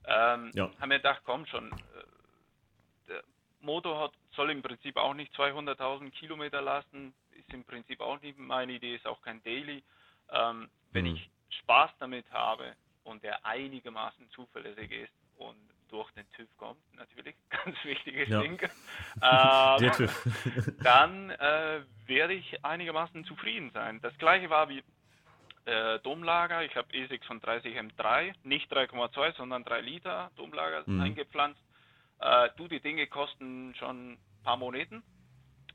Ähm, 0.07 0.50
ja. 0.55 0.70
Haben 0.80 0.90
wir 0.90 0.98
gedacht, 0.98 1.22
komm 1.24 1.46
schon, 1.46 1.70
äh, 1.72 3.09
der 3.09 3.22
Motor 3.61 4.00
hat, 4.00 4.12
soll 4.32 4.50
im 4.50 4.62
Prinzip 4.62 4.96
auch 4.96 5.14
nicht 5.14 5.32
200.000 5.34 6.11
Kilometer 6.11 6.61
lasten, 6.61 7.14
ist 7.32 7.53
im 7.53 7.64
Prinzip 7.64 8.00
auch 8.00 8.20
nicht 8.22 8.38
meine 8.38 8.72
Idee, 8.72 8.96
ist 8.96 9.07
auch 9.07 9.20
kein 9.22 9.42
Daily. 9.42 9.82
Ähm, 10.30 10.68
wenn 10.92 11.05
mhm. 11.05 11.16
ich 11.16 11.30
Spaß 11.61 11.90
damit 11.98 12.30
habe, 12.30 12.74
und 13.09 13.22
der 13.22 13.44
einigermaßen 13.44 14.30
zuverlässig 14.30 14.90
ist 14.90 15.12
und 15.36 15.56
durch 15.88 16.11
den 16.12 16.30
TÜV 16.32 16.48
kommt, 16.59 16.80
natürlich, 16.94 17.34
ganz 17.50 17.76
wichtiges 17.84 18.28
ja. 18.28 18.40
Ding, 18.40 18.61
ähm, 19.22 19.78
der 19.80 19.92
TÜV. 19.92 20.74
dann 20.82 21.30
äh, 21.30 21.80
werde 22.06 22.34
ich 22.34 22.64
einigermaßen 22.64 23.24
zufrieden 23.24 23.70
sein. 23.72 24.00
Das 24.02 24.16
gleiche 24.18 24.50
war 24.50 24.68
wie 24.68 24.82
äh, 25.64 25.98
Domlager. 26.00 26.62
Ich 26.64 26.76
habe 26.76 26.88
E630 26.92 27.78
M3, 27.78 28.34
nicht 28.44 28.72
3,2, 28.72 29.36
sondern 29.36 29.64
3 29.64 29.80
Liter 29.80 30.30
Domlager 30.36 30.82
mhm. 30.86 31.00
eingepflanzt. 31.00 31.61
Äh, 32.20 32.50
du, 32.56 32.68
die 32.68 32.80
Dinge 32.80 33.06
kosten 33.06 33.74
schon 33.78 34.12
ein 34.12 34.18
paar 34.44 34.56
Moneten 34.56 35.02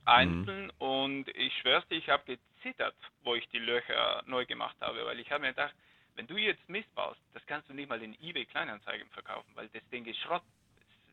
einzeln 0.05 0.65
mhm. 0.65 0.71
und 0.79 1.29
ich 1.29 1.57
schwör's 1.59 1.87
dir, 1.87 1.95
ich 1.95 2.09
habe 2.09 2.23
gezittert, 2.25 2.95
wo 3.23 3.35
ich 3.35 3.47
die 3.49 3.59
Löcher 3.59 4.21
neu 4.25 4.45
gemacht 4.45 4.75
habe, 4.81 5.05
weil 5.05 5.19
ich 5.19 5.31
habe 5.31 5.41
mir 5.41 5.49
gedacht, 5.49 5.73
wenn 6.15 6.27
du 6.27 6.37
jetzt 6.37 6.67
Mist 6.69 6.93
baust, 6.95 7.19
das 7.33 7.45
kannst 7.45 7.69
du 7.69 7.73
nicht 7.73 7.89
mal 7.89 8.01
in 8.01 8.15
eBay 8.21 8.45
Kleinanzeigen 8.45 9.09
verkaufen, 9.09 9.49
weil 9.55 9.67
das 9.69 9.87
Ding 9.89 10.05
ist 10.05 10.19
Schrott, 10.19 10.43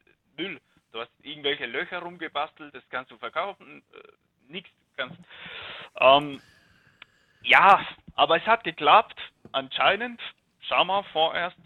ist 0.07 0.38
Müll. 0.38 0.61
Du 0.92 1.01
hast 1.01 1.11
irgendwelche 1.22 1.66
Löcher 1.66 2.01
rumgebastelt, 2.01 2.74
das 2.74 2.82
kannst 2.90 3.11
du 3.11 3.18
verkaufen, 3.18 3.82
äh, 3.92 4.53
nichts 4.53 4.70
kannst. 4.96 5.18
Ähm, 5.96 6.40
ja, 7.42 7.86
aber 8.14 8.36
es 8.36 8.46
hat 8.46 8.64
geklappt, 8.64 9.18
anscheinend. 9.53 10.20
Schau 10.61 10.84
mal 10.84 11.05
vorerst. 11.05 11.57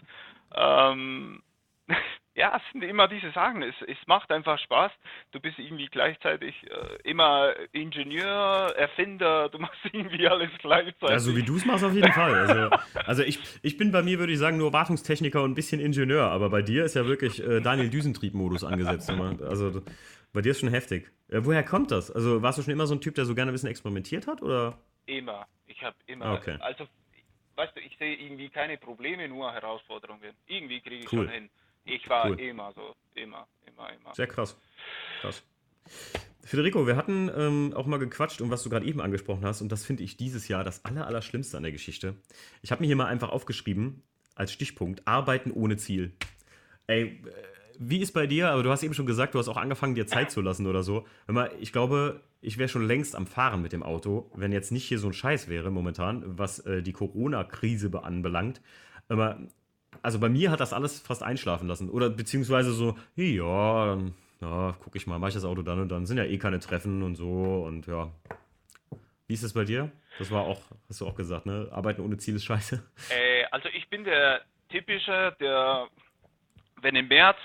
Ähm, 0.53 1.43
ja, 2.35 2.55
es 2.57 2.61
sind 2.73 2.83
immer 2.83 3.07
diese 3.07 3.31
Sachen. 3.31 3.63
Es, 3.63 3.75
es 3.87 3.97
macht 4.07 4.29
einfach 4.29 4.59
Spaß. 4.59 4.91
Du 5.31 5.39
bist 5.39 5.57
irgendwie 5.57 5.87
gleichzeitig 5.87 6.53
äh, 6.63 7.09
immer 7.09 7.53
Ingenieur, 7.71 8.73
Erfinder, 8.75 9.47
du 9.47 9.57
machst 9.59 9.79
irgendwie 9.91 10.27
alles 10.27 10.51
gleichzeitig. 10.59 11.09
Ja, 11.09 11.19
so 11.19 11.35
wie 11.35 11.43
du 11.43 11.55
es 11.55 11.65
machst 11.65 11.85
auf 11.85 11.93
jeden 11.93 12.11
Fall. 12.11 12.35
Also, 12.35 12.69
also 13.05 13.23
ich, 13.23 13.39
ich 13.61 13.77
bin 13.77 13.91
bei 13.93 14.03
mir, 14.03 14.19
würde 14.19 14.33
ich 14.33 14.39
sagen, 14.39 14.57
nur 14.57 14.73
Wartungstechniker 14.73 15.41
und 15.41 15.51
ein 15.51 15.55
bisschen 15.55 15.79
Ingenieur, 15.79 16.29
aber 16.29 16.49
bei 16.49 16.61
dir 16.61 16.83
ist 16.83 16.95
ja 16.95 17.05
wirklich 17.07 17.41
äh, 17.41 17.61
Daniel 17.61 17.89
Düsentrieb-Modus 17.89 18.65
angesetzt. 18.65 19.09
Also 19.09 19.81
bei 20.33 20.41
dir 20.41 20.51
ist 20.51 20.59
schon 20.59 20.69
heftig. 20.69 21.09
Äh, 21.29 21.39
woher 21.43 21.63
kommt 21.63 21.91
das? 21.91 22.11
Also 22.11 22.41
warst 22.41 22.57
du 22.57 22.63
schon 22.63 22.73
immer 22.73 22.85
so 22.85 22.95
ein 22.95 23.01
Typ, 23.01 23.15
der 23.15 23.23
so 23.23 23.33
gerne 23.33 23.51
ein 23.51 23.53
bisschen 23.53 23.69
experimentiert 23.69 24.27
hat? 24.27 24.41
Oder? 24.41 24.77
Immer. 25.05 25.47
Ich 25.67 25.81
habe 25.81 25.95
immer. 26.05 26.33
Okay. 26.33 26.57
Also, 26.59 26.85
weißt 27.55 27.77
du, 27.77 27.79
ich 27.79 27.97
sehe 27.97 28.15
irgendwie 28.15 28.49
keine 28.49 28.77
Probleme, 28.77 29.29
nur 29.29 29.53
Herausforderungen. 29.53 30.33
Irgendwie 30.47 30.81
kriege 30.81 31.05
ich 31.05 31.13
cool. 31.13 31.25
schon 31.25 31.29
hin. 31.29 31.49
Ich 31.85 32.09
war 32.09 32.29
cool. 32.29 32.39
immer 32.39 32.73
so, 32.73 32.95
immer, 33.13 33.47
immer, 33.67 33.93
immer. 33.93 34.13
Sehr 34.13 34.27
krass. 34.27 34.59
Krass. 35.21 35.43
Federico, 36.43 36.85
wir 36.85 36.95
hatten 36.95 37.31
ähm, 37.35 37.73
auch 37.75 37.85
mal 37.85 37.97
gequatscht, 37.97 38.41
um 38.41 38.51
was 38.51 38.63
du 38.63 38.69
gerade 38.69 38.85
eben 38.85 39.01
angesprochen 39.01 39.45
hast, 39.45 39.61
und 39.61 39.71
das 39.71 39.85
finde 39.85 40.03
ich 40.03 40.17
dieses 40.17 40.47
Jahr 40.47 40.63
das 40.63 40.85
Aller, 40.85 41.07
Allerschlimmste 41.07 41.57
an 41.57 41.63
der 41.63 41.71
Geschichte. 41.71 42.15
Ich 42.61 42.71
habe 42.71 42.81
mir 42.81 42.87
hier 42.87 42.95
mal 42.95 43.07
einfach 43.07 43.29
aufgeschrieben, 43.29 44.03
als 44.35 44.51
Stichpunkt, 44.51 45.07
Arbeiten 45.07 45.51
ohne 45.51 45.77
Ziel. 45.77 46.13
Ey, 46.87 47.03
äh, 47.03 47.19
wie 47.79 47.99
ist 47.99 48.13
bei 48.13 48.27
dir, 48.27 48.49
aber 48.49 48.63
du 48.63 48.69
hast 48.69 48.83
eben 48.83 48.93
schon 48.93 49.05
gesagt, 49.05 49.33
du 49.33 49.39
hast 49.39 49.47
auch 49.47 49.57
angefangen, 49.57 49.95
dir 49.95 50.07
Zeit 50.07 50.31
zu 50.31 50.41
lassen 50.41 50.67
oder 50.67 50.83
so. 50.83 51.05
Mal, 51.27 51.51
ich 51.59 51.71
glaube, 51.71 52.21
ich 52.41 52.57
wäre 52.57 52.69
schon 52.69 52.85
längst 52.85 53.15
am 53.15 53.27
Fahren 53.27 53.61
mit 53.61 53.73
dem 53.73 53.83
Auto, 53.83 54.31
wenn 54.35 54.51
jetzt 54.51 54.71
nicht 54.71 54.85
hier 54.85 54.99
so 54.99 55.07
ein 55.07 55.13
Scheiß 55.13 55.49
wäre 55.49 55.71
momentan, 55.71 56.23
was 56.37 56.59
äh, 56.59 56.81
die 56.81 56.93
Corona-Krise 56.93 57.91
anbelangt. 58.03 58.61
Aber 59.07 59.39
also 60.01 60.19
bei 60.19 60.29
mir 60.29 60.51
hat 60.51 60.59
das 60.59 60.73
alles 60.73 60.99
fast 60.99 61.23
einschlafen 61.23 61.67
lassen. 61.67 61.89
Oder 61.89 62.09
beziehungsweise 62.09 62.71
so, 62.71 62.95
ja, 63.15 63.97
ja, 64.41 64.75
guck 64.83 64.95
ich 64.95 65.07
mal, 65.07 65.19
mach 65.19 65.29
ich 65.29 65.33
das 65.33 65.45
Auto 65.45 65.61
dann 65.61 65.79
und 65.79 65.89
dann. 65.89 66.05
Sind 66.05 66.17
ja 66.17 66.23
eh 66.23 66.37
keine 66.37 66.59
Treffen 66.59 67.03
und 67.03 67.15
so 67.15 67.63
und 67.65 67.87
ja. 67.87 68.09
Wie 69.27 69.33
ist 69.33 69.43
es 69.43 69.53
bei 69.53 69.63
dir? 69.63 69.91
Das 70.19 70.31
war 70.31 70.43
auch, 70.43 70.61
hast 70.87 71.01
du 71.01 71.07
auch 71.07 71.15
gesagt, 71.15 71.45
ne? 71.45 71.67
Arbeiten 71.71 72.01
ohne 72.01 72.17
Ziel 72.17 72.35
ist 72.35 72.45
scheiße. 72.45 72.83
Äh, 73.09 73.45
also 73.51 73.69
ich 73.69 73.89
bin 73.89 74.03
der 74.03 74.41
typische, 74.69 75.35
der, 75.39 75.87
wenn 76.81 76.95
im 76.95 77.07
März 77.07 77.37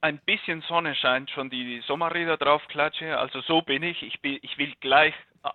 ein 0.00 0.18
bisschen 0.26 0.62
Sonne 0.62 0.94
scheint, 0.96 1.30
schon 1.30 1.48
die 1.48 1.80
Sommerräder 1.86 2.36
drauf 2.36 2.62
klatsche. 2.68 3.18
Also 3.18 3.40
so 3.42 3.62
bin 3.62 3.82
ich. 3.82 4.02
Ich, 4.02 4.20
bin, 4.20 4.38
ich 4.42 4.58
will 4.58 4.72
gleich 4.80 5.14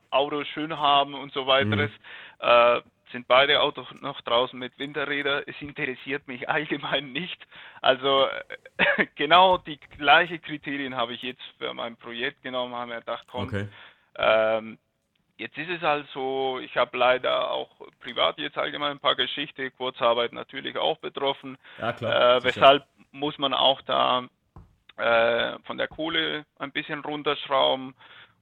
Auto 0.09 0.43
schön 0.45 0.77
haben 0.77 1.15
und 1.15 1.33
so 1.33 1.47
weiteres. 1.47 1.91
Mhm. 1.91 2.47
Äh, 2.47 2.81
sind 3.11 3.27
beide 3.27 3.61
Autos 3.61 3.87
noch 4.01 4.19
draußen 4.21 4.57
mit 4.57 4.77
Winterrädern. 4.79 5.43
Es 5.45 5.55
interessiert 5.61 6.27
mich 6.27 6.49
allgemein 6.49 7.11
nicht. 7.11 7.47
Also 7.81 8.27
genau 9.15 9.57
die 9.57 9.79
gleichen 9.97 10.41
Kriterien 10.41 10.95
habe 10.95 11.13
ich 11.13 11.21
jetzt 11.21 11.43
für 11.57 11.73
mein 11.73 11.95
Projekt 11.97 12.43
genommen, 12.43 12.75
haben 12.75 12.91
wir 12.91 12.99
gedacht, 12.99 13.25
komm, 13.29 13.47
okay. 13.47 13.67
ähm, 14.15 14.77
jetzt 15.37 15.57
ist 15.57 15.69
es 15.69 15.81
halt 15.81 16.07
so, 16.13 16.59
ich 16.59 16.75
habe 16.75 16.97
leider 16.97 17.51
auch 17.51 17.69
privat 18.01 18.37
jetzt 18.39 18.57
allgemein 18.57 18.91
ein 18.91 18.99
paar 18.99 19.15
Geschichten, 19.15 19.71
Kurzarbeit 19.77 20.33
natürlich 20.33 20.77
auch 20.77 20.97
betroffen. 20.97 21.57
Ja, 21.79 21.93
klar. 21.93 22.37
Äh, 22.37 22.43
weshalb 22.43 22.85
muss 23.11 23.37
man 23.37 23.53
auch 23.53 23.81
da 23.83 24.27
äh, 24.97 25.59
von 25.63 25.77
der 25.77 25.87
Kohle 25.87 26.45
ein 26.59 26.71
bisschen 26.71 27.01
runterschrauben. 27.01 27.95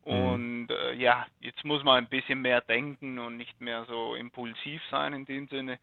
Mhm. 0.05 0.11
Und 0.11 0.71
äh, 0.71 0.93
ja, 0.93 1.25
jetzt 1.39 1.63
muss 1.63 1.83
man 1.83 1.97
ein 1.97 2.09
bisschen 2.09 2.41
mehr 2.41 2.61
denken 2.61 3.19
und 3.19 3.37
nicht 3.37 3.59
mehr 3.59 3.85
so 3.85 4.15
impulsiv 4.15 4.81
sein 4.89 5.13
in 5.13 5.25
dem 5.25 5.47
Sinne. 5.47 5.79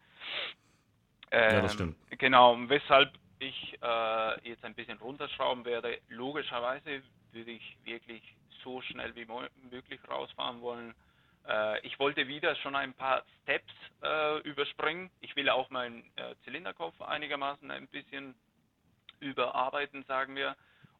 Ähm, 1.31 1.55
ja, 1.55 1.61
das 1.61 1.71
ähm, 1.71 1.75
stimmt. 1.75 2.19
Genau, 2.19 2.53
und 2.53 2.69
weshalb 2.69 3.11
ich 3.39 3.77
äh, 3.81 4.49
jetzt 4.49 4.63
ein 4.63 4.73
bisschen 4.73 4.97
runterschrauben 4.99 5.65
werde, 5.65 5.99
logischerweise 6.09 7.01
würde 7.33 7.51
ich 7.51 7.77
wirklich 7.83 8.21
so 8.63 8.81
schnell 8.81 9.13
wie 9.15 9.27
möglich 9.69 9.99
rausfahren 10.09 10.61
wollen. 10.61 10.93
Äh, 11.47 11.85
ich 11.85 11.99
wollte 11.99 12.27
wieder 12.27 12.55
schon 12.55 12.75
ein 12.75 12.93
paar 12.93 13.23
Steps 13.41 13.73
äh, 14.01 14.39
überspringen. 14.41 15.09
Ich 15.19 15.35
will 15.35 15.49
auch 15.49 15.69
meinen 15.69 16.03
äh, 16.15 16.35
Zylinderkopf 16.43 17.01
einigermaßen 17.01 17.69
ein 17.71 17.87
bisschen 17.87 18.35
überarbeiten, 19.19 20.03
sagen 20.03 20.35
wir. 20.35 20.55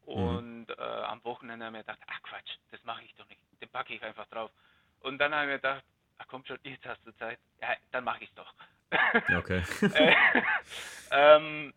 Mhm. 0.06 0.14
Und 0.14 0.70
äh, 0.70 0.82
am 0.82 1.24
Wochenende 1.24 1.66
haben 1.66 1.74
wir 1.74 1.82
gedacht, 1.82 1.99
ach 2.08 2.22
Quatsch, 2.24 2.58
das 2.72 2.84
mache 2.84 3.04
ich 3.04 3.14
doch 3.16 3.28
nicht. 3.30 3.41
Den 3.62 3.70
packe 3.70 3.93
ich 3.93 4.04
einfach 4.04 4.28
drauf. 4.28 4.51
Und 5.01 5.18
dann 5.18 5.34
haben 5.34 5.47
wir 5.47 5.56
gedacht, 5.56 5.84
ach 6.18 6.26
komm 6.28 6.43
schon, 6.45 6.58
jetzt 6.64 6.86
hast 6.86 7.06
du 7.06 7.12
Zeit. 7.18 7.39
Ja, 7.62 7.70
dann 7.91 8.04
mache 8.04 8.24
ich 8.24 8.30
es 8.30 8.36
doch. 8.36 8.54
Okay. 9.36 9.64
äh, 9.93 10.14
ähm, 11.12 11.74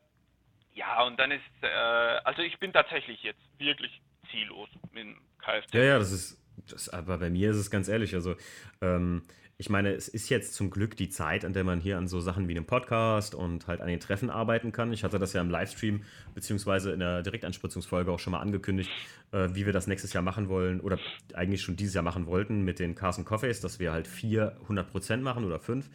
ja, 0.74 1.02
und 1.04 1.18
dann 1.18 1.30
ist, 1.30 1.42
äh, 1.62 1.66
also 1.66 2.42
ich 2.42 2.58
bin 2.58 2.72
tatsächlich 2.72 3.22
jetzt 3.22 3.40
wirklich 3.58 4.02
ziellos 4.30 4.68
mit 4.92 5.04
dem 5.04 5.20
Kfz. 5.38 5.72
Ja, 5.72 5.82
ja, 5.82 5.98
das 5.98 6.12
ist, 6.12 6.38
das, 6.70 6.88
aber 6.88 7.18
bei 7.18 7.30
mir 7.30 7.50
ist 7.50 7.56
es 7.56 7.70
ganz 7.70 7.88
ehrlich, 7.88 8.14
also 8.14 8.36
ähm, 8.82 9.22
ich 9.58 9.70
meine, 9.70 9.94
es 9.94 10.08
ist 10.08 10.28
jetzt 10.28 10.54
zum 10.54 10.70
Glück 10.70 10.96
die 10.96 11.08
Zeit, 11.08 11.44
an 11.44 11.54
der 11.54 11.64
man 11.64 11.80
hier 11.80 11.96
an 11.96 12.08
so 12.08 12.20
Sachen 12.20 12.46
wie 12.46 12.52
einem 12.52 12.66
Podcast 12.66 13.34
und 13.34 13.66
halt 13.66 13.80
an 13.80 13.88
den 13.88 14.00
Treffen 14.00 14.28
arbeiten 14.28 14.70
kann. 14.70 14.92
Ich 14.92 15.02
hatte 15.02 15.18
das 15.18 15.32
ja 15.32 15.40
im 15.40 15.48
Livestream 15.48 16.02
beziehungsweise 16.34 16.92
in 16.92 17.00
der 17.00 17.22
Direktanspritzungsfolge 17.22 18.10
auch 18.12 18.18
schon 18.18 18.32
mal 18.32 18.40
angekündigt, 18.40 18.90
äh, 19.32 19.48
wie 19.52 19.64
wir 19.64 19.72
das 19.72 19.86
nächstes 19.86 20.12
Jahr 20.12 20.22
machen 20.22 20.50
wollen 20.50 20.80
oder 20.80 20.98
eigentlich 21.32 21.62
schon 21.62 21.76
dieses 21.76 21.94
Jahr 21.94 22.04
machen 22.04 22.26
wollten 22.26 22.64
mit 22.64 22.78
den 22.78 22.94
Carson 22.94 23.24
Coffees, 23.24 23.60
dass 23.60 23.78
wir 23.78 23.92
halt 23.92 24.06
400 24.06 24.90
Prozent 24.90 25.22
machen 25.22 25.44
oder 25.44 25.58
5 25.58 25.88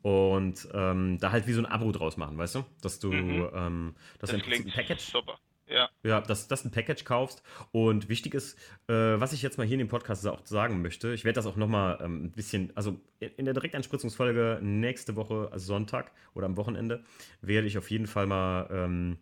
und 0.00 0.68
ähm, 0.72 1.18
da 1.20 1.32
halt 1.32 1.46
wie 1.46 1.52
so 1.52 1.60
ein 1.60 1.66
Abo 1.66 1.92
draus 1.92 2.16
machen, 2.16 2.38
weißt 2.38 2.54
du? 2.54 2.64
Dass 2.80 2.98
du 2.98 3.12
mhm. 3.12 3.48
ähm, 3.54 3.94
das, 4.20 4.30
das 4.30 4.40
im 4.40 4.70
Package. 4.70 5.00
Super 5.00 5.38
ja. 5.68 5.88
Ja, 6.02 6.20
dass, 6.20 6.48
du 6.48 6.54
ein 6.54 6.70
Package 6.70 7.04
kaufst. 7.04 7.42
Und 7.70 8.08
wichtig 8.08 8.34
ist, 8.34 8.58
äh, 8.88 8.92
was 8.92 9.32
ich 9.32 9.42
jetzt 9.42 9.58
mal 9.58 9.66
hier 9.66 9.74
in 9.74 9.80
dem 9.80 9.88
Podcast 9.88 10.26
auch 10.26 10.44
sagen 10.44 10.82
möchte, 10.82 11.12
ich 11.12 11.24
werde 11.24 11.36
das 11.36 11.46
auch 11.46 11.56
nochmal 11.56 11.98
ähm, 12.02 12.24
ein 12.24 12.30
bisschen, 12.32 12.72
also 12.74 13.00
in 13.20 13.44
der 13.44 13.54
Direkteinspritzungsfolge 13.54 14.60
nächste 14.62 15.16
Woche, 15.16 15.48
also 15.52 15.66
Sonntag 15.66 16.12
oder 16.34 16.46
am 16.46 16.56
Wochenende, 16.56 17.04
werde 17.40 17.66
ich 17.66 17.78
auf 17.78 17.90
jeden 17.90 18.06
Fall 18.06 18.26
mal 18.26 18.68
ähm, 18.70 19.18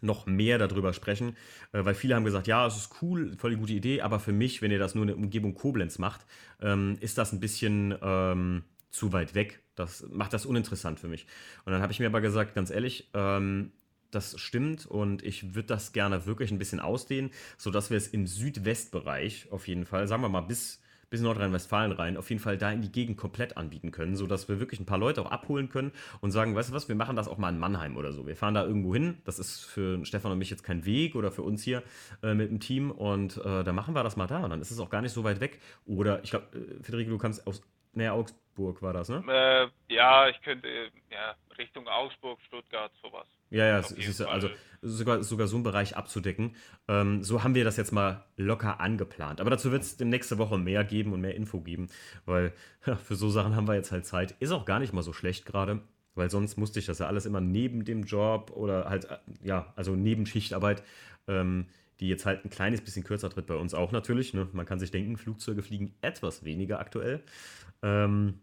noch 0.00 0.26
mehr 0.26 0.58
darüber 0.58 0.92
sprechen, 0.92 1.36
äh, 1.72 1.84
weil 1.84 1.94
viele 1.94 2.14
haben 2.14 2.24
gesagt, 2.24 2.46
ja, 2.46 2.66
es 2.66 2.76
ist 2.76 3.02
cool, 3.02 3.34
voll 3.38 3.50
die 3.50 3.56
gute 3.56 3.72
Idee, 3.72 4.02
aber 4.02 4.20
für 4.20 4.32
mich, 4.32 4.62
wenn 4.62 4.70
ihr 4.70 4.78
das 4.78 4.94
nur 4.94 5.02
in 5.02 5.08
der 5.08 5.16
Umgebung 5.16 5.54
Koblenz 5.54 5.98
macht, 5.98 6.26
ähm, 6.60 6.96
ist 7.00 7.18
das 7.18 7.32
ein 7.32 7.40
bisschen 7.40 7.94
ähm, 8.02 8.64
zu 8.90 9.12
weit 9.12 9.34
weg. 9.34 9.62
Das 9.74 10.06
macht 10.10 10.32
das 10.32 10.46
uninteressant 10.46 11.00
für 11.00 11.08
mich. 11.08 11.26
Und 11.64 11.72
dann 11.72 11.82
habe 11.82 11.92
ich 11.92 11.98
mir 11.98 12.06
aber 12.06 12.20
gesagt, 12.20 12.54
ganz 12.54 12.70
ehrlich, 12.70 13.10
ähm, 13.14 13.72
das 14.14 14.38
stimmt 14.38 14.86
und 14.86 15.22
ich 15.22 15.54
würde 15.54 15.68
das 15.68 15.92
gerne 15.92 16.26
wirklich 16.26 16.50
ein 16.50 16.58
bisschen 16.58 16.80
ausdehnen, 16.80 17.30
sodass 17.56 17.90
wir 17.90 17.96
es 17.96 18.08
im 18.08 18.26
Südwestbereich 18.26 19.48
auf 19.50 19.68
jeden 19.68 19.86
Fall, 19.86 20.06
sagen 20.06 20.22
wir 20.22 20.28
mal 20.28 20.42
bis, 20.42 20.80
bis 21.10 21.20
Nordrhein-Westfalen 21.20 21.92
rein, 21.92 22.16
auf 22.16 22.28
jeden 22.28 22.42
Fall 22.42 22.58
da 22.58 22.72
in 22.72 22.82
die 22.82 22.90
Gegend 22.90 23.16
komplett 23.16 23.56
anbieten 23.56 23.90
können, 23.90 24.16
sodass 24.16 24.48
wir 24.48 24.58
wirklich 24.58 24.80
ein 24.80 24.86
paar 24.86 24.98
Leute 24.98 25.22
auch 25.22 25.30
abholen 25.30 25.68
können 25.68 25.92
und 26.20 26.32
sagen, 26.32 26.56
weißt 26.56 26.70
du 26.70 26.74
was, 26.74 26.88
wir 26.88 26.96
machen 26.96 27.16
das 27.16 27.28
auch 27.28 27.38
mal 27.38 27.50
in 27.50 27.58
Mannheim 27.58 27.96
oder 27.96 28.12
so. 28.12 28.26
Wir 28.26 28.36
fahren 28.36 28.54
da 28.54 28.64
irgendwo 28.64 28.94
hin, 28.94 29.18
das 29.24 29.38
ist 29.38 29.64
für 29.64 30.04
Stefan 30.04 30.32
und 30.32 30.38
mich 30.38 30.50
jetzt 30.50 30.64
kein 30.64 30.84
Weg 30.84 31.14
oder 31.14 31.30
für 31.30 31.42
uns 31.42 31.62
hier 31.62 31.82
äh, 32.22 32.34
mit 32.34 32.50
dem 32.50 32.60
Team 32.60 32.90
und 32.90 33.36
äh, 33.38 33.62
dann 33.64 33.74
machen 33.74 33.94
wir 33.94 34.02
das 34.02 34.16
mal 34.16 34.26
da 34.26 34.42
und 34.42 34.50
dann 34.50 34.60
ist 34.60 34.70
es 34.70 34.80
auch 34.80 34.90
gar 34.90 35.02
nicht 35.02 35.12
so 35.12 35.24
weit 35.24 35.40
weg. 35.40 35.60
Oder 35.86 36.22
ich 36.24 36.30
glaube, 36.30 36.46
äh, 36.56 36.82
Federico, 36.82 37.10
du 37.10 37.18
kannst 37.18 37.46
aus, 37.46 37.62
näher 37.92 38.14
Augsburg 38.14 38.82
war 38.82 38.92
das, 38.92 39.08
ne? 39.08 39.22
Äh, 39.28 39.94
ja, 39.94 40.28
ich 40.28 40.40
könnte, 40.42 40.68
ja, 41.10 41.36
Richtung 41.58 41.86
Augsburg, 41.88 42.40
Stuttgart, 42.46 42.92
sowas. 43.02 43.26
Ja, 43.54 43.66
ja, 43.66 43.78
es 43.78 43.92
ist 43.92 44.20
also 44.20 44.50
sogar, 44.82 45.22
sogar 45.22 45.46
so 45.46 45.54
einen 45.54 45.62
Bereich 45.62 45.96
abzudecken. 45.96 46.56
Ähm, 46.88 47.22
so 47.22 47.44
haben 47.44 47.54
wir 47.54 47.62
das 47.62 47.76
jetzt 47.76 47.92
mal 47.92 48.24
locker 48.36 48.80
angeplant. 48.80 49.40
Aber 49.40 49.48
dazu 49.48 49.70
wird 49.70 49.82
es 49.82 49.96
nächste 50.00 50.38
Woche 50.38 50.58
mehr 50.58 50.82
geben 50.82 51.12
und 51.12 51.20
mehr 51.20 51.36
Info 51.36 51.60
geben, 51.60 51.86
weil 52.26 52.52
ja, 52.86 52.96
für 52.96 53.14
so 53.14 53.30
Sachen 53.30 53.54
haben 53.54 53.68
wir 53.68 53.76
jetzt 53.76 53.92
halt 53.92 54.06
Zeit. 54.06 54.34
Ist 54.40 54.50
auch 54.50 54.64
gar 54.64 54.80
nicht 54.80 54.92
mal 54.92 55.02
so 55.02 55.12
schlecht 55.12 55.46
gerade, 55.46 55.80
weil 56.16 56.30
sonst 56.30 56.56
musste 56.56 56.80
ich 56.80 56.86
das 56.86 56.98
ja 56.98 57.06
alles 57.06 57.26
immer 57.26 57.40
neben 57.40 57.84
dem 57.84 58.02
Job 58.02 58.50
oder 58.56 58.86
halt, 58.88 59.04
äh, 59.04 59.18
ja, 59.44 59.72
also 59.76 59.94
neben 59.94 60.26
Schichtarbeit, 60.26 60.82
ähm, 61.28 61.66
die 62.00 62.08
jetzt 62.08 62.26
halt 62.26 62.44
ein 62.44 62.50
kleines 62.50 62.80
bisschen 62.80 63.04
kürzer 63.04 63.30
tritt 63.30 63.46
bei 63.46 63.54
uns 63.54 63.72
auch 63.72 63.92
natürlich. 63.92 64.34
Ne? 64.34 64.48
Man 64.52 64.66
kann 64.66 64.80
sich 64.80 64.90
denken, 64.90 65.16
Flugzeuge 65.16 65.62
fliegen 65.62 65.94
etwas 66.02 66.44
weniger 66.44 66.80
aktuell. 66.80 67.22
Ähm, 67.82 68.40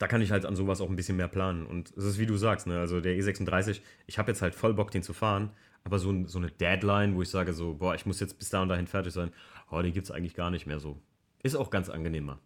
da 0.00 0.08
kann 0.08 0.22
ich 0.22 0.32
halt 0.32 0.46
an 0.46 0.56
sowas 0.56 0.80
auch 0.80 0.88
ein 0.88 0.96
bisschen 0.96 1.18
mehr 1.18 1.28
planen. 1.28 1.66
Und 1.66 1.90
es 1.90 2.04
ist 2.04 2.18
wie 2.18 2.24
du 2.24 2.36
sagst, 2.36 2.66
ne? 2.66 2.80
also 2.80 3.02
der 3.02 3.14
E36, 3.16 3.82
ich 4.06 4.18
habe 4.18 4.30
jetzt 4.30 4.40
halt 4.40 4.54
voll 4.54 4.72
Bock, 4.72 4.90
den 4.90 5.02
zu 5.02 5.12
fahren, 5.12 5.50
aber 5.84 5.98
so, 5.98 6.26
so 6.26 6.38
eine 6.38 6.50
Deadline, 6.50 7.14
wo 7.14 7.22
ich 7.22 7.28
sage 7.28 7.52
so, 7.52 7.74
boah, 7.74 7.94
ich 7.94 8.06
muss 8.06 8.18
jetzt 8.18 8.38
bis 8.38 8.48
da 8.48 8.62
und 8.62 8.70
dahin 8.70 8.86
fertig 8.86 9.12
sein, 9.12 9.30
oh, 9.70 9.82
die 9.82 9.92
gibt 9.92 10.04
es 10.04 10.10
eigentlich 10.10 10.34
gar 10.34 10.50
nicht 10.50 10.64
mehr 10.64 10.80
so. 10.80 10.98
Ist 11.42 11.54
auch 11.54 11.68
ganz 11.68 11.90
angenehmer. 11.90 12.40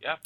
Ja, 0.00 0.18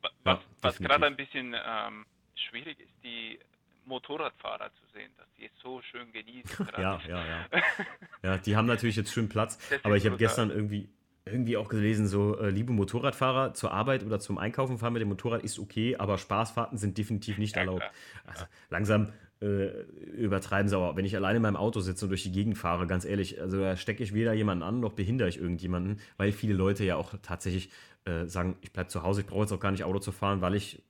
was, 0.00 0.12
ja, 0.24 0.40
was 0.62 0.78
gerade 0.78 1.06
ein 1.06 1.16
bisschen 1.16 1.54
ähm, 1.54 2.06
schwierig 2.34 2.80
ist, 2.80 2.92
die 3.04 3.38
Motorradfahrer 3.84 4.70
zu 4.72 4.86
sehen, 4.94 5.10
dass 5.18 5.26
die 5.36 5.44
es 5.44 5.52
so 5.62 5.82
schön 5.82 6.10
genießen. 6.12 6.66
ja, 6.78 6.98
ja, 7.06 7.26
ja. 7.26 7.46
ja, 8.22 8.38
die 8.38 8.56
haben 8.56 8.66
natürlich 8.66 8.96
jetzt 8.96 9.12
schön 9.12 9.28
Platz, 9.28 9.58
aber 9.82 9.96
ich 9.98 10.06
habe 10.06 10.16
gestern 10.16 10.50
irgendwie 10.50 10.88
irgendwie 11.30 11.56
auch 11.56 11.68
gelesen, 11.68 12.06
so, 12.06 12.38
äh, 12.38 12.50
liebe 12.50 12.72
Motorradfahrer, 12.72 13.54
zur 13.54 13.72
Arbeit 13.72 14.04
oder 14.04 14.18
zum 14.18 14.38
Einkaufen 14.38 14.78
fahren 14.78 14.92
mit 14.92 15.02
dem 15.02 15.08
Motorrad 15.08 15.42
ist 15.42 15.58
okay, 15.58 15.96
aber 15.96 16.18
Spaßfahrten 16.18 16.78
sind 16.78 16.98
definitiv 16.98 17.38
nicht 17.38 17.56
ja, 17.56 17.62
erlaubt. 17.62 17.90
Also, 18.26 18.44
langsam 18.70 19.08
äh, 19.40 19.82
übertreiben 20.16 20.68
sie 20.68 20.76
aber, 20.76 20.96
wenn 20.96 21.04
ich 21.04 21.14
alleine 21.14 21.36
in 21.36 21.42
meinem 21.42 21.56
Auto 21.56 21.80
sitze 21.80 22.06
und 22.06 22.10
durch 22.10 22.24
die 22.24 22.32
Gegend 22.32 22.58
fahre, 22.58 22.86
ganz 22.86 23.04
ehrlich, 23.04 23.40
also 23.40 23.60
da 23.60 23.76
stecke 23.76 24.02
ich 24.02 24.12
weder 24.12 24.32
jemanden 24.32 24.64
an, 24.64 24.80
noch 24.80 24.92
behindere 24.92 25.28
ich 25.28 25.38
irgendjemanden, 25.38 26.00
weil 26.16 26.32
viele 26.32 26.54
Leute 26.54 26.84
ja 26.84 26.96
auch 26.96 27.14
tatsächlich 27.22 27.70
äh, 28.04 28.26
sagen, 28.26 28.56
ich 28.62 28.72
bleibe 28.72 28.88
zu 28.88 29.02
Hause, 29.02 29.20
ich 29.20 29.26
brauche 29.26 29.42
jetzt 29.42 29.52
auch 29.52 29.60
gar 29.60 29.70
nicht 29.70 29.84
Auto 29.84 30.00
zu 30.00 30.12
fahren, 30.12 30.40
weil 30.40 30.54
ich 30.54 30.82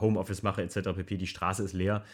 Homeoffice 0.00 0.42
mache 0.42 0.62
etc. 0.62 0.94
pp. 0.96 1.16
Die 1.16 1.26
Straße 1.26 1.62
ist 1.62 1.74
leer 1.74 2.04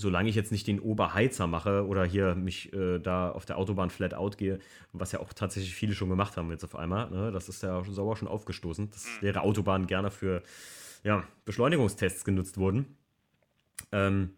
solange 0.00 0.30
ich 0.30 0.36
jetzt 0.36 0.52
nicht 0.52 0.66
den 0.66 0.78
Oberheizer 0.78 1.48
mache 1.48 1.86
oder 1.86 2.04
hier 2.04 2.36
mich 2.36 2.72
äh, 2.72 3.00
da 3.00 3.30
auf 3.30 3.44
der 3.44 3.58
Autobahn 3.58 3.90
flat 3.90 4.14
out 4.14 4.38
gehe, 4.38 4.60
was 4.92 5.10
ja 5.10 5.18
auch 5.18 5.32
tatsächlich 5.32 5.74
viele 5.74 5.92
schon 5.92 6.08
gemacht 6.08 6.36
haben 6.36 6.50
jetzt 6.50 6.64
auf 6.64 6.76
einmal, 6.76 7.10
ne? 7.10 7.32
das 7.32 7.48
ist 7.48 7.62
ja 7.64 7.82
sauer 7.84 8.16
schon 8.16 8.28
aufgestoßen, 8.28 8.90
dass 8.90 9.06
mhm. 9.06 9.22
wäre 9.22 9.40
Autobahn 9.40 9.88
gerne 9.88 10.10
für 10.10 10.42
ja, 11.02 11.24
Beschleunigungstests 11.44 12.24
genutzt 12.24 12.58
wurden. 12.58 12.96
Ähm, 13.90 14.30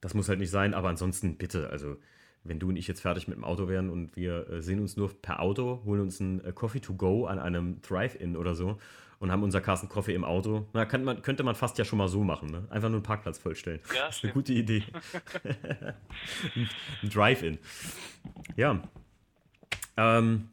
das 0.00 0.14
muss 0.14 0.28
halt 0.28 0.38
nicht 0.38 0.50
sein, 0.50 0.72
aber 0.72 0.88
ansonsten 0.88 1.36
bitte, 1.36 1.70
also 1.70 1.96
wenn 2.44 2.60
du 2.60 2.68
und 2.68 2.76
ich 2.76 2.86
jetzt 2.86 3.00
fertig 3.00 3.26
mit 3.26 3.36
dem 3.36 3.44
Auto 3.44 3.66
wären 3.66 3.90
und 3.90 4.14
wir 4.14 4.48
äh, 4.48 4.62
sehen 4.62 4.78
uns 4.80 4.96
nur 4.96 5.12
per 5.20 5.40
Auto, 5.40 5.82
holen 5.84 6.00
uns 6.00 6.20
ein 6.20 6.44
äh, 6.44 6.52
Coffee 6.52 6.80
to 6.80 6.94
go 6.94 7.26
an 7.26 7.40
einem 7.40 7.80
Drive-In 7.82 8.36
oder 8.36 8.54
so 8.54 8.78
und 9.18 9.32
haben 9.32 9.42
unser 9.42 9.60
Carsten 9.60 9.88
Coffee 9.88 10.14
im 10.14 10.24
Auto. 10.24 10.66
Na, 10.72 10.84
kann 10.84 11.04
man, 11.04 11.22
könnte 11.22 11.42
man 11.42 11.54
fast 11.54 11.78
ja 11.78 11.84
schon 11.84 11.98
mal 11.98 12.08
so 12.08 12.22
machen, 12.22 12.50
ne? 12.50 12.66
Einfach 12.70 12.88
nur 12.88 12.98
einen 12.98 13.02
Parkplatz 13.02 13.38
vollstellen. 13.38 13.80
Ja, 13.94 14.06
das 14.06 14.18
ist 14.18 14.24
eine 14.24 14.32
gute 14.32 14.52
Idee. 14.52 14.84
ein 17.02 17.10
Drive-In. 17.10 17.58
Ja. 18.56 18.82
Ähm, 19.96 20.50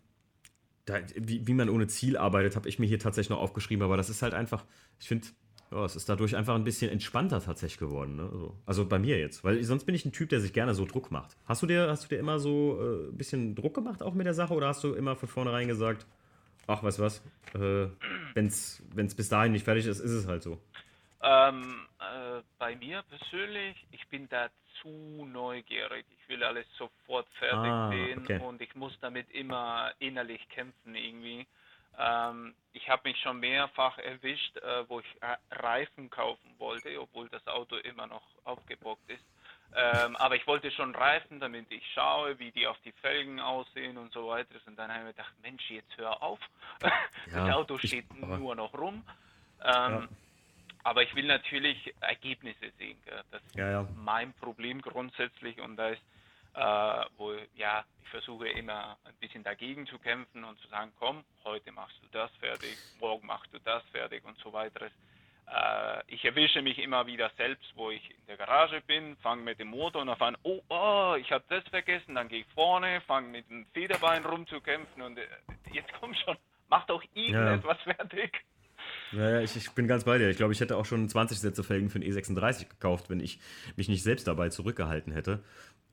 da, 0.86 1.00
wie, 1.16 1.46
wie 1.46 1.54
man 1.54 1.70
ohne 1.70 1.88
Ziel 1.88 2.18
arbeitet, 2.18 2.56
habe 2.56 2.68
ich 2.68 2.80
mir 2.80 2.88
hier 2.88 3.00
tatsächlich 3.00 3.30
noch 3.30 3.40
aufgeschrieben, 3.40 3.84
aber 3.84 3.98
das 3.98 4.10
ist 4.10 4.22
halt 4.22 4.34
einfach, 4.34 4.66
ich 5.00 5.08
finde, 5.08 5.28
ja, 5.72 5.84
es 5.84 5.96
ist 5.96 6.08
dadurch 6.08 6.36
einfach 6.36 6.56
ein 6.56 6.64
bisschen 6.64 6.92
entspannter 6.92 7.42
tatsächlich 7.42 7.80
geworden. 7.80 8.16
Ne? 8.16 8.24
Also, 8.24 8.58
also, 8.66 8.86
bei 8.86 9.00
mir 9.00 9.20
jetzt, 9.20 9.44
weil 9.44 9.64
sonst 9.64 9.86
bin 9.86 9.96
ich 9.96 10.06
ein 10.06 10.12
Typ, 10.12 10.30
der 10.30 10.40
sich 10.40 10.54
gerne 10.54 10.74
so 10.74 10.86
Druck 10.86 11.12
macht. 11.12 11.38
Hast 11.46 11.62
du 11.62 11.68
dir, 11.68 11.88
hast 11.90 12.06
du 12.06 12.08
dir 12.08 12.20
immer 12.20 12.40
so 12.40 12.80
äh, 12.80 13.10
ein 13.10 13.18
bisschen 13.18 13.56
Druck 13.56 13.74
gemacht 13.74 14.02
auch 14.04 14.14
mit 14.14 14.26
der 14.26 14.34
Sache 14.34 14.54
oder 14.54 14.68
hast 14.68 14.84
du 14.84 14.94
immer 14.94 15.16
von 15.16 15.28
vornherein 15.28 15.68
gesagt, 15.68 16.06
ach, 16.68 16.84
weißt 16.84 17.00
du 17.00 17.04
was, 17.04 17.20
äh, 17.54 17.90
wenn 18.34 18.48
es 18.48 19.16
bis 19.16 19.30
dahin 19.30 19.52
nicht 19.52 19.66
fertig 19.66 19.86
ist, 19.86 20.00
ist 20.00 20.12
es 20.12 20.28
halt 20.28 20.44
so. 20.44 20.60
Ähm, 21.22 21.88
äh, 22.00 22.42
bei 22.60 22.76
mir 22.76 23.04
persönlich, 23.04 23.76
ich 23.92 24.08
bin 24.10 24.30
da 24.30 24.50
zu 24.82 25.26
neugierig. 25.26 26.06
Ich 26.20 26.30
will 26.30 26.44
alles 26.44 26.66
sofort 26.78 27.28
fertig 27.40 27.72
ah, 27.72 27.90
sehen 27.90 28.20
okay. 28.20 28.40
und 28.40 28.62
ich 28.62 28.76
muss 28.76 28.98
damit 29.00 29.30
immer 29.32 29.92
innerlich 30.00 30.48
kämpfen 30.50 30.96
irgendwie. 30.96 31.48
Ähm, 31.98 32.54
ich 32.74 32.90
habe 32.90 33.10
mich 33.10 33.18
schon 33.22 33.40
mehrfach 33.40 33.98
erwischt, 33.98 34.58
äh, 34.58 34.88
wo 34.90 35.00
ich 35.00 35.06
Reifen 35.52 36.10
kaufen 36.10 36.54
wollte, 36.58 37.00
obwohl 37.00 37.30
das 37.30 37.46
Auto 37.48 37.78
immer 37.78 38.08
noch 38.08 38.24
aufgebockt 38.44 39.10
ist. 39.10 39.24
Ähm, 39.78 40.16
aber 40.16 40.36
ich 40.36 40.48
wollte 40.48 40.72
schon 40.72 40.96
Reifen, 40.96 41.40
damit 41.40 41.70
ich 41.70 41.84
schaue, 41.94 42.40
wie 42.40 42.52
die 42.52 42.66
auf 42.66 42.78
die 42.86 42.94
Felgen 42.94 43.42
aussehen 43.42 43.98
und 43.98 44.14
so 44.14 44.28
weiter. 44.28 44.56
Und 44.68 44.78
dann 44.80 44.90
habe 44.90 45.00
ich 45.00 45.06
mir 45.06 45.14
gedacht, 45.14 45.34
Mensch, 45.42 45.70
jetzt 45.70 45.98
hör 45.98 46.22
auf. 46.22 46.40
Ja, 47.32 47.48
das 47.48 47.56
Auto 47.56 47.78
steht 47.80 48.06
ich, 48.10 48.20
nur 48.22 48.56
noch 48.56 48.74
rum. 48.74 49.04
Ähm, 49.64 49.64
ja. 49.64 50.08
Aber 50.84 51.02
ich 51.02 51.14
will 51.16 51.26
natürlich 51.26 51.94
Ergebnisse 52.00 52.72
sehen. 52.78 52.98
Das 53.32 53.42
ist 53.42 53.56
ja, 53.56 53.88
mein 53.96 54.32
Problem 54.34 54.82
grundsätzlich 54.82 55.60
und 55.60 55.76
da 55.78 55.90
ist, 55.90 56.02
äh, 56.54 57.06
wo 57.18 57.34
ja, 57.56 57.84
ich 58.04 58.10
versuche 58.10 58.48
immer 58.50 58.96
ein 59.04 59.16
bisschen 59.16 59.44
dagegen 59.44 59.88
zu 59.88 59.98
kämpfen 59.98 60.44
und 60.44 60.60
zu 60.60 60.68
sagen, 60.68 60.92
komm, 61.00 61.26
heute 61.44 61.72
machst 61.72 61.98
du 62.04 62.08
das 62.12 62.32
fertig, 62.40 62.78
morgen 63.00 63.26
machst 63.26 63.52
du 63.52 63.60
das 63.60 63.84
fertig 63.92 64.24
und 64.24 64.38
so 64.38 64.54
weiter. 64.54 64.88
Äh, 65.48 66.02
ich 66.08 66.26
erwische 66.26 66.62
mich 66.62 66.80
immer 66.80 67.06
wieder 67.06 67.32
selbst, 67.38 67.66
wo 67.76 67.92
ich 67.92 68.10
in 68.10 68.26
der 68.28 68.38
Garage 68.38 68.82
bin, 68.88 69.16
fange 69.18 69.44
mit 69.44 69.60
dem 69.60 69.68
Motor 69.68 70.02
und 70.02 70.08
dann 70.08 70.38
oh, 70.44 70.62
oh, 70.70 71.16
ich 71.20 71.32
habe 71.32 71.44
das 71.50 71.64
vergessen, 71.70 72.16
dann 72.16 72.28
gehe 72.28 72.42
ich 72.42 72.48
vorne, 72.54 73.02
fange 73.02 73.30
mit 73.30 73.50
dem 73.50 73.66
Federbein 73.74 74.26
rumzukämpfen 74.26 75.02
und 75.02 75.18
äh, 75.18 75.28
jetzt 75.72 75.92
komm 76.00 76.14
schon, 76.14 76.38
mach 76.70 76.86
doch 76.88 77.04
irgendetwas 77.14 77.78
ja. 77.86 77.94
fertig. 77.94 78.44
Ja, 79.12 79.30
ja 79.30 79.42
ich, 79.42 79.56
ich, 79.56 79.72
bin 79.72 79.88
ganz 79.88 80.04
bei 80.04 80.18
dir. 80.18 80.30
Ich 80.30 80.38
glaube, 80.38 80.54
ich 80.54 80.60
hätte 80.60 80.78
auch 80.78 80.86
schon 80.86 81.08
20 81.08 81.40
Sätze 81.40 81.64
Felgen 81.64 81.90
für 81.90 82.00
den 82.00 82.12
E36 82.12 82.70
gekauft, 82.70 83.10
wenn 83.10 83.20
ich 83.20 83.40
mich 83.76 83.88
nicht 83.88 84.04
selbst 84.04 84.28
dabei 84.28 84.50
zurückgehalten 84.50 85.14
hätte. 85.14 85.44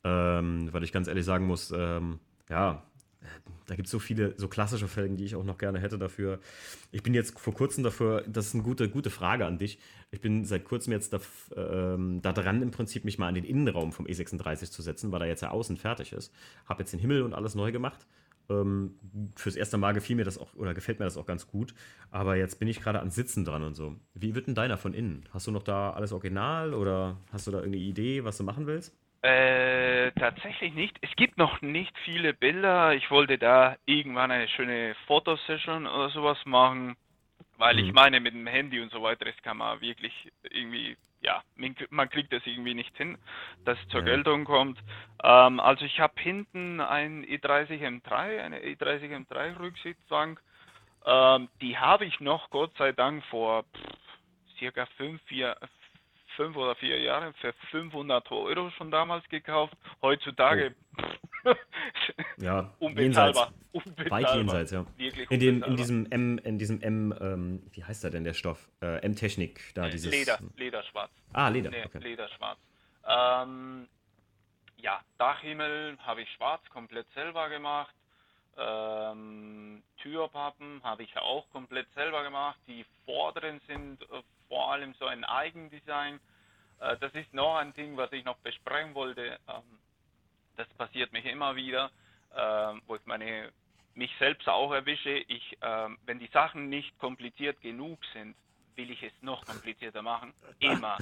Ähm, 0.05 0.72
weil 0.72 0.82
ich 0.82 0.92
ganz 0.92 1.09
ehrlich 1.09 1.24
sagen 1.24 1.46
muss, 1.46 1.70
ähm, 1.70 2.18
ja, 2.48 2.82
da 3.66 3.76
gibt 3.76 3.86
es 3.86 3.92
so 3.92 3.98
viele, 3.98 4.34
so 4.36 4.48
klassische 4.48 4.88
Felgen, 4.88 5.16
die 5.16 5.24
ich 5.24 5.36
auch 5.36 5.44
noch 5.44 5.58
gerne 5.58 5.80
hätte 5.80 5.98
dafür. 5.98 6.40
Ich 6.90 7.02
bin 7.02 7.14
jetzt 7.14 7.38
vor 7.38 7.54
kurzem 7.54 7.84
dafür, 7.84 8.24
das 8.26 8.46
ist 8.46 8.54
eine 8.54 8.62
gute, 8.62 8.88
gute 8.88 9.10
Frage 9.10 9.46
an 9.46 9.58
dich. 9.58 9.78
Ich 10.10 10.20
bin 10.20 10.44
seit 10.44 10.64
kurzem 10.64 10.92
jetzt 10.92 11.12
da, 11.12 11.20
ähm, 11.56 12.20
da 12.22 12.32
dran, 12.32 12.62
im 12.62 12.70
Prinzip 12.70 13.04
mich 13.04 13.18
mal 13.18 13.28
an 13.28 13.34
den 13.34 13.44
Innenraum 13.44 13.92
vom 13.92 14.06
E36 14.06 14.70
zu 14.70 14.82
setzen, 14.82 15.12
weil 15.12 15.22
er 15.22 15.28
jetzt 15.28 15.42
ja 15.42 15.50
außen 15.50 15.76
fertig 15.76 16.12
ist. 16.12 16.32
Habe 16.66 16.82
jetzt 16.82 16.92
den 16.92 17.00
Himmel 17.00 17.22
und 17.22 17.34
alles 17.34 17.54
neu 17.54 17.72
gemacht. 17.72 18.06
Ähm, 18.50 18.96
fürs 19.36 19.56
erste 19.56 19.78
Mal 19.78 19.92
gefiel 19.92 20.16
mir 20.16 20.24
das 20.24 20.38
auch, 20.38 20.54
oder 20.54 20.74
gefällt 20.74 20.98
mir 20.98 21.04
das 21.04 21.16
auch 21.16 21.26
ganz 21.26 21.46
gut. 21.46 21.74
Aber 22.10 22.36
jetzt 22.36 22.58
bin 22.58 22.68
ich 22.68 22.80
gerade 22.80 23.00
an 23.00 23.10
Sitzen 23.10 23.44
dran 23.44 23.62
und 23.62 23.74
so. 23.74 23.96
Wie 24.14 24.34
wird 24.34 24.48
denn 24.48 24.54
deiner 24.54 24.76
von 24.76 24.94
innen? 24.94 25.24
Hast 25.30 25.46
du 25.46 25.50
noch 25.50 25.62
da 25.62 25.92
alles 25.92 26.12
original 26.12 26.74
oder 26.74 27.16
hast 27.32 27.46
du 27.46 27.50
da 27.50 27.58
irgendeine 27.58 27.84
Idee, 27.84 28.24
was 28.24 28.36
du 28.36 28.44
machen 28.44 28.66
willst? 28.66 28.94
Äh, 29.22 30.10
tatsächlich 30.18 30.74
nicht. 30.74 30.98
Es 31.00 31.14
gibt 31.14 31.38
noch 31.38 31.62
nicht 31.62 31.96
viele 32.00 32.34
Bilder. 32.34 32.92
Ich 32.92 33.08
wollte 33.10 33.38
da 33.38 33.76
irgendwann 33.86 34.32
eine 34.32 34.48
schöne 34.48 34.96
Fotosession 35.06 35.86
oder 35.86 36.08
sowas 36.08 36.38
machen, 36.44 36.96
weil 37.56 37.76
mhm. 37.76 37.84
ich 37.84 37.92
meine, 37.92 38.18
mit 38.18 38.34
dem 38.34 38.48
Handy 38.48 38.80
und 38.80 38.90
so 38.90 39.00
weiter, 39.00 39.24
das 39.24 39.36
kann 39.42 39.58
man 39.58 39.80
wirklich 39.80 40.12
irgendwie, 40.50 40.96
ja, 41.20 41.40
man 41.90 42.10
kriegt 42.10 42.32
das 42.32 42.44
irgendwie 42.46 42.74
nicht 42.74 42.96
hin, 42.96 43.16
dass 43.64 43.78
es 43.78 43.88
zur 43.90 44.00
ja. 44.00 44.06
Geltung 44.06 44.44
kommt. 44.44 44.80
Ähm, 45.22 45.60
also 45.60 45.84
ich 45.84 46.00
habe 46.00 46.20
hinten 46.20 46.80
ein 46.80 47.24
E30 47.24 47.80
M3, 47.80 48.42
eine 48.42 48.58
E30 48.58 49.24
M3 49.24 49.60
Rücksitzbank. 49.60 50.40
Ähm, 51.06 51.48
die 51.60 51.78
habe 51.78 52.06
ich 52.06 52.18
noch, 52.18 52.50
Gott 52.50 52.76
sei 52.76 52.90
Dank, 52.90 53.24
vor 53.26 53.62
pff, 53.62 54.58
circa 54.58 54.86
fünf, 54.96 55.22
vier, 55.26 55.56
fünf 56.37 56.57
oder 56.57 56.74
vier 56.76 57.01
Jahre 57.01 57.33
für 57.35 57.53
500 57.70 58.30
Euro 58.30 58.70
schon 58.70 58.91
damals 58.91 59.28
gekauft. 59.28 59.74
Heutzutage 60.01 60.74
oh. 60.99 61.03
ja, 62.39 62.72
unbezahlbar. 62.78 63.53
Jenseits. 63.72 64.11
Weit 64.11 64.35
jenseits, 64.35 64.70
ja. 64.70 64.87
Wirklich 64.97 65.30
in, 65.30 65.41
den, 65.41 65.62
in 65.62 65.76
diesem 65.76 66.07
M, 66.11 66.39
in 66.39 66.59
diesem 66.59 66.80
M, 66.83 67.14
ähm, 67.20 67.62
wie 67.72 67.85
heißt 67.85 68.05
da 68.05 68.11
denn 68.11 68.24
der 68.24 68.35
Stoff? 68.35 68.68
Äh, 68.80 69.03
M-Technik, 69.03 69.61
da 69.74 69.89
dieses. 69.89 70.11
Leder, 70.11 70.39
Lederschwarz. 70.57 71.11
Ah, 71.33 71.49
Leder. 71.49 71.70
Nee, 71.70 71.85
okay. 71.85 71.99
Lederschwarz. 71.99 72.59
Ähm, 73.09 73.89
ja, 74.76 75.01
Dachhimmel 75.18 75.97
habe 76.01 76.22
ich 76.22 76.30
schwarz 76.33 76.62
komplett 76.70 77.07
selber 77.14 77.49
gemacht. 77.49 77.95
Ähm, 78.59 79.83
Türpappen 80.03 80.83
habe 80.83 81.05
ich 81.05 81.16
auch 81.16 81.49
komplett 81.51 81.87
selber 81.95 82.22
gemacht. 82.22 82.59
Die 82.66 82.85
vorderen 83.07 83.61
sind 83.66 84.03
äh, 84.03 84.22
vor 84.53 84.70
allem 84.70 84.92
so 84.98 85.07
ein 85.07 85.24
Eigendesign. 85.24 86.20
Äh, 86.78 86.98
das 86.98 87.14
ist 87.14 87.32
noch 87.32 87.57
ein 87.57 87.72
Ding, 87.72 87.96
was 87.96 88.12
ich 88.12 88.22
noch 88.22 88.36
besprechen 88.38 88.94
wollte. 88.94 89.38
Ähm, 89.48 89.78
das 90.59 90.68
passiert 90.74 91.11
mich 91.11 91.24
immer 91.24 91.57
wieder, 91.57 91.90
äh, 92.34 92.74
wo 92.86 92.96
ich 92.96 93.07
meine 93.07 93.50
mich 93.94 94.11
selbst 94.18 94.46
auch 94.50 94.70
erwische. 94.72 95.24
Ich, 95.26 95.57
ähm, 95.62 95.96
wenn 96.05 96.18
die 96.18 96.28
Sachen 96.34 96.68
nicht 96.68 96.98
kompliziert 96.98 97.62
genug 97.62 97.98
sind, 98.12 98.36
will 98.76 98.90
ich 98.90 99.03
es 99.03 99.12
noch 99.22 99.42
komplizierter 99.46 100.03
machen. 100.03 100.34
Immer, 100.59 100.98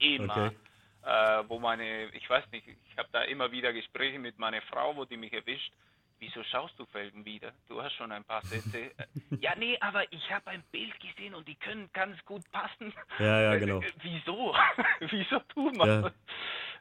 immer. 0.00 0.46
Okay. 0.46 0.56
Äh, 1.04 1.48
wo 1.48 1.60
meine, 1.60 2.06
ich 2.06 2.28
weiß 2.28 2.50
nicht, 2.50 2.66
ich 2.66 2.98
habe 2.98 3.08
da 3.12 3.22
immer 3.22 3.52
wieder 3.52 3.72
Gespräche 3.72 4.18
mit 4.18 4.40
meiner 4.40 4.60
Frau, 4.62 4.96
wo 4.96 5.04
die 5.04 5.16
mich 5.16 5.32
erwischt 5.32 5.72
wieso 6.18 6.42
schaust 6.44 6.78
du 6.78 6.86
Felgen 6.86 7.24
wieder? 7.24 7.52
Du 7.68 7.82
hast 7.82 7.94
schon 7.94 8.12
ein 8.12 8.24
paar 8.24 8.42
Sätze. 8.42 8.90
ja, 9.40 9.54
nee, 9.56 9.76
aber 9.80 10.10
ich 10.12 10.30
habe 10.30 10.48
ein 10.48 10.62
Bild 10.70 10.98
gesehen 11.00 11.34
und 11.34 11.46
die 11.46 11.54
können 11.54 11.88
ganz 11.92 12.22
gut 12.24 12.42
passen. 12.52 12.92
Ja, 13.18 13.40
ja, 13.40 13.56
genau. 13.56 13.80
wieso? 14.02 14.54
wieso 15.10 15.38
tut 15.40 15.76
man 15.76 15.88
ja. 15.88 16.10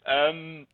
ähm, 0.05 0.67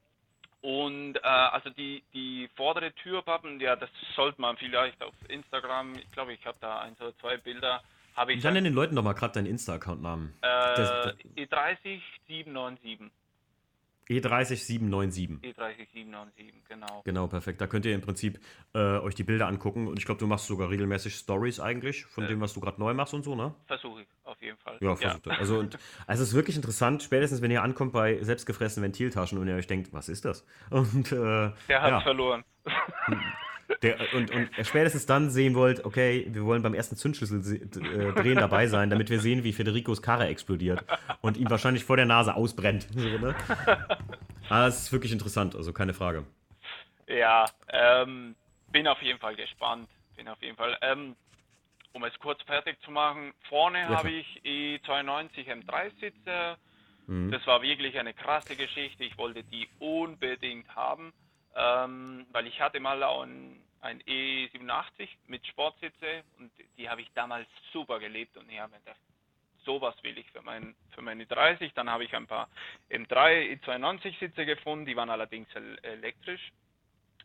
und 0.61 1.17
äh, 1.17 1.27
also 1.27 1.69
die, 1.71 2.03
die 2.13 2.49
vordere 2.55 2.93
Türpappen, 2.93 3.59
ja, 3.59 3.75
das 3.75 3.89
sollte 4.15 4.39
man 4.39 4.55
vielleicht 4.55 5.01
auf 5.03 5.13
Instagram, 5.27 5.95
ich 5.95 6.09
glaube, 6.11 6.33
ich 6.33 6.45
habe 6.45 6.57
da 6.61 6.79
ein, 6.79 6.95
so 6.97 7.11
zwei 7.19 7.35
Bilder, 7.35 7.81
Habe 8.15 8.33
ich 8.33 8.41
Dann 8.41 8.55
den 8.55 8.73
Leuten 8.73 8.95
doch 8.95 9.03
mal 9.03 9.13
gerade 9.13 9.33
deinen 9.33 9.47
Insta-Account-Namen. 9.47 10.33
Äh, 10.41 11.45
E30797. 11.45 13.11
E30797. 14.19 15.39
E30797, 15.41 16.53
genau. 16.67 17.01
Genau, 17.05 17.27
perfekt. 17.27 17.61
Da 17.61 17.67
könnt 17.67 17.85
ihr 17.85 17.93
im 17.95 18.01
Prinzip 18.01 18.39
äh, 18.73 18.79
euch 18.79 19.15
die 19.15 19.23
Bilder 19.23 19.47
angucken. 19.47 19.87
Und 19.87 19.99
ich 19.99 20.05
glaube, 20.05 20.19
du 20.19 20.27
machst 20.27 20.47
sogar 20.47 20.69
regelmäßig 20.69 21.15
Stories 21.15 21.59
eigentlich 21.59 22.05
von 22.05 22.25
Äh. 22.25 22.27
dem, 22.27 22.41
was 22.41 22.53
du 22.53 22.59
gerade 22.59 22.79
neu 22.79 22.93
machst 22.93 23.13
und 23.13 23.23
so, 23.23 23.35
ne? 23.35 23.53
Versuche 23.67 24.01
ich, 24.01 24.07
auf 24.23 24.41
jeden 24.41 24.57
Fall. 24.57 24.77
Ja, 24.81 24.95
versucht. 24.95 25.25
Ja. 25.27 25.33
Also, 25.33 25.59
und, 25.59 25.77
also 26.07 26.23
es 26.23 26.29
ist 26.29 26.35
wirklich 26.35 26.55
interessant, 26.55 27.03
spätestens 27.03 27.41
wenn 27.41 27.51
ihr 27.51 27.63
ankommt 27.63 27.93
bei 27.93 28.21
selbstgefressenen 28.23 28.83
Ventiltaschen 28.85 29.37
und 29.37 29.47
ihr 29.47 29.55
euch 29.55 29.67
denkt, 29.67 29.93
was 29.93 30.09
ist 30.09 30.25
das? 30.25 30.45
Und, 30.69 31.11
äh, 31.11 31.51
Der 31.67 31.81
hat 31.81 31.89
ja, 31.89 32.01
verloren. 32.01 32.43
Der, 33.81 33.97
und, 34.13 34.31
und 34.31 34.49
spätestens 34.63 35.05
dann 35.05 35.29
sehen 35.29 35.55
wollt, 35.55 35.85
okay, 35.85 36.25
wir 36.29 36.45
wollen 36.45 36.61
beim 36.61 36.73
ersten 36.73 36.95
Zündschlüssel 36.95 37.41
äh, 37.61 38.21
drehen 38.21 38.37
dabei 38.37 38.67
sein, 38.67 38.89
damit 38.89 39.09
wir 39.09 39.19
sehen, 39.19 39.43
wie 39.43 39.53
Federicos 39.53 40.01
Karre 40.01 40.27
explodiert 40.27 40.83
und 41.21 41.37
ihm 41.37 41.49
wahrscheinlich 41.49 41.83
vor 41.83 41.97
der 41.97 42.05
Nase 42.05 42.35
ausbrennt. 42.35 42.87
So, 42.93 43.07
ne? 43.07 43.35
Aber 44.49 44.67
es 44.67 44.83
ist 44.83 44.91
wirklich 44.91 45.11
interessant, 45.11 45.55
also 45.55 45.73
keine 45.73 45.93
Frage. 45.93 46.25
Ja, 47.07 47.45
ähm, 47.69 48.35
bin 48.71 48.87
auf 48.87 49.01
jeden 49.01 49.19
Fall 49.19 49.35
gespannt. 49.35 49.89
Bin 50.15 50.27
auf 50.27 50.41
jeden 50.41 50.55
Fall. 50.55 50.77
Ähm, 50.81 51.15
um 51.93 52.03
es 52.03 52.17
kurz 52.19 52.41
fertig 52.43 52.77
zu 52.83 52.91
machen, 52.91 53.33
vorne 53.49 53.79
Ja, 53.79 53.89
habe 53.89 54.11
ich 54.11 54.41
E92 54.43 55.47
M3 55.47 55.91
Sitze. 55.99 56.57
Mhm. 57.07 57.31
Das 57.31 57.45
war 57.45 57.61
wirklich 57.61 57.97
eine 57.99 58.13
krasse 58.13 58.55
Geschichte. 58.55 59.03
Ich 59.03 59.17
wollte 59.17 59.43
die 59.43 59.67
unbedingt 59.79 60.67
haben, 60.75 61.13
ähm, 61.55 62.25
weil 62.31 62.47
ich 62.47 62.59
hatte 62.59 62.79
mal 62.79 63.01
ein, 63.03 63.61
ein 63.81 64.01
E87 64.03 65.09
mit 65.27 65.45
Sportsitze 65.47 66.23
und 66.39 66.51
die 66.77 66.89
habe 66.89 67.01
ich 67.01 67.11
damals 67.13 67.47
super 67.71 67.99
gelebt 67.99 68.37
und 68.37 68.49
ich 68.49 68.59
habe 68.59 68.71
mir 68.71 68.79
gedacht, 68.79 68.99
sowas 69.65 69.95
will 70.03 70.17
ich 70.17 70.29
für, 70.31 70.41
mein, 70.41 70.75
für 70.93 71.01
meine 71.01 71.25
30. 71.25 71.73
Dann 71.73 71.89
habe 71.89 72.03
ich 72.03 72.15
ein 72.15 72.27
paar 72.27 72.49
M3 72.89 73.59
E92 73.59 74.19
Sitze 74.19 74.45
gefunden, 74.45 74.85
die 74.85 74.95
waren 74.95 75.09
allerdings 75.09 75.47
el 75.55 75.77
elektrisch. 75.83 76.51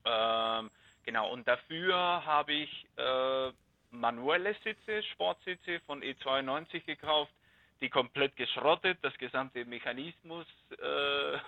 Ähm, 0.05 0.71
genau, 1.05 1.31
und 1.33 1.47
dafür 1.47 1.97
habe 2.25 2.53
ich 2.53 2.87
äh, 2.97 3.53
manuelle 3.91 4.55
Sitze, 4.65 5.03
Sportsitze 5.15 5.81
von 5.81 6.03
E92 6.03 6.85
gekauft, 6.85 7.33
die 7.81 7.89
komplett 7.89 8.37
geschrottet, 8.37 8.99
das 9.03 9.17
gesamte 9.19 9.65
Mechanismus 9.65 10.47
äh, 10.71 11.39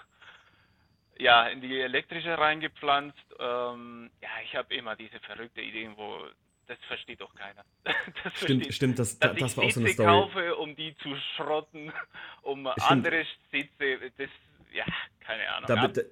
ja, 1.20 1.46
in 1.48 1.60
die 1.60 1.80
elektrische 1.80 2.36
reingepflanzt. 2.36 3.18
Ähm, 3.38 4.10
ja, 4.22 4.28
ich 4.44 4.54
habe 4.56 4.74
immer 4.74 4.96
diese 4.96 5.18
verrückte 5.20 5.60
Ideen, 5.60 5.96
wo 5.96 6.18
das 6.66 6.78
versteht 6.86 7.20
doch 7.20 7.34
keiner. 7.34 7.64
Das 7.84 7.94
Stimmt, 8.38 8.64
versteht- 8.64 8.74
stimmt, 8.74 8.98
das, 8.98 9.18
dass 9.18 9.34
das 9.36 9.50
ich 9.52 9.56
war 9.56 9.64
auch 9.64 9.70
so 9.70 9.80
eine 9.80 9.88
Story. 9.90 10.06
kaufe, 10.08 10.56
um 10.56 10.76
die 10.76 10.96
zu 10.98 11.14
schrotten, 11.36 11.92
um 12.42 12.66
andere 12.66 13.24
Sitze, 13.50 13.98
das, 14.16 14.28
ja, 14.72 14.84
keine 15.20 15.48
Ahnung. 15.52 15.66
Da, 15.68 15.88
da, 15.88 16.02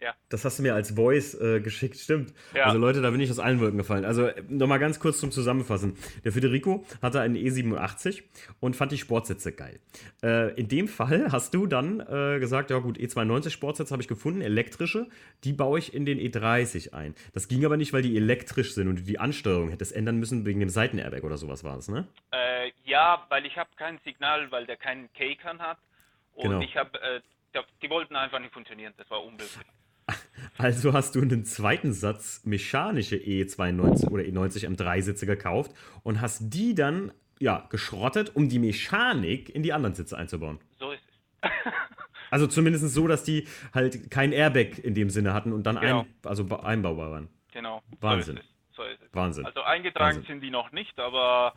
Ja. 0.00 0.14
Das 0.28 0.44
hast 0.44 0.58
du 0.58 0.62
mir 0.62 0.74
als 0.74 0.92
Voice 0.92 1.34
äh, 1.34 1.60
geschickt, 1.60 1.96
stimmt. 1.96 2.32
Ja. 2.54 2.66
Also 2.66 2.78
Leute, 2.78 3.02
da 3.02 3.10
bin 3.10 3.20
ich 3.20 3.30
aus 3.30 3.40
allen 3.40 3.58
Wolken 3.60 3.78
gefallen. 3.78 4.04
Also 4.04 4.30
nochmal 4.48 4.78
ganz 4.78 5.00
kurz 5.00 5.18
zum 5.18 5.32
Zusammenfassen. 5.32 5.96
Der 6.24 6.30
Federico 6.32 6.86
hatte 7.02 7.20
einen 7.20 7.34
E87 7.36 8.22
und 8.60 8.76
fand 8.76 8.92
die 8.92 8.98
Sportsitze 8.98 9.52
geil. 9.52 9.80
Äh, 10.22 10.54
in 10.54 10.68
dem 10.68 10.86
Fall 10.86 11.32
hast 11.32 11.52
du 11.54 11.66
dann 11.66 11.98
äh, 12.00 12.38
gesagt, 12.38 12.70
ja 12.70 12.78
gut, 12.78 12.96
E92 12.96 13.50
Sportsitze 13.50 13.90
habe 13.92 14.02
ich 14.02 14.08
gefunden, 14.08 14.40
elektrische, 14.40 15.08
die 15.42 15.52
baue 15.52 15.80
ich 15.80 15.92
in 15.94 16.04
den 16.06 16.18
E30 16.20 16.92
ein. 16.94 17.16
Das 17.34 17.48
ging 17.48 17.64
aber 17.64 17.76
nicht, 17.76 17.92
weil 17.92 18.02
die 18.02 18.16
elektrisch 18.16 18.74
sind 18.74 18.86
und 18.86 19.04
die 19.08 19.18
Ansteuerung 19.18 19.70
hättest 19.70 19.92
ändern 19.96 20.18
müssen 20.18 20.46
wegen 20.46 20.60
dem 20.60 20.68
Seitenairbag 20.68 21.24
oder 21.24 21.36
sowas 21.38 21.64
war 21.64 21.76
es, 21.76 21.88
ne? 21.88 22.06
Äh, 22.30 22.70
ja, 22.84 23.26
weil 23.30 23.44
ich 23.46 23.56
habe 23.56 23.70
kein 23.76 23.98
Signal, 24.04 24.50
weil 24.52 24.64
der 24.66 24.76
keinen 24.76 25.12
K-Kann 25.14 25.58
hat. 25.58 25.78
Und 26.34 26.44
Genau. 26.50 26.60
ich 26.60 26.76
habe, 26.76 27.00
äh, 27.02 27.20
die 27.82 27.90
wollten 27.90 28.14
einfach 28.14 28.38
nicht 28.38 28.52
funktionieren. 28.52 28.94
Das 28.96 29.10
war 29.10 29.24
unmöglich. 29.24 29.50
Also 30.58 30.92
hast 30.92 31.14
du 31.14 31.20
einen 31.22 31.44
zweiten 31.44 31.92
Satz 31.92 32.44
mechanische 32.44 33.16
E92 33.16 34.08
oder 34.10 34.24
E90 34.24 34.66
M3-Sitze 34.76 35.24
gekauft 35.26 35.72
und 36.02 36.20
hast 36.20 36.52
die 36.52 36.74
dann 36.74 37.12
ja, 37.40 37.66
geschrottet, 37.70 38.34
um 38.34 38.48
die 38.48 38.58
Mechanik 38.58 39.48
in 39.54 39.62
die 39.62 39.72
anderen 39.72 39.94
Sitze 39.94 40.18
einzubauen. 40.18 40.58
So 40.78 40.90
ist 40.92 41.02
es. 41.42 41.50
Also 42.30 42.46
zumindest 42.46 42.86
so, 42.92 43.06
dass 43.06 43.24
die 43.24 43.48
halt 43.72 44.10
kein 44.10 44.32
Airbag 44.32 44.78
in 44.84 44.92
dem 44.94 45.08
Sinne 45.08 45.32
hatten 45.32 45.50
und 45.50 45.62
dann 45.62 45.80
Genau. 45.80 46.00
ein, 46.00 46.14
also 46.26 46.44
ba- 46.44 46.56
einbaubar 46.60 47.10
waren. 47.10 47.28
genau. 47.52 47.80
Wahnsinn. 48.00 48.38
So 48.76 48.82
ist 48.82 49.00
es. 49.00 49.08
So. 49.10 49.14
Wahnsinn. 49.16 49.46
Also 49.46 49.62
eingetragen 49.62 50.16
Wahnsinn. 50.18 50.34
sind 50.34 50.40
die 50.42 50.50
noch 50.50 50.70
nicht, 50.72 50.98
aber 51.00 51.54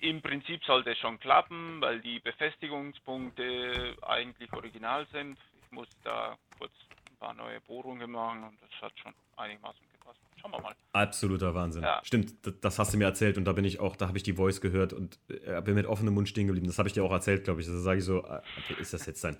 im 0.00 0.22
Prinzip 0.22 0.64
sollte 0.64 0.90
es 0.90 0.98
schon 0.98 1.20
klappen, 1.20 1.80
weil 1.80 2.00
die 2.00 2.18
Befestigungspunkte 2.18 3.94
eigentlich 4.02 4.52
original 4.52 5.06
sind. 5.12 5.38
Ich 5.64 5.70
muss 5.70 5.88
da 6.02 6.36
kurz 6.58 6.72
ein 7.16 7.26
paar 7.26 7.34
neue 7.34 7.60
Bohrungen 7.62 8.10
machen 8.10 8.44
und 8.44 8.58
das 8.60 8.82
hat 8.82 8.92
schon 8.98 9.12
einigermaßen 9.36 9.80
gepasst. 9.92 10.20
Schauen 10.40 10.50
wir 10.52 10.60
mal. 10.60 10.74
Absoluter 10.92 11.54
Wahnsinn. 11.54 11.82
Ja. 11.82 12.00
Stimmt, 12.04 12.34
das 12.60 12.78
hast 12.78 12.92
du 12.92 12.98
mir 12.98 13.04
erzählt 13.04 13.38
und 13.38 13.44
da 13.44 13.52
bin 13.52 13.64
ich 13.64 13.80
auch, 13.80 13.96
da 13.96 14.08
habe 14.08 14.18
ich 14.18 14.24
die 14.24 14.34
Voice 14.34 14.60
gehört 14.60 14.92
und 14.92 15.18
äh, 15.28 15.60
bin 15.62 15.74
mit 15.74 15.86
offenem 15.86 16.14
Mund 16.14 16.28
stehen 16.28 16.46
geblieben. 16.46 16.66
Das 16.66 16.78
habe 16.78 16.88
ich 16.88 16.92
dir 16.92 17.04
auch 17.04 17.12
erzählt, 17.12 17.44
glaube 17.44 17.60
ich. 17.60 17.66
Da 17.66 17.72
sage 17.76 17.98
ich 17.98 18.04
so, 18.04 18.24
äh, 18.24 18.40
okay, 18.58 18.80
ist 18.80 18.92
das 18.92 19.06
jetzt 19.06 19.24
dann. 19.24 19.36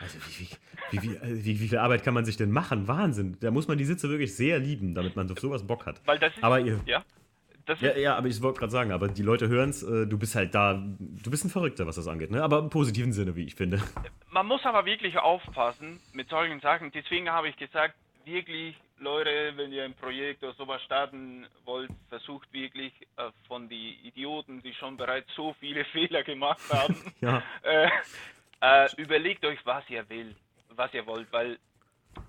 Also 0.00 0.18
wie, 0.26 0.48
wie, 0.90 1.02
wie, 1.02 1.02
wie, 1.02 1.16
äh, 1.16 1.44
wie, 1.44 1.60
wie 1.60 1.68
viel 1.68 1.78
Arbeit 1.78 2.02
kann 2.02 2.14
man 2.14 2.24
sich 2.24 2.36
denn 2.36 2.50
machen? 2.50 2.88
Wahnsinn. 2.88 3.36
Da 3.40 3.50
muss 3.50 3.68
man 3.68 3.78
die 3.78 3.84
Sitze 3.84 4.08
wirklich 4.08 4.34
sehr 4.34 4.58
lieben, 4.58 4.94
damit 4.94 5.16
man 5.16 5.30
auf 5.30 5.38
sowas 5.38 5.66
Bock 5.66 5.86
hat. 5.86 6.00
Weil 6.06 6.18
das 6.18 6.34
ist, 6.34 6.42
Aber 6.42 6.60
ihr, 6.60 6.80
ja, 6.86 7.04
Ja, 7.80 7.96
ja, 7.96 8.16
aber 8.16 8.26
ich 8.28 8.40
wollte 8.42 8.60
gerade 8.60 8.72
sagen, 8.72 8.92
aber 8.92 9.08
die 9.08 9.22
Leute 9.22 9.48
hören 9.48 9.70
es, 9.70 9.82
äh, 9.82 10.06
du 10.06 10.18
bist 10.18 10.34
halt 10.34 10.54
da, 10.54 10.74
du 10.74 11.30
bist 11.30 11.44
ein 11.44 11.50
Verrückter, 11.50 11.86
was 11.86 11.96
das 11.96 12.08
angeht, 12.08 12.30
ne? 12.30 12.42
Aber 12.42 12.58
im 12.58 12.70
positiven 12.70 13.12
Sinne, 13.12 13.36
wie 13.36 13.44
ich 13.44 13.54
finde. 13.54 13.80
man 14.30 14.46
muss 14.46 14.64
aber 14.64 14.84
wirklich 14.84 15.18
aufpassen 15.18 16.00
mit 16.12 16.28
solchen 16.28 16.60
Sachen. 16.60 16.90
Deswegen 16.92 17.30
habe 17.30 17.48
ich 17.48 17.56
gesagt, 17.56 17.94
wirklich, 18.24 18.76
Leute, 18.98 19.52
wenn 19.56 19.72
ihr 19.72 19.84
ein 19.84 19.94
Projekt 19.94 20.42
oder 20.44 20.54
sowas 20.54 20.80
starten 20.82 21.44
wollt, 21.64 21.90
versucht 22.08 22.52
wirklich 22.52 22.92
äh, 23.16 23.30
von 23.48 23.68
den 23.68 23.94
Idioten, 24.04 24.62
die 24.62 24.72
schon 24.74 24.96
bereits 24.96 25.28
so 25.34 25.54
viele 25.58 25.84
Fehler 25.92 26.22
gemacht 26.22 26.60
haben, 26.70 26.94
Ja. 27.20 27.42
äh, 27.62 27.88
äh, 28.60 28.88
überlegt 28.96 29.44
euch, 29.44 29.58
was 29.64 29.82
ihr 29.90 30.08
will, 30.08 30.34
was 30.76 30.92
ihr 30.94 31.04
wollt, 31.06 31.26
weil 31.32 31.58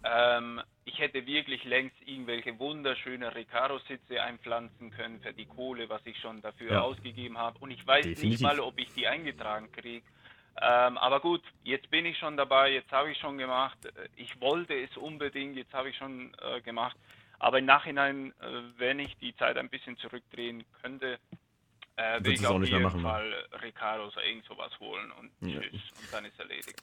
ähm, 0.04 0.62
ich 0.86 1.00
hätte 1.00 1.26
wirklich 1.26 1.64
längst 1.64 1.96
irgendwelche 2.06 2.58
wunderschöne 2.60 3.34
Recaro-Sitze 3.34 4.22
einpflanzen 4.22 4.92
können 4.92 5.20
für 5.22 5.34
die 5.34 5.46
Kohle, 5.46 5.88
was 5.90 6.06
ich 6.06 6.18
schon 6.20 6.42
dafür 6.42 6.74
Ja. 6.74 6.82
ausgegeben 6.82 7.38
habe. 7.38 7.58
Und 7.60 7.72
ich 7.72 7.86
weiß 7.86 8.04
Definitiv. 8.06 8.30
nicht 8.30 8.42
mal, 8.42 8.60
ob 8.60 8.78
ich 8.78 8.92
die 8.94 9.08
eingetragen 9.08 9.72
kriege. 9.72 10.06
Ähm, 10.62 10.98
aber 10.98 11.20
gut, 11.20 11.44
jetzt 11.64 11.90
bin 11.90 12.06
ich 12.06 12.18
schon 12.18 12.38
dabei, 12.38 12.74
jetzt 12.74 12.92
habe 12.92 13.12
ich 13.12 13.18
schon 13.18 13.38
gemacht. 13.38 13.78
Äh, 13.86 14.10
Ich 14.16 14.40
wollte 14.40 14.76
es 14.76 14.96
unbedingt, 14.98 15.56
jetzt 15.56 15.74
habe 15.74 15.90
ich 15.90 15.98
schon 15.98 16.34
äh, 16.42 16.62
gemacht. 16.62 16.98
Aber 17.40 17.60
im 17.60 17.66
Nachhinein, 17.66 18.34
äh, 18.40 18.62
wenn 18.78 19.00
ich 19.00 19.16
die 19.18 19.36
Zeit 19.38 19.58
ein 19.58 19.70
bisschen 19.70 19.98
zurückdrehen 19.98 20.66
könnte, 20.82 21.20
äh, 21.96 22.20
Würdest 22.24 22.42
ich 22.42 22.48
auf 22.48 22.64
jeden 22.64 22.82
machen, 22.84 23.02
ne? 23.02 23.08
Fall 23.10 23.48
Recaros 23.54 24.16
oder 24.16 24.26
irgend 24.26 24.46
sowas 24.46 24.72
holen 24.80 25.12
und 25.14 25.32
Ja. 25.42 25.62
tschüss 25.62 25.82
und 26.00 26.12
dann 26.12 26.26
ist 26.26 26.40
erledigt. 26.40 26.80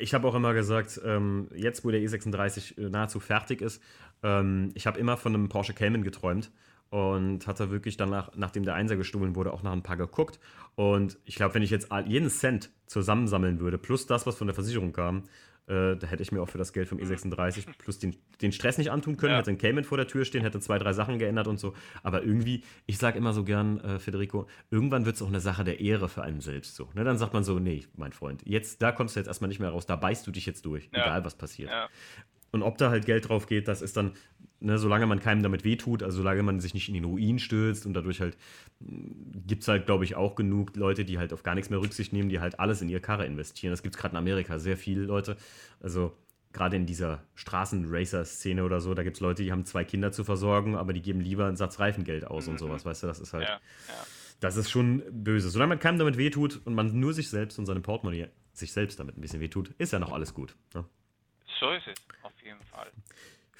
Ich 0.00 0.14
habe 0.14 0.26
auch 0.26 0.34
immer 0.34 0.54
gesagt, 0.54 1.00
ähm, 1.04 1.48
jetzt 1.54 1.84
wo 1.84 1.90
der 1.90 2.00
E36 2.00 2.78
äh, 2.78 2.88
nahezu 2.88 3.20
fertig 3.20 3.60
ist, 3.60 3.82
ähm, 4.22 4.70
ich 4.74 4.86
habe 4.86 4.98
immer 4.98 5.16
von 5.16 5.34
einem 5.34 5.48
Porsche 5.48 5.74
Cayman 5.74 6.02
geträumt 6.02 6.50
und 6.90 7.46
hatte 7.46 7.70
wirklich 7.70 7.96
danach, 7.96 8.30
nachdem 8.36 8.64
der 8.64 8.74
Einser 8.74 8.96
gestohlen 8.96 9.34
wurde, 9.34 9.52
auch 9.52 9.62
nach 9.62 9.72
ein 9.72 9.82
paar 9.82 9.96
geguckt. 9.96 10.38
Und 10.74 11.18
ich 11.24 11.34
glaube, 11.34 11.54
wenn 11.54 11.62
ich 11.62 11.70
jetzt 11.70 11.88
jeden 12.06 12.30
Cent 12.30 12.70
zusammensammeln 12.86 13.60
würde, 13.60 13.78
plus 13.78 14.06
das, 14.06 14.26
was 14.26 14.36
von 14.36 14.46
der 14.46 14.54
Versicherung 14.54 14.92
kam, 14.92 15.24
äh, 15.66 15.96
da 15.96 16.06
hätte 16.06 16.22
ich 16.22 16.30
mir 16.32 16.42
auch 16.42 16.48
für 16.48 16.58
das 16.58 16.72
Geld 16.72 16.88
vom 16.88 16.98
E36 16.98 17.66
plus 17.78 17.98
den, 17.98 18.14
den 18.42 18.52
Stress 18.52 18.76
nicht 18.78 18.90
antun 18.90 19.16
können, 19.16 19.32
Ja. 19.32 19.38
hätte 19.38 19.50
ein 19.50 19.58
Cayman 19.58 19.84
vor 19.84 19.96
der 19.96 20.06
Tür 20.06 20.24
stehen, 20.24 20.42
hätte 20.42 20.60
zwei, 20.60 20.78
drei 20.78 20.92
Sachen 20.92 21.18
geändert 21.18 21.46
und 21.46 21.58
so. 21.58 21.74
Aber 22.02 22.22
irgendwie, 22.22 22.62
ich 22.86 22.98
sage 22.98 23.16
immer 23.18 23.32
so 23.32 23.44
gern, 23.44 23.80
äh, 23.80 23.98
Federico, 23.98 24.46
irgendwann 24.70 25.06
wird 25.06 25.16
es 25.16 25.22
auch 25.22 25.28
eine 25.28 25.40
Sache 25.40 25.64
der 25.64 25.80
Ehre 25.80 26.08
für 26.08 26.22
einen 26.22 26.40
selbst 26.40 26.74
so. 26.76 26.90
Ne? 26.94 27.04
Dann 27.04 27.16
sagt 27.18 27.32
man 27.32 27.44
so, 27.44 27.58
nee, 27.58 27.84
mein 27.96 28.12
Freund, 28.12 28.42
jetzt, 28.46 28.82
da 28.82 28.92
kommst 28.92 29.16
du 29.16 29.20
jetzt 29.20 29.26
erstmal 29.28 29.48
nicht 29.48 29.60
mehr 29.60 29.70
raus, 29.70 29.86
da 29.86 29.96
beißt 29.96 30.26
du 30.26 30.30
dich 30.30 30.46
jetzt 30.46 30.66
durch, 30.66 30.88
Ja. 30.92 31.02
egal 31.02 31.24
was 31.24 31.34
passiert. 31.36 31.70
Ja. 31.70 31.88
Und 32.52 32.62
ob 32.62 32.78
da 32.78 32.90
halt 32.90 33.04
Geld 33.06 33.28
drauf 33.28 33.46
geht, 33.46 33.66
das 33.66 33.82
ist 33.82 33.96
dann, 33.96 34.12
ne, 34.64 34.78
solange 34.78 35.06
man 35.06 35.20
keinem 35.20 35.42
damit 35.42 35.64
wehtut, 35.64 36.02
also 36.02 36.18
solange 36.18 36.42
man 36.42 36.60
sich 36.60 36.74
nicht 36.74 36.88
in 36.88 36.94
den 36.94 37.04
Ruin 37.04 37.38
stürzt 37.38 37.86
und 37.86 37.94
dadurch 37.94 38.20
halt, 38.20 38.36
gibt 38.80 39.62
es 39.62 39.68
halt, 39.68 39.86
glaube 39.86 40.04
ich, 40.04 40.16
auch 40.16 40.34
genug 40.34 40.74
Leute, 40.76 41.04
die 41.04 41.18
halt 41.18 41.32
auf 41.32 41.42
gar 41.42 41.54
nichts 41.54 41.70
mehr 41.70 41.80
Rücksicht 41.80 42.12
nehmen, 42.12 42.28
die 42.28 42.40
halt 42.40 42.58
alles 42.58 42.80
in 42.82 42.88
ihre 42.88 43.00
Karre 43.00 43.26
investieren. 43.26 43.72
Das 43.72 43.82
gibt 43.82 43.94
es 43.94 44.00
gerade 44.00 44.12
in 44.12 44.18
Amerika 44.18 44.58
sehr 44.58 44.76
viele 44.76 45.02
Leute. 45.02 45.36
Also 45.80 46.16
gerade 46.52 46.76
in 46.76 46.86
dieser 46.86 47.22
Straßenracer-Szene 47.34 48.64
oder 48.64 48.80
so, 48.80 48.94
da 48.94 49.02
gibt 49.02 49.16
es 49.16 49.20
Leute, 49.20 49.42
die 49.42 49.52
haben 49.52 49.64
zwei 49.64 49.84
Kinder 49.84 50.12
zu 50.12 50.24
versorgen, 50.24 50.76
aber 50.76 50.92
die 50.92 51.02
geben 51.02 51.20
lieber 51.20 51.46
einen 51.46 51.56
Satz 51.56 51.78
Reifengeld 51.78 52.26
aus 52.26 52.48
und 52.48 52.58
sowas, 52.58 52.84
weißt 52.84 53.02
du, 53.02 53.06
das 53.06 53.20
ist 53.20 53.32
halt, 53.32 53.44
Ja, 53.44 53.54
ja. 53.54 54.06
das 54.40 54.56
ist 54.56 54.70
schon 54.70 55.02
böse. 55.10 55.50
Solange 55.50 55.70
man 55.70 55.78
keinem 55.80 55.98
damit 55.98 56.16
wehtut 56.16 56.60
und 56.64 56.74
man 56.74 56.98
nur 56.98 57.12
sich 57.12 57.28
selbst 57.28 57.58
und 57.58 57.66
seinem 57.66 57.82
Portemonnaie 57.82 58.28
sich 58.52 58.72
selbst 58.72 59.00
damit 59.00 59.18
ein 59.18 59.20
bisschen 59.20 59.40
wehtut, 59.40 59.70
ist 59.78 59.92
ja 59.92 59.98
noch 59.98 60.12
alles 60.12 60.32
gut. 60.32 60.54
Ne? 60.74 60.84
So 61.60 61.70
ist 61.72 61.86
es, 61.86 61.94
auf 62.22 62.32
jeden 62.42 62.62
Fall. 62.70 62.90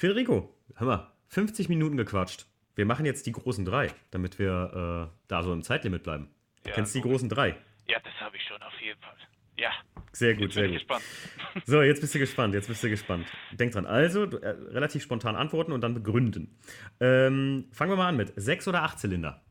Federico, 0.04 0.54
hör 0.76 0.86
mal, 0.86 1.10
50 1.28 1.70
Minuten 1.70 1.96
gequatscht. 1.96 2.44
Wir 2.74 2.84
machen 2.84 3.06
jetzt 3.06 3.24
die 3.24 3.32
großen 3.32 3.64
drei, 3.64 3.90
damit 4.10 4.38
wir 4.38 5.08
äh, 5.10 5.16
da 5.28 5.42
so 5.42 5.50
im 5.50 5.62
Zeitlimit 5.62 6.02
bleiben. 6.02 6.28
Ja, 6.66 6.72
Kennst 6.72 6.94
du 6.94 6.98
die 6.98 7.08
großen 7.08 7.30
drei? 7.30 7.56
Ja, 7.86 7.98
das 8.00 8.12
habe 8.20 8.36
ich 8.36 8.42
schon 8.42 8.62
auf 8.62 8.78
jeden 8.82 9.00
Fall. 9.00 9.16
Ja. 9.56 9.70
Sehr 10.12 10.34
gut, 10.34 10.52
sehr 10.52 10.68
gut. 10.68 10.74
Gespannt. 10.74 11.04
So, 11.64 11.80
jetzt 11.80 12.02
bist 12.02 12.14
du 12.14 12.18
gespannt, 12.18 12.52
jetzt 12.52 12.68
bist 12.68 12.84
du 12.84 12.90
gespannt. 12.90 13.26
Denk 13.52 13.72
dran, 13.72 13.86
also 13.86 14.24
äh, 14.24 14.48
relativ 14.74 15.02
spontan 15.02 15.36
antworten 15.36 15.72
und 15.72 15.80
dann 15.80 15.94
begründen. 15.94 16.54
Ähm, 17.00 17.70
fangen 17.72 17.90
wir 17.90 17.96
mal 17.96 18.08
an 18.08 18.18
mit 18.18 18.34
sechs 18.36 18.68
oder 18.68 18.82
acht 18.82 18.98
Zylinder? 18.98 19.42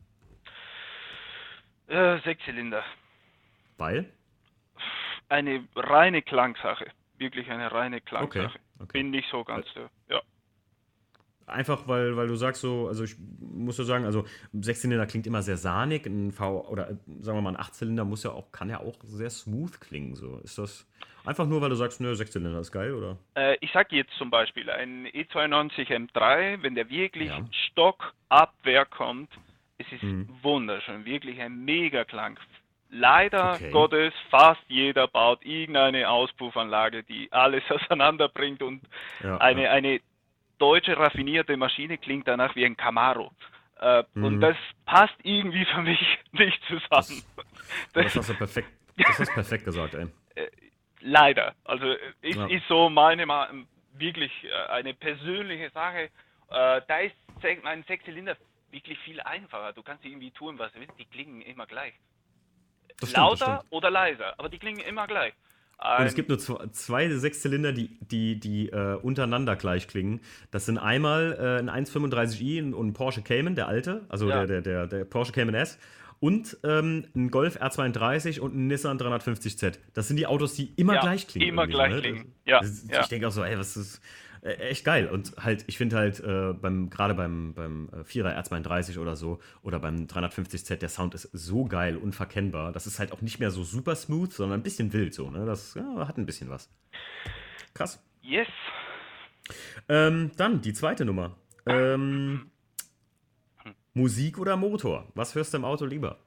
Äh, 1.87 2.19
sechs 2.19 2.45
Zylinder. 2.45 2.83
Weil? 3.79 4.13
Eine 5.29 5.67
reine 5.75 6.21
Klangsache. 6.21 6.91
Wirklich 7.17 7.49
eine 7.49 7.71
reine 7.71 8.01
Klangsache. 8.01 8.45
Okay, 8.45 8.59
okay. 8.77 8.99
Bin 8.99 9.09
nicht 9.09 9.31
so 9.31 9.43
ganz, 9.43 9.65
ja. 10.09 10.21
Einfach 11.45 11.87
weil, 11.87 12.15
weil 12.15 12.27
du 12.27 12.35
sagst 12.35 12.61
so, 12.61 12.87
also 12.87 13.03
ich 13.03 13.15
muss 13.39 13.75
so 13.75 13.83
sagen, 13.83 14.05
also 14.05 14.25
ein 14.53 14.63
Sechszylinder 14.63 15.05
klingt 15.05 15.27
immer 15.27 15.41
sehr 15.41 15.57
sahnig, 15.57 16.05
ein 16.05 16.31
V 16.31 16.67
oder 16.69 16.97
sagen 17.19 17.37
wir 17.37 17.41
mal 17.41 17.51
ein 17.51 17.59
Achtzylinder 17.59 18.05
muss 18.05 18.23
ja 18.23 18.31
auch, 18.31 18.51
kann 18.51 18.69
ja 18.69 18.79
auch 18.79 18.95
sehr 19.03 19.29
smooth 19.29 19.79
klingen. 19.81 20.15
So. 20.15 20.37
Ist 20.43 20.57
das 20.57 20.87
einfach 21.25 21.45
nur, 21.45 21.61
weil 21.61 21.69
du 21.69 21.75
sagst, 21.75 21.99
ne, 22.01 22.15
Sechszylinder 22.15 22.59
ist 22.59 22.71
geil, 22.71 22.93
oder? 22.93 23.17
Äh, 23.35 23.57
ich 23.61 23.71
sag 23.73 23.91
jetzt 23.91 24.13
zum 24.17 24.29
Beispiel, 24.29 24.69
ein 24.69 25.07
E92 25.07 25.89
M3, 25.89 26.61
wenn 26.61 26.75
der 26.75 26.89
wirklich 26.89 27.29
ja. 27.29 27.45
stockabwehr 27.69 28.85
kommt, 28.85 29.29
es 29.77 29.91
ist 29.91 30.03
mhm. 30.03 30.29
wunderschön, 30.41 31.05
wirklich 31.05 31.41
ein 31.41 31.65
Mega-Klang. 31.65 32.39
Leider 32.89 33.53
okay. 33.55 33.71
Gottes, 33.71 34.13
fast 34.29 34.61
jeder 34.67 35.07
baut 35.07 35.43
irgendeine 35.43 36.09
Auspuffanlage, 36.09 37.03
die 37.03 37.27
alles 37.31 37.63
auseinanderbringt 37.69 38.61
und 38.61 38.81
ja, 39.23 39.37
eine, 39.37 39.63
ja. 39.63 39.71
eine 39.71 39.99
deutsche 40.57 40.97
raffinierte 40.97 41.57
Maschine 41.57 41.97
klingt 41.97 42.27
danach 42.27 42.55
wie 42.55 42.65
ein 42.65 42.77
Camaro. 42.77 43.31
Äh, 43.79 44.03
mhm. 44.13 44.23
Und 44.23 44.41
das 44.41 44.55
passt 44.85 45.15
irgendwie 45.23 45.65
für 45.65 45.81
mich 45.81 45.99
nicht 46.31 46.61
zusammen. 46.67 47.23
Das, 47.93 48.05
das 48.05 48.15
hast 48.15 48.29
du 48.29 48.33
perfekt, 48.35 48.69
das 48.97 49.19
hast 49.19 49.33
perfekt 49.33 49.65
gesagt, 49.65 49.93
ey. 49.93 50.07
Äh, 50.35 50.47
leider. 51.01 51.55
Also 51.65 51.91
ist, 52.21 52.37
ja. 52.37 52.45
ist 52.47 52.67
so 52.67 52.89
meine 52.89 53.27
wirklich 53.93 54.31
äh, 54.43 54.71
eine 54.71 54.93
persönliche 54.93 55.69
Sache. 55.71 56.09
Äh, 56.49 56.81
da 56.87 56.99
ist 56.99 57.15
ein 57.63 57.83
Sechszylinder 57.83 58.37
wirklich 58.71 58.97
viel 58.99 59.19
einfacher. 59.21 59.73
Du 59.73 59.83
kannst 59.83 60.05
irgendwie 60.05 60.31
tun, 60.31 60.57
was 60.57 60.71
du 60.73 60.79
willst. 60.79 60.97
Die 60.97 61.05
klingen 61.05 61.41
immer 61.41 61.65
gleich. 61.65 61.93
Stimmt, 62.97 63.13
Lauter 63.13 63.63
oder 63.69 63.89
leiser, 63.89 64.33
aber 64.37 64.49
die 64.49 64.59
klingen 64.59 64.79
immer 64.81 65.07
gleich. 65.07 65.33
Und 65.99 66.05
es 66.05 66.15
gibt 66.15 66.29
nur 66.29 66.39
zwei, 66.71 67.09
Sechszylinder, 67.09 67.73
die, 67.73 67.89
die, 67.99 68.39
die 68.39 68.69
äh, 68.69 68.95
untereinander 68.95 69.57
gleich 69.57 69.87
klingen. 69.87 70.21
Das 70.49 70.65
sind 70.65 70.77
einmal 70.77 71.37
äh, 71.37 71.69
ein 71.69 71.85
135i 71.85 72.71
und 72.73 72.87
ein 72.87 72.93
Porsche 72.93 73.21
Cayman, 73.21 73.55
der 73.55 73.67
alte, 73.67 74.05
also 74.07 74.29
ja. 74.29 74.45
der, 74.45 74.61
der, 74.61 74.61
der, 74.61 74.87
der, 74.87 75.05
Porsche 75.05 75.33
Cayman 75.33 75.55
S. 75.55 75.77
Und 76.21 76.57
ähm, 76.63 77.05
ein 77.15 77.31
Golf 77.31 77.57
R32 77.61 78.39
und 78.39 78.55
ein 78.55 78.67
Nissan 78.67 78.97
350Z. 78.97 79.73
Das 79.93 80.07
sind 80.07 80.15
die 80.15 80.25
Autos, 80.25 80.53
die 80.53 80.71
immer 80.77 80.95
ja, 80.95 81.01
gleich 81.01 81.27
klingen. 81.27 81.49
Immer 81.49 81.67
gleich 81.67 81.93
ne? 81.95 81.99
klingen. 81.99 82.33
Ja, 82.45 82.61
das, 82.61 82.85
ja. 82.89 83.01
Ich 83.01 83.07
denke 83.07 83.27
auch 83.27 83.31
so, 83.31 83.43
ey, 83.43 83.59
was 83.59 83.75
ist 83.75 84.01
echt 84.43 84.85
geil. 84.85 85.07
Und 85.07 85.33
halt, 85.37 85.63
ich 85.67 85.77
finde 85.77 85.95
halt, 85.95 86.19
äh, 86.19 86.53
beim, 86.53 86.89
gerade 86.89 87.13
beim, 87.13 87.53
beim 87.53 87.89
4er 87.89 88.31
äh, 88.31 88.39
R32 88.39 88.99
oder 88.99 89.15
so 89.15 89.39
oder 89.61 89.79
beim 89.79 90.05
350Z, 90.05 90.75
der 90.77 90.89
Sound 90.89 91.15
ist 91.15 91.29
so 91.33 91.65
geil, 91.65 91.97
unverkennbar. 91.97 92.71
Das 92.71 92.87
ist 92.87 92.99
halt 92.99 93.11
auch 93.11 93.21
nicht 93.21 93.39
mehr 93.39 93.51
so 93.51 93.63
super 93.63 93.95
smooth, 93.95 94.31
sondern 94.31 94.59
ein 94.59 94.63
bisschen 94.63 94.93
wild 94.93 95.13
so. 95.13 95.29
Ne? 95.29 95.45
Das 95.45 95.75
ja, 95.75 96.07
hat 96.07 96.17
ein 96.17 96.25
bisschen 96.25 96.49
was. 96.49 96.69
Krass. 97.73 98.03
Yes. 98.21 98.47
Ähm, 99.89 100.31
dann 100.37 100.61
die 100.61 100.73
zweite 100.73 101.05
Nummer. 101.05 101.37
Ähm, 101.65 102.51
Musik 103.93 104.37
oder 104.39 104.57
Motor? 104.57 105.11
Was 105.15 105.35
hörst 105.35 105.53
du 105.53 105.57
im 105.57 105.65
Auto 105.65 105.85
lieber? 105.85 106.19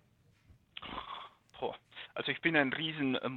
Also 2.17 2.33
ich 2.33 2.41
bin 2.41 2.57
ein 2.57 2.73
riesen 2.73 3.15
äh, 3.15 3.29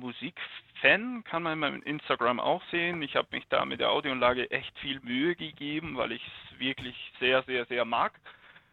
Musikfan, 0.79 1.23
kann 1.23 1.43
man 1.43 1.53
in 1.53 1.59
meinem 1.59 1.81
Instagram 1.83 2.39
auch 2.39 2.61
sehen. 2.71 3.01
Ich 3.01 3.15
habe 3.15 3.27
mich 3.31 3.45
da 3.49 3.65
mit 3.65 3.79
der 3.79 3.91
Audioanlage 3.91 4.49
echt 4.51 4.77
viel 4.79 4.99
Mühe 5.01 5.35
gegeben, 5.35 5.97
weil 5.97 6.11
ich 6.11 6.21
es 6.25 6.59
wirklich 6.59 6.95
sehr, 7.19 7.43
sehr, 7.43 7.65
sehr 7.65 7.85
mag. 7.85 8.13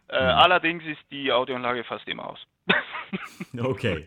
Äh, 0.09 0.23
mhm. 0.23 0.29
Allerdings 0.29 0.85
ist 0.85 1.01
die 1.11 1.33
Audioanlage 1.33 1.85
fast 1.85 2.07
immer 2.09 2.31
aus. 2.31 2.39
okay. 3.59 4.05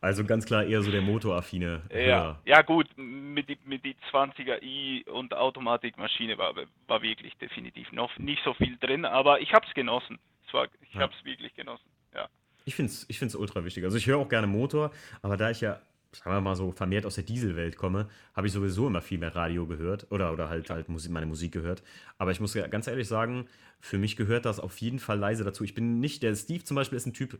Also 0.00 0.24
ganz 0.24 0.46
klar 0.46 0.64
eher 0.64 0.82
so 0.82 0.90
der 0.90 1.02
motoraffine. 1.02 1.82
Ja, 1.92 2.38
ja 2.44 2.62
gut, 2.62 2.86
mit 2.96 3.48
die, 3.48 3.58
mit 3.64 3.84
die 3.84 3.96
20er 4.12 4.62
i 4.62 5.04
und 5.08 5.34
Automatikmaschine 5.34 6.38
war, 6.38 6.54
war 6.86 7.02
wirklich 7.02 7.36
definitiv 7.38 7.90
noch 7.92 8.16
nicht 8.18 8.42
so 8.44 8.54
viel 8.54 8.76
drin, 8.78 9.04
aber 9.04 9.40
ich 9.40 9.52
habe 9.52 9.66
es 9.66 9.74
genossen. 9.74 10.18
ich 10.46 10.94
ja. 10.94 11.00
habe 11.00 11.12
es 11.18 11.24
wirklich 11.24 11.52
genossen. 11.54 11.84
Ja. 12.14 12.28
Ich 12.64 12.76
finde 12.76 12.92
es 12.92 13.06
ich 13.08 13.18
find's 13.18 13.34
ultra 13.34 13.64
wichtig. 13.64 13.82
Also 13.84 13.96
ich 13.96 14.06
höre 14.06 14.18
auch 14.18 14.28
gerne 14.28 14.46
Motor, 14.46 14.92
aber 15.22 15.36
da 15.36 15.50
ich 15.50 15.60
ja, 15.60 15.80
sagen 16.12 16.36
wir 16.36 16.40
mal 16.40 16.56
so, 16.56 16.72
vermehrt 16.72 17.06
aus 17.06 17.14
der 17.14 17.24
Dieselwelt 17.24 17.76
komme, 17.76 18.08
habe 18.34 18.46
ich 18.46 18.52
sowieso 18.52 18.86
immer 18.86 19.00
viel 19.00 19.18
mehr 19.18 19.34
Radio 19.34 19.66
gehört 19.66 20.10
oder, 20.10 20.32
oder 20.32 20.48
halt, 20.48 20.68
halt 20.70 20.88
Musik, 20.88 21.12
meine 21.12 21.26
Musik 21.26 21.52
gehört. 21.52 21.82
Aber 22.18 22.30
ich 22.32 22.40
muss 22.40 22.54
ganz 22.54 22.86
ehrlich 22.86 23.08
sagen, 23.08 23.46
für 23.80 23.98
mich 23.98 24.16
gehört 24.16 24.44
das 24.44 24.60
auf 24.60 24.78
jeden 24.78 24.98
Fall 24.98 25.18
leise 25.18 25.44
dazu. 25.44 25.64
Ich 25.64 25.74
bin 25.74 26.00
nicht, 26.00 26.22
der 26.22 26.34
Steve 26.34 26.64
zum 26.64 26.74
Beispiel 26.74 26.96
ist 26.96 27.06
ein 27.06 27.14
Typ, 27.14 27.38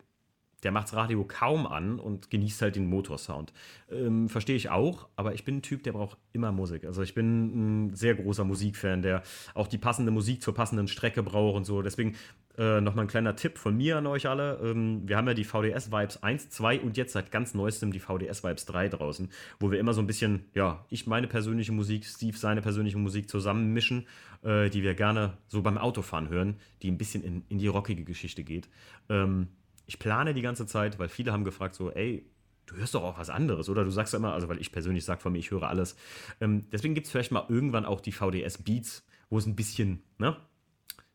der 0.63 0.73
macht 0.73 0.89
das 0.89 0.95
Radio 0.95 1.25
kaum 1.25 1.67
an 1.67 1.99
und 1.99 2.31
genießt 2.31 2.63
halt 2.63 2.77
den 2.77 2.87
Motorsound. 2.87 3.53
Ähm, 3.91 4.29
Verstehe 4.29 4.57
ich 4.57 4.71
auch, 4.71 5.09
aber 5.17 5.35
ich 5.35 5.45
bin 5.45 5.59
ein 5.59 5.63
Typ, 5.63 5.83
der 5.83 5.93
braucht 5.93 6.19
immer 6.33 6.53
Musik. 6.53 6.85
Also 6.85 7.03
ich 7.03 7.15
bin 7.15 7.89
ein 7.89 7.95
sehr 7.95 8.15
großer 8.15 8.45
Musikfan, 8.45 9.03
der 9.03 9.23
auch 9.55 9.67
die 9.67 9.79
passende 9.79 10.13
Musik 10.13 10.43
zur 10.43 10.55
passenden 10.55 10.89
Strecke 10.89 11.23
braucht 11.23 11.57
und 11.57 11.65
so. 11.65 11.83
Deswegen 11.83 12.17
äh, 12.59 12.81
nochmal 12.81 13.07
ein 13.07 13.09
kleiner 13.09 13.37
Tipp 13.37 13.59
von 13.59 13.77
mir 13.77 13.97
an 13.97 14.07
euch 14.07 14.29
alle. 14.29 14.61
Ähm, 14.63 15.09
wir 15.09 15.17
haben 15.17 15.27
ja 15.27 15.35
die 15.35 15.45
VDS 15.45 15.91
Vibes 15.91 16.23
1, 16.23 16.51
2 16.51 16.81
und 16.81 16.97
jetzt 16.97 17.13
seit 17.13 17.31
ganz 17.31 17.55
neuestem 17.55 17.93
die 17.93 18.01
VDS 18.01 18.45
Vibes 18.45 18.67
3 18.67 18.89
draußen, 18.89 19.31
wo 19.61 19.71
wir 19.71 19.79
immer 19.79 19.95
so 19.95 20.03
ein 20.03 20.07
bisschen, 20.07 20.45
ja, 20.55 20.85
ich 20.91 21.07
meine 21.07 21.27
persönliche 21.27 21.73
Musik, 21.73 22.05
Steve 22.05 22.37
seine 22.37 22.61
persönliche 22.61 22.99
Musik 22.99 23.31
zusammenmischen, 23.31 24.07
äh, 24.43 24.69
die 24.69 24.83
wir 24.83 24.95
gerne 24.95 25.39
so 25.49 25.63
beim 25.63 25.79
Autofahren 25.79 26.29
hören, 26.29 26.57
die 26.83 26.91
ein 26.91 26.99
bisschen 26.99 27.23
in, 27.23 27.45
in 27.49 27.59
die 27.59 27.69
rockige 27.69 28.05
Geschichte 28.05 28.45
geht. 28.45 28.69
Ähm, 29.09 29.49
ich 29.91 29.99
plane 29.99 30.34
die 30.34 30.41
ganze 30.41 30.66
Zeit, 30.66 31.01
weil 31.01 31.09
viele 31.09 31.32
haben 31.32 31.43
gefragt, 31.43 31.74
so, 31.74 31.91
ey, 31.91 32.24
du 32.66 32.76
hörst 32.76 32.95
doch 32.95 33.03
auch 33.03 33.18
was 33.18 33.28
anderes, 33.28 33.68
oder? 33.68 33.82
Du 33.82 33.91
sagst 33.91 34.12
ja 34.12 34.20
immer, 34.20 34.32
also 34.32 34.49
weil 34.49 34.61
ich 34.61 34.70
persönlich 34.70 35.05
sage 35.05 35.20
von 35.20 35.32
mir, 35.32 35.41
ich 35.41 35.51
höre 35.51 35.64
alles. 35.64 35.97
Ähm, 36.41 36.70
deswegen 36.70 36.95
gibt 36.95 37.07
es 37.07 37.11
vielleicht 37.11 37.32
mal 37.32 37.45
irgendwann 37.49 37.84
auch 37.84 38.01
die 38.01 38.12
VDS 38.12 38.59
Beats, 38.59 39.05
wo 39.30 39.38
es 39.38 39.47
ein 39.47 39.57
bisschen, 39.57 40.05
ne? 40.18 40.36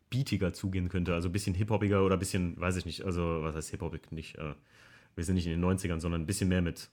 Beatiger 0.09 0.51
zugehen 0.51 0.89
könnte, 0.89 1.13
also 1.13 1.29
ein 1.29 1.31
bisschen 1.31 1.55
hip-hoppiger 1.55 2.03
oder 2.03 2.17
ein 2.17 2.19
bisschen, 2.19 2.59
weiß 2.59 2.75
ich 2.75 2.85
nicht, 2.85 3.05
also 3.05 3.43
was 3.43 3.55
heißt 3.55 3.69
hip-hoppig 3.69 4.11
nicht, 4.11 4.37
äh, 4.37 4.53
wir 5.15 5.23
sind 5.23 5.35
nicht 5.35 5.47
in 5.47 5.53
den 5.53 5.63
90ern, 5.63 6.01
sondern 6.01 6.23
ein 6.23 6.25
bisschen 6.25 6.49
mehr 6.49 6.61
mit 6.61 6.89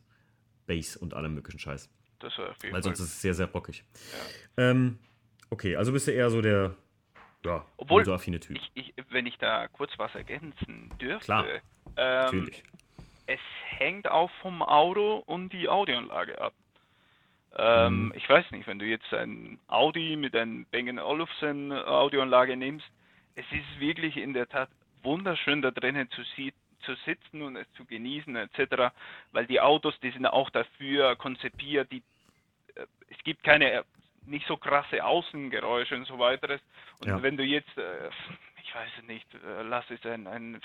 Bass 0.69 0.97
und 0.97 1.15
allem 1.15 1.35
möglichen 1.35 1.59
Scheiß. 1.59 1.91
Das 2.21 2.39
war 2.39 2.55
Weil 2.71 2.83
sonst 2.85 3.01
ist 3.01 3.07
es 3.07 3.21
sehr, 3.23 3.35
sehr 3.35 3.47
rockig. 3.47 3.83
Ja. 4.57 4.71
Ähm, 4.71 4.99
okay, 5.51 5.75
also 5.75 5.91
bist 5.91 6.07
du 6.07 6.13
eher 6.13 6.31
so 6.31 6.41
der, 6.41 6.77
ja, 7.45 7.65
Obwohl, 7.77 8.05
so 8.05 8.15
affine 8.15 8.41
Typ. 8.41 8.57
Ich, 8.57 8.71
ich, 8.75 8.95
wenn 9.11 9.27
ich 9.27 9.39
da 9.39 9.69
kurz 9.69 9.93
was 9.99 10.15
ergänzen 10.15 10.91
dürfte. 11.01 11.25
Klar, 11.25 11.47
ähm, 11.47 11.61
natürlich. 11.97 12.63
Es 13.27 13.41
hängt 13.69 14.09
auch 14.09 14.31
vom 14.43 14.63
Auto 14.63 15.23
und 15.27 15.53
die 15.53 15.69
Audioanlage 15.69 16.41
ab. 16.41 16.55
Ähm, 17.57 18.07
mhm. 18.07 18.13
Ich 18.17 18.29
weiß 18.29 18.51
nicht, 18.51 18.67
wenn 18.67 18.79
du 18.79 18.87
jetzt 18.87 19.13
ein 19.13 19.59
Audi 19.69 20.17
mit 20.17 20.35
einem 20.35 20.67
Bang 20.71 20.99
Olufsen 20.99 21.73
Audioanlage 21.73 22.57
nimmst, 22.57 22.87
es 23.35 23.45
ist 23.53 23.81
wirklich 23.81 24.17
in 24.17 24.33
der 24.33 24.49
Tat 24.49 24.69
wunderschön 25.03 25.63
da 25.63 25.71
drinnen 25.71 26.09
zu, 26.11 26.23
zu 26.23 26.95
sitzen 27.05 27.43
und 27.43 27.57
es 27.57 27.71
zu 27.75 27.85
genießen 27.85 28.35
etc., 28.37 28.93
weil 29.33 29.47
die 29.47 29.61
Autos, 29.61 29.99
die 30.01 30.11
sind 30.11 30.27
auch 30.27 30.51
dafür 30.51 31.17
konzipiert, 31.17 31.91
die, 31.93 32.03
äh, 32.75 32.87
es 33.09 33.19
gibt 33.25 33.43
keine 33.43 33.85
nicht 34.27 34.47
so 34.47 34.57
krasse 34.57 35.05
Außengeräusche 35.05 35.97
und 35.97 36.07
so 36.07 36.19
weiteres. 36.19 36.61
Und 37.01 37.09
ja. 37.09 37.23
wenn 37.23 37.37
du 37.37 37.45
jetzt, 37.45 37.77
äh, 37.77 38.09
ich 38.63 38.75
weiß 38.75 38.91
nicht, 39.07 39.27
äh, 39.35 39.63
lass 39.63 39.85
es 39.91 40.05
ein, 40.05 40.27
ein 40.27 40.61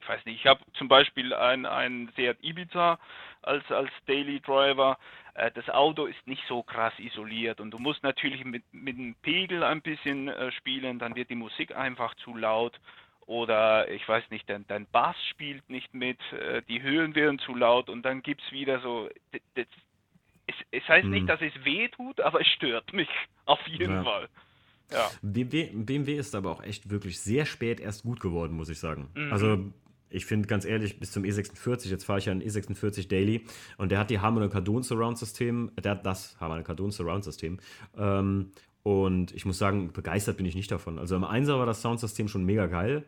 ich 0.00 0.08
weiß 0.08 0.24
nicht, 0.24 0.40
ich 0.40 0.46
habe 0.46 0.60
zum 0.74 0.88
Beispiel 0.88 1.34
ein, 1.34 1.66
ein 1.66 2.10
Seat 2.16 2.38
Ibiza 2.42 2.98
als, 3.42 3.70
als 3.70 3.90
Daily 4.06 4.40
Driver. 4.40 4.98
Äh, 5.34 5.50
das 5.52 5.68
Auto 5.68 6.06
ist 6.06 6.26
nicht 6.26 6.42
so 6.48 6.62
krass 6.62 6.94
isoliert 6.98 7.60
und 7.60 7.70
du 7.70 7.78
musst 7.78 8.02
natürlich 8.02 8.44
mit, 8.44 8.64
mit 8.72 8.96
dem 8.96 9.14
Pegel 9.16 9.62
ein 9.62 9.82
bisschen 9.82 10.28
äh, 10.28 10.50
spielen, 10.52 10.98
dann 10.98 11.14
wird 11.14 11.30
die 11.30 11.34
Musik 11.34 11.76
einfach 11.76 12.14
zu 12.16 12.36
laut 12.36 12.80
oder 13.26 13.88
ich 13.90 14.08
weiß 14.08 14.24
nicht, 14.30 14.48
dein, 14.48 14.66
dein 14.66 14.86
Bass 14.86 15.16
spielt 15.28 15.68
nicht 15.70 15.94
mit, 15.94 16.18
äh, 16.32 16.62
die 16.62 16.82
Höhen 16.82 17.14
werden 17.14 17.38
zu 17.38 17.54
laut 17.54 17.88
und 17.88 18.02
dann 18.02 18.22
gibt 18.22 18.42
es 18.42 18.52
wieder 18.52 18.80
so, 18.80 19.08
das, 19.54 19.66
es, 20.50 20.82
es 20.82 20.88
heißt 20.88 21.04
hm. 21.04 21.10
nicht, 21.10 21.28
dass 21.28 21.40
es 21.40 21.52
weh 21.64 21.88
tut, 21.88 22.20
aber 22.20 22.40
es 22.40 22.46
stört 22.48 22.92
mich 22.92 23.08
auf 23.44 23.60
jeden 23.66 23.92
ja. 23.92 24.04
Fall. 24.04 24.28
Ja. 24.92 25.08
BMW, 25.22 25.70
BMW, 25.72 26.16
ist 26.16 26.34
aber 26.34 26.50
auch 26.50 26.62
echt 26.64 26.90
wirklich 26.90 27.20
sehr 27.20 27.46
spät 27.46 27.78
erst 27.78 28.02
gut 28.02 28.18
geworden, 28.18 28.56
muss 28.56 28.68
ich 28.68 28.80
sagen. 28.80 29.08
Mhm. 29.14 29.32
Also 29.32 29.72
ich 30.08 30.26
finde 30.26 30.48
ganz 30.48 30.64
ehrlich, 30.64 30.98
bis 30.98 31.12
zum 31.12 31.22
E46, 31.22 31.88
jetzt 31.88 32.04
fahre 32.04 32.18
ich 32.18 32.26
ja 32.26 32.32
ein 32.32 32.42
E46 32.42 33.08
Daily 33.08 33.44
und 33.78 33.92
der 33.92 34.00
hat 34.00 34.10
die 34.10 34.18
Harman 34.18 34.50
Kardon 34.50 34.82
Surround 34.82 35.16
System, 35.16 35.70
der 35.80 35.92
hat 35.92 36.04
das 36.04 36.36
Harman 36.40 36.64
Kardon 36.64 36.90
Surround 36.90 37.22
System. 37.22 37.58
Ähm, 37.96 38.50
und 38.82 39.32
ich 39.32 39.44
muss 39.44 39.58
sagen, 39.58 39.92
begeistert 39.92 40.38
bin 40.38 40.46
ich 40.46 40.56
nicht 40.56 40.72
davon. 40.72 40.98
Also 40.98 41.14
im 41.14 41.24
1er 41.24 41.58
war 41.58 41.66
das 41.66 41.82
Soundsystem 41.82 42.28
schon 42.28 42.44
mega 42.44 42.66
geil. 42.66 43.04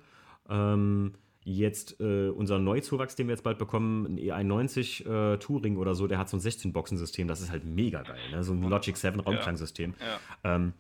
Ähm, 0.49 1.15
jetzt 1.45 2.01
äh, 2.01 2.29
unser 2.29 2.59
Neuzuwachs, 2.59 3.17
den 3.17 3.27
wir 3.27 3.33
jetzt 3.33 3.43
bald 3.43 3.59
bekommen, 3.59 4.07
ein 4.07 4.19
E91 4.19 5.35
äh, 5.35 5.39
Touring 5.39 5.77
oder 5.77 5.95
so, 5.95 6.07
der 6.07 6.19
hat 6.19 6.29
so 6.29 6.37
ein 6.37 6.41
16-Boxen-System, 6.41 7.27
das 7.29 7.41
ist 7.41 7.51
halt 7.51 7.65
mega 7.65 8.03
geil, 8.03 8.21
ne? 8.31 8.45
so 8.45 8.53
ein 8.53 8.63
Logic 8.63 8.97
7 8.97 9.21
Raumklangsystem. 9.21 9.95
Ja. 9.99 10.07
Ja. 10.07 10.55
Ähm, 10.57 10.73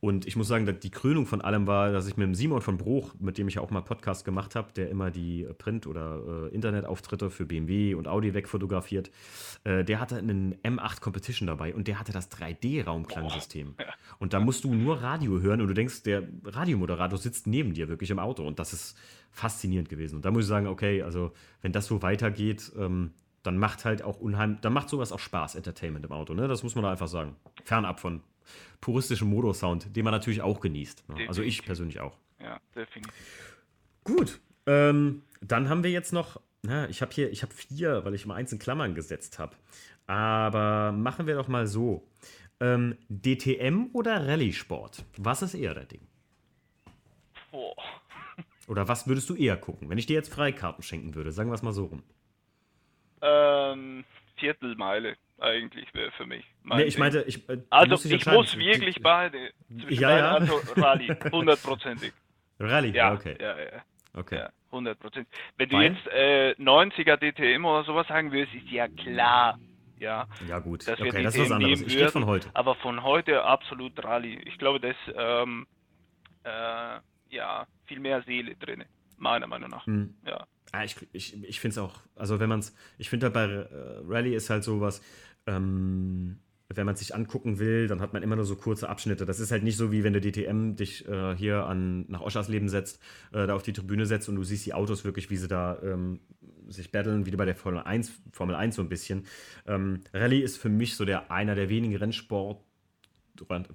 und 0.00 0.26
ich 0.26 0.34
muss 0.34 0.48
sagen, 0.48 0.66
die 0.82 0.90
Krönung 0.90 1.26
von 1.26 1.42
allem 1.42 1.66
war, 1.66 1.92
dass 1.92 2.06
ich 2.06 2.16
mit 2.16 2.26
dem 2.26 2.34
Simon 2.34 2.62
von 2.62 2.78
Bruch, 2.78 3.14
mit 3.18 3.36
dem 3.36 3.48
ich 3.48 3.56
ja 3.56 3.62
auch 3.62 3.70
mal 3.70 3.82
Podcast 3.82 4.24
gemacht 4.24 4.54
habe, 4.54 4.72
der 4.72 4.88
immer 4.88 5.10
die 5.10 5.46
Print- 5.58 5.86
oder 5.86 6.48
äh, 6.50 6.54
Internetauftritte 6.54 7.28
für 7.28 7.44
BMW 7.44 7.92
und 7.92 8.08
Audi 8.08 8.32
wegfotografiert, 8.32 9.10
äh, 9.64 9.84
der 9.84 10.00
hatte 10.00 10.16
einen 10.16 10.54
M8 10.62 11.00
Competition 11.00 11.46
dabei 11.46 11.74
und 11.74 11.86
der 11.86 12.00
hatte 12.00 12.12
das 12.12 12.30
3D-Raumklangsystem. 12.30 13.74
Oh, 13.78 13.82
ja. 13.82 13.92
Und 14.18 14.32
da 14.32 14.40
musst 14.40 14.64
du 14.64 14.74
nur 14.74 15.02
Radio 15.02 15.38
hören 15.40 15.60
und 15.60 15.68
du 15.68 15.74
denkst, 15.74 16.02
der 16.04 16.22
Radiomoderator 16.44 17.18
sitzt 17.18 17.46
neben 17.46 17.74
dir 17.74 17.90
wirklich 17.90 18.10
im 18.10 18.18
Auto 18.18 18.46
und 18.46 18.58
das 18.58 18.72
ist 18.72 18.96
faszinierend 19.32 19.90
gewesen. 19.90 20.16
Und 20.16 20.24
da 20.24 20.30
muss 20.30 20.44
ich 20.44 20.48
sagen, 20.48 20.66
okay, 20.66 21.02
also 21.02 21.32
wenn 21.60 21.72
das 21.72 21.84
so 21.84 22.00
weitergeht, 22.00 22.72
ähm, 22.78 23.12
dann 23.42 23.58
macht 23.58 23.84
halt 23.84 24.02
auch 24.02 24.18
unheimlich, 24.18 24.60
dann 24.60 24.72
macht 24.72 24.88
sowas 24.88 25.12
auch 25.12 25.18
Spaß, 25.18 25.56
Entertainment 25.56 26.06
im 26.06 26.12
Auto, 26.12 26.34
ne? 26.34 26.48
Das 26.48 26.62
muss 26.62 26.74
man 26.74 26.84
da 26.84 26.90
einfach 26.90 27.08
sagen. 27.08 27.36
Fernab 27.64 28.00
von 28.00 28.22
puristischem 28.80 29.28
Modo-Sound, 29.28 29.94
den 29.94 30.04
man 30.04 30.12
natürlich 30.12 30.42
auch 30.42 30.60
genießt. 30.60 31.08
Ne? 31.08 31.28
Also 31.28 31.42
ich 31.42 31.64
persönlich 31.64 32.00
auch. 32.00 32.16
Ja, 32.40 32.60
definitiv. 32.74 33.14
Gut, 34.04 34.40
ähm, 34.66 35.22
dann 35.40 35.68
haben 35.68 35.82
wir 35.82 35.90
jetzt 35.90 36.12
noch, 36.12 36.40
na, 36.62 36.88
ich 36.88 37.02
habe 37.02 37.12
hier, 37.12 37.30
ich 37.30 37.42
habe 37.42 37.52
vier, 37.52 38.04
weil 38.04 38.14
ich 38.14 38.24
immer 38.24 38.34
eins 38.34 38.52
in 38.52 38.58
Klammern 38.58 38.94
gesetzt 38.94 39.38
habe. 39.38 39.56
Aber 40.06 40.92
machen 40.92 41.26
wir 41.26 41.34
doch 41.36 41.48
mal 41.48 41.66
so. 41.66 42.06
Ähm, 42.60 42.96
DTM 43.08 43.90
oder 43.92 44.26
Rallye-Sport? 44.26 45.04
Was 45.16 45.42
ist 45.42 45.54
eher 45.54 45.74
dein 45.74 45.88
Ding? 45.88 46.06
Boah. 47.50 47.74
Oder 48.66 48.86
was 48.86 49.08
würdest 49.08 49.28
du 49.30 49.34
eher 49.34 49.56
gucken, 49.56 49.88
wenn 49.88 49.98
ich 49.98 50.06
dir 50.06 50.14
jetzt 50.14 50.32
Freikarten 50.32 50.82
schenken 50.82 51.14
würde? 51.14 51.32
Sagen 51.32 51.50
wir 51.50 51.54
es 51.54 51.62
mal 51.62 51.72
so 51.72 51.86
rum. 51.86 52.02
Ähm, 53.22 54.04
Viertelmeile 54.36 55.16
eigentlich 55.40 55.92
wäre 55.94 56.10
für 56.12 56.26
mich. 56.26 56.44
Nee, 56.64 56.82
ich 56.82 56.98
meinte, 56.98 57.24
ich, 57.26 57.48
äh, 57.48 57.58
also 57.70 57.90
muss 57.92 58.04
ich 58.04 58.26
muss 58.26 58.56
wirklich 58.56 59.02
beide. 59.02 59.52
Ja, 59.88 60.16
ja. 60.16 60.30
Also 60.32 60.60
Rallye, 60.76 61.16
hundertprozentig. 61.32 62.12
Rallye, 62.58 62.92
ja, 62.92 63.12
okay. 63.12 63.36
Ja, 63.40 63.58
ja. 63.58 63.82
Okay. 64.12 64.36
Ja, 64.36 64.50
100 64.72 64.98
Wenn 65.56 65.68
du 65.68 65.76
Fein? 65.76 65.94
jetzt 65.94 66.06
äh, 66.12 66.54
90er 66.58 67.16
DTM 67.16 67.64
oder 67.64 67.84
sowas 67.84 68.06
sagen 68.08 68.32
würdest, 68.32 68.54
ist 68.54 68.70
ja 68.70 68.88
klar. 68.88 69.58
Ja, 69.98 70.26
ja 70.48 70.58
gut. 70.58 70.86
Dass 70.88 70.98
okay, 70.98 71.12
wir 71.12 71.22
das 71.22 71.34
ist 71.34 71.42
was 71.42 71.50
anderes. 71.52 71.82
Ich 71.82 71.96
rede 71.96 72.10
von 72.10 72.26
heute. 72.26 72.48
Aber 72.54 72.74
von 72.76 73.02
heute 73.02 73.44
absolut 73.44 74.02
Rallye. 74.02 74.40
Ich 74.46 74.58
glaube, 74.58 74.80
da 74.80 74.88
ist 74.88 74.96
ähm, 75.14 75.66
äh, 76.44 76.98
ja, 77.30 77.66
viel 77.86 78.00
mehr 78.00 78.22
Seele 78.22 78.56
drin, 78.56 78.84
meiner 79.18 79.46
Meinung 79.46 79.70
nach. 79.70 79.86
Hm. 79.86 80.14
Ja. 80.26 80.46
Ah, 80.72 80.84
ich 80.84 80.96
ich, 81.12 81.42
ich 81.42 81.60
finde 81.60 81.72
es 81.72 81.78
auch, 81.78 82.00
also 82.16 82.38
wenn 82.40 82.48
man 82.48 82.60
es, 82.60 82.74
ich 82.96 83.10
finde 83.10 83.26
halt 83.26 83.34
bei 83.34 83.44
äh, 83.44 83.66
Rallye 84.06 84.34
ist 84.34 84.50
halt 84.50 84.64
sowas, 84.64 85.02
ähm, 85.46 86.40
wenn 86.72 86.86
man 86.86 86.96
sich 86.96 87.14
angucken 87.14 87.58
will, 87.58 87.88
dann 87.88 88.00
hat 88.00 88.12
man 88.12 88.22
immer 88.22 88.36
nur 88.36 88.44
so 88.44 88.54
kurze 88.54 88.88
Abschnitte. 88.88 89.26
Das 89.26 89.40
ist 89.40 89.50
halt 89.50 89.64
nicht 89.64 89.76
so, 89.76 89.90
wie 89.90 90.04
wenn 90.04 90.12
der 90.12 90.22
DTM 90.22 90.76
dich 90.76 91.06
äh, 91.08 91.34
hier 91.36 91.66
an, 91.66 92.04
nach 92.08 92.20
Oschersleben 92.20 92.68
setzt, 92.68 93.00
äh, 93.32 93.46
da 93.46 93.54
auf 93.54 93.62
die 93.62 93.72
Tribüne 93.72 94.06
setzt 94.06 94.28
und 94.28 94.36
du 94.36 94.44
siehst 94.44 94.66
die 94.66 94.74
Autos 94.74 95.04
wirklich, 95.04 95.30
wie 95.30 95.36
sie 95.36 95.48
da 95.48 95.80
ähm, 95.82 96.20
sich 96.68 96.92
battlen, 96.92 97.26
wie 97.26 97.30
bei 97.32 97.44
der 97.44 97.56
Formel 97.56 97.82
1, 97.82 98.12
Formel 98.32 98.54
1 98.54 98.76
so 98.76 98.82
ein 98.82 98.88
bisschen. 98.88 99.26
Ähm, 99.66 100.00
Rallye 100.14 100.42
ist 100.42 100.58
für 100.58 100.68
mich 100.68 100.94
so 100.94 101.04
der 101.04 101.32
einer 101.32 101.56
der 101.56 101.68
wenigen 101.68 101.96
Rennsport, 101.96 102.62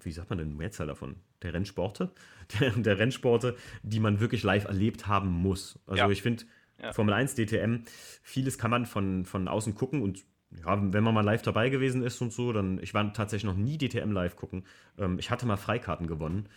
wie 0.03 0.11
sagt 0.11 0.29
man 0.29 0.39
denn 0.39 0.55
Mehrzahl 0.55 0.87
davon? 0.87 1.15
Der 1.41 1.53
Rennsporte? 1.53 2.11
Der, 2.59 2.69
der, 2.69 2.99
Rennsporte, 2.99 3.55
die 3.81 3.99
man 3.99 4.19
wirklich 4.19 4.43
live 4.43 4.65
erlebt 4.65 5.07
haben 5.07 5.31
muss. 5.31 5.79
Also 5.87 6.03
ja. 6.03 6.09
ich 6.11 6.21
finde, 6.21 6.43
ja. 6.79 6.93
Formel 6.93 7.15
1, 7.15 7.33
DTM, 7.33 7.85
vieles 8.21 8.59
kann 8.59 8.69
man 8.69 8.85
von, 8.85 9.25
von 9.25 9.47
außen 9.47 9.73
gucken 9.73 10.03
und 10.03 10.23
ja, 10.63 10.93
wenn 10.93 11.03
man 11.03 11.13
mal 11.13 11.21
live 11.21 11.41
dabei 11.41 11.69
gewesen 11.69 12.03
ist 12.03 12.21
und 12.21 12.31
so, 12.31 12.53
dann, 12.53 12.79
ich 12.81 12.93
war 12.93 13.11
tatsächlich 13.13 13.45
noch 13.45 13.57
nie 13.57 13.77
DTM 13.77 14.11
live 14.11 14.35
gucken. 14.35 14.63
Ähm, 14.97 15.17
ich 15.19 15.31
hatte 15.31 15.45
mal 15.45 15.57
Freikarten 15.57 16.07
gewonnen. 16.07 16.47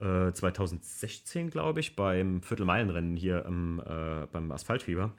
Äh, 0.00 0.32
2016, 0.32 1.50
glaube 1.50 1.80
ich, 1.80 1.96
beim 1.96 2.42
Viertelmeilenrennen 2.42 3.16
hier 3.16 3.44
ähm, 3.46 3.82
äh, 3.84 4.26
beim 4.26 4.52
Asphaltfieber. 4.52 5.12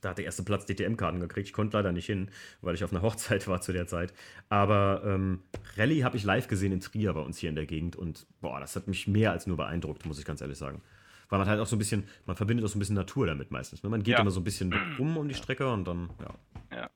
Da 0.00 0.10
hat 0.10 0.18
der 0.18 0.24
erste 0.24 0.42
Platz 0.42 0.64
DTM-Karten 0.64 1.20
gekriegt. 1.20 1.48
Ich 1.48 1.52
konnte 1.52 1.76
leider 1.76 1.92
nicht 1.92 2.06
hin, 2.06 2.30
weil 2.62 2.74
ich 2.74 2.84
auf 2.84 2.92
einer 2.92 3.02
Hochzeit 3.02 3.46
war 3.48 3.60
zu 3.60 3.72
der 3.72 3.86
Zeit. 3.86 4.14
Aber 4.48 5.02
ähm, 5.04 5.40
Rallye 5.76 6.04
habe 6.04 6.16
ich 6.16 6.24
live 6.24 6.48
gesehen 6.48 6.72
in 6.72 6.80
Trier 6.80 7.12
bei 7.12 7.20
uns 7.20 7.38
hier 7.38 7.50
in 7.50 7.56
der 7.56 7.66
Gegend. 7.66 7.96
Und 7.96 8.26
boah, 8.40 8.60
das 8.60 8.76
hat 8.76 8.86
mich 8.86 9.08
mehr 9.08 9.32
als 9.32 9.46
nur 9.46 9.56
beeindruckt, 9.56 10.06
muss 10.06 10.18
ich 10.18 10.24
ganz 10.24 10.40
ehrlich 10.40 10.56
sagen. 10.56 10.80
Weil 11.28 11.38
man 11.38 11.48
halt 11.48 11.60
auch 11.60 11.66
so 11.66 11.76
ein 11.76 11.78
bisschen, 11.78 12.04
man 12.26 12.36
verbindet 12.36 12.64
auch 12.64 12.70
so 12.70 12.76
ein 12.76 12.80
bisschen 12.80 12.96
Natur 12.96 13.26
damit 13.26 13.50
meistens. 13.50 13.82
Ne? 13.82 13.90
Man 13.90 14.02
geht 14.02 14.14
ja. 14.14 14.20
immer 14.20 14.30
so 14.30 14.40
ein 14.40 14.44
bisschen 14.44 14.72
rum 14.98 15.16
um 15.16 15.28
die 15.28 15.34
Strecke 15.34 15.70
und 15.70 15.86
dann, 15.86 16.10
ja. 16.20 16.78
Ja 16.78 16.90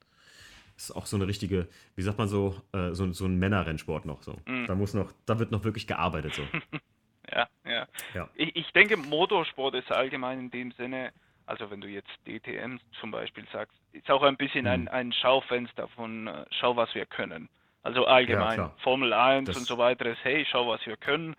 ist 0.77 0.91
auch 0.95 1.07
so 1.07 1.17
eine 1.17 1.27
richtige, 1.27 1.69
wie 1.97 2.03
sagt 2.03 2.19
man 2.19 2.29
so, 2.29 2.61
äh, 2.73 2.91
so, 2.93 3.11
so 3.13 3.27
ein 3.27 3.39
Männerrennsport 3.39 4.05
noch. 4.05 4.23
So. 4.23 4.39
Mm. 4.47 4.67
Da 4.67 4.75
muss 4.75 4.95
noch, 4.95 5.13
da 5.27 5.39
wird 5.39 5.51
noch 5.51 5.65
wirklich 5.65 5.87
gearbeitet. 5.87 6.35
So. 6.35 6.43
ja, 7.33 7.47
ja. 7.65 7.87
ja. 8.15 8.29
Ich, 8.35 8.57
ich 8.57 8.73
denke, 8.73 8.97
Motorsport 8.97 9.75
ist 9.75 9.91
allgemein 9.93 10.39
in 10.39 10.51
dem 10.51 10.73
Sinne, 10.73 11.13
also 11.47 11.71
wenn 11.71 11.81
du 11.81 11.89
jetzt 11.89 12.11
DTM 12.27 12.79
zum 13.01 13.11
Beispiel 13.11 13.45
sagst, 13.53 13.77
ist 13.93 14.11
auch 14.11 14.23
ein 14.23 14.37
bisschen 14.37 14.65
mm. 14.65 14.69
ein, 14.69 14.89
ein 14.89 15.13
Schaufenster 15.13 15.89
von 15.89 16.27
äh, 16.27 16.45
schau, 16.51 16.77
was 16.77 16.95
wir 16.95 17.07
können. 17.07 17.49
Also 17.83 18.07
allgemein, 18.07 18.59
ja, 18.59 18.75
Formel 18.83 19.13
1 19.13 19.47
das 19.47 19.57
und 19.59 19.67
so 19.67 19.77
weiter 19.77 20.07
ist, 20.07 20.25
hey, 20.25 20.47
schau, 20.51 20.67
was 20.69 20.85
wir 20.87 20.97
können. 20.97 21.37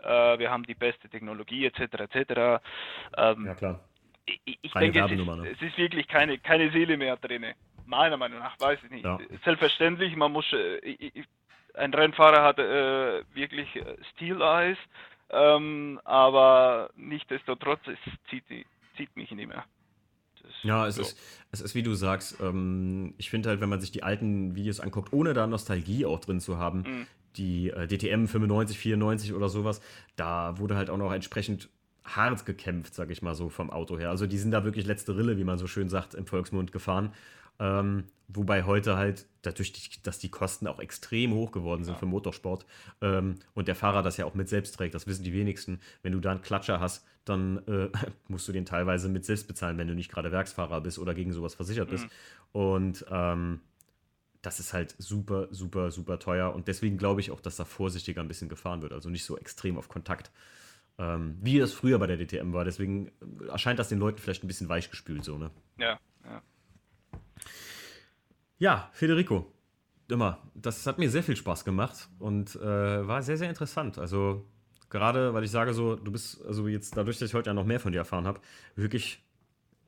Äh, 0.00 0.38
wir 0.38 0.50
haben 0.50 0.62
die 0.64 0.74
beste 0.74 1.08
Technologie 1.08 1.64
etc. 1.64 1.80
etc. 1.80 2.62
Ähm, 3.16 3.46
ja, 3.46 3.54
klar. 3.54 3.80
Ich, 4.44 4.58
ich 4.60 4.72
denke, 4.74 5.00
es 5.00 5.10
ist, 5.10 5.26
ne? 5.26 5.48
es 5.50 5.62
ist, 5.62 5.78
wirklich 5.78 6.06
keine, 6.06 6.38
keine 6.38 6.70
Seele 6.70 6.98
mehr 6.98 7.16
drin 7.16 7.46
meiner 7.88 8.16
Meinung 8.16 8.38
nach, 8.38 8.58
weiß 8.60 8.78
ich 8.84 8.90
nicht. 8.90 9.04
Ja. 9.04 9.18
Selbstverständlich, 9.44 10.14
man 10.14 10.32
muss, 10.32 10.46
äh, 10.52 11.24
ein 11.74 11.94
Rennfahrer 11.94 12.42
hat 12.42 12.58
äh, 12.58 13.22
wirklich 13.34 13.74
äh, 13.76 13.96
Steel 14.12 14.40
Eyes, 14.40 14.78
ähm, 15.30 16.00
aber 16.04 16.90
nichtsdestotrotz, 16.96 17.80
es 17.86 17.98
zieht, 18.30 18.44
zieht 18.96 19.16
mich 19.16 19.30
nicht 19.30 19.48
mehr. 19.48 19.64
Ja, 20.62 20.86
es, 20.86 20.96
so. 20.96 21.02
ist, 21.02 21.18
es 21.52 21.60
ist 21.60 21.74
wie 21.74 21.82
du 21.82 21.94
sagst, 21.94 22.40
ähm, 22.40 23.14
ich 23.18 23.30
finde 23.30 23.48
halt, 23.50 23.60
wenn 23.60 23.68
man 23.68 23.80
sich 23.80 23.90
die 23.90 24.02
alten 24.02 24.54
Videos 24.54 24.80
anguckt, 24.80 25.12
ohne 25.12 25.34
da 25.34 25.46
Nostalgie 25.46 26.06
auch 26.06 26.20
drin 26.20 26.40
zu 26.40 26.58
haben, 26.58 26.78
mhm. 26.78 27.06
die 27.36 27.70
äh, 27.70 27.86
DTM 27.86 28.26
95, 28.26 28.78
94 28.78 29.34
oder 29.34 29.48
sowas, 29.48 29.80
da 30.16 30.58
wurde 30.58 30.76
halt 30.76 30.90
auch 30.90 30.96
noch 30.96 31.12
entsprechend 31.12 31.68
hart 32.04 32.46
gekämpft, 32.46 32.94
sag 32.94 33.10
ich 33.10 33.20
mal 33.20 33.34
so, 33.34 33.50
vom 33.50 33.70
Auto 33.70 33.98
her. 33.98 34.10
Also 34.10 34.26
die 34.26 34.38
sind 34.38 34.50
da 34.50 34.64
wirklich 34.64 34.86
letzte 34.86 35.16
Rille, 35.16 35.36
wie 35.36 35.44
man 35.44 35.58
so 35.58 35.66
schön 35.66 35.88
sagt, 35.88 36.14
im 36.14 36.26
Volksmund 36.26 36.72
gefahren. 36.72 37.12
Ähm, 37.58 38.04
wobei 38.28 38.64
heute 38.64 38.96
halt, 38.96 39.26
dadurch, 39.42 40.02
dass 40.02 40.18
die 40.18 40.30
Kosten 40.30 40.66
auch 40.66 40.78
extrem 40.78 41.32
hoch 41.32 41.52
geworden 41.52 41.84
sind 41.84 41.94
ja. 41.94 41.98
für 41.98 42.06
Motorsport 42.06 42.66
ähm, 43.00 43.36
und 43.54 43.68
der 43.68 43.74
Fahrer 43.74 44.02
das 44.02 44.16
ja 44.16 44.26
auch 44.26 44.34
mit 44.34 44.48
selbst 44.48 44.76
trägt, 44.76 44.94
das 44.94 45.06
wissen 45.06 45.24
die 45.24 45.32
wenigsten. 45.32 45.80
Wenn 46.02 46.12
du 46.12 46.20
da 46.20 46.32
einen 46.32 46.42
Klatscher 46.42 46.80
hast, 46.80 47.06
dann 47.24 47.58
äh, 47.66 47.88
musst 48.28 48.46
du 48.48 48.52
den 48.52 48.66
teilweise 48.66 49.08
mit 49.08 49.24
selbst 49.24 49.48
bezahlen, 49.48 49.78
wenn 49.78 49.88
du 49.88 49.94
nicht 49.94 50.10
gerade 50.10 50.32
Werksfahrer 50.32 50.80
bist 50.80 50.98
oder 50.98 51.14
gegen 51.14 51.32
sowas 51.32 51.54
versichert 51.54 51.90
bist. 51.90 52.04
Mhm. 52.04 52.10
Und 52.52 53.06
ähm, 53.10 53.60
das 54.42 54.60
ist 54.60 54.72
halt 54.72 54.94
super, 54.98 55.48
super, 55.50 55.90
super 55.90 56.18
teuer. 56.18 56.54
Und 56.54 56.68
deswegen 56.68 56.96
glaube 56.96 57.20
ich 57.20 57.30
auch, 57.30 57.40
dass 57.40 57.56
da 57.56 57.64
vorsichtiger 57.64 58.20
ein 58.20 58.28
bisschen 58.28 58.48
gefahren 58.48 58.82
wird. 58.82 58.92
Also 58.92 59.10
nicht 59.10 59.24
so 59.24 59.36
extrem 59.36 59.76
auf 59.76 59.88
Kontakt, 59.88 60.30
ähm, 60.98 61.36
wie 61.40 61.58
es 61.58 61.72
früher 61.72 61.98
bei 61.98 62.06
der 62.06 62.16
DTM 62.16 62.52
war. 62.52 62.64
Deswegen 62.64 63.10
erscheint 63.48 63.78
das 63.78 63.88
den 63.88 63.98
Leuten 63.98 64.18
vielleicht 64.18 64.44
ein 64.44 64.48
bisschen 64.48 64.68
weichgespült 64.68 65.24
so, 65.24 65.38
ne? 65.38 65.50
Ja, 65.76 65.98
ja. 66.24 66.42
Ja, 68.58 68.90
Federico, 68.92 69.52
immer. 70.08 70.38
Das 70.54 70.86
hat 70.86 70.98
mir 70.98 71.10
sehr 71.10 71.22
viel 71.22 71.36
Spaß 71.36 71.64
gemacht 71.64 72.08
und 72.18 72.56
äh, 72.56 73.06
war 73.06 73.22
sehr, 73.22 73.36
sehr 73.36 73.48
interessant. 73.48 73.98
Also 73.98 74.44
gerade, 74.90 75.32
weil 75.32 75.44
ich 75.44 75.50
sage 75.50 75.74
so, 75.74 75.94
du 75.94 76.10
bist, 76.10 76.44
also 76.44 76.66
jetzt 76.66 76.96
dadurch, 76.96 77.18
dass 77.18 77.28
ich 77.28 77.34
heute 77.34 77.50
ja 77.50 77.54
noch 77.54 77.64
mehr 77.64 77.80
von 77.80 77.92
dir 77.92 77.98
erfahren 77.98 78.26
habe, 78.26 78.40
wirklich 78.74 79.22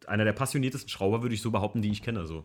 einer 0.07 0.25
der 0.25 0.33
passioniertesten 0.33 0.89
Schrauber, 0.89 1.23
würde 1.23 1.35
ich 1.35 1.43
so 1.43 1.51
behaupten, 1.51 1.83
die 1.83 1.91
ich 1.91 2.03
kenne. 2.03 2.27
So. 2.27 2.45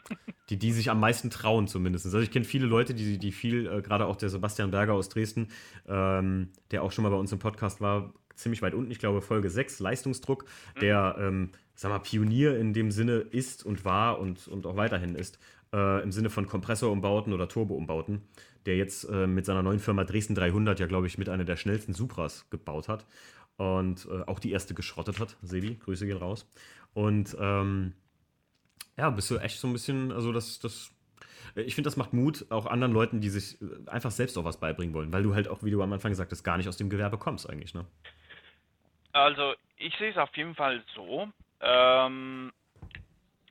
die, 0.50 0.58
die 0.58 0.72
sich 0.72 0.90
am 0.90 1.00
meisten 1.00 1.30
trauen 1.30 1.66
zumindest. 1.66 2.06
Also 2.06 2.20
ich 2.20 2.30
kenne 2.30 2.44
viele 2.44 2.66
Leute, 2.66 2.94
die, 2.94 3.18
die 3.18 3.32
viel, 3.32 3.66
äh, 3.66 3.82
gerade 3.82 4.06
auch 4.06 4.16
der 4.16 4.28
Sebastian 4.28 4.70
Berger 4.70 4.94
aus 4.94 5.08
Dresden, 5.08 5.48
ähm, 5.86 6.50
der 6.70 6.82
auch 6.82 6.92
schon 6.92 7.02
mal 7.02 7.10
bei 7.10 7.16
uns 7.16 7.32
im 7.32 7.38
Podcast 7.38 7.80
war, 7.80 8.12
ziemlich 8.34 8.62
weit 8.62 8.74
unten, 8.74 8.90
ich 8.90 8.98
glaube 8.98 9.22
Folge 9.22 9.50
6, 9.50 9.80
Leistungsdruck, 9.80 10.44
mhm. 10.44 10.80
der, 10.80 11.16
ähm, 11.18 11.50
sag 11.74 11.90
mal, 11.90 11.98
Pionier 11.98 12.58
in 12.58 12.72
dem 12.72 12.90
Sinne 12.90 13.16
ist 13.16 13.64
und 13.64 13.84
war 13.84 14.18
und, 14.18 14.46
und 14.48 14.66
auch 14.66 14.76
weiterhin 14.76 15.14
ist 15.14 15.38
äh, 15.76 16.02
im 16.02 16.10
Sinne 16.10 16.30
von 16.30 16.46
Kompressorumbauten 16.46 17.32
oder 17.32 17.48
Turboumbauten, 17.48 18.22
der 18.64 18.76
jetzt 18.76 19.04
äh, 19.04 19.26
mit 19.26 19.44
seiner 19.44 19.62
neuen 19.62 19.78
Firma 19.78 20.04
Dresden 20.04 20.34
300 20.34 20.80
ja, 20.80 20.86
glaube 20.86 21.06
ich, 21.06 21.18
mit 21.18 21.28
einer 21.28 21.44
der 21.44 21.56
schnellsten 21.56 21.92
Supras 21.92 22.48
gebaut 22.48 22.88
hat 22.88 23.04
und 23.58 24.08
äh, 24.10 24.22
auch 24.26 24.38
die 24.38 24.52
erste 24.52 24.74
geschrottet 24.74 25.20
hat. 25.20 25.36
Sebi, 25.42 25.76
Grüße 25.76 26.06
gehen 26.06 26.16
raus. 26.16 26.50
Und 26.94 27.36
ähm, 27.38 27.92
ja, 28.96 29.10
bist 29.10 29.30
du 29.30 29.36
echt 29.36 29.58
so 29.58 29.68
ein 29.68 29.74
bisschen, 29.74 30.12
also 30.12 30.32
das, 30.32 30.58
das 30.58 30.92
ich 31.54 31.74
finde, 31.74 31.88
das 31.88 31.96
macht 31.96 32.12
Mut 32.12 32.46
auch 32.50 32.66
anderen 32.66 32.92
Leuten, 32.92 33.20
die 33.20 33.28
sich 33.28 33.60
äh, 33.60 33.90
einfach 33.90 34.10
selbst 34.10 34.38
auch 34.38 34.44
was 34.44 34.58
beibringen 34.58 34.94
wollen, 34.94 35.12
weil 35.12 35.22
du 35.22 35.34
halt 35.34 35.48
auch, 35.48 35.62
wie 35.62 35.70
du 35.70 35.82
am 35.82 35.92
Anfang 35.92 36.10
gesagt 36.10 36.32
hast, 36.32 36.42
gar 36.42 36.56
nicht 36.56 36.68
aus 36.68 36.78
dem 36.78 36.88
Gewerbe 36.88 37.18
kommst 37.18 37.48
eigentlich, 37.48 37.74
ne? 37.74 37.84
Also, 39.12 39.54
ich 39.78 39.94
sehe 39.96 40.10
es 40.10 40.16
auf 40.16 40.34
jeden 40.36 40.54
Fall 40.54 40.82
so, 40.94 41.28
Ähm, 41.60 42.52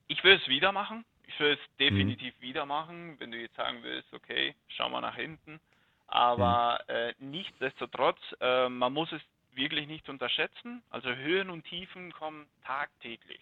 ich 0.08 0.24
will 0.24 0.40
es 0.40 0.48
wieder 0.48 0.72
machen. 0.72 1.04
Es 1.40 1.60
definitiv 1.80 2.34
mhm. 2.38 2.42
wieder 2.42 2.66
machen, 2.66 3.20
wenn 3.20 3.32
du 3.32 3.38
jetzt 3.38 3.56
sagen 3.56 3.80
willst, 3.82 4.14
okay, 4.14 4.56
schau 4.70 4.90
mal 4.90 5.02
nach 5.02 5.16
hinten. 5.16 5.60
Aber 6.08 6.80
mhm. 6.88 6.96
äh, 6.96 7.14
nichtsdestotrotz, 7.20 8.20
äh, 8.40 8.70
man 8.70 8.94
muss 8.94 9.12
es 9.12 9.22
wirklich 9.56 9.88
nicht 9.88 10.08
unterschätzen. 10.10 10.84
Also 10.90 11.10
Höhen 11.14 11.50
und 11.50 11.66
Tiefen 11.66 12.12
kommen 12.14 12.46
tagtäglich. 12.64 13.40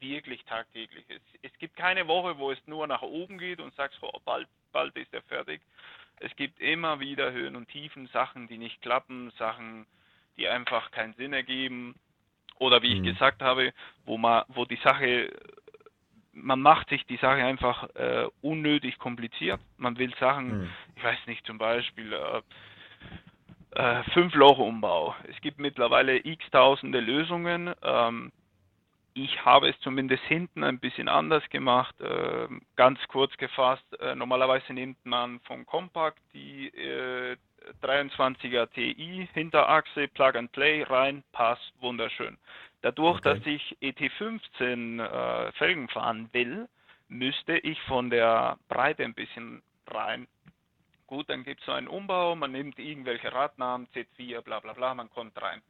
Wirklich 0.00 0.44
tagtäglich. 0.44 1.04
Es, 1.08 1.22
es 1.42 1.58
gibt 1.58 1.76
keine 1.76 2.08
Woche, 2.08 2.38
wo 2.38 2.50
es 2.50 2.58
nur 2.66 2.86
nach 2.86 3.02
oben 3.02 3.38
geht 3.38 3.60
und 3.60 3.74
sagst, 3.74 3.98
oh, 4.02 4.18
bald, 4.24 4.48
bald 4.72 4.96
ist 4.96 5.12
er 5.14 5.22
fertig. 5.22 5.60
Es 6.20 6.34
gibt 6.36 6.60
immer 6.60 7.00
wieder 7.00 7.32
Höhen 7.32 7.56
und 7.56 7.68
Tiefen, 7.68 8.08
Sachen, 8.08 8.48
die 8.48 8.58
nicht 8.58 8.80
klappen, 8.82 9.30
Sachen, 9.38 9.86
die 10.36 10.48
einfach 10.48 10.90
keinen 10.90 11.14
Sinn 11.14 11.32
ergeben. 11.32 11.94
Oder 12.58 12.82
wie 12.82 12.94
mhm. 12.94 13.04
ich 13.04 13.14
gesagt 13.14 13.42
habe, 13.42 13.72
wo 14.04 14.18
man, 14.18 14.44
wo 14.48 14.64
die 14.64 14.78
Sache 14.84 15.32
man 16.32 16.60
macht 16.60 16.88
sich 16.88 17.04
die 17.06 17.16
Sache 17.16 17.44
einfach 17.44 17.88
äh, 17.94 18.26
unnötig 18.40 18.98
kompliziert. 18.98 19.60
Man 19.76 19.98
will 19.98 20.14
Sachen, 20.18 20.62
mhm. 20.62 20.70
ich 20.96 21.04
weiß 21.04 21.18
nicht, 21.26 21.46
zum 21.46 21.58
Beispiel 21.58 22.12
äh, 22.12 22.42
äh, 23.74 24.02
Fünf-Loch-Umbau. 24.12 25.14
Es 25.28 25.40
gibt 25.40 25.58
mittlerweile 25.58 26.16
x 26.24 26.44
tausende 26.50 27.00
Lösungen. 27.00 27.74
Ähm, 27.82 28.32
ich 29.14 29.44
habe 29.44 29.68
es 29.68 29.78
zumindest 29.80 30.24
hinten 30.24 30.64
ein 30.64 30.78
bisschen 30.78 31.08
anders 31.08 31.48
gemacht. 31.50 31.98
Äh, 32.00 32.48
ganz 32.76 32.98
kurz 33.08 33.36
gefasst, 33.36 33.84
äh, 34.00 34.14
normalerweise 34.14 34.72
nimmt 34.72 35.04
man 35.04 35.40
von 35.40 35.66
Compact 35.66 36.18
die 36.32 36.72
23er 37.82 38.62
äh, 38.62 38.66
TI 38.68 39.28
Hinterachse, 39.34 40.08
Plug 40.08 40.34
and 40.36 40.52
Play 40.52 40.82
rein, 40.82 41.22
passt 41.32 41.72
wunderschön. 41.80 42.38
Dadurch, 42.82 43.18
okay. 43.18 43.34
dass 43.34 43.46
ich 43.46 43.76
ET15 43.80 45.02
äh, 45.02 45.52
Felgen 45.52 45.88
fahren 45.88 46.28
will, 46.32 46.68
müsste 47.08 47.56
ich 47.58 47.80
von 47.82 48.10
der 48.10 48.58
Breite 48.68 49.04
ein 49.04 49.14
bisschen 49.14 49.62
rein. 49.86 50.26
Gut, 51.06 51.28
dann 51.28 51.44
gibt 51.44 51.60
es 51.60 51.66
so 51.66 51.72
einen 51.72 51.88
Umbau, 51.88 52.34
man 52.34 52.52
nimmt 52.52 52.78
irgendwelche 52.78 53.32
Radnamen, 53.32 53.86
Z4, 53.88 54.40
bla 54.40 54.60
bla 54.60 54.72
bla, 54.72 54.94
man 54.94 55.10
kommt 55.10 55.40
rein. 55.40 55.62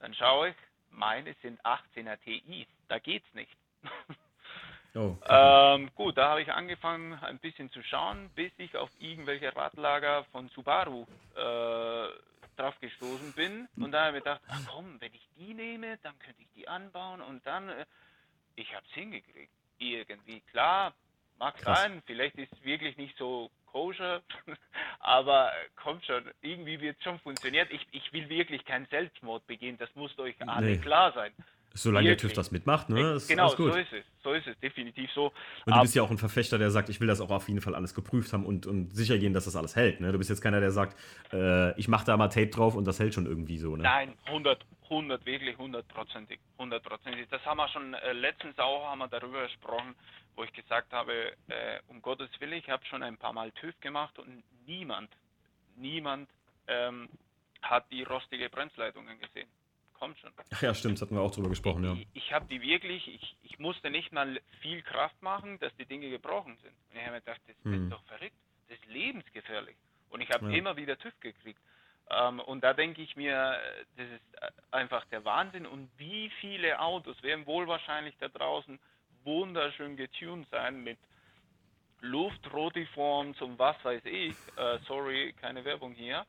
Dann 0.00 0.14
schaue 0.14 0.50
ich, 0.50 0.56
meine 0.90 1.34
sind 1.42 1.60
18er 1.62 2.18
TI, 2.24 2.66
da 2.88 2.98
geht's 2.98 3.32
nicht. 3.34 3.56
Oh, 4.92 5.16
okay. 5.20 5.76
ähm, 5.76 5.90
gut, 5.94 6.18
da 6.18 6.30
habe 6.30 6.42
ich 6.42 6.52
angefangen 6.52 7.14
ein 7.22 7.38
bisschen 7.38 7.70
zu 7.70 7.80
schauen, 7.80 8.28
bis 8.34 8.50
ich 8.58 8.76
auf 8.76 8.90
irgendwelche 8.98 9.54
Radlager 9.54 10.24
von 10.32 10.48
Subaru 10.48 11.06
äh, 11.36 12.08
drauf 12.60 12.78
gestoßen 12.80 13.32
bin. 13.32 13.68
Und 13.76 13.92
da 13.92 14.06
habe 14.06 14.18
ich 14.18 14.24
gedacht, 14.24 14.42
ach 14.48 14.60
komm, 14.68 15.00
wenn 15.00 15.12
ich 15.14 15.26
die 15.36 15.54
nehme, 15.54 15.98
dann 16.02 16.18
könnte 16.18 16.42
ich 16.42 16.48
die 16.54 16.68
anbauen 16.68 17.20
und 17.20 17.44
dann, 17.46 17.68
äh, 17.68 17.86
ich 18.56 18.74
habe 18.74 18.84
es 18.86 18.92
hingekriegt. 18.94 19.52
Irgendwie, 19.78 20.40
klar, 20.52 20.94
mag 21.38 21.56
Krass. 21.56 21.80
sein, 21.80 22.02
vielleicht 22.06 22.36
ist 22.36 22.52
es 22.52 22.64
wirklich 22.64 22.96
nicht 22.96 23.16
so 23.16 23.50
koscher, 23.66 24.22
aber 25.00 25.52
äh, 25.52 25.68
kommt 25.76 26.04
schon, 26.04 26.30
irgendwie 26.42 26.80
wird 26.80 26.98
es 26.98 27.04
schon 27.04 27.18
funktionieren. 27.20 27.68
Ich, 27.70 27.86
ich 27.92 28.12
will 28.12 28.28
wirklich 28.28 28.64
keinen 28.64 28.86
Selbstmord 28.86 29.46
begehen, 29.46 29.78
das 29.78 29.94
muss 29.94 30.16
euch 30.18 30.36
alle 30.46 30.72
nee. 30.72 30.78
klar 30.78 31.12
sein. 31.12 31.32
Solange 31.72 32.08
der 32.08 32.16
TÜV 32.16 32.32
das 32.32 32.50
mitmacht, 32.50 32.88
ne? 32.88 33.12
Ist 33.12 33.28
genau, 33.28 33.48
so 33.48 33.68
ist 33.68 33.92
es. 33.92 34.04
So 34.22 34.32
ist 34.32 34.46
es, 34.46 34.58
definitiv 34.58 35.10
so. 35.12 35.32
Und 35.66 35.74
du 35.74 35.80
bist 35.80 35.94
ja 35.94 36.02
auch 36.02 36.10
ein 36.10 36.18
Verfechter, 36.18 36.58
der 36.58 36.70
sagt, 36.70 36.88
ich 36.88 37.00
will 37.00 37.06
das 37.06 37.20
auch 37.20 37.30
auf 37.30 37.48
jeden 37.48 37.60
Fall 37.60 37.74
alles 37.74 37.94
geprüft 37.94 38.32
haben 38.32 38.44
und, 38.44 38.66
und 38.66 38.90
sicher 38.94 39.16
gehen, 39.18 39.32
dass 39.32 39.46
das 39.46 39.56
alles 39.56 39.76
hält. 39.76 40.00
Ne? 40.00 40.12
Du 40.12 40.18
bist 40.18 40.28
jetzt 40.28 40.42
keiner, 40.42 40.60
der 40.60 40.72
sagt, 40.72 40.96
äh, 41.32 41.78
ich 41.78 41.88
mache 41.88 42.04
da 42.04 42.16
mal 42.16 42.28
Tape 42.28 42.48
drauf 42.48 42.74
und 42.74 42.86
das 42.86 42.98
hält 42.98 43.14
schon 43.14 43.26
irgendwie 43.26 43.56
so. 43.56 43.76
Ne? 43.76 43.84
Nein, 43.84 44.14
100, 44.26 44.66
100, 44.84 45.24
wirklich 45.24 45.56
hundertprozentig. 45.56 46.40
Hundertprozentig. 46.58 47.28
Das 47.30 47.44
haben 47.46 47.58
wir 47.58 47.68
schon 47.68 47.94
äh, 47.94 48.12
letztens 48.12 48.58
auch 48.58 48.86
haben 48.86 48.98
wir 48.98 49.08
darüber 49.08 49.44
gesprochen, 49.44 49.94
wo 50.36 50.44
ich 50.44 50.52
gesagt 50.52 50.92
habe, 50.92 51.32
äh, 51.48 51.78
um 51.86 52.02
Gottes 52.02 52.28
Willen, 52.40 52.54
ich 52.54 52.68
habe 52.68 52.84
schon 52.86 53.02
ein 53.02 53.16
paar 53.16 53.32
Mal 53.32 53.52
TÜV 53.52 53.78
gemacht 53.80 54.18
und 54.18 54.42
niemand, 54.66 55.08
niemand 55.76 56.28
ähm, 56.66 57.08
hat 57.62 57.84
die 57.90 58.02
rostige 58.02 58.50
Bremsleitungen 58.50 59.18
gesehen 59.20 59.48
kommt 60.00 60.18
schon. 60.18 60.32
Ach 60.52 60.62
ja, 60.62 60.74
stimmt, 60.74 60.94
das 60.94 61.02
hatten 61.02 61.14
wir 61.14 61.22
auch 61.22 61.30
drüber 61.30 61.50
gesprochen, 61.50 61.84
ja. 61.84 61.92
Ich, 61.92 62.08
ich 62.14 62.32
habe 62.32 62.46
die 62.46 62.60
wirklich, 62.62 63.06
ich, 63.06 63.36
ich 63.42 63.58
musste 63.58 63.90
nicht 63.90 64.12
mal 64.12 64.40
viel 64.60 64.82
Kraft 64.82 65.20
machen, 65.22 65.58
dass 65.60 65.74
die 65.76 65.84
Dinge 65.84 66.10
gebrochen 66.10 66.56
sind. 66.62 66.72
Und 66.90 66.96
ich 66.96 67.02
habe 67.02 67.12
mir 67.12 67.20
gedacht, 67.20 67.40
das 67.46 67.56
hm. 67.64 67.84
ist 67.84 67.92
doch 67.92 68.02
verrückt, 68.04 68.36
das 68.68 68.78
ist 68.78 68.86
lebensgefährlich. 68.86 69.76
Und 70.08 70.22
ich 70.22 70.30
habe 70.30 70.50
ja. 70.50 70.58
immer 70.58 70.76
wieder 70.76 70.98
TÜV 70.98 71.18
gekriegt. 71.20 71.60
Ähm, 72.10 72.40
und 72.40 72.64
da 72.64 72.72
denke 72.72 73.02
ich 73.02 73.14
mir, 73.14 73.56
das 73.96 74.06
ist 74.08 74.72
einfach 74.72 75.04
der 75.06 75.24
Wahnsinn. 75.24 75.66
Und 75.66 75.88
wie 75.98 76.30
viele 76.40 76.80
Autos 76.80 77.22
werden 77.22 77.46
wohl 77.46 77.68
wahrscheinlich 77.68 78.16
da 78.18 78.28
draußen 78.28 78.80
wunderschön 79.22 79.96
getuned 79.96 80.48
sein 80.50 80.82
mit 80.82 80.98
Luftrotiforms 82.00 83.40
und 83.42 83.58
was 83.58 83.76
weiß 83.84 84.02
ich. 84.06 84.34
Äh, 84.56 84.78
sorry, 84.88 85.34
keine 85.40 85.64
Werbung 85.64 85.92
hier. 85.92 86.24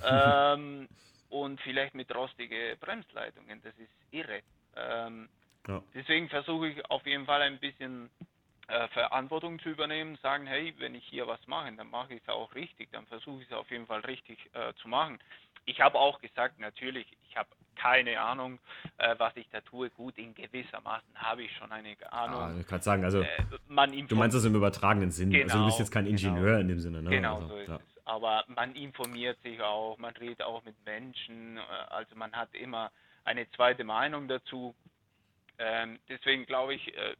ähm, 0.04 0.88
und 1.28 1.60
vielleicht 1.60 1.94
mit 1.94 2.14
rostige 2.14 2.76
Bremsleitungen. 2.80 3.60
Das 3.62 3.74
ist 3.78 3.90
irre. 4.10 4.42
Ähm, 4.76 5.28
ja. 5.66 5.82
Deswegen 5.94 6.28
versuche 6.28 6.68
ich 6.68 6.90
auf 6.90 7.04
jeden 7.06 7.26
Fall 7.26 7.42
ein 7.42 7.58
bisschen 7.58 8.10
äh, 8.68 8.88
Verantwortung 8.88 9.58
zu 9.60 9.70
übernehmen, 9.70 10.16
sagen, 10.22 10.46
hey, 10.46 10.74
wenn 10.78 10.94
ich 10.94 11.04
hier 11.04 11.26
was 11.26 11.44
mache, 11.46 11.72
dann 11.72 11.90
mache 11.90 12.14
ich 12.14 12.22
es 12.22 12.28
auch 12.28 12.54
richtig, 12.54 12.90
dann 12.92 13.06
versuche 13.06 13.42
ich 13.42 13.50
es 13.50 13.56
auf 13.56 13.70
jeden 13.70 13.86
Fall 13.86 14.00
richtig 14.00 14.38
äh, 14.52 14.72
zu 14.80 14.88
machen. 14.88 15.18
Ich 15.64 15.80
habe 15.80 15.98
auch 15.98 16.20
gesagt, 16.20 16.58
natürlich, 16.58 17.06
ich 17.28 17.36
habe 17.36 17.48
keine 17.76 18.20
Ahnung, 18.20 18.58
äh, 18.96 19.14
was 19.18 19.36
ich 19.36 19.48
da 19.50 19.60
tue. 19.60 19.90
Gut, 19.90 20.18
in 20.18 20.34
gewisser 20.34 20.80
Maßen 20.80 21.08
habe 21.14 21.44
ich 21.44 21.56
schon 21.56 21.70
eine 21.70 21.94
Ahnung. 22.10 22.54
Ja, 22.54 22.60
ich 22.60 22.66
kann 22.66 22.80
sagen, 22.80 23.04
also 23.04 23.20
äh, 23.20 23.26
du 24.08 24.16
meinst 24.16 24.36
das 24.36 24.44
im 24.44 24.54
übertragenen 24.54 25.10
Sinn. 25.10 25.30
Genau, 25.30 25.44
also 25.44 25.58
du 25.58 25.64
bist 25.66 25.78
jetzt 25.78 25.92
kein 25.92 26.04
genau. 26.04 26.16
Ingenieur 26.16 26.46
genau, 26.46 26.60
in 26.60 26.68
dem 26.68 26.80
Sinne. 26.80 27.02
Ne? 27.02 27.10
Genau, 27.10 27.36
also, 27.36 27.48
so 27.48 27.56
ist 27.56 27.68
ja. 27.68 27.76
es 27.76 27.97
aber 28.08 28.44
man 28.48 28.74
informiert 28.74 29.38
sich 29.42 29.60
auch, 29.60 29.98
man 29.98 30.16
redet 30.16 30.42
auch 30.42 30.64
mit 30.64 30.74
Menschen, 30.84 31.58
äh, 31.58 31.60
also 31.90 32.14
man 32.16 32.32
hat 32.32 32.54
immer 32.54 32.90
eine 33.24 33.50
zweite 33.50 33.84
Meinung 33.84 34.28
dazu. 34.28 34.74
Ähm, 35.58 35.98
deswegen 36.08 36.46
glaube 36.46 36.74
ich, 36.74 36.96
äh, 36.96 37.16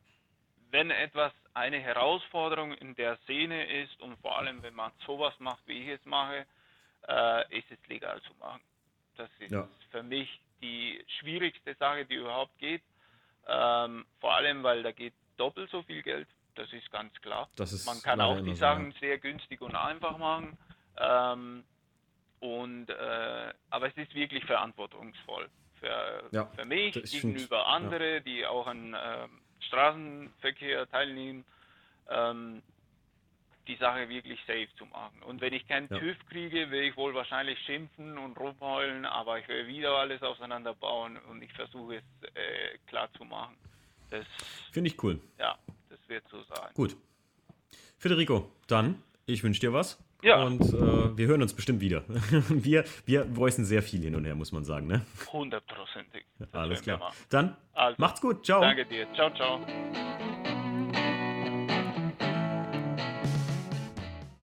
wenn 0.71 0.91
etwas 0.91 1.33
eine 1.53 1.79
Herausforderung 1.79 2.73
in 2.73 2.95
der 2.95 3.19
Szene 3.19 3.83
ist 3.83 4.01
und 4.01 4.19
vor 4.21 4.39
allem, 4.39 4.63
wenn 4.63 4.75
man 4.75 4.93
sowas 5.07 5.35
macht, 5.39 5.67
wie 5.67 5.83
ich 5.83 5.89
es 5.89 6.05
mache, 6.07 6.47
äh, 7.07 7.59
ist 7.59 7.71
es 7.71 7.89
legal 7.89 8.21
zu 8.23 8.35
machen. 8.39 8.63
Das 9.17 9.29
ist 9.41 9.53
ja. 9.53 9.69
für 9.91 10.03
mich 10.03 10.41
die 10.63 11.05
schwierigste 11.19 11.75
Sache, 11.75 12.07
die 12.07 12.15
überhaupt 12.15 12.57
geht. 12.59 12.83
Ähm, 13.47 14.07
vor 14.21 14.35
allem, 14.35 14.63
weil 14.63 14.83
da 14.83 14.93
geht 14.93 15.15
doppelt 15.37 15.71
so 15.71 15.83
viel 15.83 16.03
Geld. 16.03 16.29
Das 16.55 16.73
ist 16.73 16.91
ganz 16.91 17.13
klar. 17.21 17.49
Ist 17.59 17.87
man 17.87 18.01
kann 18.03 18.21
auch 18.21 18.41
die 18.41 18.55
Sachen 18.55 18.93
sehr 19.01 19.19
günstig 19.19 19.61
und 19.61 19.75
einfach 19.75 20.19
machen. 20.19 20.59
Ähm, 20.99 21.65
und, 22.41 22.89
äh, 22.89 23.53
aber 23.71 23.89
es 23.89 23.97
ist 23.97 24.15
wirklich 24.15 24.45
verantwortungsvoll 24.45 25.49
für, 25.81 26.25
ja, 26.31 26.47
für 26.57 26.65
mich 26.65 26.95
gegenüber 27.11 27.67
anderen, 27.67 28.15
ja. 28.15 28.21
die 28.21 28.47
auch 28.47 28.67
an 28.67 28.95
äh, 28.95 29.29
Straßenverkehr 29.61 30.89
teilnehmen, 30.91 31.45
ähm, 32.09 32.63
die 33.67 33.77
Sache 33.77 34.09
wirklich 34.09 34.41
safe 34.47 34.69
zu 34.79 34.87
machen. 34.87 35.23
Und 35.25 35.41
wenn 35.41 35.53
ich 35.53 35.67
keinen 35.69 35.89
ja. 35.91 35.99
TÜV 35.99 36.17
kriege, 36.31 36.71
will 36.71 36.85
ich 36.85 36.97
wohl 36.97 37.15
wahrscheinlich 37.15 37.59
schimpfen 37.67 38.17
und 38.17 38.39
rumheulen, 38.39 39.05
aber 39.05 39.39
ich 39.39 39.49
will 39.49 39.67
wieder 39.67 39.97
alles 39.97 40.23
auseinanderbauen 40.23 41.19
und 41.29 41.43
ich 41.43 41.53
versuche 41.53 41.97
es 41.97 42.29
äh, 42.35 42.79
klar 42.87 43.13
zu 43.19 43.25
machen. 43.25 43.57
Finde 44.73 44.89
ich 44.89 45.03
cool. 45.03 45.21
Ja, 45.39 45.59
das 45.91 45.99
wird 46.09 46.27
so 46.31 46.43
sein. 46.45 46.73
Gut. 46.73 46.97
Federico, 47.99 48.51
dann, 48.69 49.03
ich 49.27 49.43
wünsche 49.43 49.61
dir 49.61 49.73
was. 49.75 50.03
Ja. 50.23 50.43
Und 50.43 50.61
äh, 50.61 51.17
wir 51.17 51.27
hören 51.29 51.43
uns 51.43 51.55
bestimmt 51.55 51.81
wieder. 51.81 52.03
wir, 52.49 52.85
wir 53.07 53.37
voicen 53.37 53.65
sehr 53.65 53.83
viel 53.83 54.01
hin 54.01 54.15
und 54.15 54.25
her, 54.25 54.35
muss 54.35 54.53
man 54.53 54.65
sagen, 54.65 54.87
ne? 54.87 55.03
Hundertprozentig. 55.33 56.25
Alles 56.53 56.83
klar. 56.83 57.13
Dann 57.29 57.57
also, 57.73 57.95
macht's 57.99 58.21
gut. 58.21 58.45
Ciao. 58.45 58.61
Danke 58.61 58.85
dir. 58.87 59.07
Ciao, 59.15 59.31
ciao. 59.35 59.61